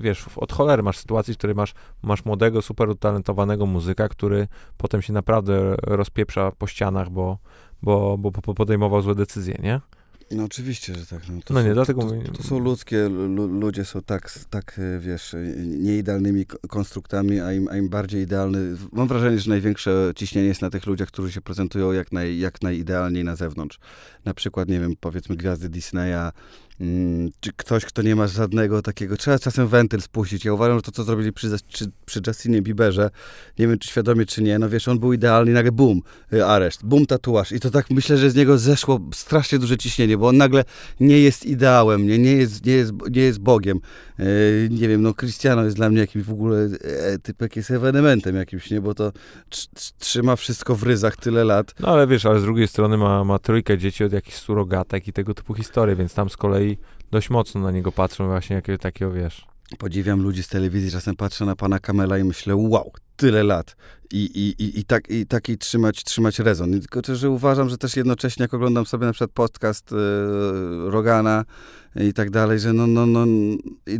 wiesz, 0.00 0.26
od 0.36 0.52
cholery 0.52 0.82
masz 0.82 0.98
sytuację, 0.98 1.34
w 1.34 1.36
której 1.36 1.56
masz, 1.56 1.74
masz 2.02 2.24
młodego, 2.24 2.62
super 2.62 2.88
utalentowanego 2.88 3.66
muzyka, 3.66 4.08
który 4.08 4.48
potem 4.76 5.02
się 5.02 5.12
naprawdę 5.12 5.74
rozpieprza 5.82 6.52
po 6.58 6.66
ścianach, 6.66 7.10
bo, 7.10 7.38
bo, 7.82 8.18
bo 8.18 8.30
podejmował 8.54 9.02
złe 9.02 9.14
decyzje, 9.14 9.58
nie? 9.62 9.80
No 10.30 10.44
oczywiście, 10.44 10.94
że 10.94 11.06
tak. 11.06 11.20
No, 11.28 11.40
to 11.44 11.54
No 11.54 11.62
nie, 11.62 11.68
są, 11.68 11.74
dlatego 11.74 12.00
to, 12.02 12.06
mówię- 12.14 12.22
to, 12.36 12.42
są 12.42 12.58
ludzkie, 12.58 13.08
lu, 13.08 13.46
ludzie 13.46 13.84
są 13.84 14.02
tak, 14.02 14.32
tak, 14.50 14.78
e, 14.78 14.98
wiesz, 15.00 15.34
e, 15.34 15.38
nieidealnymi 15.66 16.46
ko- 16.46 16.58
konstruktami, 16.68 17.40
a 17.40 17.52
im, 17.52 17.68
a 17.68 17.76
im 17.76 17.88
bardziej 17.88 18.22
idealny, 18.22 18.76
mam 18.92 19.08
wrażenie, 19.08 19.38
że 19.38 19.50
największe 19.50 20.12
ciśnienie 20.16 20.48
jest 20.48 20.62
na 20.62 20.70
tych 20.70 20.86
ludziach, 20.86 21.08
którzy 21.08 21.32
się 21.32 21.40
prezentują 21.40 21.92
jak, 21.92 22.12
naj, 22.12 22.38
jak 22.38 22.62
najidealniej 22.62 23.24
na 23.24 23.36
zewnątrz. 23.36 23.78
Na 24.24 24.34
przykład, 24.34 24.68
nie 24.68 24.80
wiem, 24.80 24.92
powiedzmy 25.00 25.36
gwiazdy 25.36 25.68
Disneya, 25.68 26.30
czy 27.40 27.52
ktoś, 27.56 27.84
kto 27.84 28.02
nie 28.02 28.16
ma 28.16 28.26
żadnego 28.26 28.82
takiego, 28.82 29.16
trzeba 29.16 29.38
czasem 29.38 29.68
wentyl 29.68 30.00
spuścić. 30.00 30.44
Ja 30.44 30.52
uważam, 30.52 30.78
że 30.78 30.82
to, 30.82 30.92
co 30.92 31.04
zrobili 31.04 31.32
przy, 31.32 31.56
przy, 31.72 31.90
przy 32.06 32.20
Justinie 32.26 32.62
Bieberze, 32.62 33.10
nie 33.58 33.68
wiem, 33.68 33.78
czy 33.78 33.88
świadomie, 33.88 34.26
czy 34.26 34.42
nie, 34.42 34.58
no 34.58 34.68
wiesz, 34.68 34.88
on 34.88 34.98
był 34.98 35.12
idealny 35.12 35.52
nagle 35.52 35.72
bum, 35.72 36.00
y, 36.32 36.44
areszt, 36.44 36.84
bum, 36.84 37.06
tatuaż. 37.06 37.52
I 37.52 37.60
to 37.60 37.70
tak 37.70 37.90
myślę, 37.90 38.16
że 38.16 38.30
z 38.30 38.34
niego 38.34 38.58
zeszło 38.58 39.00
strasznie 39.14 39.58
duże 39.58 39.78
ciśnienie, 39.78 40.18
bo 40.18 40.28
on 40.28 40.36
nagle 40.36 40.64
nie 41.00 41.20
jest 41.20 41.46
ideałem, 41.46 42.06
nie, 42.06 42.18
nie, 42.18 42.32
jest, 42.32 42.66
nie, 42.66 42.72
jest, 42.72 42.92
nie 43.10 43.22
jest 43.22 43.38
Bogiem. 43.38 43.80
Y, 44.20 44.68
nie 44.70 44.88
wiem, 44.88 45.02
no 45.02 45.14
Cristiano 45.14 45.64
jest 45.64 45.76
dla 45.76 45.90
mnie 45.90 46.00
jakimś 46.00 46.24
w 46.24 46.32
ogóle 46.32 46.68
e, 46.82 47.18
typ 47.18 47.56
jest 47.56 47.70
ewenementem 47.70 48.36
jakimś, 48.36 48.70
nie, 48.70 48.80
bo 48.80 48.94
to 48.94 49.08
tr- 49.50 49.68
tr- 49.74 49.92
trzyma 49.98 50.36
wszystko 50.36 50.74
w 50.74 50.82
ryzach 50.82 51.16
tyle 51.16 51.44
lat. 51.44 51.74
No 51.80 51.88
ale 51.88 52.06
wiesz, 52.06 52.26
ale 52.26 52.40
z 52.40 52.42
drugiej 52.42 52.68
strony 52.68 52.96
ma, 52.96 53.24
ma 53.24 53.38
trójkę 53.38 53.78
dzieci 53.78 54.04
od 54.04 54.12
jakichś 54.12 54.36
surogatek 54.36 55.08
i 55.08 55.12
tego 55.12 55.34
typu 55.34 55.54
historie, 55.54 55.96
więc 55.96 56.14
tam 56.14 56.30
z 56.30 56.36
kolei 56.36 56.69
dość 57.10 57.30
mocno 57.30 57.60
na 57.60 57.70
niego 57.70 57.92
patrzą 57.92 58.26
właśnie 58.26 58.56
jakiego 58.56 58.78
takiego, 58.78 59.12
wiesz. 59.12 59.46
Podziwiam 59.78 60.22
ludzi 60.22 60.42
z 60.42 60.48
telewizji, 60.48 60.90
czasem 60.90 61.16
patrzę 61.16 61.44
na 61.44 61.56
pana 61.56 61.78
Kamela 61.78 62.18
i 62.18 62.24
myślę, 62.24 62.56
wow, 62.56 62.92
tyle 63.16 63.42
lat. 63.42 63.76
I, 64.12 64.16
i, 64.16 64.62
i, 64.64 64.80
i, 64.80 64.84
tak, 64.84 65.10
i 65.10 65.26
taki 65.26 65.58
trzymać, 65.58 66.04
trzymać 66.04 66.38
rezon. 66.38 66.80
Tylko 66.80 67.14
że 67.14 67.30
uważam, 67.30 67.68
że 67.68 67.78
też 67.78 67.96
jednocześnie, 67.96 68.42
jak 68.42 68.54
oglądam 68.54 68.86
sobie 68.86 69.06
na 69.06 69.12
przykład 69.12 69.30
podcast 69.30 69.92
e, 69.92 69.96
Rogana 70.90 71.44
i 71.96 72.12
tak 72.12 72.30
dalej, 72.30 72.58
że 72.58 72.72
no, 72.72 72.86
no, 72.86 73.06
no, 73.06 73.26
i, 73.26 73.94
i, 73.94 73.98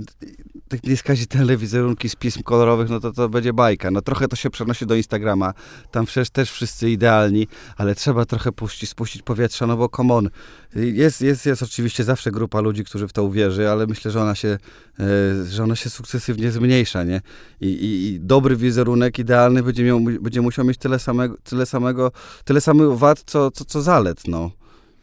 tak 0.69 0.85
nie 0.85 0.97
skazi 0.97 1.27
te 1.27 1.57
wizerunki 1.57 2.09
z 2.09 2.17
pism 2.17 2.43
kolorowych, 2.43 2.91
no 2.91 3.01
to 3.01 3.13
to 3.13 3.29
będzie 3.29 3.53
bajka. 3.53 3.91
No 3.91 4.01
trochę 4.03 4.29
to 4.29 4.37
się 4.37 4.51
przenosi 4.51 4.87
do 4.87 4.95
Instagrama. 4.95 5.55
Tam 5.91 6.07
przecież 6.07 6.31
też 6.31 6.51
wszyscy 6.51 6.91
idealni, 6.91 7.47
ale 7.77 7.95
trzeba 7.95 8.25
trochę 8.25 8.53
puścić, 8.53 8.91
spuścić 8.91 9.23
powietrza, 9.23 9.67
no 9.67 9.77
bo 9.77 9.89
come 9.89 10.15
on. 10.15 10.29
Jest, 10.75 11.21
jest, 11.21 11.47
jest 11.47 11.63
oczywiście 11.63 12.05
zawsze 12.05 12.31
grupa 12.31 12.61
ludzi, 12.61 12.85
którzy 12.85 13.09
w 13.09 13.13
to 13.13 13.25
uwierzy, 13.25 13.71
ale 13.71 13.87
myślę, 13.87 14.11
że 14.11 14.23
ona 14.23 14.35
się, 14.35 14.59
e, 15.01 15.45
że 15.45 15.63
ona 15.63 15.77
się 15.77 15.91
sukcesywnie 15.91 16.51
zmniejsza, 16.51 17.05
nie? 17.05 17.21
I, 17.61 17.67
i, 17.67 18.07
i 18.07 18.21
dobry 18.21 18.57
wizerunek 18.57 19.19
idealny 19.19 19.63
będzie, 19.63 19.85
miał, 19.85 20.01
będzie 20.01 20.41
musiał 20.41 20.65
mieć 20.65 20.79
tyle 20.79 20.99
samego, 20.99 21.37
tyle 21.45 21.67
samego, 21.67 22.13
tyle 22.45 22.61
samych 22.61 22.99
wad, 22.99 23.23
co, 23.27 23.51
co, 23.51 23.65
co 23.65 23.83
zalet, 23.83 24.29
no. 24.29 24.60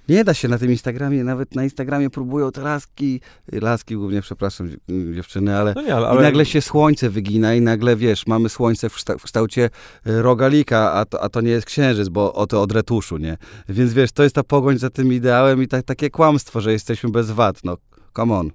Nie 0.09 0.23
da 0.23 0.33
się 0.33 0.47
na 0.47 0.57
tym 0.57 0.71
Instagramie, 0.71 1.23
nawet 1.23 1.55
na 1.55 1.63
Instagramie 1.63 2.09
próbują 2.09 2.51
te 2.51 2.61
laski, 2.61 3.21
laski 3.51 3.95
głównie, 3.95 4.21
przepraszam 4.21 4.67
dziew- 4.69 5.15
dziewczyny, 5.15 5.57
ale, 5.57 5.73
No 5.75 5.81
nie, 5.81 5.95
ale, 5.95 6.19
i 6.19 6.23
nagle 6.23 6.45
się 6.45 6.61
słońce 6.61 7.09
wygina 7.09 7.55
i 7.55 7.61
nagle, 7.61 7.95
wiesz, 7.95 8.27
mamy 8.27 8.49
słońce 8.49 8.89
w, 8.89 8.95
kszta- 8.95 9.17
w 9.17 9.23
kształcie 9.23 9.69
e, 10.05 10.21
rogalika, 10.21 10.93
a 10.93 11.05
to, 11.05 11.23
a 11.23 11.29
to 11.29 11.41
nie 11.41 11.51
jest 11.51 11.65
księżyc, 11.65 12.09
bo 12.09 12.33
oto 12.33 12.61
od 12.61 12.71
retuszu, 12.71 13.17
nie? 13.17 13.37
Więc 13.69 13.93
wiesz, 13.93 14.11
to 14.11 14.23
jest 14.23 14.35
ta 14.35 14.43
pogoń 14.43 14.77
za 14.77 14.89
tym 14.89 15.13
ideałem 15.13 15.63
i 15.63 15.67
ta, 15.67 15.81
takie 15.81 16.09
kłamstwo, 16.09 16.61
że 16.61 16.71
jesteśmy 16.71 17.09
bez 17.09 17.31
wad, 17.31 17.63
no 17.63 17.77
come 18.15 18.35
on. 18.35 18.51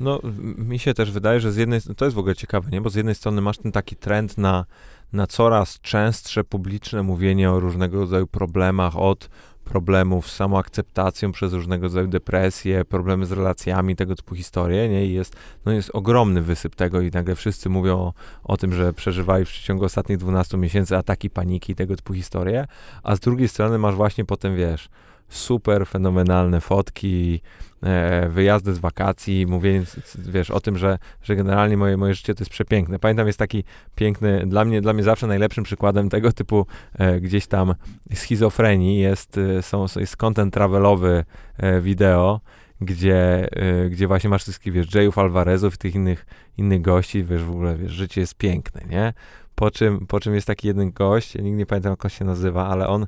No, 0.00 0.20
mi 0.58 0.78
się 0.78 0.94
też 0.94 1.10
wydaje, 1.10 1.40
że 1.40 1.52
z 1.52 1.56
jednej 1.56 1.80
to 1.96 2.04
jest 2.04 2.14
w 2.14 2.18
ogóle 2.18 2.34
ciekawe, 2.34 2.70
nie? 2.72 2.80
Bo 2.80 2.90
z 2.90 2.94
jednej 2.94 3.14
strony 3.14 3.40
masz 3.40 3.58
ten 3.58 3.72
taki 3.72 3.96
trend 3.96 4.38
na, 4.38 4.64
na 5.12 5.26
coraz 5.26 5.80
częstsze 5.80 6.44
publiczne 6.44 7.02
mówienie 7.02 7.50
o 7.50 7.60
różnego 7.60 7.98
rodzaju 7.98 8.26
problemach, 8.26 8.96
od 8.96 9.28
problemów 9.64 10.30
z 10.30 10.36
samoakceptacją 10.36 11.32
przez 11.32 11.52
różnego 11.52 11.82
rodzaju 11.82 12.06
depresje, 12.06 12.84
problemy 12.84 13.26
z 13.26 13.32
relacjami, 13.32 13.96
tego 13.96 14.16
typu 14.16 14.34
historie, 14.34 14.88
nie? 14.88 15.06
I 15.06 15.12
jest, 15.12 15.36
no 15.66 15.72
jest 15.72 15.90
ogromny 15.92 16.42
wysyp 16.42 16.74
tego 16.74 17.00
i 17.00 17.10
nagle 17.10 17.34
wszyscy 17.34 17.68
mówią 17.68 17.98
o, 17.98 18.12
o 18.44 18.56
tym, 18.56 18.72
że 18.72 18.92
przeżywali 18.92 19.44
w 19.44 19.48
przeciągu 19.48 19.84
ostatnich 19.84 20.18
12 20.18 20.56
miesięcy 20.56 20.96
ataki 20.96 21.30
paniki 21.30 21.74
tego 21.74 21.96
typu 21.96 22.14
historie, 22.14 22.66
a 23.02 23.16
z 23.16 23.20
drugiej 23.20 23.48
strony 23.48 23.78
masz 23.78 23.94
właśnie 23.94 24.24
potem, 24.24 24.56
wiesz, 24.56 24.88
super 25.28 25.86
fenomenalne 25.86 26.60
fotki, 26.60 27.40
e, 27.82 28.28
wyjazdy 28.28 28.74
z 28.74 28.78
wakacji, 28.78 29.46
mówienie, 29.46 29.82
wiesz, 30.18 30.50
o 30.50 30.60
tym, 30.60 30.78
że, 30.78 30.98
że 31.22 31.36
generalnie 31.36 31.76
moje, 31.76 31.96
moje 31.96 32.14
życie 32.14 32.34
to 32.34 32.42
jest 32.42 32.50
przepiękne. 32.50 32.98
Pamiętam, 32.98 33.26
jest 33.26 33.38
taki 33.38 33.64
piękny, 33.94 34.46
dla 34.46 34.64
mnie, 34.64 34.80
dla 34.80 34.92
mnie 34.92 35.02
zawsze 35.02 35.26
najlepszym 35.26 35.64
przykładem 35.64 36.08
tego 36.08 36.32
typu 36.32 36.66
e, 36.98 37.20
gdzieś 37.20 37.46
tam 37.46 37.74
schizofrenii 38.14 38.98
jest, 38.98 39.38
e, 39.38 39.62
są, 39.62 39.86
jest 39.96 40.16
content 40.16 40.54
travelowy 40.54 41.24
e, 41.56 41.80
wideo, 41.80 42.40
gdzie, 42.80 43.48
e, 43.52 43.90
gdzie 43.90 44.06
właśnie 44.06 44.30
masz 44.30 44.42
wszystkich, 44.42 44.72
wiesz, 44.72 44.94
Jayów 44.94 45.18
Alvarezów 45.18 45.74
i 45.74 45.78
tych 45.78 45.94
innych, 45.94 46.26
innych 46.58 46.82
gości, 46.82 47.24
wiesz, 47.24 47.42
w 47.42 47.50
ogóle, 47.50 47.76
wiesz, 47.76 47.92
życie 47.92 48.20
jest 48.20 48.34
piękne, 48.34 48.80
nie? 48.90 49.12
Po 49.54 49.70
czym, 49.70 50.06
po 50.06 50.20
czym 50.20 50.34
jest 50.34 50.46
taki 50.46 50.68
jeden 50.68 50.92
gość, 50.92 51.34
nigdy 51.34 51.50
nie 51.50 51.66
pamiętam, 51.66 51.92
jak 51.92 52.04
on 52.04 52.10
się 52.10 52.24
nazywa, 52.24 52.68
ale 52.68 52.88
on 52.88 53.06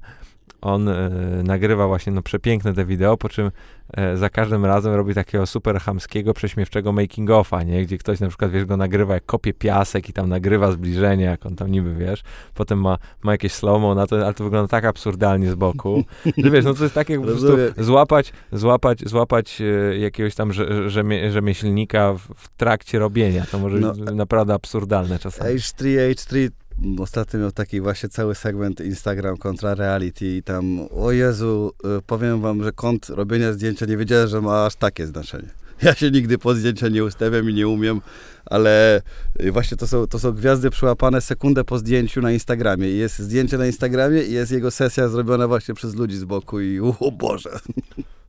on 0.67 0.89
e, 0.89 1.11
nagrywa 1.45 1.87
właśnie 1.87 2.12
no, 2.12 2.23
przepiękne 2.23 2.75
te 2.75 2.85
wideo, 2.85 3.17
po 3.17 3.29
czym 3.29 3.51
e, 3.97 4.17
za 4.17 4.31
każdym 4.31 4.64
razem 4.64 4.95
robi 4.95 5.14
takiego 5.14 5.47
super 5.47 5.81
chamskiego, 5.81 6.35
prześmiewczego 6.35 6.93
making 6.93 7.31
offa, 7.31 7.62
nie? 7.62 7.83
Gdzie 7.83 7.99
ktoś 7.99 8.21
na 8.21 8.29
przykład, 8.29 8.51
wiesz, 8.51 8.64
go 8.64 8.77
nagrywa 8.77 9.14
jak 9.14 9.27
kopie 9.27 9.55
piasek 9.55 10.09
i 10.09 10.12
tam 10.12 10.29
nagrywa 10.29 10.73
zbliżenie, 10.73 11.25
jak 11.25 11.47
on 11.47 11.57
tam 11.57 11.71
niby, 11.71 11.95
wiesz, 11.95 12.23
potem 12.55 12.81
ma, 12.81 12.99
ma 13.23 13.33
jakieś 13.33 13.53
slow 13.53 13.97
na 13.97 14.07
to, 14.07 14.17
ale 14.25 14.35
to 14.35 14.45
wygląda 14.45 14.69
tak 14.69 14.85
absurdalnie 14.85 15.51
z 15.51 15.55
boku, 15.55 16.05
że 16.45 16.51
wiesz, 16.51 16.64
no 16.64 16.75
to 16.75 16.83
jest 16.83 16.95
tak 16.95 17.09
jak 17.09 17.21
po 17.21 17.27
prostu 17.27 17.57
złapać, 17.79 18.33
złapać, 18.53 19.09
złapać 19.09 19.61
e, 19.61 19.99
jakiegoś 19.99 20.35
tam 20.35 20.53
rze, 20.53 20.91
rzemie, 20.91 21.31
rzemieślnika 21.33 22.12
w, 22.12 22.21
w 22.21 22.49
trakcie 22.57 22.99
robienia, 22.99 23.45
to 23.51 23.59
może 23.59 23.79
No. 23.79 23.93
być 23.93 24.14
naprawdę 24.14 24.55
absurdalne 24.55 25.19
czasami. 25.19 25.55
H3, 25.55 25.85
H3 26.11 26.51
ostatnio 26.99 27.41
miał 27.41 27.53
taki 27.53 27.81
właśnie 27.81 28.09
cały 28.09 28.35
segment 28.35 28.81
Instagram 28.81 29.37
kontra 29.37 29.74
reality 29.74 30.37
i 30.37 30.43
tam, 30.43 30.81
o 30.91 31.12
Jezu, 31.12 31.72
y, 31.99 32.03
powiem 32.03 32.41
wam, 32.41 32.64
że 32.64 32.72
kąt 32.72 33.09
robienia 33.09 33.53
zdjęcia 33.53 33.87
nie 33.87 33.97
wiedziałem, 33.97 34.29
że 34.29 34.41
ma 34.41 34.66
aż 34.66 34.77
takie 34.77 35.07
znaczenie. 35.07 35.49
Ja 35.83 35.95
się 35.95 36.11
nigdy 36.11 36.39
pod 36.39 36.57
zdjęcia 36.57 36.89
nie 36.89 37.05
ustawiam 37.05 37.51
i 37.51 37.55
nie 37.55 37.68
umiem, 37.68 38.01
ale 38.47 39.03
y, 39.41 39.53
właśnie 39.53 39.77
to 39.77 39.87
są, 39.87 40.07
to 40.07 40.18
są 40.18 40.33
gwiazdy 40.33 40.70
przyłapane 40.70 41.20
sekundę 41.20 41.64
po 41.64 41.79
zdjęciu 41.79 42.20
na 42.20 42.33
Instagramie. 42.33 42.89
Jest 42.89 43.18
zdjęcie 43.18 43.59
na 43.59 43.66
Instagramie 43.66 44.22
i 44.22 44.33
jest 44.33 44.53
jego 44.53 44.70
sesja 44.70 45.09
zrobiona 45.09 45.49
właśnie 45.49 45.74
przez 45.74 45.95
ludzi 45.95 46.16
z 46.16 46.24
boku 46.24 46.61
i 46.61 46.81
o 47.01 47.12
Boże. 47.12 47.59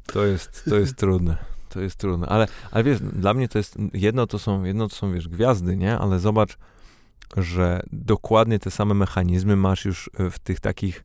To 0.05 0.25
jest, 0.25 0.63
to 0.69 0.75
jest 0.75 0.95
trudne. 0.95 1.37
To 1.69 1.81
jest 1.81 1.95
trudne. 1.95 2.27
Ale, 2.27 2.47
ale 2.71 2.83
wiesz, 2.83 2.99
dla 2.99 3.33
mnie 3.33 3.47
to 3.47 3.57
jest, 3.57 3.75
jedno 3.93 4.27
to 4.27 4.39
są, 4.39 4.63
jedno 4.63 4.87
to 4.87 4.95
są, 4.95 5.13
wiesz, 5.13 5.27
gwiazdy, 5.27 5.77
nie? 5.77 5.97
Ale 5.97 6.19
zobacz, 6.19 6.57
że 7.37 7.81
dokładnie 7.91 8.59
te 8.59 8.71
same 8.71 8.93
mechanizmy 8.93 9.55
masz 9.55 9.85
już 9.85 10.09
e, 10.19 10.29
w 10.29 10.39
tych 10.39 10.59
takich 10.59 11.03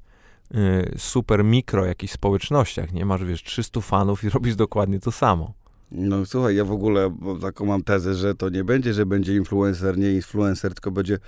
y, 0.54 0.94
super 0.98 1.44
mikro 1.44 1.86
jakichś 1.86 2.12
społecznościach, 2.12 2.92
nie? 2.92 3.06
Masz, 3.06 3.24
wiesz, 3.24 3.42
300 3.42 3.80
fanów 3.80 4.24
i 4.24 4.28
robisz 4.34 4.56
dokładnie 4.56 5.00
to 5.00 5.12
samo. 5.12 5.52
No 5.90 6.26
słuchaj, 6.26 6.56
ja 6.56 6.64
w 6.64 6.72
ogóle 6.72 7.16
taką 7.40 7.66
mam 7.66 7.82
tezę, 7.82 8.14
że 8.14 8.34
to 8.34 8.48
nie 8.48 8.64
będzie, 8.64 8.94
że 8.94 9.06
będzie 9.06 9.36
influencer, 9.36 9.98
nie 9.98 10.12
influencer, 10.12 10.74
tylko 10.74 10.90
będzie, 10.90 11.18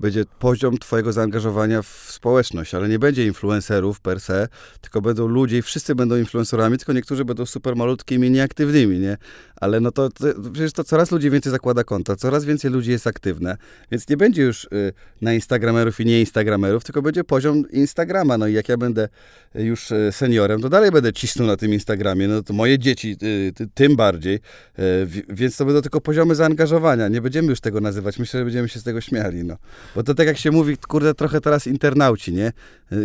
będzie 0.00 0.24
poziom 0.38 0.78
twojego 0.78 1.12
zaangażowania 1.12 1.82
w 1.82 2.06
społeczność, 2.08 2.74
ale 2.74 2.88
nie 2.88 2.98
będzie 2.98 3.26
influencerów 3.26 4.00
per 4.00 4.20
se, 4.20 4.48
tylko 4.80 5.00
będą 5.00 5.26
ludzie 5.26 5.58
i 5.58 5.62
wszyscy 5.62 5.94
będą 5.94 6.16
influencerami, 6.16 6.78
tylko 6.78 6.92
niektórzy 6.92 7.24
będą 7.24 7.46
super 7.46 7.76
malutkimi, 7.76 8.30
nieaktywnymi, 8.30 8.98
nie? 8.98 9.16
Ale 9.56 9.80
no 9.80 9.90
to, 9.92 10.08
to 10.10 10.24
przecież 10.52 10.72
to 10.72 10.84
coraz 10.84 11.10
ludzi 11.10 11.30
więcej 11.30 11.52
zakłada 11.52 11.84
konta, 11.84 12.16
coraz 12.16 12.44
więcej 12.44 12.70
ludzi 12.70 12.90
jest 12.90 13.06
aktywne, 13.06 13.56
więc 13.90 14.08
nie 14.08 14.16
będzie 14.16 14.42
już 14.42 14.64
y, 14.64 14.92
na 15.20 15.32
instagramerów 15.34 16.00
i 16.00 16.06
nie 16.06 16.20
instagramerów, 16.20 16.84
tylko 16.84 17.02
będzie 17.02 17.24
poziom 17.24 17.70
Instagrama, 17.70 18.38
no 18.38 18.46
i 18.46 18.52
jak 18.52 18.68
ja 18.68 18.76
będę 18.76 19.08
już 19.54 19.90
y, 19.90 20.08
seniorem, 20.12 20.60
to 20.60 20.68
dalej 20.68 20.90
będę 20.90 21.12
cisnął 21.12 21.46
na 21.46 21.56
tym 21.56 21.72
Instagramie, 21.72 22.28
no 22.28 22.42
to 22.42 22.52
moje 22.52 22.78
dzieci 22.78 23.16
y, 23.22 23.52
ty, 23.54 23.68
tym 23.74 23.96
bardziej, 23.96 24.34
y, 24.78 25.06
wi- 25.06 25.22
więc 25.28 25.56
to 25.56 25.64
będą 25.64 25.82
tylko 25.82 26.00
poziomy 26.00 26.34
zaangażowania, 26.34 27.08
nie 27.08 27.20
będziemy 27.20 27.48
już 27.48 27.60
tego 27.60 27.80
nazywać, 27.80 28.18
myślę, 28.18 28.40
że 28.40 28.44
będziemy 28.44 28.68
się 28.68 28.80
z 28.80 28.82
tego 28.82 29.00
śmiali, 29.00 29.44
no. 29.44 29.56
Bo 29.94 30.02
to 30.02 30.14
tak 30.14 30.26
jak 30.26 30.38
się 30.38 30.50
mówi, 30.50 30.76
kurde, 30.76 31.14
trochę 31.14 31.40
teraz 31.40 31.66
internauci, 31.66 32.32
nie? 32.32 32.52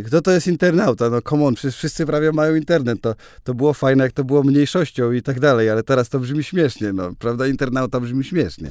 Kto 0.06 0.22
to 0.22 0.32
jest 0.32 0.48
internauta? 0.48 1.10
No 1.10 1.22
come 1.22 1.46
on, 1.46 1.56
przecież 1.56 1.78
wszyscy 1.78 2.06
prawie 2.06 2.32
mają 2.32 2.56
internet, 2.56 3.02
to, 3.02 3.16
to 3.44 3.54
było 3.54 3.74
fajne, 3.74 4.04
jak 4.04 4.14
to 4.14 4.24
było 4.24 4.44
mniejszością 4.44 5.12
i 5.12 5.22
tak 5.22 5.40
dalej, 5.40 5.70
ale 5.70 5.84
teraz 5.84 6.10
to 6.10 6.20
brzmi 6.20 6.44
śmiesznie, 6.44 6.94
no, 6.94 7.12
prawda? 7.20 7.48
Internauta 7.48 8.00
brzmi 8.00 8.24
śmiesznie. 8.24 8.70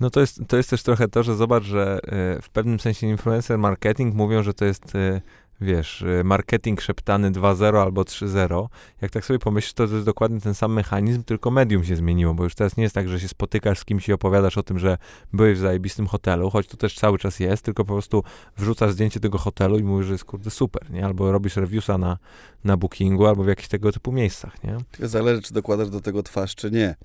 No 0.00 0.10
to 0.10 0.20
jest, 0.20 0.40
to 0.48 0.56
jest 0.56 0.70
też 0.70 0.82
trochę 0.82 1.08
to, 1.08 1.22
że 1.22 1.36
zobacz, 1.36 1.64
że 1.64 1.98
y, 2.38 2.42
w 2.42 2.48
pewnym 2.48 2.80
sensie 2.80 3.06
influencer 3.06 3.58
marketing 3.58 4.14
mówią, 4.14 4.42
że 4.42 4.54
to 4.54 4.64
jest 4.64 4.94
y, 4.94 5.20
wiesz, 5.60 6.02
y, 6.02 6.24
marketing 6.24 6.80
szeptany 6.80 7.30
2.0 7.30 7.82
albo 7.82 8.02
3.0, 8.02 8.68
jak 9.02 9.10
tak 9.10 9.24
sobie 9.24 9.38
pomyślisz, 9.38 9.72
to 9.72 9.86
to 9.86 9.94
jest 9.94 10.06
dokładnie 10.06 10.40
ten 10.40 10.54
sam 10.54 10.72
mechanizm, 10.72 11.22
tylko 11.22 11.50
medium 11.50 11.84
się 11.84 11.96
zmieniło, 11.96 12.34
bo 12.34 12.44
już 12.44 12.54
teraz 12.54 12.76
nie 12.76 12.82
jest 12.82 12.94
tak, 12.94 13.08
że 13.08 13.20
się 13.20 13.28
spotykasz 13.28 13.78
z 13.78 13.84
kimś 13.84 14.08
i 14.08 14.12
opowiadasz 14.12 14.58
o 14.58 14.62
tym, 14.62 14.78
że 14.78 14.98
byłeś 15.32 15.58
w 15.58 15.60
zajebistym 15.60 16.06
hotelu, 16.06 16.50
choć 16.50 16.66
to 16.66 16.76
też 16.76 16.94
cały 16.94 17.18
czas 17.18 17.40
jest, 17.40 17.62
tylko 17.62 17.84
po 17.84 17.92
prostu 17.92 18.22
wrzucasz 18.56 18.92
zdjęcie 18.92 19.20
tego 19.20 19.38
hotelu 19.38 19.78
i 19.78 19.82
mówisz, 19.82 20.06
że 20.06 20.12
jest 20.12 20.24
kurde 20.24 20.50
super, 20.50 20.90
nie? 20.90 21.04
Albo 21.04 21.32
robisz 21.32 21.56
reviewsa 21.56 21.98
na, 21.98 22.18
na 22.64 22.76
bookingu, 22.76 23.26
albo 23.26 23.44
w 23.44 23.48
jakichś 23.48 23.68
tego 23.68 23.92
typu 23.92 24.12
miejscach, 24.12 24.64
nie? 24.64 24.76
Zależy, 25.08 25.42
czy 25.42 25.54
dokładasz 25.54 25.90
do 25.90 26.00
tego 26.00 26.22
twarz, 26.22 26.54
czy 26.54 26.70
nie. 26.70 26.96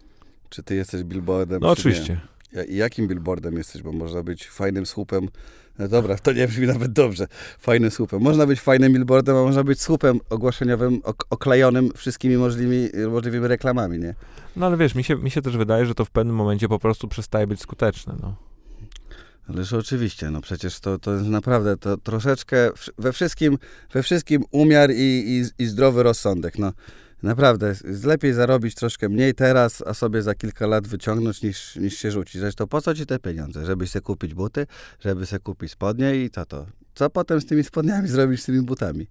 Czy 0.50 0.64
ty 0.64 0.76
jesteś 0.76 1.04
billboardem, 1.04 1.62
No 1.62 1.68
czy 1.76 1.82
oczywiście. 1.82 2.14
nie. 2.14 2.32
I 2.66 2.76
jakim 2.76 3.08
billboardem 3.08 3.58
jesteś, 3.58 3.82
bo 3.82 3.92
można 3.92 4.24
być 4.24 4.50
fajnym 4.50 4.86
słupem. 4.86 5.28
No 5.80 5.88
dobra, 5.88 6.18
to 6.18 6.32
nie 6.32 6.48
brzmi 6.48 6.68
nawet 6.68 6.92
dobrze. 6.92 7.28
Fajnym 7.60 7.92
słupem. 7.92 8.22
Można 8.22 8.46
być 8.46 8.62
fajnym 8.62 8.94
billboardem, 8.94 9.36
a 9.36 9.44
można 9.44 9.64
być 9.64 9.82
słupem 9.82 10.20
ogłoszeniowym, 10.30 11.02
ok- 11.04 11.26
oklejonym 11.30 11.92
wszystkimi 11.96 12.38
możliwymi, 12.38 12.90
możliwymi 13.10 13.48
reklamami, 13.48 14.00
nie? 14.00 14.16
No 14.56 14.66
ale 14.66 14.78
wiesz, 14.78 14.96
mi 14.96 15.04
się, 15.04 15.16
mi 15.16 15.32
się 15.32 15.42
też 15.42 15.58
wydaje, 15.58 15.86
że 15.86 15.96
to 15.96 16.06
w 16.06 16.12
pewnym 16.12 16.36
momencie 16.36 16.68
po 16.68 16.80
prostu 16.80 17.08
przestaje 17.08 17.48
być 17.48 17.62
skuteczne, 17.62 18.16
no. 18.22 18.36
Ależ 19.50 19.74
oczywiście, 19.74 20.32
no 20.32 20.42
przecież 20.42 20.80
to, 20.80 21.00
to 21.00 21.14
jest 21.14 21.26
naprawdę 21.26 21.78
to 21.78 21.98
troszeczkę 21.98 22.70
we 22.98 23.14
wszystkim, 23.14 23.58
we 23.94 24.04
wszystkim 24.04 24.44
umiar 24.52 24.92
i, 24.92 24.96
i, 25.58 25.64
i 25.64 25.66
zdrowy 25.66 26.04
rozsądek. 26.04 26.60
No 26.60 26.74
naprawdę, 27.24 27.76
lepiej 28.04 28.34
zarobić 28.34 28.76
troszkę 28.76 29.10
mniej 29.10 29.34
teraz, 29.34 29.84
a 29.88 29.94
sobie 29.94 30.22
za 30.22 30.36
kilka 30.36 30.68
lat 30.68 30.88
wyciągnąć 30.88 31.42
niż, 31.42 31.76
niż 31.76 31.98
się 31.98 32.12
rzucić. 32.12 32.42
Zresztą 32.42 32.68
po 32.68 32.82
co 32.82 32.94
ci 32.94 33.06
te 33.06 33.20
pieniądze? 33.20 33.66
Żeby 33.66 33.88
sobie 33.88 34.04
kupić 34.04 34.34
buty, 34.34 34.68
żeby 35.00 35.26
sobie 35.26 35.40
kupić 35.40 35.72
spodnie 35.72 36.16
i 36.16 36.30
to 36.30 36.46
to. 36.46 36.66
Co 36.96 37.10
potem 37.10 37.42
z 37.42 37.46
tymi 37.46 37.64
spodniami 37.64 38.08
zrobić 38.08 38.42
z 38.42 38.46
tymi 38.46 38.62
butami? 38.62 39.08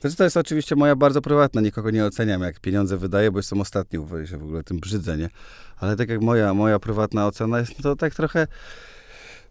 Znaczy, 0.00 0.16
to 0.16 0.24
jest 0.24 0.36
oczywiście 0.36 0.76
moja 0.76 0.96
bardzo 0.96 1.20
prywatna, 1.20 1.60
nikogo 1.60 1.90
nie 1.90 2.04
oceniam, 2.04 2.42
jak 2.42 2.60
pieniądze 2.60 2.96
wydaję, 2.96 3.30
bo 3.30 3.38
jestem 3.38 3.60
ostatni, 3.60 3.98
w 3.98 4.26
się 4.26 4.38
w 4.38 4.42
ogóle 4.42 4.62
tym 4.62 4.78
brzydzę, 4.78 5.16
nie? 5.16 5.28
Ale 5.76 5.96
tak 5.96 6.08
jak 6.08 6.20
moja, 6.20 6.54
moja 6.54 6.78
prywatna 6.78 7.26
ocena 7.26 7.58
jest, 7.58 7.76
to 7.82 7.96
tak 7.96 8.14
trochę 8.14 8.46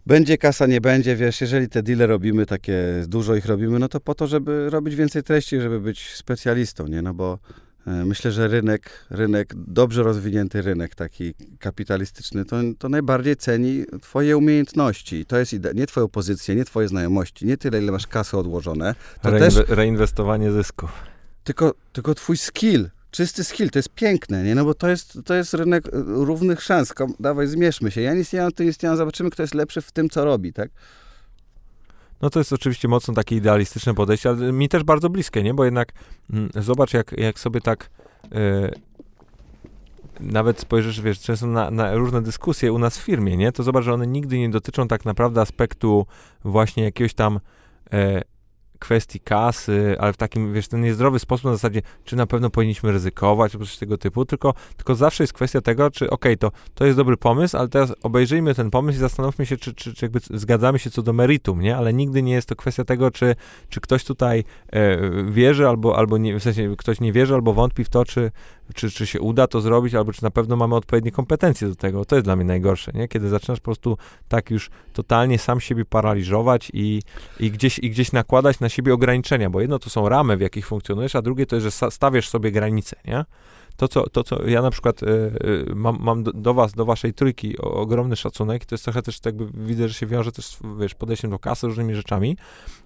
będzie 0.06 0.38
kasa, 0.38 0.66
nie 0.66 0.80
będzie, 0.80 1.16
wiesz, 1.16 1.40
jeżeli 1.40 1.68
te 1.68 1.82
deale 1.82 2.06
robimy, 2.06 2.46
takie 2.46 3.04
dużo 3.08 3.34
ich 3.34 3.46
robimy, 3.46 3.78
no 3.78 3.88
to 3.88 4.00
po 4.00 4.14
to, 4.14 4.26
żeby 4.26 4.70
robić 4.70 4.94
więcej 4.94 5.22
treści, 5.22 5.60
żeby 5.60 5.80
być 5.80 6.14
specjalistą, 6.14 6.86
nie? 6.86 7.02
No 7.02 7.14
bo 7.14 7.38
myślę, 7.86 8.32
że 8.32 8.48
rynek, 8.48 8.90
rynek, 9.10 9.54
dobrze 9.56 10.02
rozwinięty 10.02 10.62
rynek 10.62 10.94
taki 10.94 11.34
kapitalistyczny, 11.58 12.44
to, 12.44 12.56
to 12.78 12.88
najbardziej 12.88 13.36
ceni 13.36 13.84
twoje 14.02 14.36
umiejętności. 14.36 15.26
To 15.26 15.38
jest 15.38 15.52
ide- 15.52 15.74
nie 15.74 15.86
twoją 15.86 16.08
pozycję, 16.08 16.54
nie 16.54 16.64
twoje 16.64 16.88
znajomości, 16.88 17.46
nie 17.46 17.56
tyle, 17.56 17.82
ile 17.82 17.92
masz 17.92 18.06
kasy 18.06 18.36
odłożone, 18.36 18.94
to 19.22 19.28
Reinwe- 19.30 19.38
też 19.38 19.54
Reinwestowanie 19.68 20.52
zysków. 20.52 20.90
tylko, 21.44 21.74
tylko 21.92 22.14
twój 22.14 22.36
skill, 22.36 22.90
czysty 23.10 23.44
skill, 23.44 23.70
to 23.70 23.78
jest 23.78 23.88
piękne, 23.94 24.42
nie? 24.44 24.54
No 24.54 24.64
bo 24.64 24.74
to 24.74 24.88
jest, 24.88 25.18
to 25.24 25.34
jest 25.34 25.54
rynek 25.54 25.86
e, 25.88 25.90
równych 26.06 26.62
szans. 26.62 26.92
Dawaj, 27.20 27.46
zmierzmy 27.46 27.90
się. 27.90 28.00
Ja 28.00 28.14
nie 28.14 28.24
mam, 28.42 28.52
ty 28.52 28.64
mam, 28.88 28.96
zobaczymy, 28.96 29.30
kto 29.30 29.42
jest 29.42 29.54
lepszy 29.54 29.80
w 29.80 29.92
tym, 29.92 30.08
co 30.10 30.24
robi, 30.24 30.52
tak? 30.52 30.70
No 32.22 32.30
to 32.30 32.40
jest 32.40 32.52
oczywiście 32.52 32.88
mocno 32.88 33.14
takie 33.14 33.36
idealistyczne 33.36 33.94
podejście, 33.94 34.28
ale 34.28 34.52
mi 34.52 34.68
też 34.68 34.84
bardzo 34.84 35.10
bliskie, 35.10 35.42
nie? 35.42 35.54
Bo 35.54 35.64
jednak 35.64 35.92
mm, 36.32 36.50
zobacz, 36.54 36.94
jak, 36.94 37.12
jak 37.18 37.38
sobie 37.38 37.60
tak 37.60 37.90
e, 38.32 38.70
nawet 40.20 40.60
spojrzysz, 40.60 41.00
wiesz, 41.00 41.20
często 41.20 41.46
na, 41.46 41.70
na 41.70 41.94
różne 41.94 42.22
dyskusje 42.22 42.72
u 42.72 42.78
nas 42.78 42.98
w 42.98 43.02
firmie, 43.02 43.36
nie? 43.36 43.52
To 43.52 43.62
zobacz, 43.62 43.84
że 43.84 43.94
one 43.94 44.06
nigdy 44.06 44.38
nie 44.38 44.50
dotyczą 44.50 44.88
tak 44.88 45.04
naprawdę 45.04 45.40
aspektu 45.40 46.06
właśnie 46.44 46.84
jakiegoś 46.84 47.14
tam 47.14 47.40
e, 47.92 48.22
kwestii 48.82 49.20
kasy, 49.20 49.96
ale 49.98 50.12
w 50.12 50.16
takim, 50.16 50.52
wiesz, 50.52 50.68
ten 50.68 50.80
niezdrowy 50.80 51.18
sposób 51.18 51.44
na 51.44 51.52
zasadzie, 51.52 51.82
czy 52.04 52.16
na 52.16 52.26
pewno 52.26 52.50
powinniśmy 52.50 52.92
ryzykować, 52.92 53.54
albo 53.54 53.66
coś 53.66 53.78
tego 53.78 53.98
typu, 53.98 54.24
tylko, 54.24 54.54
tylko 54.76 54.94
zawsze 54.94 55.22
jest 55.22 55.32
kwestia 55.32 55.60
tego, 55.60 55.90
czy 55.90 56.10
okej, 56.10 56.38
to, 56.38 56.52
to 56.74 56.84
jest 56.84 56.96
dobry 56.96 57.16
pomysł, 57.16 57.56
ale 57.56 57.68
teraz 57.68 57.94
obejrzyjmy 58.02 58.54
ten 58.54 58.70
pomysł 58.70 58.96
i 58.96 59.00
zastanówmy 59.00 59.46
się, 59.46 59.56
czy, 59.56 59.74
czy, 59.74 59.94
czy 59.94 60.04
jakby 60.04 60.20
zgadzamy 60.30 60.78
się 60.78 60.90
co 60.90 61.02
do 61.02 61.12
meritum, 61.12 61.60
nie? 61.60 61.76
Ale 61.76 61.92
nigdy 61.92 62.22
nie 62.22 62.32
jest 62.32 62.48
to 62.48 62.56
kwestia 62.56 62.84
tego, 62.84 63.10
czy, 63.10 63.34
czy 63.68 63.80
ktoś 63.80 64.04
tutaj 64.04 64.44
e, 64.72 64.98
wierzy, 65.30 65.68
albo, 65.68 65.96
albo 65.96 66.18
nie, 66.18 66.38
w 66.38 66.42
sensie 66.42 66.74
ktoś 66.78 67.00
nie 67.00 67.12
wierzy, 67.12 67.34
albo 67.34 67.52
wątpi 67.52 67.84
w 67.84 67.88
to, 67.88 68.04
czy, 68.04 68.30
czy, 68.74 68.90
czy 68.90 69.06
się 69.06 69.20
uda 69.20 69.46
to 69.46 69.60
zrobić, 69.60 69.94
albo 69.94 70.12
czy 70.12 70.22
na 70.22 70.30
pewno 70.30 70.56
mamy 70.56 70.74
odpowiednie 70.74 71.12
kompetencje 71.12 71.68
do 71.68 71.76
tego. 71.76 72.04
To 72.04 72.16
jest 72.16 72.26
dla 72.26 72.36
mnie 72.36 72.44
najgorsze, 72.44 72.92
nie? 72.94 73.08
Kiedy 73.08 73.28
zaczynasz 73.28 73.60
po 73.60 73.64
prostu 73.64 73.98
tak 74.28 74.50
już 74.50 74.70
totalnie 74.92 75.38
sam 75.38 75.60
siebie 75.60 75.84
paraliżować 75.84 76.70
i, 76.74 77.02
i, 77.40 77.50
gdzieś, 77.50 77.78
i 77.78 77.90
gdzieś 77.90 78.12
nakładać 78.12 78.60
na 78.60 78.68
siebie 78.68 78.94
ograniczenia, 78.94 79.50
bo 79.50 79.60
jedno 79.60 79.78
to 79.78 79.90
są 79.90 80.08
ramy, 80.08 80.36
w 80.36 80.40
jakich 80.40 80.66
funkcjonujesz, 80.66 81.16
a 81.16 81.22
drugie 81.22 81.46
to 81.46 81.56
jest, 81.56 81.76
że 81.80 81.90
stawiasz 81.90 82.28
sobie 82.28 82.52
granice, 82.52 82.96
nie? 83.04 83.24
To 83.76 83.88
co, 83.88 84.08
to, 84.10 84.24
co 84.24 84.48
ja 84.48 84.62
na 84.62 84.70
przykład 84.70 85.02
y, 85.02 85.06
y, 85.06 85.74
mam, 85.74 85.98
mam 86.00 86.22
do, 86.22 86.32
do 86.32 86.54
was, 86.54 86.72
do 86.72 86.84
waszej 86.84 87.14
trójki 87.14 87.58
o, 87.58 87.74
ogromny 87.74 88.16
szacunek, 88.16 88.64
to 88.64 88.74
jest 88.74 88.84
trochę 88.84 89.02
też 89.02 89.18
jakby 89.24 89.46
widzę, 89.66 89.88
że 89.88 89.94
się 89.94 90.06
wiąże 90.06 90.32
też, 90.32 90.58
wiesz, 90.80 90.94
podejściem 90.94 91.30
do 91.30 91.38
kasy, 91.38 91.66
różnymi 91.66 91.94
rzeczami, 91.94 92.36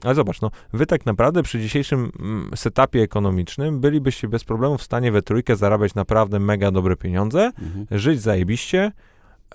ale 0.05 0.15
zobacz, 0.15 0.41
no, 0.41 0.51
wy 0.73 0.87
tak 0.87 1.07
naprawdę 1.07 1.43
przy 1.43 1.61
dzisiejszym 1.61 2.13
mm, 2.21 2.51
setupie 2.55 3.03
ekonomicznym 3.03 3.81
bylibyście 3.81 4.29
bez 4.29 4.45
problemu 4.45 4.79
w 4.79 4.83
stanie 4.83 5.13
we 5.13 5.23
trójkę 5.23 5.57
zarabiać 5.57 5.95
naprawdę 5.95 6.39
mega 6.41 6.71
dobre 6.71 6.97
pieniądze, 6.97 7.53
Mhm. 7.63 7.87
żyć 7.91 8.21
zajebiście, 8.21 8.93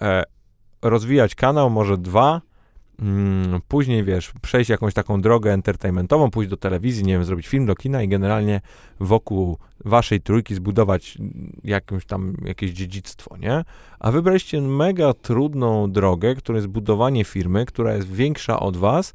e, 0.02 0.24
rozwijać 0.82 1.36
kanał, 1.36 1.70
może 1.70 1.98
dwa, 1.98 2.42
mm, 3.00 3.62
później, 3.68 4.04
wiesz, 4.04 4.34
przejść 4.42 4.70
jakąś 4.70 4.94
taką 4.94 5.22
drogę 5.22 5.54
entertainmentową, 5.54 6.32
pójść 6.32 6.50
do 6.50 6.58
telewizji, 6.58 7.04
nie 7.04 7.14
wiem, 7.14 7.24
zrobić 7.24 7.48
film 7.48 7.66
do 7.66 7.76
kina 7.76 8.04
i 8.04 8.08
generalnie 8.08 8.62
wokół 9.00 9.58
waszej 9.86 10.22
trójki 10.22 10.56
zbudować 10.56 11.18
jakąś 11.64 12.06
tam, 12.06 12.36
jakieś 12.46 12.72
dziedzictwo, 12.72 13.38
nie? 13.38 13.64
A 14.00 14.12
wybraliście 14.12 14.62
mega 14.62 15.14
trudną 15.14 15.92
drogę, 15.92 16.36
którą 16.36 16.56
jest 16.56 16.68
budowanie 16.68 17.24
firmy, 17.26 17.66
która 17.66 17.94
jest 17.94 18.12
większa 18.12 18.60
od 18.60 18.78
was, 18.78 19.14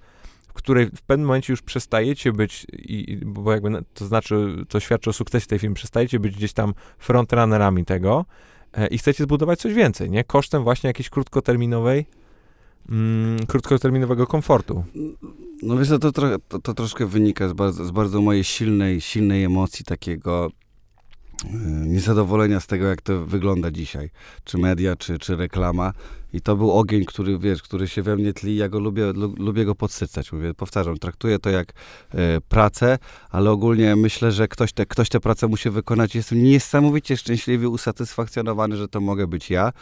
w 0.48 0.52
której 0.52 0.86
w 0.86 1.02
pewnym 1.02 1.26
momencie 1.26 1.52
już 1.52 1.62
przestajecie 1.62 2.32
być, 2.32 2.66
i, 2.72 3.20
bo 3.26 3.52
jakby 3.52 3.84
to 3.94 4.06
znaczy, 4.06 4.64
to 4.68 4.80
świadczy 4.80 5.10
o 5.10 5.12
sukcesie 5.12 5.46
tej 5.46 5.58
firmy, 5.58 5.74
przestajecie 5.74 6.20
być 6.20 6.36
gdzieś 6.36 6.52
tam 6.52 6.74
frontrunnerami 6.98 7.84
tego, 7.84 8.24
e, 8.72 8.86
i 8.86 8.98
chcecie 8.98 9.24
zbudować 9.24 9.58
coś 9.58 9.74
więcej, 9.74 10.10
nie? 10.10 10.24
Kosztem 10.24 10.62
właśnie 10.62 10.88
jakiejś 10.88 11.10
krótkoterminowej, 11.10 12.06
mm, 12.88 13.46
krótkoterminowego 13.46 14.26
komfortu. 14.26 14.84
No 15.62 15.76
wiesz, 15.76 15.88
to, 15.88 16.12
to, 16.12 16.58
to 16.58 16.74
troszkę 16.74 17.06
wynika 17.06 17.48
z 17.48 17.52
bardzo, 17.52 17.84
z 17.84 17.90
bardzo 17.90 18.20
mojej 18.20 18.44
silnej, 18.44 19.00
silnej 19.00 19.44
emocji 19.44 19.84
takiego 19.84 20.50
niezadowolenia 21.86 22.60
z 22.60 22.66
tego, 22.66 22.86
jak 22.86 23.02
to 23.02 23.26
wygląda 23.26 23.70
dzisiaj. 23.70 24.10
Czy 24.44 24.58
media, 24.58 24.96
czy, 24.96 25.18
czy 25.18 25.36
reklama. 25.36 25.92
I 26.32 26.40
to 26.40 26.56
był 26.56 26.72
ogień, 26.72 27.04
który, 27.04 27.38
wiesz, 27.38 27.62
który 27.62 27.88
się 27.88 28.02
we 28.02 28.16
mnie 28.16 28.32
tli, 28.32 28.56
ja 28.56 28.68
go 28.68 28.78
lubię, 28.78 29.12
lu, 29.12 29.34
lubię 29.38 29.64
go 29.64 29.74
podsycać. 29.74 30.32
Mówię, 30.32 30.54
powtarzam, 30.54 30.98
traktuję 30.98 31.38
to 31.38 31.50
jak 31.50 31.72
e, 32.14 32.40
pracę, 32.48 32.98
ale 33.30 33.50
ogólnie 33.50 33.96
myślę, 33.96 34.32
że 34.32 34.48
ktoś, 34.48 34.72
te, 34.72 34.86
ktoś 34.86 35.08
tę 35.08 35.20
pracę 35.20 35.48
musi 35.48 35.70
wykonać. 35.70 36.14
Jestem 36.14 36.42
niesamowicie 36.42 37.16
szczęśliwy, 37.16 37.68
usatysfakcjonowany, 37.68 38.76
że 38.76 38.88
to 38.88 39.00
mogę 39.00 39.26
być 39.26 39.50
ja. 39.50 39.72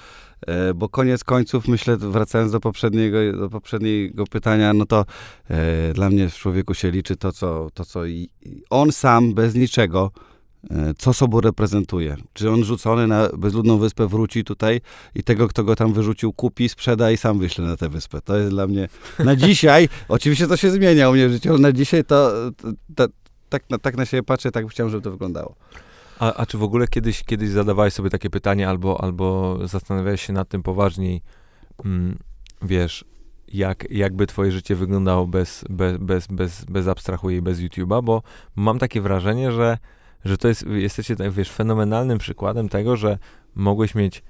E, 0.47 0.75
bo 0.75 0.89
koniec 0.89 1.25
końców, 1.25 1.69
myślę, 1.69 1.97
wracając 1.97 2.53
do 2.53 2.61
poprzedniego, 2.61 3.19
do 3.33 3.51
poprzedniego 3.51 4.25
pytania, 4.27 4.73
no 4.73 4.87
to 4.87 5.05
dla 5.95 6.11
mnie 6.11 6.29
w 6.29 6.35
człowieku 6.35 6.75
się 6.75 6.91
liczy 6.91 7.17
to, 7.17 7.33
co, 7.33 7.69
to, 7.75 7.85
co 7.85 8.07
i, 8.07 8.31
on 8.71 8.93
sam, 8.93 9.35
bez 9.35 9.55
niczego, 9.55 10.11
co 10.99 11.13
sobą 11.13 11.41
reprezentuje. 11.41 12.17
Czy 12.33 12.51
on 12.51 12.65
rzucony 12.65 13.07
na 13.07 13.29
bezludną 13.39 13.79
wyspę 13.79 14.07
wróci 14.07 14.45
tutaj 14.45 14.81
i 15.15 15.23
tego, 15.23 15.49
kto 15.49 15.65
go 15.65 15.77
tam 15.77 15.93
wyrzucił, 15.93 16.33
kupi, 16.33 16.69
sprzeda 16.69 17.11
i 17.11 17.17
sam 17.17 17.39
wyśle 17.39 17.65
na 17.65 17.77
tę 17.77 17.89
wyspę. 17.89 18.21
To 18.21 18.37
jest 18.37 18.51
dla 18.51 18.67
mnie 18.67 18.89
na 19.19 19.37
dzisiaj, 19.47 19.89
oczywiście 20.09 20.47
to 20.47 20.57
się 20.57 20.71
zmienia 20.71 21.11
u 21.11 21.13
mnie 21.13 21.29
w 21.29 21.33
życiu, 21.33 21.51
ale 21.51 21.59
na 21.59 21.73
dzisiaj 21.73 22.05
to, 22.05 22.33
to, 22.57 22.69
to 22.97 23.09
tak, 23.49 23.71
na, 23.71 23.79
tak 23.79 23.97
na 23.97 24.07
siebie 24.07 24.23
patrzę, 24.23 24.51
tak 24.51 24.69
chciałem, 24.69 24.91
żeby 24.91 25.03
to 25.03 25.11
wyglądało. 25.11 25.55
A, 26.19 26.35
a 26.35 26.47
czy 26.47 26.59
w 26.59 26.63
ogóle 26.63 26.89
kiedyś, 26.89 27.25
kiedyś 27.25 27.51
zadawałeś 27.51 27.95
sobie 27.95 28.11
takie 28.11 28.31
pytanie, 28.31 28.69
albo, 28.69 29.01
albo 29.05 29.59
zastanawiałeś 29.65 30.27
się 30.27 30.33
nad 30.33 30.49
tym 30.49 30.63
poważniej, 30.63 31.23
mm, 31.85 32.19
wiesz, 32.63 33.05
jak, 33.49 33.91
jakby 33.91 34.27
twoje 34.27 34.53
życie 34.53 34.77
wyglądało 34.77 35.27
bez, 35.27 35.65
bez, 35.71 35.97
bez, 35.97 36.27
bez, 36.27 36.65
bez 36.65 36.89
abstrahuję 36.89 37.37
i 37.37 37.43
bez 37.43 37.59
YouTube'a, 37.59 38.03
bo 38.03 38.23
mam 38.57 38.79
takie 38.79 39.01
wrażenie, 39.01 39.53
że, 39.53 39.79
że 40.25 40.39
to 40.39 40.49
jest, 40.49 40.67
jesteście, 40.67 41.17
tak, 41.17 41.31
wiesz, 41.31 41.51
fenomenalnym 41.51 42.19
przykładem 42.19 42.69
tego, 42.69 42.97
że 42.97 43.19
mogłeś 43.55 43.95
mieć, 43.95 44.23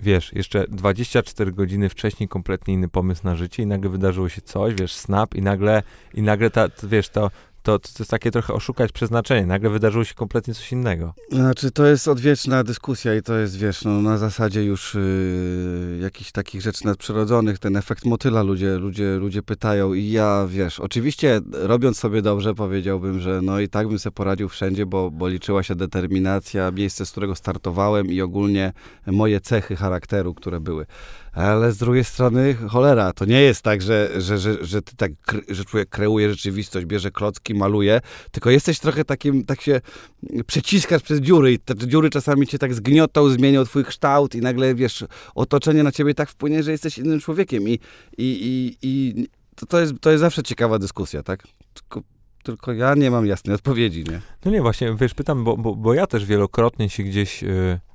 wiesz, 0.00 0.32
jeszcze 0.32 0.64
24 0.68 1.52
godziny 1.52 1.88
wcześniej 1.88 2.28
kompletnie 2.28 2.74
inny 2.74 2.88
pomysł 2.88 3.20
na 3.24 3.36
życie 3.36 3.62
i 3.62 3.66
nagle 3.66 3.90
wydarzyło 3.90 4.28
się 4.28 4.40
coś, 4.40 4.74
wiesz, 4.74 4.92
snap 4.92 5.34
i 5.34 5.42
nagle, 5.42 5.82
i 6.14 6.22
nagle 6.22 6.50
ta, 6.50 6.68
wiesz, 6.82 7.08
to, 7.08 7.30
to, 7.62 7.78
to 7.78 7.88
jest 7.98 8.10
takie 8.10 8.30
trochę 8.30 8.54
oszukać 8.54 8.92
przeznaczenie. 8.92 9.46
Nagle 9.46 9.70
wydarzyło 9.70 10.04
się 10.04 10.14
kompletnie 10.14 10.54
coś 10.54 10.72
innego. 10.72 11.14
Znaczy, 11.32 11.70
to 11.70 11.86
jest 11.86 12.08
odwieczna 12.08 12.64
dyskusja 12.64 13.14
i 13.14 13.22
to 13.22 13.34
jest, 13.34 13.58
wiesz, 13.58 13.84
no, 13.84 14.02
na 14.02 14.18
zasadzie 14.18 14.64
już 14.64 14.94
yy, 14.94 15.98
jakichś 16.02 16.32
takich 16.32 16.62
rzeczy 16.62 16.86
nadprzyrodzonych, 16.86 17.58
ten 17.58 17.76
efekt 17.76 18.04
motyla 18.04 18.42
ludzie, 18.42 18.78
ludzie, 18.78 19.16
ludzie 19.16 19.42
pytają 19.42 19.94
i 19.94 20.10
ja, 20.10 20.46
wiesz, 20.48 20.80
oczywiście 20.80 21.40
robiąc 21.52 21.98
sobie 21.98 22.22
dobrze 22.22 22.54
powiedziałbym, 22.54 23.20
że 23.20 23.40
no 23.42 23.60
i 23.60 23.68
tak 23.68 23.88
bym 23.88 23.98
sobie 23.98 24.14
poradził 24.14 24.48
wszędzie, 24.48 24.86
bo, 24.86 25.10
bo 25.10 25.28
liczyła 25.28 25.62
się 25.62 25.74
determinacja, 25.74 26.70
miejsce, 26.70 27.06
z 27.06 27.10
którego 27.10 27.34
startowałem 27.34 28.06
i 28.06 28.20
ogólnie 28.20 28.72
moje 29.06 29.40
cechy 29.40 29.76
charakteru, 29.76 30.34
które 30.34 30.60
były. 30.60 30.86
Ale 31.32 31.72
z 31.72 31.76
drugiej 31.76 32.04
strony, 32.04 32.54
cholera, 32.68 33.12
to 33.12 33.24
nie 33.24 33.42
jest 33.42 33.62
tak, 33.62 33.82
że, 33.82 34.10
że, 34.20 34.38
że, 34.38 34.64
że 34.64 34.82
ty 34.82 34.96
tak, 34.96 35.12
że 35.48 35.64
człowiek 35.64 35.88
kreuje 35.88 36.30
rzeczywistość, 36.30 36.86
bierze 36.86 37.10
klocki, 37.10 37.54
maluje, 37.54 38.00
tylko 38.30 38.50
jesteś 38.50 38.78
trochę 38.78 39.04
takim, 39.04 39.44
tak 39.44 39.60
się 39.60 39.80
przeciskasz 40.46 41.02
przez 41.02 41.20
dziury 41.20 41.52
i 41.52 41.58
te 41.58 41.74
dziury 41.76 42.10
czasami 42.10 42.46
cię 42.46 42.58
tak 42.58 42.74
zgniotą, 42.74 43.28
zmienią 43.28 43.64
twój 43.64 43.84
kształt 43.84 44.34
i 44.34 44.40
nagle, 44.40 44.74
wiesz, 44.74 45.04
otoczenie 45.34 45.82
na 45.82 45.92
ciebie 45.92 46.14
tak 46.14 46.30
wpłynie, 46.30 46.62
że 46.62 46.70
jesteś 46.70 46.98
innym 46.98 47.20
człowiekiem 47.20 47.68
i, 47.68 47.72
i, 47.72 47.78
i, 48.18 48.76
i 48.82 49.26
to, 49.56 49.66
to, 49.66 49.80
jest, 49.80 49.92
to 50.00 50.10
jest 50.10 50.20
zawsze 50.20 50.42
ciekawa 50.42 50.78
dyskusja, 50.78 51.22
tak? 51.22 51.42
Tylko, 51.74 52.02
tylko 52.42 52.72
ja 52.72 52.94
nie 52.94 53.10
mam 53.10 53.26
jasnej 53.26 53.54
odpowiedzi, 53.54 54.04
nie? 54.04 54.20
No 54.44 54.50
nie, 54.50 54.62
właśnie, 54.62 54.96
wiesz, 55.00 55.14
pytam, 55.14 55.44
bo, 55.44 55.56
bo, 55.56 55.76
bo 55.76 55.94
ja 55.94 56.06
też 56.06 56.24
wielokrotnie 56.24 56.90
się 56.90 57.02
gdzieś... 57.02 57.42
Yy 57.42 57.89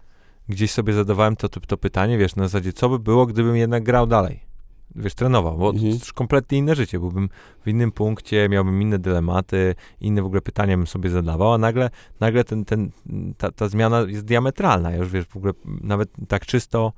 gdzieś 0.49 0.71
sobie 0.71 0.93
zadawałem 0.93 1.35
to, 1.35 1.49
to, 1.49 1.59
to, 1.59 1.77
pytanie, 1.77 2.17
wiesz, 2.17 2.35
na 2.35 2.43
zasadzie, 2.43 2.73
co 2.73 2.89
by 2.89 2.99
było, 2.99 3.25
gdybym 3.25 3.55
jednak 3.55 3.83
grał 3.83 4.07
dalej? 4.07 4.39
Wiesz, 4.95 5.15
trenował, 5.15 5.57
bo 5.57 5.69
mhm. 5.69 5.91
to 5.91 5.99
już 5.99 6.13
kompletnie 6.13 6.57
inne 6.57 6.75
życie. 6.75 6.99
Byłbym 6.99 7.29
w 7.65 7.67
innym 7.67 7.91
punkcie, 7.91 8.49
miałbym 8.49 8.81
inne 8.81 8.99
dylematy, 8.99 9.75
inne 10.01 10.21
w 10.21 10.25
ogóle 10.25 10.41
pytania 10.41 10.77
bym 10.77 10.87
sobie 10.87 11.09
zadawał, 11.09 11.53
a 11.53 11.57
nagle, 11.57 11.89
nagle 12.19 12.43
ten, 12.43 12.65
ten, 12.65 12.91
ta, 13.37 13.51
ta 13.51 13.67
zmiana 13.67 14.01
jest 14.01 14.25
diametralna. 14.25 14.91
Ja 14.91 14.97
już 14.97 15.09
wiesz, 15.09 15.25
w 15.25 15.37
ogóle 15.37 15.53
nawet 15.65 16.09
tak 16.27 16.45
czysto, 16.45 16.93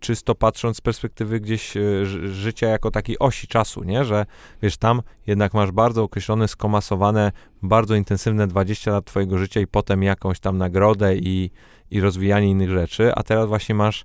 czysto 0.00 0.34
patrząc 0.34 0.76
z 0.76 0.80
perspektywy 0.80 1.40
gdzieś 1.40 1.76
e, 1.76 2.06
życia 2.26 2.68
jako 2.68 2.90
takiej 2.90 3.18
osi 3.18 3.46
czasu, 3.46 3.84
nie? 3.84 4.04
Że 4.04 4.26
wiesz, 4.62 4.76
tam 4.76 5.02
jednak 5.26 5.54
masz 5.54 5.70
bardzo 5.70 6.02
określone, 6.02 6.48
skomasowane, 6.48 7.32
bardzo 7.62 7.94
intensywne 7.94 8.46
20 8.46 8.90
lat 8.90 9.04
twojego 9.04 9.38
życia 9.38 9.60
i 9.60 9.66
potem 9.66 10.02
jakąś 10.02 10.40
tam 10.40 10.58
nagrodę 10.58 11.16
i, 11.16 11.50
i 11.90 12.00
rozwijanie 12.00 12.50
innych 12.50 12.70
rzeczy, 12.70 13.14
a 13.14 13.22
teraz 13.22 13.48
właśnie 13.48 13.74
masz, 13.74 14.04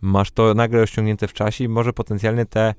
masz 0.00 0.30
to 0.30 0.54
nagle 0.54 0.80
rozciągnięte 0.80 1.28
w 1.28 1.32
czasie 1.32 1.64
i 1.64 1.68
może 1.68 1.92
potencjalnie 1.92 2.46
te, 2.46 2.74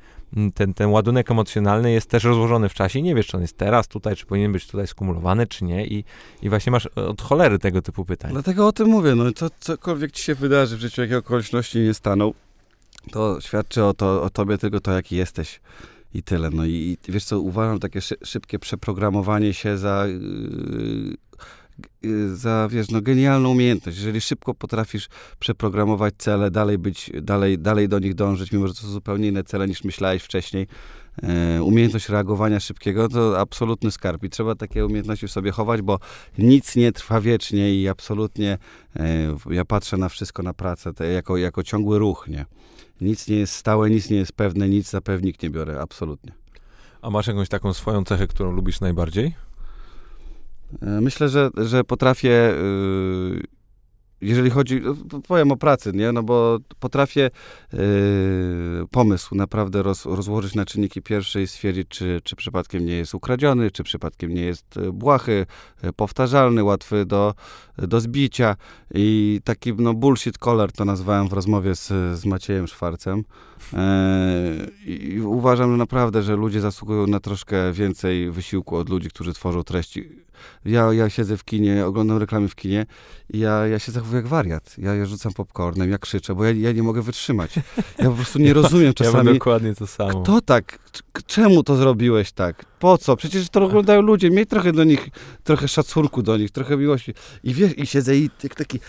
ten, 0.54 0.74
ten 0.74 0.90
ładunek 0.90 1.32
emocjonalny 1.32 1.92
jest 1.92 2.10
też 2.10 2.24
rozłożony 2.24 2.70
w 2.70 2.74
czasie 2.74 3.00
i 3.00 3.04
nie 3.04 3.16
wiesz, 3.16 3.28
czy 3.28 3.38
on 3.38 3.42
jest 3.42 3.58
teraz 3.58 3.88
tutaj, 3.88 4.16
czy 4.16 4.26
powinien 4.26 4.52
być 4.52 4.68
tutaj 4.68 4.88
skumulowany, 4.88 5.48
czy 5.48 5.66
nie 5.66 5.88
i, 5.88 6.04
i 6.42 6.50
właśnie 6.50 6.72
masz 6.72 6.86
od 6.86 7.22
cholery 7.22 7.60
tego 7.60 7.82
typu 7.82 8.06
pytań. 8.06 8.32
Dlatego 8.32 8.68
o 8.68 8.72
tym 8.72 8.88
mówię, 8.88 9.16
no 9.16 9.32
co, 9.32 9.48
cokolwiek 9.60 10.12
ci 10.12 10.24
się 10.24 10.36
wydarzy 10.36 10.78
w 10.78 10.80
życiu, 10.80 11.02
jakie 11.02 11.18
okoliczności 11.18 11.80
nie 11.80 11.94
staną, 11.94 12.34
to 13.12 13.42
świadczy 13.42 13.84
o, 13.84 13.94
to, 13.94 14.24
o 14.24 14.30
tobie 14.30 14.58
tylko 14.58 14.80
to, 14.80 14.92
jaki 14.92 15.16
jesteś 15.16 15.60
i 16.14 16.24
tyle. 16.24 16.50
No 16.50 16.66
i, 16.66 16.98
i 17.08 17.12
wiesz 17.12 17.26
co, 17.26 17.40
uważam 17.40 17.80
takie 17.80 18.00
szybkie 18.24 18.60
przeprogramowanie 18.60 19.54
się 19.54 19.78
za 19.78 20.08
yy, 20.08 21.18
za, 22.34 22.68
wiesz, 22.72 22.90
no, 22.90 23.02
genialną 23.02 23.50
umiejętność. 23.50 23.98
Jeżeli 23.98 24.22
szybko 24.22 24.54
potrafisz 24.54 25.10
przeprogramować 25.40 26.14
cele, 26.18 26.52
dalej 26.52 26.78
być, 26.78 27.12
dalej, 27.22 27.60
dalej 27.60 27.90
do 27.90 28.00
nich 28.00 28.16
dążyć, 28.16 28.52
mimo 28.52 28.68
że 28.68 28.74
to 28.74 28.80
są 28.80 28.88
zupełnie 28.88 29.28
inne 29.28 29.44
cele 29.44 29.68
niż 29.68 29.84
myślałeś 29.84 30.24
wcześniej, 30.24 30.68
e, 31.24 31.64
umiejętność 31.64 32.10
reagowania 32.10 32.60
szybkiego 32.60 33.10
to 33.10 33.40
absolutny 33.40 33.92
skarb 33.92 34.24
i 34.24 34.30
trzeba 34.30 34.56
takie 34.56 34.86
umiejętności 34.86 35.28
w 35.28 35.32
sobie 35.32 35.52
chować, 35.52 35.82
bo 35.82 36.00
nic 36.38 36.76
nie 36.76 36.92
trwa 36.92 37.22
wiecznie 37.22 37.76
i 37.82 37.88
absolutnie 37.88 38.58
e, 38.96 39.36
ja 39.50 39.66
patrzę 39.66 39.98
na 39.98 40.10
wszystko, 40.10 40.44
na 40.44 40.54
pracę 40.54 40.92
jako, 41.14 41.38
jako 41.38 41.64
ciągły 41.64 42.00
ruch, 42.00 42.28
nie? 42.28 42.46
Nic 43.02 43.28
nie 43.28 43.36
jest 43.36 43.54
stałe, 43.54 43.90
nic 43.90 44.10
nie 44.10 44.18
jest 44.18 44.32
pewne, 44.32 44.70
nic 44.70 44.90
za 44.90 45.02
pewnik 45.02 45.44
nie 45.44 45.50
biorę, 45.50 45.82
absolutnie. 45.82 46.32
A 47.02 47.10
masz 47.10 47.28
jakąś 47.28 47.50
taką 47.50 47.74
swoją 47.74 48.04
cechę, 48.04 48.28
którą 48.28 48.52
lubisz 48.52 48.80
najbardziej? 48.80 49.47
E, 50.82 51.02
myślę, 51.02 51.30
że, 51.30 51.50
że 51.58 51.84
potrafię, 51.84 52.54
y, 52.54 53.42
jeżeli 54.22 54.50
chodzi, 54.50 54.82
no, 55.12 55.22
powiem 55.22 55.52
o 55.52 55.58
pracy, 55.58 55.92
nie? 55.94 56.12
No 56.12 56.24
bo 56.24 56.58
potrafię 56.80 57.30
y, 57.74 57.78
pomysł 58.92 59.36
naprawdę 59.36 59.84
roz, 59.84 60.06
rozłożyć 60.06 60.56
na 60.56 60.66
czynniki 60.66 61.02
pierwsze 61.02 61.42
i 61.42 61.48
stwierdzić, 61.48 61.88
czy, 61.88 62.22
czy 62.24 62.36
przypadkiem 62.36 62.86
nie 62.86 62.96
jest 62.96 63.16
ukradziony, 63.16 63.72
czy 63.72 63.84
przypadkiem 63.84 64.34
nie 64.34 64.42
jest 64.42 64.80
błahy, 64.94 65.46
powtarzalny, 65.96 66.64
łatwy 66.64 67.06
do, 67.06 67.34
do 67.78 68.00
zbicia 68.00 68.56
i 68.94 69.40
taki 69.44 69.74
no 69.74 69.94
bullshit 69.94 70.38
color 70.38 70.72
to 70.72 70.86
nazwałem 70.86 71.30
w 71.30 71.34
rozmowie 71.34 71.76
z, 71.76 71.88
z 72.20 72.26
Maciejem 72.26 72.68
Szwarcem. 72.68 73.24
E, 73.74 74.68
I 74.86 75.22
uważam 75.22 75.72
że 75.72 75.78
naprawdę, 75.78 76.24
że 76.24 76.36
ludzie 76.36 76.62
zasługują 76.62 77.08
na 77.08 77.20
troszkę 77.20 77.74
więcej 77.74 78.32
wysiłku 78.32 78.76
od 78.76 78.90
ludzi, 78.90 79.10
którzy 79.10 79.34
tworzą 79.34 79.64
treści 79.64 80.27
ja, 80.66 80.94
ja 80.94 81.10
siedzę 81.10 81.38
w 81.38 81.44
kinie, 81.44 81.86
oglądam 81.86 82.18
reklamy 82.18 82.48
w 82.48 82.56
kinie 82.56 82.86
i 83.34 83.40
ja, 83.40 83.68
ja 83.68 83.80
się 83.80 83.92
zachowuję 83.92 84.16
jak 84.16 84.28
wariat. 84.28 84.76
Ja, 84.78 84.96
ja 84.96 85.06
rzucam 85.06 85.34
popcornem, 85.34 85.92
ja 85.92 85.98
krzyczę, 85.98 86.36
bo 86.36 86.46
ja, 86.46 86.52
ja 86.52 86.72
nie 86.72 86.84
mogę 86.84 87.02
wytrzymać. 87.02 87.56
Ja 88.00 88.10
po 88.10 88.16
prostu 88.16 88.40
nie 88.40 88.54
rozumiem 88.62 88.94
czasami. 88.94 89.18
Ja 89.18 89.24
mam 89.24 89.34
dokładnie 89.34 89.76
to 89.76 89.88
samo. 89.88 90.24
Kto 90.24 90.42
tak? 90.42 90.80
Czemu 91.26 91.64
to 91.64 91.76
zrobiłeś 91.76 92.32
tak? 92.32 92.66
Po 92.80 92.98
co? 92.98 93.16
Przecież 93.16 93.50
to 93.50 93.66
oglądają 93.66 94.02
ludzie. 94.02 94.30
Miej 94.30 94.46
trochę 94.46 94.72
do 94.72 94.84
nich, 94.84 95.10
trochę 95.44 95.68
szacunku 95.68 96.24
do 96.24 96.38
nich, 96.38 96.52
trochę 96.52 96.78
miłości. 96.78 97.14
I 97.44 97.54
wiesz, 97.54 97.78
i 97.78 97.86
siedzę 97.86 98.18
i 98.18 98.30
jak 98.44 98.56
taki, 98.56 98.80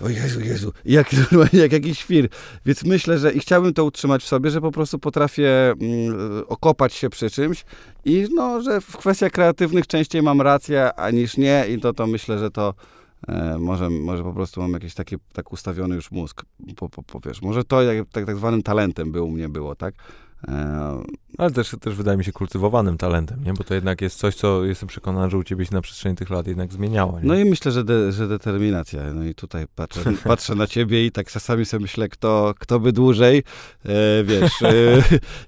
o 0.00 0.08
Jezu, 0.08 0.40
Jezu, 0.40 0.72
jak, 0.84 1.06
jak 1.52 1.72
jakiś 1.72 1.98
świr. 1.98 2.28
Więc 2.66 2.84
myślę, 2.84 3.18
że 3.18 3.32
i 3.32 3.40
chciałbym 3.40 3.74
to 3.74 3.84
utrzymać 3.84 4.22
w 4.22 4.26
sobie, 4.26 4.50
że 4.50 4.60
po 4.60 4.72
prostu 4.72 4.98
potrafię 4.98 5.70
mm, 5.70 6.44
okopać 6.48 6.94
się 6.94 7.10
przy 7.10 7.30
czymś 7.30 7.64
i 8.04 8.28
no, 8.34 8.62
że 8.62 8.80
w 8.80 8.96
kwestiach 8.96 9.32
kreatywnych 9.32 9.65
częściej 9.86 10.22
mam 10.22 10.40
rację, 10.40 10.94
a 10.94 11.10
niż 11.10 11.36
nie 11.36 11.64
i 11.74 11.80
to, 11.80 11.92
to 11.92 12.06
myślę, 12.06 12.38
że 12.38 12.50
to 12.50 12.74
e, 13.28 13.58
może, 13.58 13.90
może 13.90 14.22
po 14.22 14.32
prostu 14.32 14.60
mam 14.60 14.72
jakiś 14.72 14.94
taki 14.94 15.16
tak 15.32 15.52
ustawiony 15.52 15.94
już 15.94 16.10
mózg, 16.10 16.44
po, 16.76 16.88
po, 16.88 17.02
po, 17.02 17.20
wiesz, 17.20 17.42
może 17.42 17.64
to 17.64 17.82
jak, 17.82 18.08
tak, 18.08 18.26
tak 18.26 18.36
zwanym 18.36 18.62
talentem 18.62 19.12
był 19.12 19.26
u 19.26 19.30
mnie 19.30 19.48
było, 19.48 19.74
tak? 19.74 19.94
E, 20.48 21.02
Ale 21.38 21.50
też, 21.50 21.76
też 21.80 21.94
wydaje 21.94 22.18
mi 22.18 22.24
się 22.24 22.32
kultywowanym 22.32 22.98
talentem, 22.98 23.44
nie? 23.44 23.52
Bo 23.52 23.64
to 23.64 23.74
jednak 23.74 24.00
jest 24.00 24.18
coś, 24.18 24.34
co 24.34 24.64
jestem 24.64 24.88
przekonany, 24.88 25.30
że 25.30 25.38
u 25.38 25.44
ciebie 25.44 25.66
się 25.66 25.74
na 25.74 25.80
przestrzeni 25.80 26.16
tych 26.16 26.30
lat 26.30 26.46
jednak 26.46 26.72
zmieniało. 26.72 27.20
Nie? 27.20 27.26
No 27.26 27.34
i 27.34 27.44
myślę, 27.44 27.72
że, 27.72 27.84
de, 27.84 28.12
że 28.12 28.28
determinacja. 28.28 29.02
No 29.14 29.24
i 29.24 29.34
tutaj 29.34 29.64
patrzę, 29.74 30.12
patrzę 30.24 30.54
na 30.54 30.66
ciebie 30.66 31.06
i 31.06 31.12
tak 31.12 31.30
czasami 31.30 31.64
sobie 31.64 31.82
myślę, 31.82 32.08
kto, 32.08 32.54
kto 32.58 32.80
by 32.80 32.92
dłużej, 32.92 33.42
e, 33.84 34.24
wiesz. 34.24 34.62
E, 34.62 35.02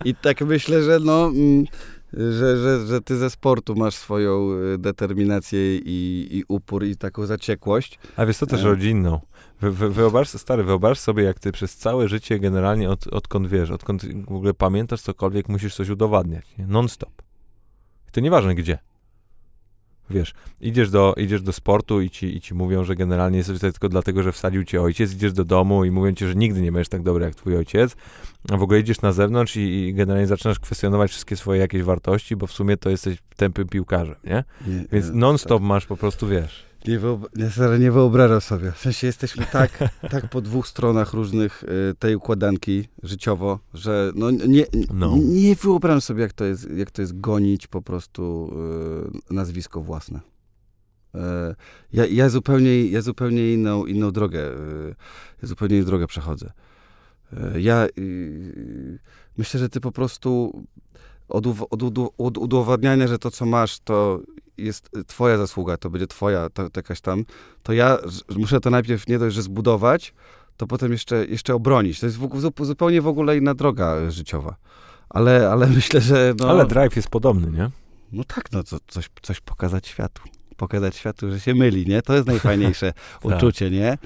I 0.09 0.15
tak 0.15 0.41
myślę, 0.41 0.83
że 0.83 0.99
no... 1.01 1.27
Mm, 1.27 1.65
że, 2.13 2.57
że, 2.57 2.87
że 2.87 3.01
ty 3.01 3.17
ze 3.17 3.31
sportu 3.31 3.75
masz 3.77 3.95
swoją 3.95 4.51
e, 4.75 4.79
determinację 4.79 5.77
i, 5.77 6.29
i 6.31 6.45
upór 6.49 6.85
i 6.85 6.97
taką 6.97 7.27
zaciekłość. 7.27 7.99
A 8.17 8.27
wiesz, 8.27 8.39
to 8.39 8.47
też 8.47 8.61
e... 8.61 8.65
rodzinną. 8.65 9.21
Wy, 9.61 9.71
wy, 9.71 9.91
wyobraź, 9.91 10.29
stary, 10.29 10.65
wyobraź 10.65 10.99
sobie, 10.99 11.23
jak 11.23 11.39
ty 11.39 11.53
przez 11.53 11.77
całe 11.77 12.09
życie 12.09 12.39
generalnie, 12.39 12.91
od, 12.91 13.07
odkąd 13.07 13.49
wiesz, 13.49 13.71
odkąd 13.71 14.05
w 14.25 14.33
ogóle 14.33 14.55
pamiętasz 14.55 15.01
cokolwiek, 15.01 15.49
musisz 15.49 15.75
coś 15.75 15.89
udowadniać, 15.89 16.47
non-stop. 16.59 17.23
I 18.09 18.11
to 18.11 18.21
nieważne 18.21 18.55
gdzie 18.55 18.79
wiesz, 20.11 20.35
idziesz 20.61 20.91
do, 20.91 21.15
idziesz 21.17 21.43
do 21.43 21.53
sportu 21.53 22.01
i 22.01 22.11
ci, 22.11 22.37
i 22.37 22.41
ci 22.41 22.55
mówią, 22.55 22.85
że 22.85 22.95
generalnie 22.95 23.39
jesteś 23.39 23.57
tutaj 23.57 23.73
tylko 23.73 23.89
dlatego, 23.89 24.23
że 24.23 24.33
wsadził 24.33 24.65
cię 24.65 24.83
ojciec, 24.83 25.15
idziesz 25.15 25.33
do 25.33 25.45
domu 25.45 25.85
i 25.85 25.91
mówią 25.91 26.13
ci, 26.15 26.27
że 26.27 26.35
nigdy 26.35 26.63
nie 26.63 26.73
będziesz 26.73 26.89
tak 26.89 27.03
dobry 27.03 27.25
jak 27.25 27.35
twój 27.35 27.57
ojciec, 27.57 27.97
a 28.51 28.57
w 28.57 28.63
ogóle 28.63 28.81
idziesz 28.81 29.01
na 29.01 29.13
zewnątrz 29.13 29.57
i, 29.57 29.61
i 29.61 29.95
generalnie 29.95 30.27
zaczynasz 30.27 30.59
kwestionować 30.59 31.11
wszystkie 31.11 31.37
swoje 31.37 31.61
jakieś 31.61 31.83
wartości, 31.83 32.37
bo 32.37 32.47
w 32.47 32.53
sumie 32.53 32.77
to 32.77 32.91
jesteś 32.91 33.19
tępym 33.37 33.69
piłkarzem, 33.69 34.17
nie? 34.25 34.45
nie 34.67 34.85
Więc 34.93 35.11
non-stop 35.13 35.61
tak. 35.61 35.69
masz 35.69 35.87
po 35.87 35.97
prostu, 35.97 36.29
wiesz, 36.29 36.68
nie, 36.87 37.01
wyob- 37.01 37.79
nie 37.81 37.93
wyobrażam 37.93 38.41
sobie. 38.41 38.73
W 38.73 38.79
sensie 38.79 39.07
jesteśmy 39.07 39.47
tak, 39.53 39.79
tak 40.11 40.29
po 40.31 40.41
dwóch 40.41 40.69
stronach 40.69 41.13
różnych 41.13 41.65
y, 41.65 41.95
tej 41.99 42.17
układanki 42.17 42.89
życiowo, 43.03 43.59
że 43.75 44.13
no, 44.15 44.31
nie, 44.31 44.65
no. 44.95 45.17
nie 45.19 45.55
wyobrażam 45.55 46.01
sobie, 46.01 46.23
jak 46.23 46.33
to 46.33 46.45
jest, 46.45 46.71
jak 46.71 46.91
to 46.91 47.03
jest 47.03 47.21
gonić 47.21 47.67
po 47.67 47.83
prostu 47.83 48.53
y, 49.31 49.35
nazwisko 49.35 49.81
własne. 49.81 50.21
Y, 51.15 51.19
ja, 51.93 52.07
ja, 52.07 52.29
zupełnie, 52.29 52.87
ja 52.87 53.03
zupełnie 53.03 53.53
inną, 53.53 53.87
inną 53.87 54.11
drogę, 54.11 54.43
ja 55.43 55.49
zupełnie 55.49 55.77
inną 55.77 55.87
drogę 55.87 56.07
przechodzę. 56.07 56.53
Ja 57.59 57.87
myślę, 59.39 59.61
że 59.61 59.69
ty 59.69 59.81
po 59.81 59.93
prostu 59.93 60.63
od, 61.29 61.47
od, 61.47 61.83
od, 62.19 62.39
udowadniania, 62.39 63.07
że 63.07 63.19
to, 63.19 63.31
co 63.31 63.47
masz, 63.47 63.81
to 63.81 64.21
jest 64.59 64.91
twoja 65.07 65.37
zasługa, 65.37 65.77
to 65.77 65.91
będzie 65.91 66.07
twoja, 66.07 66.51
to, 66.51 66.71
to 66.71 66.79
jakaś 66.79 67.01
tam, 67.01 67.25
to 67.63 67.73
ja 67.73 67.99
muszę 68.37 68.61
to 68.61 68.71
najpierw 68.71 69.09
nie 69.09 69.19
dość, 69.19 69.37
że 69.37 69.43
zbudować, 69.43 70.15
to 70.57 70.67
potem 70.67 70.93
jeszcze, 70.93 71.27
jeszcze 71.27 71.55
obronić. 71.55 72.01
To 72.01 72.07
jest 72.07 72.19
w, 72.19 72.65
zupełnie 72.65 73.03
w 73.03 73.07
ogóle 73.07 73.37
inna 73.37 73.55
droga 73.55 74.11
życiowa. 74.11 74.57
Ale, 75.09 75.51
ale 75.51 75.67
myślę, 75.77 76.01
że... 76.01 76.35
No, 76.39 76.51
ale 76.51 76.67
drive 76.67 76.97
jest 76.97 77.09
podobny, 77.09 77.59
nie? 77.59 77.71
No 78.13 78.25
tak, 78.25 78.53
no 78.53 78.63
to 78.63 78.79
coś, 78.87 79.11
coś 79.23 79.41
pokazać 79.41 79.87
światu. 79.87 80.23
Pokazać 80.57 80.97
światu, 80.97 81.31
że 81.31 81.41
się 81.41 81.55
myli, 81.55 81.87
nie? 81.87 82.03
To 82.03 82.15
jest 82.15 82.27
najfajniejsze 82.27 82.93
uczucie, 83.23 83.71
nie? 83.71 83.99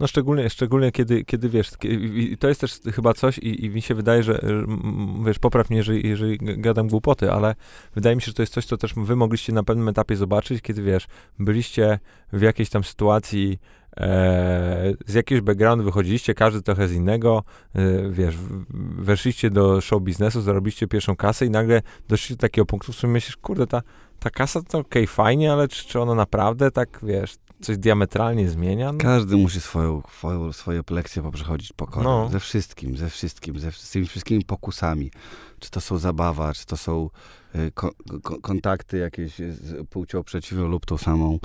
No 0.00 0.06
szczególnie, 0.06 0.50
szczególnie 0.50 0.92
kiedy, 0.92 1.24
kiedy 1.24 1.48
wiesz, 1.48 1.70
i 2.14 2.36
to 2.38 2.48
jest 2.48 2.60
też 2.60 2.80
chyba 2.94 3.14
coś 3.14 3.38
i, 3.38 3.64
i 3.64 3.70
mi 3.70 3.82
się 3.82 3.94
wydaje, 3.94 4.22
że 4.22 4.40
wiesz, 5.24 5.38
popraw 5.38 5.70
mnie, 5.70 5.76
jeżeli, 5.76 6.08
jeżeli 6.08 6.38
gadam 6.40 6.88
głupoty, 6.88 7.32
ale 7.32 7.54
wydaje 7.94 8.16
mi 8.16 8.22
się, 8.22 8.26
że 8.26 8.34
to 8.34 8.42
jest 8.42 8.52
coś, 8.52 8.66
co 8.66 8.76
też 8.76 8.94
wy 8.96 9.16
mogliście 9.16 9.52
na 9.52 9.62
pewnym 9.62 9.88
etapie 9.88 10.16
zobaczyć, 10.16 10.62
kiedy 10.62 10.82
wiesz, 10.82 11.06
byliście 11.38 11.98
w 12.32 12.40
jakiejś 12.40 12.70
tam 12.70 12.84
sytuacji 12.84 13.58
e, 13.96 14.92
z 15.06 15.14
jakiegoś 15.14 15.42
backgroundu 15.42 15.84
wychodziliście, 15.84 16.34
każdy 16.34 16.62
trochę 16.62 16.88
z 16.88 16.92
innego, 16.92 17.44
e, 17.74 18.10
wiesz, 18.10 18.34
weszliście 18.98 19.50
do 19.50 19.80
show 19.80 20.02
biznesu, 20.02 20.40
zarobiliście 20.40 20.86
pierwszą 20.86 21.16
kasę 21.16 21.46
i 21.46 21.50
nagle 21.50 21.82
doszliście 22.08 22.34
do 22.34 22.40
takiego 22.40 22.66
punktu, 22.66 22.92
w 22.92 22.96
którym 22.96 23.12
myślisz, 23.12 23.36
kurde, 23.36 23.66
ta, 23.66 23.82
ta 24.18 24.30
kasa 24.30 24.62
to 24.62 24.78
okej, 24.78 25.04
okay, 25.04 25.14
fajnie, 25.14 25.52
ale 25.52 25.68
czy, 25.68 25.88
czy 25.88 26.00
ona 26.00 26.14
naprawdę 26.14 26.70
tak, 26.70 27.00
wiesz, 27.02 27.34
coś 27.60 27.78
diametralnie 27.78 28.50
zmienia? 28.50 28.92
No. 28.92 28.98
Każdy 28.98 29.36
musi 29.36 29.60
swoją, 29.60 30.02
swoją, 30.18 30.52
swoje 30.52 30.82
lekcje 30.90 31.22
poprzechodzić 31.22 31.72
pokorę. 31.72 32.04
No. 32.04 32.28
Ze 32.32 32.40
wszystkim, 32.40 32.96
ze 32.96 33.10
wszystkim, 33.10 33.58
ze, 33.58 33.72
z 33.72 33.90
tymi 33.90 34.06
wszystkimi 34.06 34.44
pokusami. 34.44 35.10
Czy 35.60 35.70
to 35.70 35.80
są 35.80 35.98
zabawa, 35.98 36.54
czy 36.54 36.66
to 36.66 36.76
są 36.76 37.10
y, 37.54 37.72
ko, 37.74 37.90
ko, 38.22 38.40
kontakty 38.40 38.98
jakieś 38.98 39.34
z 39.38 39.88
płcią 39.88 40.22
przeciwną 40.22 40.68
lub 40.68 40.86
tą 40.86 40.98
samą. 40.98 41.38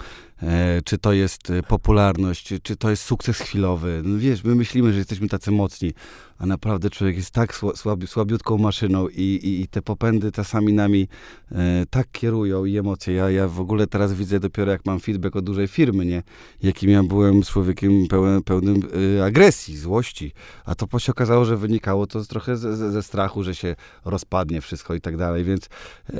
E, 0.43 0.81
czy 0.85 0.97
to 0.97 1.13
jest 1.13 1.49
y, 1.49 1.63
popularność, 1.63 2.53
czy, 2.63 2.77
to 2.77 2.89
jest 2.89 3.03
sukces 3.03 3.37
chwilowy. 3.39 4.01
No 4.05 4.19
wiesz, 4.19 4.43
my 4.43 4.55
myślimy, 4.55 4.91
że 4.91 4.97
jesteśmy 4.97 5.27
tacy 5.27 5.51
mocni, 5.51 5.93
a 6.37 6.45
naprawdę 6.45 6.89
człowiek 6.89 7.15
jest 7.15 7.31
tak 7.31 7.55
słabi, 7.75 8.07
słabiutką 8.07 8.57
maszyną 8.57 9.07
i, 9.07 9.21
i, 9.21 9.61
i, 9.61 9.67
te 9.67 9.81
popędy 9.81 10.31
czasami 10.31 10.73
nami 10.73 11.07
e, 11.51 11.85
tak 11.89 12.11
kierują 12.11 12.65
i 12.65 12.77
emocje. 12.77 13.13
Ja, 13.13 13.29
ja 13.29 13.47
w 13.47 13.59
ogóle 13.59 13.87
teraz 13.87 14.13
widzę 14.13 14.39
dopiero, 14.39 14.71
jak 14.71 14.85
mam 14.85 14.99
feedback 14.99 15.35
od 15.35 15.45
dużej 15.45 15.67
firmy, 15.67 16.05
nie? 16.05 16.23
Jakim 16.63 16.89
ja 16.89 17.03
byłem 17.03 17.43
człowiekiem 17.43 18.07
pełen, 18.07 18.43
pełnym 18.43 18.81
e, 19.17 19.25
agresji, 19.25 19.77
złości. 19.77 20.31
A 20.65 20.75
to 20.75 20.99
się 20.99 21.11
okazało, 21.11 21.45
że 21.45 21.57
wynikało 21.57 22.07
to 22.07 22.25
trochę 22.25 22.57
ze, 22.57 22.91
ze 22.91 23.03
strachu, 23.03 23.43
że 23.43 23.55
się 23.55 23.75
rozpadnie 24.05 24.61
wszystko 24.61 24.93
i 24.93 25.01
tak 25.01 25.17
dalej, 25.17 25.43
więc 25.43 25.69
e, 26.09 26.19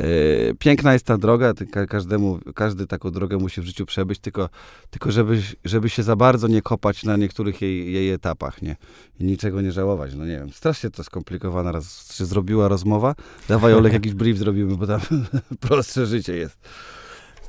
piękna 0.60 0.94
jest 0.94 1.06
ta 1.06 1.18
droga, 1.18 1.54
każdemu, 1.90 2.40
każdy 2.56 2.88
taką 2.88 3.12
drogę 3.12 3.38
musi 3.38 3.62
w 3.62 3.66
życiu 3.66 3.86
przebyć, 3.86 4.20
tylko, 4.20 4.50
tylko 4.90 5.12
żeby, 5.12 5.42
żeby 5.66 5.90
się 5.90 6.04
za 6.04 6.16
bardzo 6.16 6.48
nie 6.48 6.62
kopać 6.62 7.04
na 7.04 7.18
niektórych 7.18 7.62
jej, 7.62 7.94
jej 7.94 8.12
etapach, 8.12 8.62
nie? 8.62 8.76
I 9.20 9.24
niczego 9.24 9.62
nie 9.62 9.72
żałować, 9.72 10.16
no 10.16 10.26
nie 10.26 10.40
wiem, 10.40 10.52
strasznie 10.52 10.90
to 10.90 11.04
skomplikowana 11.04 11.72
raz 11.72 12.14
się 12.14 12.26
zrobiła 12.26 12.68
rozmowa, 12.68 13.16
dawaj 13.48 13.74
Olek 13.74 13.94
jakiś 13.94 14.14
brief 14.14 14.38
zrobimy, 14.38 14.78
bo 14.78 14.88
tam 14.88 15.02
prostsze 15.70 16.06
życie 16.06 16.36
jest. 16.36 16.58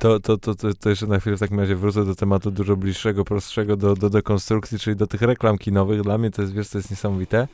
To, 0.03 0.21
to, 0.21 0.39
to, 0.39 0.55
to, 0.55 0.75
to 0.75 0.91
jeszcze 0.91 1.07
na 1.07 1.21
chwilę 1.21 1.37
w 1.37 1.41
takim 1.41 1.61
razie 1.61 1.77
wrócę 1.77 2.05
do 2.05 2.15
tematu 2.15 2.51
dużo 2.51 2.77
bliższego, 2.77 3.25
prostszego 3.25 3.77
do, 3.77 3.95
do 3.95 4.23
czyli 4.81 4.97
do 4.97 5.07
tych 5.07 5.23
reklam 5.23 5.59
kinowych. 5.59 6.03
Dla 6.03 6.19
mnie 6.19 6.31
to 6.31 6.43
jest, 6.43 6.55
wiesz, 6.55 6.69
to 6.69 6.79
jest 6.79 6.91
niesamowite 6.91 7.49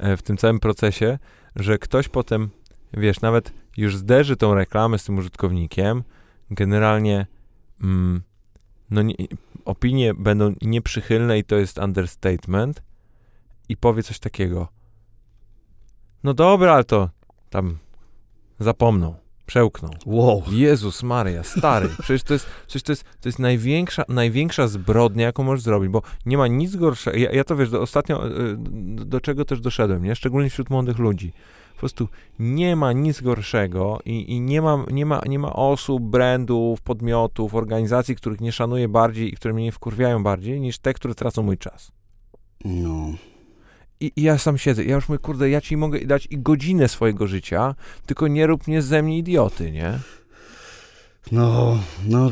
e, 0.00 0.16
w 0.16 0.22
tym 0.22 0.36
całym 0.36 0.60
procesie, 0.60 1.18
że 1.56 1.78
ktoś 1.78 2.08
potem, 2.08 2.50
wiesz, 2.92 3.20
nawet 3.20 3.52
już 3.76 3.96
zderzy 3.96 4.36
tą 4.36 4.54
reklamę 4.54 4.98
z 4.98 5.04
tym 5.04 5.18
użytkownikiem, 5.18 6.02
generalnie 6.50 7.26
mm, 7.82 8.22
no 8.90 9.02
nie, 9.02 9.14
opinie 9.64 10.14
będą 10.14 10.54
nieprzychylne 10.62 11.38
i 11.38 11.44
to 11.44 11.56
jest 11.56 11.78
understatement 11.78 12.82
i 13.68 13.76
powie 13.76 14.02
coś 14.02 14.18
takiego. 14.18 14.68
No 16.24 16.34
dobra, 16.34 16.72
ale 16.72 16.84
to 16.84 17.10
tam 17.50 17.78
zapomną, 18.58 19.14
przełkną. 19.46 19.90
Wow. 20.06 20.42
Jezus 20.50 21.02
Maria, 21.02 21.42
stary. 21.42 21.88
Przecież 22.02 22.22
to 22.22 22.32
jest, 22.32 22.46
przecież 22.66 22.82
to 22.82 22.92
jest, 22.92 23.04
to 23.20 23.28
jest 23.28 23.38
największa, 23.38 24.04
największa 24.08 24.68
zbrodnia, 24.68 25.26
jaką 25.26 25.42
możesz 25.42 25.64
zrobić, 25.64 25.90
bo 25.90 26.02
nie 26.26 26.38
ma 26.38 26.46
nic 26.46 26.76
gorszego. 26.76 27.18
Ja, 27.18 27.30
ja 27.32 27.44
to 27.44 27.56
wiesz, 27.56 27.70
do, 27.70 27.80
ostatnio 27.80 28.18
do, 28.18 28.26
e, 28.26 28.56
do 29.04 29.20
czego 29.20 29.44
też 29.44 29.60
doszedłem, 29.60 30.04
nie? 30.04 30.16
Szczególnie 30.16 30.50
wśród 30.50 30.70
młodych 30.70 30.98
ludzi 30.98 31.32
po 31.74 31.78
prostu 31.78 32.08
nie 32.38 32.76
ma 32.76 32.92
nic 32.92 33.20
gorszego 33.20 33.98
i, 34.04 34.32
i, 34.32 34.40
nie, 34.40 34.62
ma, 34.62 34.84
nie, 34.90 35.06
ma, 35.06 35.20
nie 35.26 35.38
ma 35.38 35.52
osób, 35.52 36.02
brandów, 36.02 36.80
podmiotów, 36.80 37.54
organizacji, 37.54 38.16
których 38.16 38.40
nie 38.40 38.52
szanuję 38.52 38.88
bardziej 38.88 39.28
i 39.28 39.36
które 39.36 39.54
mnie 39.54 39.64
nie 39.64 39.72
wkurwiają 39.72 40.22
bardziej, 40.22 40.60
niż 40.60 40.78
te, 40.78 40.94
które 40.94 41.14
tracą 41.14 41.42
mój 41.42 41.58
czas. 41.58 41.92
No. 42.64 43.12
I, 44.00 44.12
I, 44.16 44.22
ja 44.22 44.38
sam 44.38 44.58
siedzę, 44.58 44.84
ja 44.84 44.94
już 44.94 45.08
mówię, 45.08 45.18
kurde, 45.18 45.50
ja 45.50 45.60
ci 45.60 45.76
mogę 45.76 46.00
dać 46.00 46.28
i 46.30 46.38
godzinę 46.38 46.88
swojego 46.88 47.26
życia, 47.26 47.74
tylko 48.06 48.28
nie 48.28 48.46
rób 48.46 48.66
mnie 48.66 48.82
ze 48.82 49.02
mnie 49.02 49.18
idioty, 49.18 49.70
nie? 49.70 49.98
No, 51.32 51.78
no, 52.06 52.30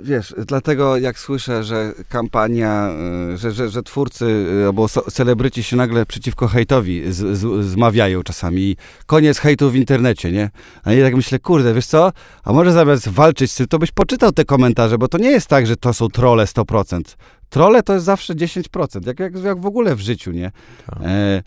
wiesz, 0.00 0.34
dlatego 0.46 0.96
jak 0.96 1.18
słyszę, 1.18 1.64
że 1.64 1.92
kampania, 2.08 2.90
y, 3.34 3.36
że, 3.36 3.52
że, 3.52 3.68
że 3.68 3.82
twórcy 3.82 4.24
y, 4.24 4.66
albo 4.66 4.88
celebryci 4.88 5.62
się 5.62 5.76
nagle 5.76 6.06
przeciwko 6.06 6.48
hejtowi 6.48 7.12
z, 7.12 7.38
z, 7.38 7.64
zmawiają 7.64 8.22
czasami. 8.22 8.76
Koniec 9.06 9.38
hejtu 9.38 9.70
w 9.70 9.76
internecie, 9.76 10.32
nie? 10.32 10.50
A 10.84 10.92
ja 10.92 11.04
tak 11.04 11.14
myślę, 11.14 11.38
kurde, 11.38 11.74
wiesz 11.74 11.86
co? 11.86 12.12
A 12.44 12.52
może 12.52 12.72
zamiast 12.72 13.08
walczyć 13.08 13.52
z 13.52 13.56
tym, 13.56 13.66
to 13.66 13.78
byś 13.78 13.92
poczytał 13.92 14.32
te 14.32 14.44
komentarze, 14.44 14.98
bo 14.98 15.08
to 15.08 15.18
nie 15.18 15.30
jest 15.30 15.46
tak, 15.46 15.66
że 15.66 15.76
to 15.76 15.94
są 15.94 16.08
trole 16.08 16.44
100%. 16.44 17.00
Trole 17.48 17.82
to 17.82 17.92
jest 17.94 18.06
zawsze 18.06 18.34
10%, 18.34 19.06
jak, 19.06 19.20
jak, 19.20 19.44
jak 19.44 19.60
w 19.60 19.66
ogóle 19.66 19.96
w 19.96 20.00
życiu, 20.00 20.30
nie? 20.30 20.50
Tak. 20.86 20.98
E, 21.02 21.42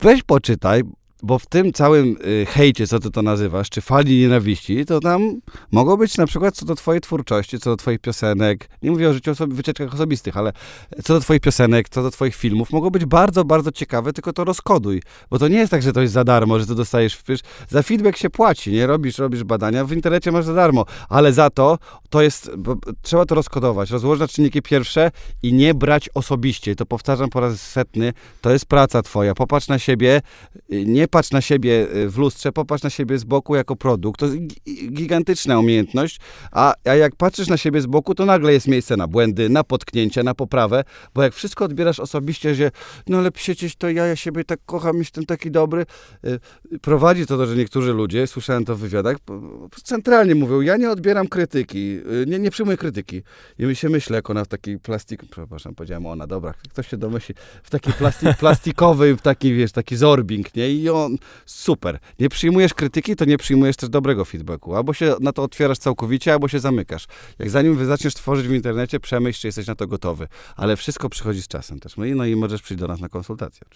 weź 0.00 0.22
poczytaj, 0.22 0.82
bo 1.22 1.38
w 1.38 1.46
tym 1.46 1.72
całym 1.72 2.16
y, 2.26 2.46
hejcie, 2.46 2.86
co 2.86 2.98
ty 2.98 3.10
to 3.10 3.22
nazywasz, 3.22 3.70
czy 3.70 3.80
fali 3.80 4.20
nienawiści, 4.20 4.84
to 4.84 5.00
tam 5.00 5.40
mogą 5.70 5.96
być 5.96 6.16
na 6.16 6.26
przykład 6.26 6.54
co 6.54 6.66
do 6.66 6.74
twojej 6.74 7.00
twórczości, 7.00 7.58
co 7.58 7.70
do 7.70 7.76
twoich 7.76 7.98
piosenek, 7.98 8.68
nie 8.82 8.90
mówię 8.90 9.08
o 9.08 9.12
życiu 9.12 9.30
osobi 9.30 9.54
wycieczkach 9.54 9.94
osobistych, 9.94 10.36
ale 10.36 10.52
co 11.04 11.14
do 11.14 11.20
twoich 11.20 11.40
piosenek, 11.40 11.88
co 11.88 12.02
do 12.02 12.10
twoich 12.10 12.34
filmów, 12.34 12.70
mogą 12.70 12.90
być 12.90 13.04
bardzo, 13.04 13.44
bardzo 13.44 13.72
ciekawe, 13.72 14.12
tylko 14.12 14.32
to 14.32 14.44
rozkoduj, 14.44 15.02
bo 15.30 15.38
to 15.38 15.48
nie 15.48 15.58
jest 15.58 15.70
tak, 15.70 15.82
że 15.82 15.92
to 15.92 16.00
jest 16.00 16.12
za 16.12 16.24
darmo, 16.24 16.58
że 16.58 16.66
to 16.66 16.74
dostajesz, 16.74 17.18
wiesz, 17.28 17.40
za 17.68 17.82
feedback 17.82 18.16
się 18.16 18.30
płaci, 18.30 18.72
nie? 18.72 18.86
Robisz, 18.86 19.18
robisz 19.18 19.44
badania, 19.44 19.84
w 19.84 19.92
internecie 19.92 20.32
masz 20.32 20.44
za 20.44 20.54
darmo, 20.54 20.84
ale 21.08 21.32
za 21.32 21.50
to, 21.50 21.78
to 22.10 22.22
jest, 22.22 22.50
trzeba 23.02 23.26
to 23.26 23.34
rozkodować, 23.34 23.90
rozłożyć 23.90 24.20
na 24.20 24.28
czynniki 24.28 24.62
pierwsze 24.62 25.10
i 25.42 25.52
nie 25.52 25.74
brać 25.74 26.10
osobiście, 26.14 26.76
to 26.76 26.86
powtarzam 26.86 27.30
po 27.30 27.40
raz 27.40 27.60
setny, 27.60 28.12
to 28.40 28.50
jest 28.50 28.66
praca 28.66 29.02
twoja, 29.02 29.34
popatrz 29.34 29.68
na 29.68 29.78
siebie, 29.78 30.22
nie 30.68 31.08
patrz 31.10 31.30
na 31.30 31.40
siebie 31.40 31.86
y, 31.96 32.10
w 32.10 32.18
lustrze, 32.18 32.52
popatrz 32.52 32.82
na 32.82 32.90
siebie 32.90 33.18
z 33.18 33.24
boku 33.24 33.56
jako 33.56 33.76
produkt. 33.76 34.20
To 34.20 34.26
jest 34.26 34.38
gigantyczna 34.92 35.58
umiejętność, 35.58 36.20
a, 36.52 36.74
a 36.84 36.94
jak 36.94 37.16
patrzysz 37.16 37.48
na 37.48 37.56
siebie 37.56 37.80
z 37.80 37.86
boku, 37.86 38.14
to 38.14 38.26
nagle 38.26 38.52
jest 38.52 38.68
miejsce 38.68 38.96
na 38.96 39.06
błędy, 39.06 39.48
na 39.48 39.64
potknięcia, 39.64 40.22
na 40.22 40.34
poprawę, 40.34 40.84
bo 41.14 41.22
jak 41.22 41.34
wszystko 41.34 41.64
odbierasz 41.64 42.00
osobiście, 42.00 42.54
że 42.54 42.70
no 43.06 43.18
ale 43.18 43.30
przecież 43.30 43.76
to 43.76 43.90
ja, 43.90 44.06
ja 44.06 44.16
siebie 44.16 44.44
tak 44.44 44.60
kocham, 44.66 44.98
jestem 44.98 45.26
taki 45.26 45.50
dobry, 45.50 45.86
y, 46.24 46.78
prowadzi 46.78 47.26
to 47.26 47.36
do, 47.36 47.46
że 47.46 47.56
niektórzy 47.56 47.92
ludzie, 47.92 48.26
słyszałem 48.26 48.64
to 48.64 48.76
w 48.76 48.78
wywiadach, 48.78 49.16
centralnie 49.84 50.34
mówią, 50.34 50.60
ja 50.60 50.76
nie 50.76 50.90
odbieram 50.90 51.28
krytyki, 51.28 52.00
y, 52.22 52.24
nie, 52.26 52.38
nie 52.38 52.50
przyjmuję 52.50 52.76
krytyki. 52.76 53.22
I 53.58 53.64
mi 53.64 53.76
się 53.76 53.88
myślę, 53.88 54.16
jak 54.16 54.30
ona 54.30 54.44
w 54.44 54.48
takiej 54.48 54.78
plastik, 54.78 55.22
przepraszam, 55.30 55.74
powiedziałem 55.74 56.06
ona, 56.06 56.26
dobra, 56.26 56.54
ktoś 56.72 56.88
się 56.88 56.96
domyśli, 56.96 57.34
w 57.62 57.70
takiej 57.70 57.92
plastik, 57.92 58.36
plastikowej, 58.38 59.16
w 59.16 59.20
taki, 59.20 59.54
wiesz, 59.54 59.72
taki 59.72 59.96
zorbing, 59.96 60.54
nie? 60.56 60.70
I 60.70 60.88
on 60.88 60.99
super. 61.46 61.98
Nie 62.18 62.28
przyjmujesz 62.28 62.74
krytyki, 62.74 63.16
to 63.16 63.24
nie 63.24 63.38
przyjmujesz 63.38 63.76
też 63.76 63.88
dobrego 63.88 64.24
feedbacku. 64.24 64.76
Albo 64.76 64.94
się 64.94 65.14
na 65.20 65.32
to 65.32 65.42
otwierasz 65.42 65.78
całkowicie, 65.78 66.32
albo 66.32 66.48
się 66.48 66.58
zamykasz. 66.58 67.06
Jak 67.38 67.50
zanim 67.50 67.86
zaczniesz 67.86 68.14
tworzyć 68.14 68.48
w 68.48 68.52
internecie, 68.52 69.00
przemyśl, 69.00 69.40
czy 69.40 69.48
jesteś 69.48 69.66
na 69.66 69.74
to 69.74 69.86
gotowy. 69.86 70.28
Ale 70.56 70.76
wszystko 70.76 71.08
przychodzi 71.08 71.42
z 71.42 71.48
czasem 71.48 71.80
też. 71.80 71.96
No 71.96 72.04
i, 72.04 72.14
no 72.14 72.24
i 72.24 72.36
możesz 72.36 72.62
przyjść 72.62 72.80
do 72.80 72.88
nas 72.88 73.00
na 73.00 73.08
konsultację. 73.08 73.66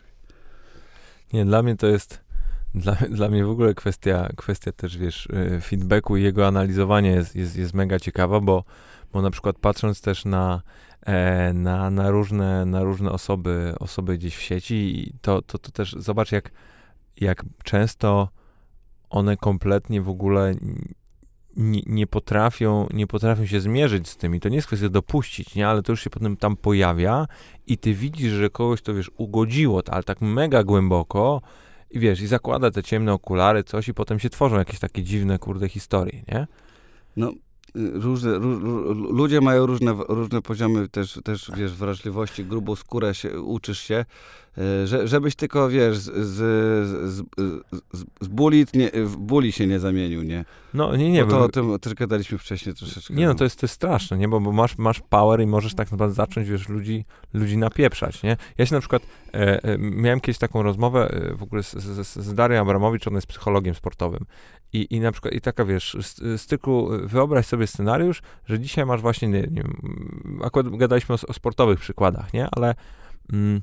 Nie, 1.32 1.44
dla 1.44 1.62
mnie 1.62 1.76
to 1.76 1.86
jest 1.86 2.24
dla, 2.74 2.94
dla 3.10 3.28
mnie 3.28 3.44
w 3.44 3.51
ogóle 3.51 3.74
kwestia, 3.74 4.28
kwestia 4.36 4.72
też, 4.72 4.98
wiesz, 4.98 5.26
y, 5.26 5.60
feedbacku 5.60 6.16
i 6.16 6.22
jego 6.22 6.46
analizowania 6.46 7.10
jest, 7.10 7.36
jest, 7.36 7.56
jest 7.56 7.74
mega 7.74 7.98
ciekawa, 7.98 8.40
bo, 8.40 8.64
bo 9.12 9.22
na 9.22 9.30
przykład 9.30 9.56
patrząc 9.59 10.01
też 10.01 10.24
na, 10.24 10.62
e, 11.06 11.52
na, 11.52 11.90
na, 11.90 12.10
różne, 12.10 12.64
na 12.64 12.82
różne 12.82 13.10
osoby, 13.10 13.74
osoby 13.80 14.18
gdzieś 14.18 14.36
w 14.36 14.42
sieci, 14.42 15.12
to, 15.22 15.42
to, 15.42 15.59
to 15.59 15.70
też 15.70 15.96
zobacz, 15.98 16.32
jak 16.32 16.51
jak 17.24 17.44
często 17.64 18.28
one 19.10 19.36
kompletnie 19.36 20.02
w 20.02 20.09
ogóle 20.09 20.55
nie, 21.56 21.82
nie, 21.86 22.06
potrafią, 22.06 22.86
nie 22.92 23.06
potrafią 23.06 23.46
się 23.46 23.60
zmierzyć 23.60 24.09
z 24.09 24.16
tym 24.16 24.34
i 24.34 24.40
to 24.40 24.48
nie 24.48 24.56
jest 24.56 24.66
kwestia 24.66 24.88
dopuścić, 24.88 25.55
nie, 25.55 25.68
ale 25.68 25.82
to 25.82 25.92
już 25.92 26.01
się 26.01 26.10
potem 26.10 26.36
tam 26.36 26.56
pojawia 26.56 27.26
i 27.66 27.78
ty 27.78 27.94
widzisz, 27.94 28.32
że 28.32 28.51
kogoś 28.51 28.82
to, 28.82 28.94
wiesz, 28.94 29.10
ugodziło, 29.16 29.82
ale 29.90 30.02
tak 30.02 30.20
mega 30.20 30.64
głęboko 30.64 31.42
i 31.90 31.98
wiesz, 31.98 32.20
i 32.20 32.26
zakłada 32.26 32.70
te 32.70 32.82
ciemne 32.82 33.12
okulary, 33.12 33.64
coś 33.64 33.88
i 33.88 33.94
potem 33.94 34.18
się 34.18 34.30
tworzą 34.30 34.56
jakieś 34.56 34.78
takie 34.78 35.02
dziwne, 35.02 35.38
kurde, 35.38 35.68
historie, 35.68 36.22
nie? 36.28 36.46
No, 37.16 37.32
różne, 37.74 38.38
ró, 38.38 38.59
ludzie 38.94 39.40
mają 39.40 39.66
różne, 39.66 39.94
różne 40.09 40.42
poziomy 40.42 40.88
też, 40.88 41.20
też, 41.24 41.51
wiesz, 41.56 41.74
wrażliwości, 41.74 42.44
grubą 42.44 42.76
skórę 42.76 43.14
się, 43.14 43.40
uczysz 43.40 43.80
się. 43.80 44.05
E, 44.59 44.86
że, 44.86 45.09
żebyś 45.09 45.35
tylko, 45.35 45.68
wiesz, 45.68 45.98
z, 45.98 46.05
z, 46.05 46.36
z, 47.10 47.22
z, 47.93 48.05
z 48.20 48.74
nie, 48.74 48.90
w 48.94 49.16
buli 49.16 49.52
się 49.52 49.66
nie 49.66 49.81
zamienił, 49.81 50.22
nie? 50.22 50.44
No 50.74 50.97
nie, 50.97 51.10
nie. 51.10 51.24
Bo 51.24 51.31
to 51.31 51.39
bo- 51.39 51.44
o 51.44 51.48
tym 51.48 51.78
też 51.78 51.94
gadaliśmy 51.94 52.39
wcześniej 52.39 52.74
troszeczkę. 52.74 53.14
Nie, 53.14 53.26
no 53.26 53.35
to 53.35 53.44
jest, 53.44 53.60
to 53.60 53.64
jest 53.64 53.74
straszne, 53.74 54.18
nie? 54.18 54.28
Bo, 54.28 54.40
bo 54.40 54.52
masz, 54.52 54.78
masz 54.78 55.01
power 55.01 55.40
i 55.40 55.47
możesz 55.47 55.74
tak 55.74 55.90
naprawdę 55.90 56.14
zacząć, 56.14 56.48
wiesz, 56.48 56.68
ludzi, 56.68 57.05
ludzi 57.35 57.56
napieprzać, 57.56 58.22
nie? 58.22 58.36
Ja 58.59 58.66
się 58.66 58.74
na 58.74 58.81
przykład, 58.81 59.02
e, 59.35 59.64
e, 59.64 59.78
miałem 59.78 60.20
kiedyś 60.20 60.39
taką 60.39 60.62
rozmowę 60.62 61.10
e, 61.10 61.35
w 61.35 61.43
ogóle 61.43 61.62
z, 61.62 61.72
z, 61.72 62.16
z 62.16 62.35
Darią 62.35 62.60
Abramowicz, 62.60 63.06
ona 63.06 63.16
jest 63.16 63.26
psychologiem 63.26 63.74
sportowym. 63.74 64.24
I, 64.72 64.86
I 64.90 65.01
na 65.01 65.12
przykład, 65.12 65.35
i 65.35 65.40
taka, 65.40 65.64
wiesz, 65.64 65.97
z, 66.01 66.40
z 66.40 66.47
cyklu, 66.47 66.89
wyobraź 67.05 67.47
sobie 67.47 67.66
scenariusz, 67.66 68.22
że 68.47 68.60
dzisiaj 68.60 68.86
masz 68.86 69.01
właśnie, 69.01 69.28
nie, 69.28 69.40
nie 69.40 69.62
wiem, 69.62 69.76
akurat 70.44 70.76
gadaliśmy 70.76 71.14
o, 71.14 71.18
o 71.28 71.32
sportowych 71.32 71.81
przykładach, 71.81 72.32
nie? 72.32 72.48
Ale, 72.52 72.74
mm, 73.32 73.60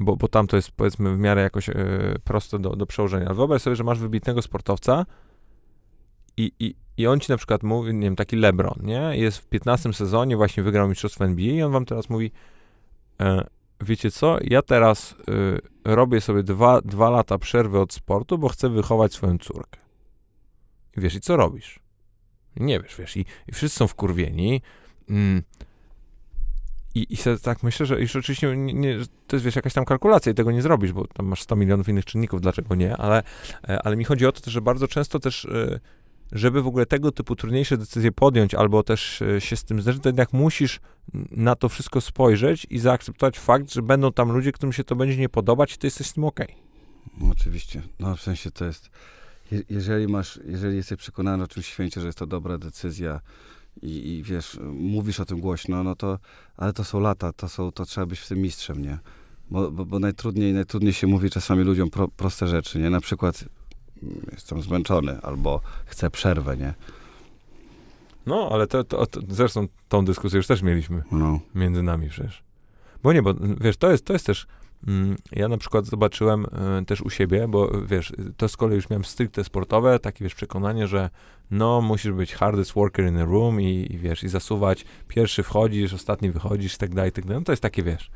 bo, 0.00 0.16
bo 0.16 0.28
tam 0.28 0.46
to 0.46 0.56
jest, 0.56 0.70
powiedzmy, 0.70 1.16
w 1.16 1.18
miarę 1.18 1.42
jakoś 1.42 1.68
e, 1.68 1.74
proste 2.24 2.58
do, 2.58 2.76
do 2.76 2.86
przełożenia. 2.86 3.34
Wyobraź 3.34 3.62
sobie, 3.62 3.76
że 3.76 3.84
masz 3.84 3.98
wybitnego 3.98 4.42
sportowca, 4.42 5.06
i, 6.36 6.52
i, 6.60 6.74
I 6.96 7.06
on 7.06 7.20
ci 7.20 7.32
na 7.32 7.36
przykład 7.36 7.62
mówi, 7.62 7.94
nie 7.94 8.00
wiem, 8.00 8.16
taki 8.16 8.36
LeBron, 8.36 8.78
nie? 8.82 9.10
Jest 9.14 9.38
w 9.38 9.46
15 9.46 9.92
sezonie, 9.92 10.36
właśnie 10.36 10.62
wygrał 10.62 10.88
mistrzostwo 10.88 11.24
NBA 11.24 11.52
i 11.52 11.62
on 11.62 11.72
wam 11.72 11.84
teraz 11.84 12.10
mówi, 12.10 12.30
e, 13.20 13.46
wiecie 13.80 14.10
co, 14.10 14.38
ja 14.44 14.62
teraz 14.62 15.14
e, 15.84 15.94
robię 15.94 16.20
sobie 16.20 16.42
dwa, 16.42 16.80
dwa 16.80 17.10
lata 17.10 17.38
przerwy 17.38 17.80
od 17.80 17.92
sportu, 17.92 18.38
bo 18.38 18.48
chcę 18.48 18.68
wychować 18.68 19.12
swoją 19.12 19.38
córkę. 19.38 19.80
I 20.96 21.00
wiesz, 21.00 21.14
i 21.14 21.20
co 21.20 21.36
robisz? 21.36 21.80
Nie 22.56 22.80
wiesz, 22.80 22.96
wiesz, 22.96 23.16
i, 23.16 23.24
i 23.48 23.52
wszyscy 23.52 23.78
są 23.78 23.86
wkurwieni. 23.86 24.62
Mm, 25.10 25.42
i, 26.96 27.14
I 27.14 27.16
tak 27.42 27.62
myślę, 27.62 27.86
że 27.86 28.00
już 28.00 28.16
oczywiście 28.16 28.56
nie, 28.56 28.74
nie, 28.74 28.98
to 29.26 29.36
jest 29.36 29.44
wiesz, 29.44 29.56
jakaś 29.56 29.72
tam 29.72 29.84
kalkulacja 29.84 30.32
i 30.32 30.34
tego 30.34 30.52
nie 30.52 30.62
zrobisz, 30.62 30.92
bo 30.92 31.06
tam 31.06 31.26
masz 31.26 31.42
100 31.42 31.56
milionów 31.56 31.88
innych 31.88 32.04
czynników, 32.04 32.40
dlaczego 32.40 32.74
nie, 32.74 32.96
ale, 32.96 33.22
e, 33.68 33.82
ale 33.82 33.96
mi 33.96 34.04
chodzi 34.04 34.26
o 34.26 34.32
to 34.32 34.50
że 34.50 34.60
bardzo 34.60 34.88
często 34.88 35.18
też 35.18 35.44
e, 35.44 35.80
żeby 36.32 36.62
w 36.62 36.66
ogóle 36.66 36.86
tego 36.86 37.12
typu 37.12 37.36
trudniejsze 37.36 37.76
decyzje 37.76 38.12
podjąć, 38.12 38.54
albo 38.54 38.82
też 38.82 39.22
e, 39.22 39.40
się 39.40 39.56
z 39.56 39.64
tym 39.64 39.82
zderzyć, 39.82 40.02
to 40.02 40.08
jednak 40.08 40.32
musisz 40.32 40.80
na 41.30 41.54
to 41.54 41.68
wszystko 41.68 42.00
spojrzeć 42.00 42.66
i 42.70 42.78
zaakceptować 42.78 43.38
fakt, 43.38 43.72
że 43.72 43.82
będą 43.82 44.12
tam 44.12 44.32
ludzie, 44.32 44.52
którym 44.52 44.72
się 44.72 44.84
to 44.84 44.96
będzie 44.96 45.16
nie 45.16 45.28
podobać 45.28 45.74
i 45.74 45.78
ty 45.78 45.86
jesteś 45.86 46.06
z 46.06 46.12
tym 46.12 46.24
okej. 46.24 46.54
No, 47.18 47.28
oczywiście. 47.30 47.82
No 48.00 48.16
w 48.16 48.20
sensie 48.20 48.50
to 48.50 48.64
jest, 48.64 48.90
je, 49.52 49.62
jeżeli 49.70 50.08
masz, 50.08 50.40
jeżeli 50.44 50.76
jesteś 50.76 50.98
przekonany 50.98 51.44
o 51.44 51.48
czymś 51.48 51.66
święcie, 51.66 52.00
że 52.00 52.06
jest 52.06 52.18
to 52.18 52.26
dobra 52.26 52.58
decyzja 52.58 53.20
i, 53.82 54.08
i 54.08 54.22
wiesz, 54.22 54.58
mówisz 54.72 55.20
o 55.20 55.24
tym 55.24 55.40
głośno, 55.40 55.82
no 55.82 55.96
to, 55.96 56.18
ale 56.56 56.72
to 56.72 56.84
są 56.84 57.00
lata, 57.00 57.32
to 57.32 57.48
są, 57.48 57.72
to 57.72 57.84
trzeba 57.84 58.06
być 58.06 58.18
w 58.18 58.28
tym 58.28 58.38
mistrzem, 58.38 58.82
nie? 58.82 58.98
Bo, 59.50 59.70
bo, 59.70 59.84
bo 59.84 59.98
najtrudniej, 59.98 60.52
najtrudniej 60.52 60.92
się 60.92 61.06
mówi 61.06 61.30
czasami 61.30 61.62
ludziom 61.64 61.90
pro, 61.90 62.08
proste 62.08 62.48
rzeczy, 62.48 62.78
nie? 62.78 62.90
Na 62.90 63.00
przykład 63.00 63.44
mm, 64.02 64.20
jestem 64.32 64.62
zmęczony 64.62 65.20
albo 65.22 65.60
chcę 65.86 66.10
przerwę, 66.10 66.56
nie? 66.56 66.74
No, 68.26 68.48
ale 68.52 68.66
to, 68.66 68.84
to, 68.84 69.06
to, 69.06 69.20
zresztą 69.28 69.68
tą 69.88 70.04
dyskusję 70.04 70.36
już 70.36 70.46
też 70.46 70.62
mieliśmy 70.62 71.02
No. 71.12 71.40
między 71.54 71.82
nami 71.82 72.08
przecież. 72.08 72.42
Bo 73.02 73.12
nie, 73.12 73.22
bo 73.22 73.34
wiesz, 73.60 73.76
to 73.76 73.90
jest, 73.90 74.04
to 74.04 74.12
jest 74.12 74.26
też, 74.26 74.46
ja 75.32 75.48
na 75.48 75.58
przykład 75.58 75.86
zobaczyłem 75.86 76.46
y, 76.82 76.84
też 76.84 77.00
u 77.00 77.10
siebie, 77.10 77.48
bo 77.48 77.70
wiesz, 77.86 78.12
to 78.36 78.48
z 78.48 78.56
kolei 78.56 78.76
już 78.76 78.90
miałem 78.90 79.04
stricte 79.04 79.44
sportowe, 79.44 79.98
takie 79.98 80.24
wiesz, 80.24 80.34
przekonanie, 80.34 80.86
że 80.86 81.10
no, 81.50 81.80
musisz 81.80 82.12
być 82.12 82.34
hardest 82.34 82.72
worker 82.72 83.06
in 83.06 83.18
a 83.18 83.24
room 83.24 83.60
i, 83.60 83.86
i 83.90 83.98
wiesz, 83.98 84.24
i 84.24 84.28
zasuwać, 84.28 84.84
pierwszy 85.08 85.42
wchodzisz, 85.42 85.92
ostatni 85.92 86.30
wychodzisz 86.30 86.74
i 86.74 86.78
tak 86.78 86.94
dalej, 86.94 87.08
i 87.10 87.12
tak 87.12 87.24
dalej. 87.24 87.40
No 87.40 87.44
to 87.44 87.52
jest 87.52 87.62
takie, 87.62 87.82
wiesz, 87.82 88.10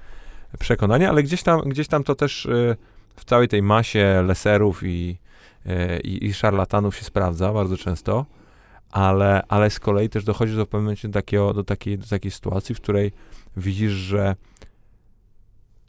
przekonanie, 0.59 1.09
ale 1.09 1.23
gdzieś 1.23 1.43
tam, 1.43 1.61
gdzieś 1.61 1.89
tam 1.89 2.05
to 2.05 2.15
też 2.15 2.47
y, 2.47 2.77
w 3.17 3.25
całej 3.25 3.49
tej 3.49 3.63
masie 3.63 4.23
leserów 4.27 4.83
i, 4.83 5.19
y, 5.67 6.01
i, 6.01 6.27
i 6.27 6.35
szarlatanów 6.35 6.97
się 6.97 7.05
sprawdza 7.05 7.53
bardzo 7.53 7.77
często, 7.77 8.27
ale, 8.91 9.43
ale 9.49 9.71
z 9.71 9.81
kolei 9.81 10.09
też 10.09 10.25
dochodzi 10.25 10.57
do 10.57 10.67
pewnym 10.67 10.83
momencie 10.83 11.09
do, 11.09 11.15
takiego, 11.15 11.55
do, 11.55 11.65
takiej, 11.65 11.99
do 11.99 12.07
takiej 12.07 12.31
sytuacji, 12.31 12.75
w 12.75 12.81
której 12.81 13.13
widzisz, 13.57 13.93
że 13.93 14.37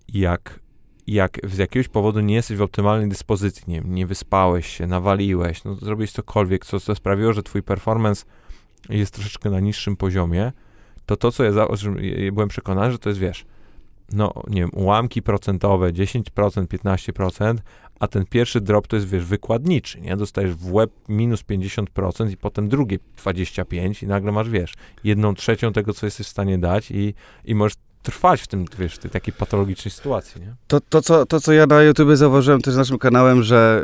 jak, 0.07 0.60
jak 1.07 1.40
z 1.44 1.57
jakiegoś 1.57 1.88
powodu 1.88 2.19
nie 2.19 2.36
jesteś 2.36 2.57
w 2.57 2.61
optymalnej 2.61 3.10
dyspozycji, 3.10 3.64
nie, 3.68 3.82
nie 3.86 4.07
wyspałeś 4.07 4.68
się, 4.68 4.88
nawaliłeś, 4.88 5.64
no 5.64 5.76
zrobiłeś 5.76 6.11
cokolwiek, 6.11 6.65
co, 6.65 6.80
co 6.80 6.95
sprawiło, 6.95 7.34
że 7.34 7.44
twój 7.44 7.64
performance 7.64 8.26
jest 8.90 9.14
troszeczkę 9.14 9.49
na 9.49 9.60
niższym 9.60 9.95
poziomie, 9.95 10.52
to 11.06 11.18
to, 11.18 11.32
co 11.32 11.44
ja, 11.44 11.52
za, 11.52 11.68
ja 12.02 12.32
byłem 12.32 12.49
przekonany, 12.49 12.91
że 12.91 12.99
to 12.99 13.10
jest, 13.10 13.19
wiesz, 13.19 13.45
no, 14.14 14.34
nie 14.48 14.61
wiem, 14.61 14.69
ułamki 14.73 15.22
procentowe, 15.22 15.94
10%, 15.94 16.22
15%, 16.65 17.57
a 17.99 18.07
ten 18.07 18.26
pierwszy 18.26 18.61
drop 18.61 18.88
to 18.88 18.95
jest, 18.95 19.07
wiesz, 19.07 19.26
wykładniczy, 19.26 20.02
nie? 20.02 20.18
Dostajesz 20.18 20.56
w 20.56 20.73
łeb 20.73 20.91
minus 21.10 21.44
50% 21.44 22.32
i 22.32 22.38
potem 22.38 22.69
drugie 22.69 22.98
25% 23.18 24.03
i 24.03 24.07
nagle 24.07 24.32
masz, 24.32 24.49
wiesz, 24.49 24.73
jedną 25.03 25.36
trzecią 25.36 25.73
tego, 25.73 25.94
co 25.94 26.06
jesteś 26.06 26.28
w 26.28 26.30
stanie 26.30 26.57
dać 26.57 26.91
i, 26.91 27.14
i 27.45 27.56
możesz 27.56 27.76
trwać 28.03 28.41
w 28.41 28.48
tym, 28.48 28.65
wiesz, 28.80 28.98
tej 28.98 29.11
takiej 29.11 29.34
patologicznej 29.34 29.91
sytuacji, 29.91 30.41
nie? 30.41 30.56
To, 30.68 30.80
to, 30.90 31.02
co, 31.02 31.26
to, 31.26 31.40
co 31.40 31.53
ja 31.53 31.65
na 31.65 31.82
YouTube 31.82 32.10
zauważyłem 32.14 32.61
też 32.61 32.73
z 32.73 32.78
naszym 32.78 32.98
kanałem, 32.98 33.44
że 33.44 33.84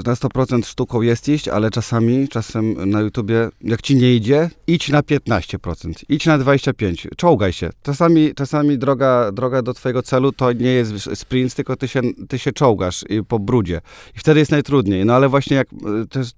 y, 0.00 0.08
na 0.08 0.14
100% 0.14 0.66
sztuką 0.66 1.02
jest 1.02 1.28
iść, 1.28 1.48
ale 1.48 1.70
czasami, 1.70 2.28
czasem 2.28 2.90
na 2.90 3.00
YouTubie, 3.00 3.48
jak 3.60 3.82
ci 3.82 3.96
nie 3.96 4.14
idzie, 4.14 4.50
idź 4.66 4.88
na 4.88 5.00
15%, 5.00 6.04
idź 6.08 6.26
na 6.26 6.38
25%, 6.38 7.08
czołgaj 7.16 7.52
się. 7.52 7.70
Czasami, 7.82 8.34
czasami 8.34 8.78
droga, 8.78 9.32
droga 9.32 9.62
do 9.62 9.74
twojego 9.74 10.02
celu 10.02 10.32
to 10.32 10.52
nie 10.52 10.70
jest 10.70 10.92
sprint, 11.14 11.54
tylko 11.54 11.76
ty 11.76 11.88
się, 11.88 12.00
ty 12.28 12.38
się 12.38 12.52
czołgasz 12.52 13.04
po 13.28 13.38
brudzie. 13.38 13.80
I 14.16 14.18
wtedy 14.18 14.40
jest 14.40 14.50
najtrudniej. 14.50 15.04
No 15.04 15.14
ale 15.14 15.28
właśnie 15.28 15.56
jak 15.56 15.72
y, 15.72 15.76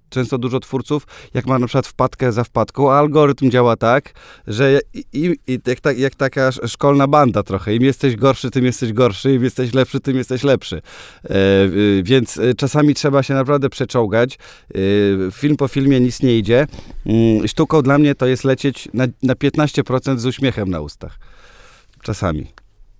często 0.09 0.37
dużo 0.37 0.59
twórców, 0.59 1.07
jak 1.33 1.45
ma 1.45 1.59
na 1.59 1.67
przykład 1.67 1.87
wpadkę 1.87 2.31
za 2.31 2.43
wpadką, 2.43 2.91
a 2.91 2.95
algorytm 2.95 3.51
działa 3.51 3.75
tak, 3.75 4.13
że 4.47 4.79
i, 4.93 5.03
i, 5.47 5.59
jak, 5.65 5.79
ta, 5.79 5.91
jak 5.91 6.15
taka 6.15 6.47
sz- 6.47 6.71
szkolna 6.71 7.07
banda 7.19 7.43
trochę. 7.43 7.75
Im 7.75 7.83
jesteś 7.83 8.15
gorszy, 8.15 8.51
tym 8.51 8.65
jesteś 8.65 8.93
gorszy, 8.93 9.33
im 9.33 9.43
jesteś 9.43 9.73
lepszy, 9.73 9.99
tym 9.99 10.17
jesteś 10.17 10.43
lepszy. 10.43 10.81
E, 11.23 11.35
y, 11.65 12.01
więc 12.03 12.37
y, 12.37 12.55
czasami 12.55 12.93
trzeba 12.93 13.23
się 13.23 13.33
naprawdę 13.33 13.69
przeczołgać. 13.69 14.37
Film 15.31 15.57
po 15.57 15.67
filmie 15.67 15.99
nic 15.99 16.21
nie 16.21 16.37
idzie. 16.37 16.67
Mm, 17.05 17.47
sztuką 17.47 17.81
dla 17.81 17.97
mnie 17.97 18.15
to 18.15 18.25
jest 18.25 18.43
lecieć 18.43 18.89
na, 18.93 19.07
na 19.23 19.33
15% 19.33 20.17
z 20.17 20.25
uśmiechem 20.25 20.69
na 20.69 20.79
ustach. 20.81 21.19
Czasami. 22.01 22.47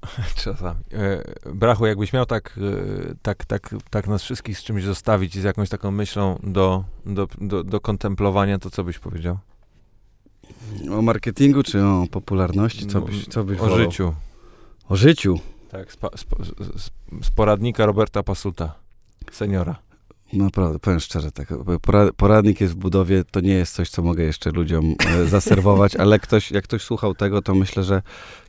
Czasami. 0.43 0.79
E, 0.93 1.23
Brachu, 1.53 1.85
jakbyś 1.85 2.13
miał 2.13 2.25
tak, 2.25 2.57
e, 2.57 3.15
tak, 3.21 3.45
tak, 3.45 3.75
tak 3.89 4.07
nas 4.07 4.23
wszystkich 4.23 4.57
z 4.57 4.63
czymś 4.63 4.83
zostawić 4.83 5.35
i 5.35 5.41
z 5.41 5.43
jakąś 5.43 5.69
taką 5.69 5.91
myślą 5.91 6.39
do, 6.43 6.83
do, 7.05 7.27
do, 7.41 7.63
do 7.63 7.79
kontemplowania, 7.79 8.59
to 8.59 8.69
co 8.69 8.83
byś 8.83 8.99
powiedział? 8.99 9.37
O 10.91 11.01
marketingu 11.01 11.63
czy 11.63 11.83
o 11.83 12.05
popularności? 12.11 12.87
Co 12.87 12.99
No, 12.99 13.05
byś, 13.05 13.27
co 13.27 13.43
byś 13.43 13.59
O 13.59 13.61
wolał? 13.61 13.77
życiu. 13.77 14.13
O 14.89 14.95
życiu. 14.95 15.39
Tak, 15.71 15.91
z, 15.91 15.97
pa- 15.97 16.09
z, 16.17 16.25
z, 16.81 16.89
z 17.25 17.29
poradnika 17.31 17.85
Roberta 17.85 18.23
Pasuta, 18.23 18.73
seniora. 19.31 19.75
Naprawdę, 20.33 20.79
powiem 20.79 20.99
szczerze, 20.99 21.31
tak, 21.31 21.47
pora- 21.81 22.11
poradnik 22.17 22.61
jest 22.61 22.73
w 22.73 22.77
budowie, 22.77 23.23
to 23.31 23.39
nie 23.39 23.53
jest 23.53 23.73
coś, 23.75 23.89
co 23.89 24.01
mogę 24.01 24.23
jeszcze 24.23 24.51
ludziom 24.51 24.95
e, 25.07 25.25
zaserwować, 25.25 25.95
ale 25.95 26.19
ktoś, 26.19 26.51
jak 26.51 26.63
ktoś 26.63 26.81
słuchał 26.83 27.15
tego, 27.15 27.41
to 27.41 27.55
myślę, 27.55 27.83
że 27.83 28.01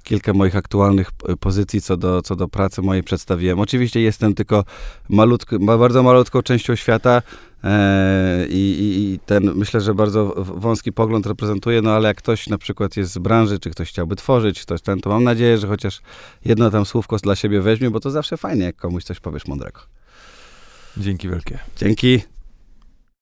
kilka 0.02 0.32
moich 0.32 0.56
aktualnych 0.56 1.10
e, 1.28 1.36
pozycji 1.36 1.80
co 1.80 1.96
do, 1.96 2.22
co 2.22 2.36
do 2.36 2.48
pracy 2.48 2.82
mojej 2.82 3.02
przedstawiłem. 3.02 3.60
Oczywiście 3.60 4.00
jestem 4.00 4.34
tylko 4.34 4.64
malutko, 5.08 5.58
ma- 5.58 5.78
bardzo 5.78 6.02
malutką 6.02 6.42
częścią 6.42 6.76
świata 6.76 7.22
i, 8.48 8.76
i, 8.80 9.12
i 9.14 9.18
ten, 9.18 9.52
myślę, 9.54 9.80
że 9.80 9.94
bardzo 9.94 10.34
wąski 10.36 10.92
pogląd 10.92 11.26
reprezentuję, 11.26 11.82
no 11.82 11.90
ale 11.92 12.08
jak 12.08 12.16
ktoś 12.16 12.46
na 12.46 12.58
przykład 12.58 12.96
jest 12.96 13.12
z 13.12 13.18
branży, 13.18 13.58
czy 13.58 13.70
ktoś 13.70 13.88
chciałby 13.88 14.16
tworzyć, 14.16 14.62
ktoś 14.62 14.82
ten, 14.82 15.00
to 15.00 15.10
mam 15.10 15.24
nadzieję, 15.24 15.58
że 15.58 15.66
chociaż 15.66 16.00
jedno 16.44 16.70
tam 16.70 16.86
słówko 16.86 17.16
dla 17.16 17.36
siebie 17.36 17.60
weźmie, 17.60 17.90
bo 17.90 18.00
to 18.00 18.10
zawsze 18.10 18.36
fajnie, 18.36 18.64
jak 18.64 18.76
komuś 18.76 19.04
coś 19.04 19.20
powiesz 19.20 19.46
mądrego. 19.46 19.80
Dzięki 20.96 21.28
wielkie. 21.28 21.58
Dzięki. 21.76 22.20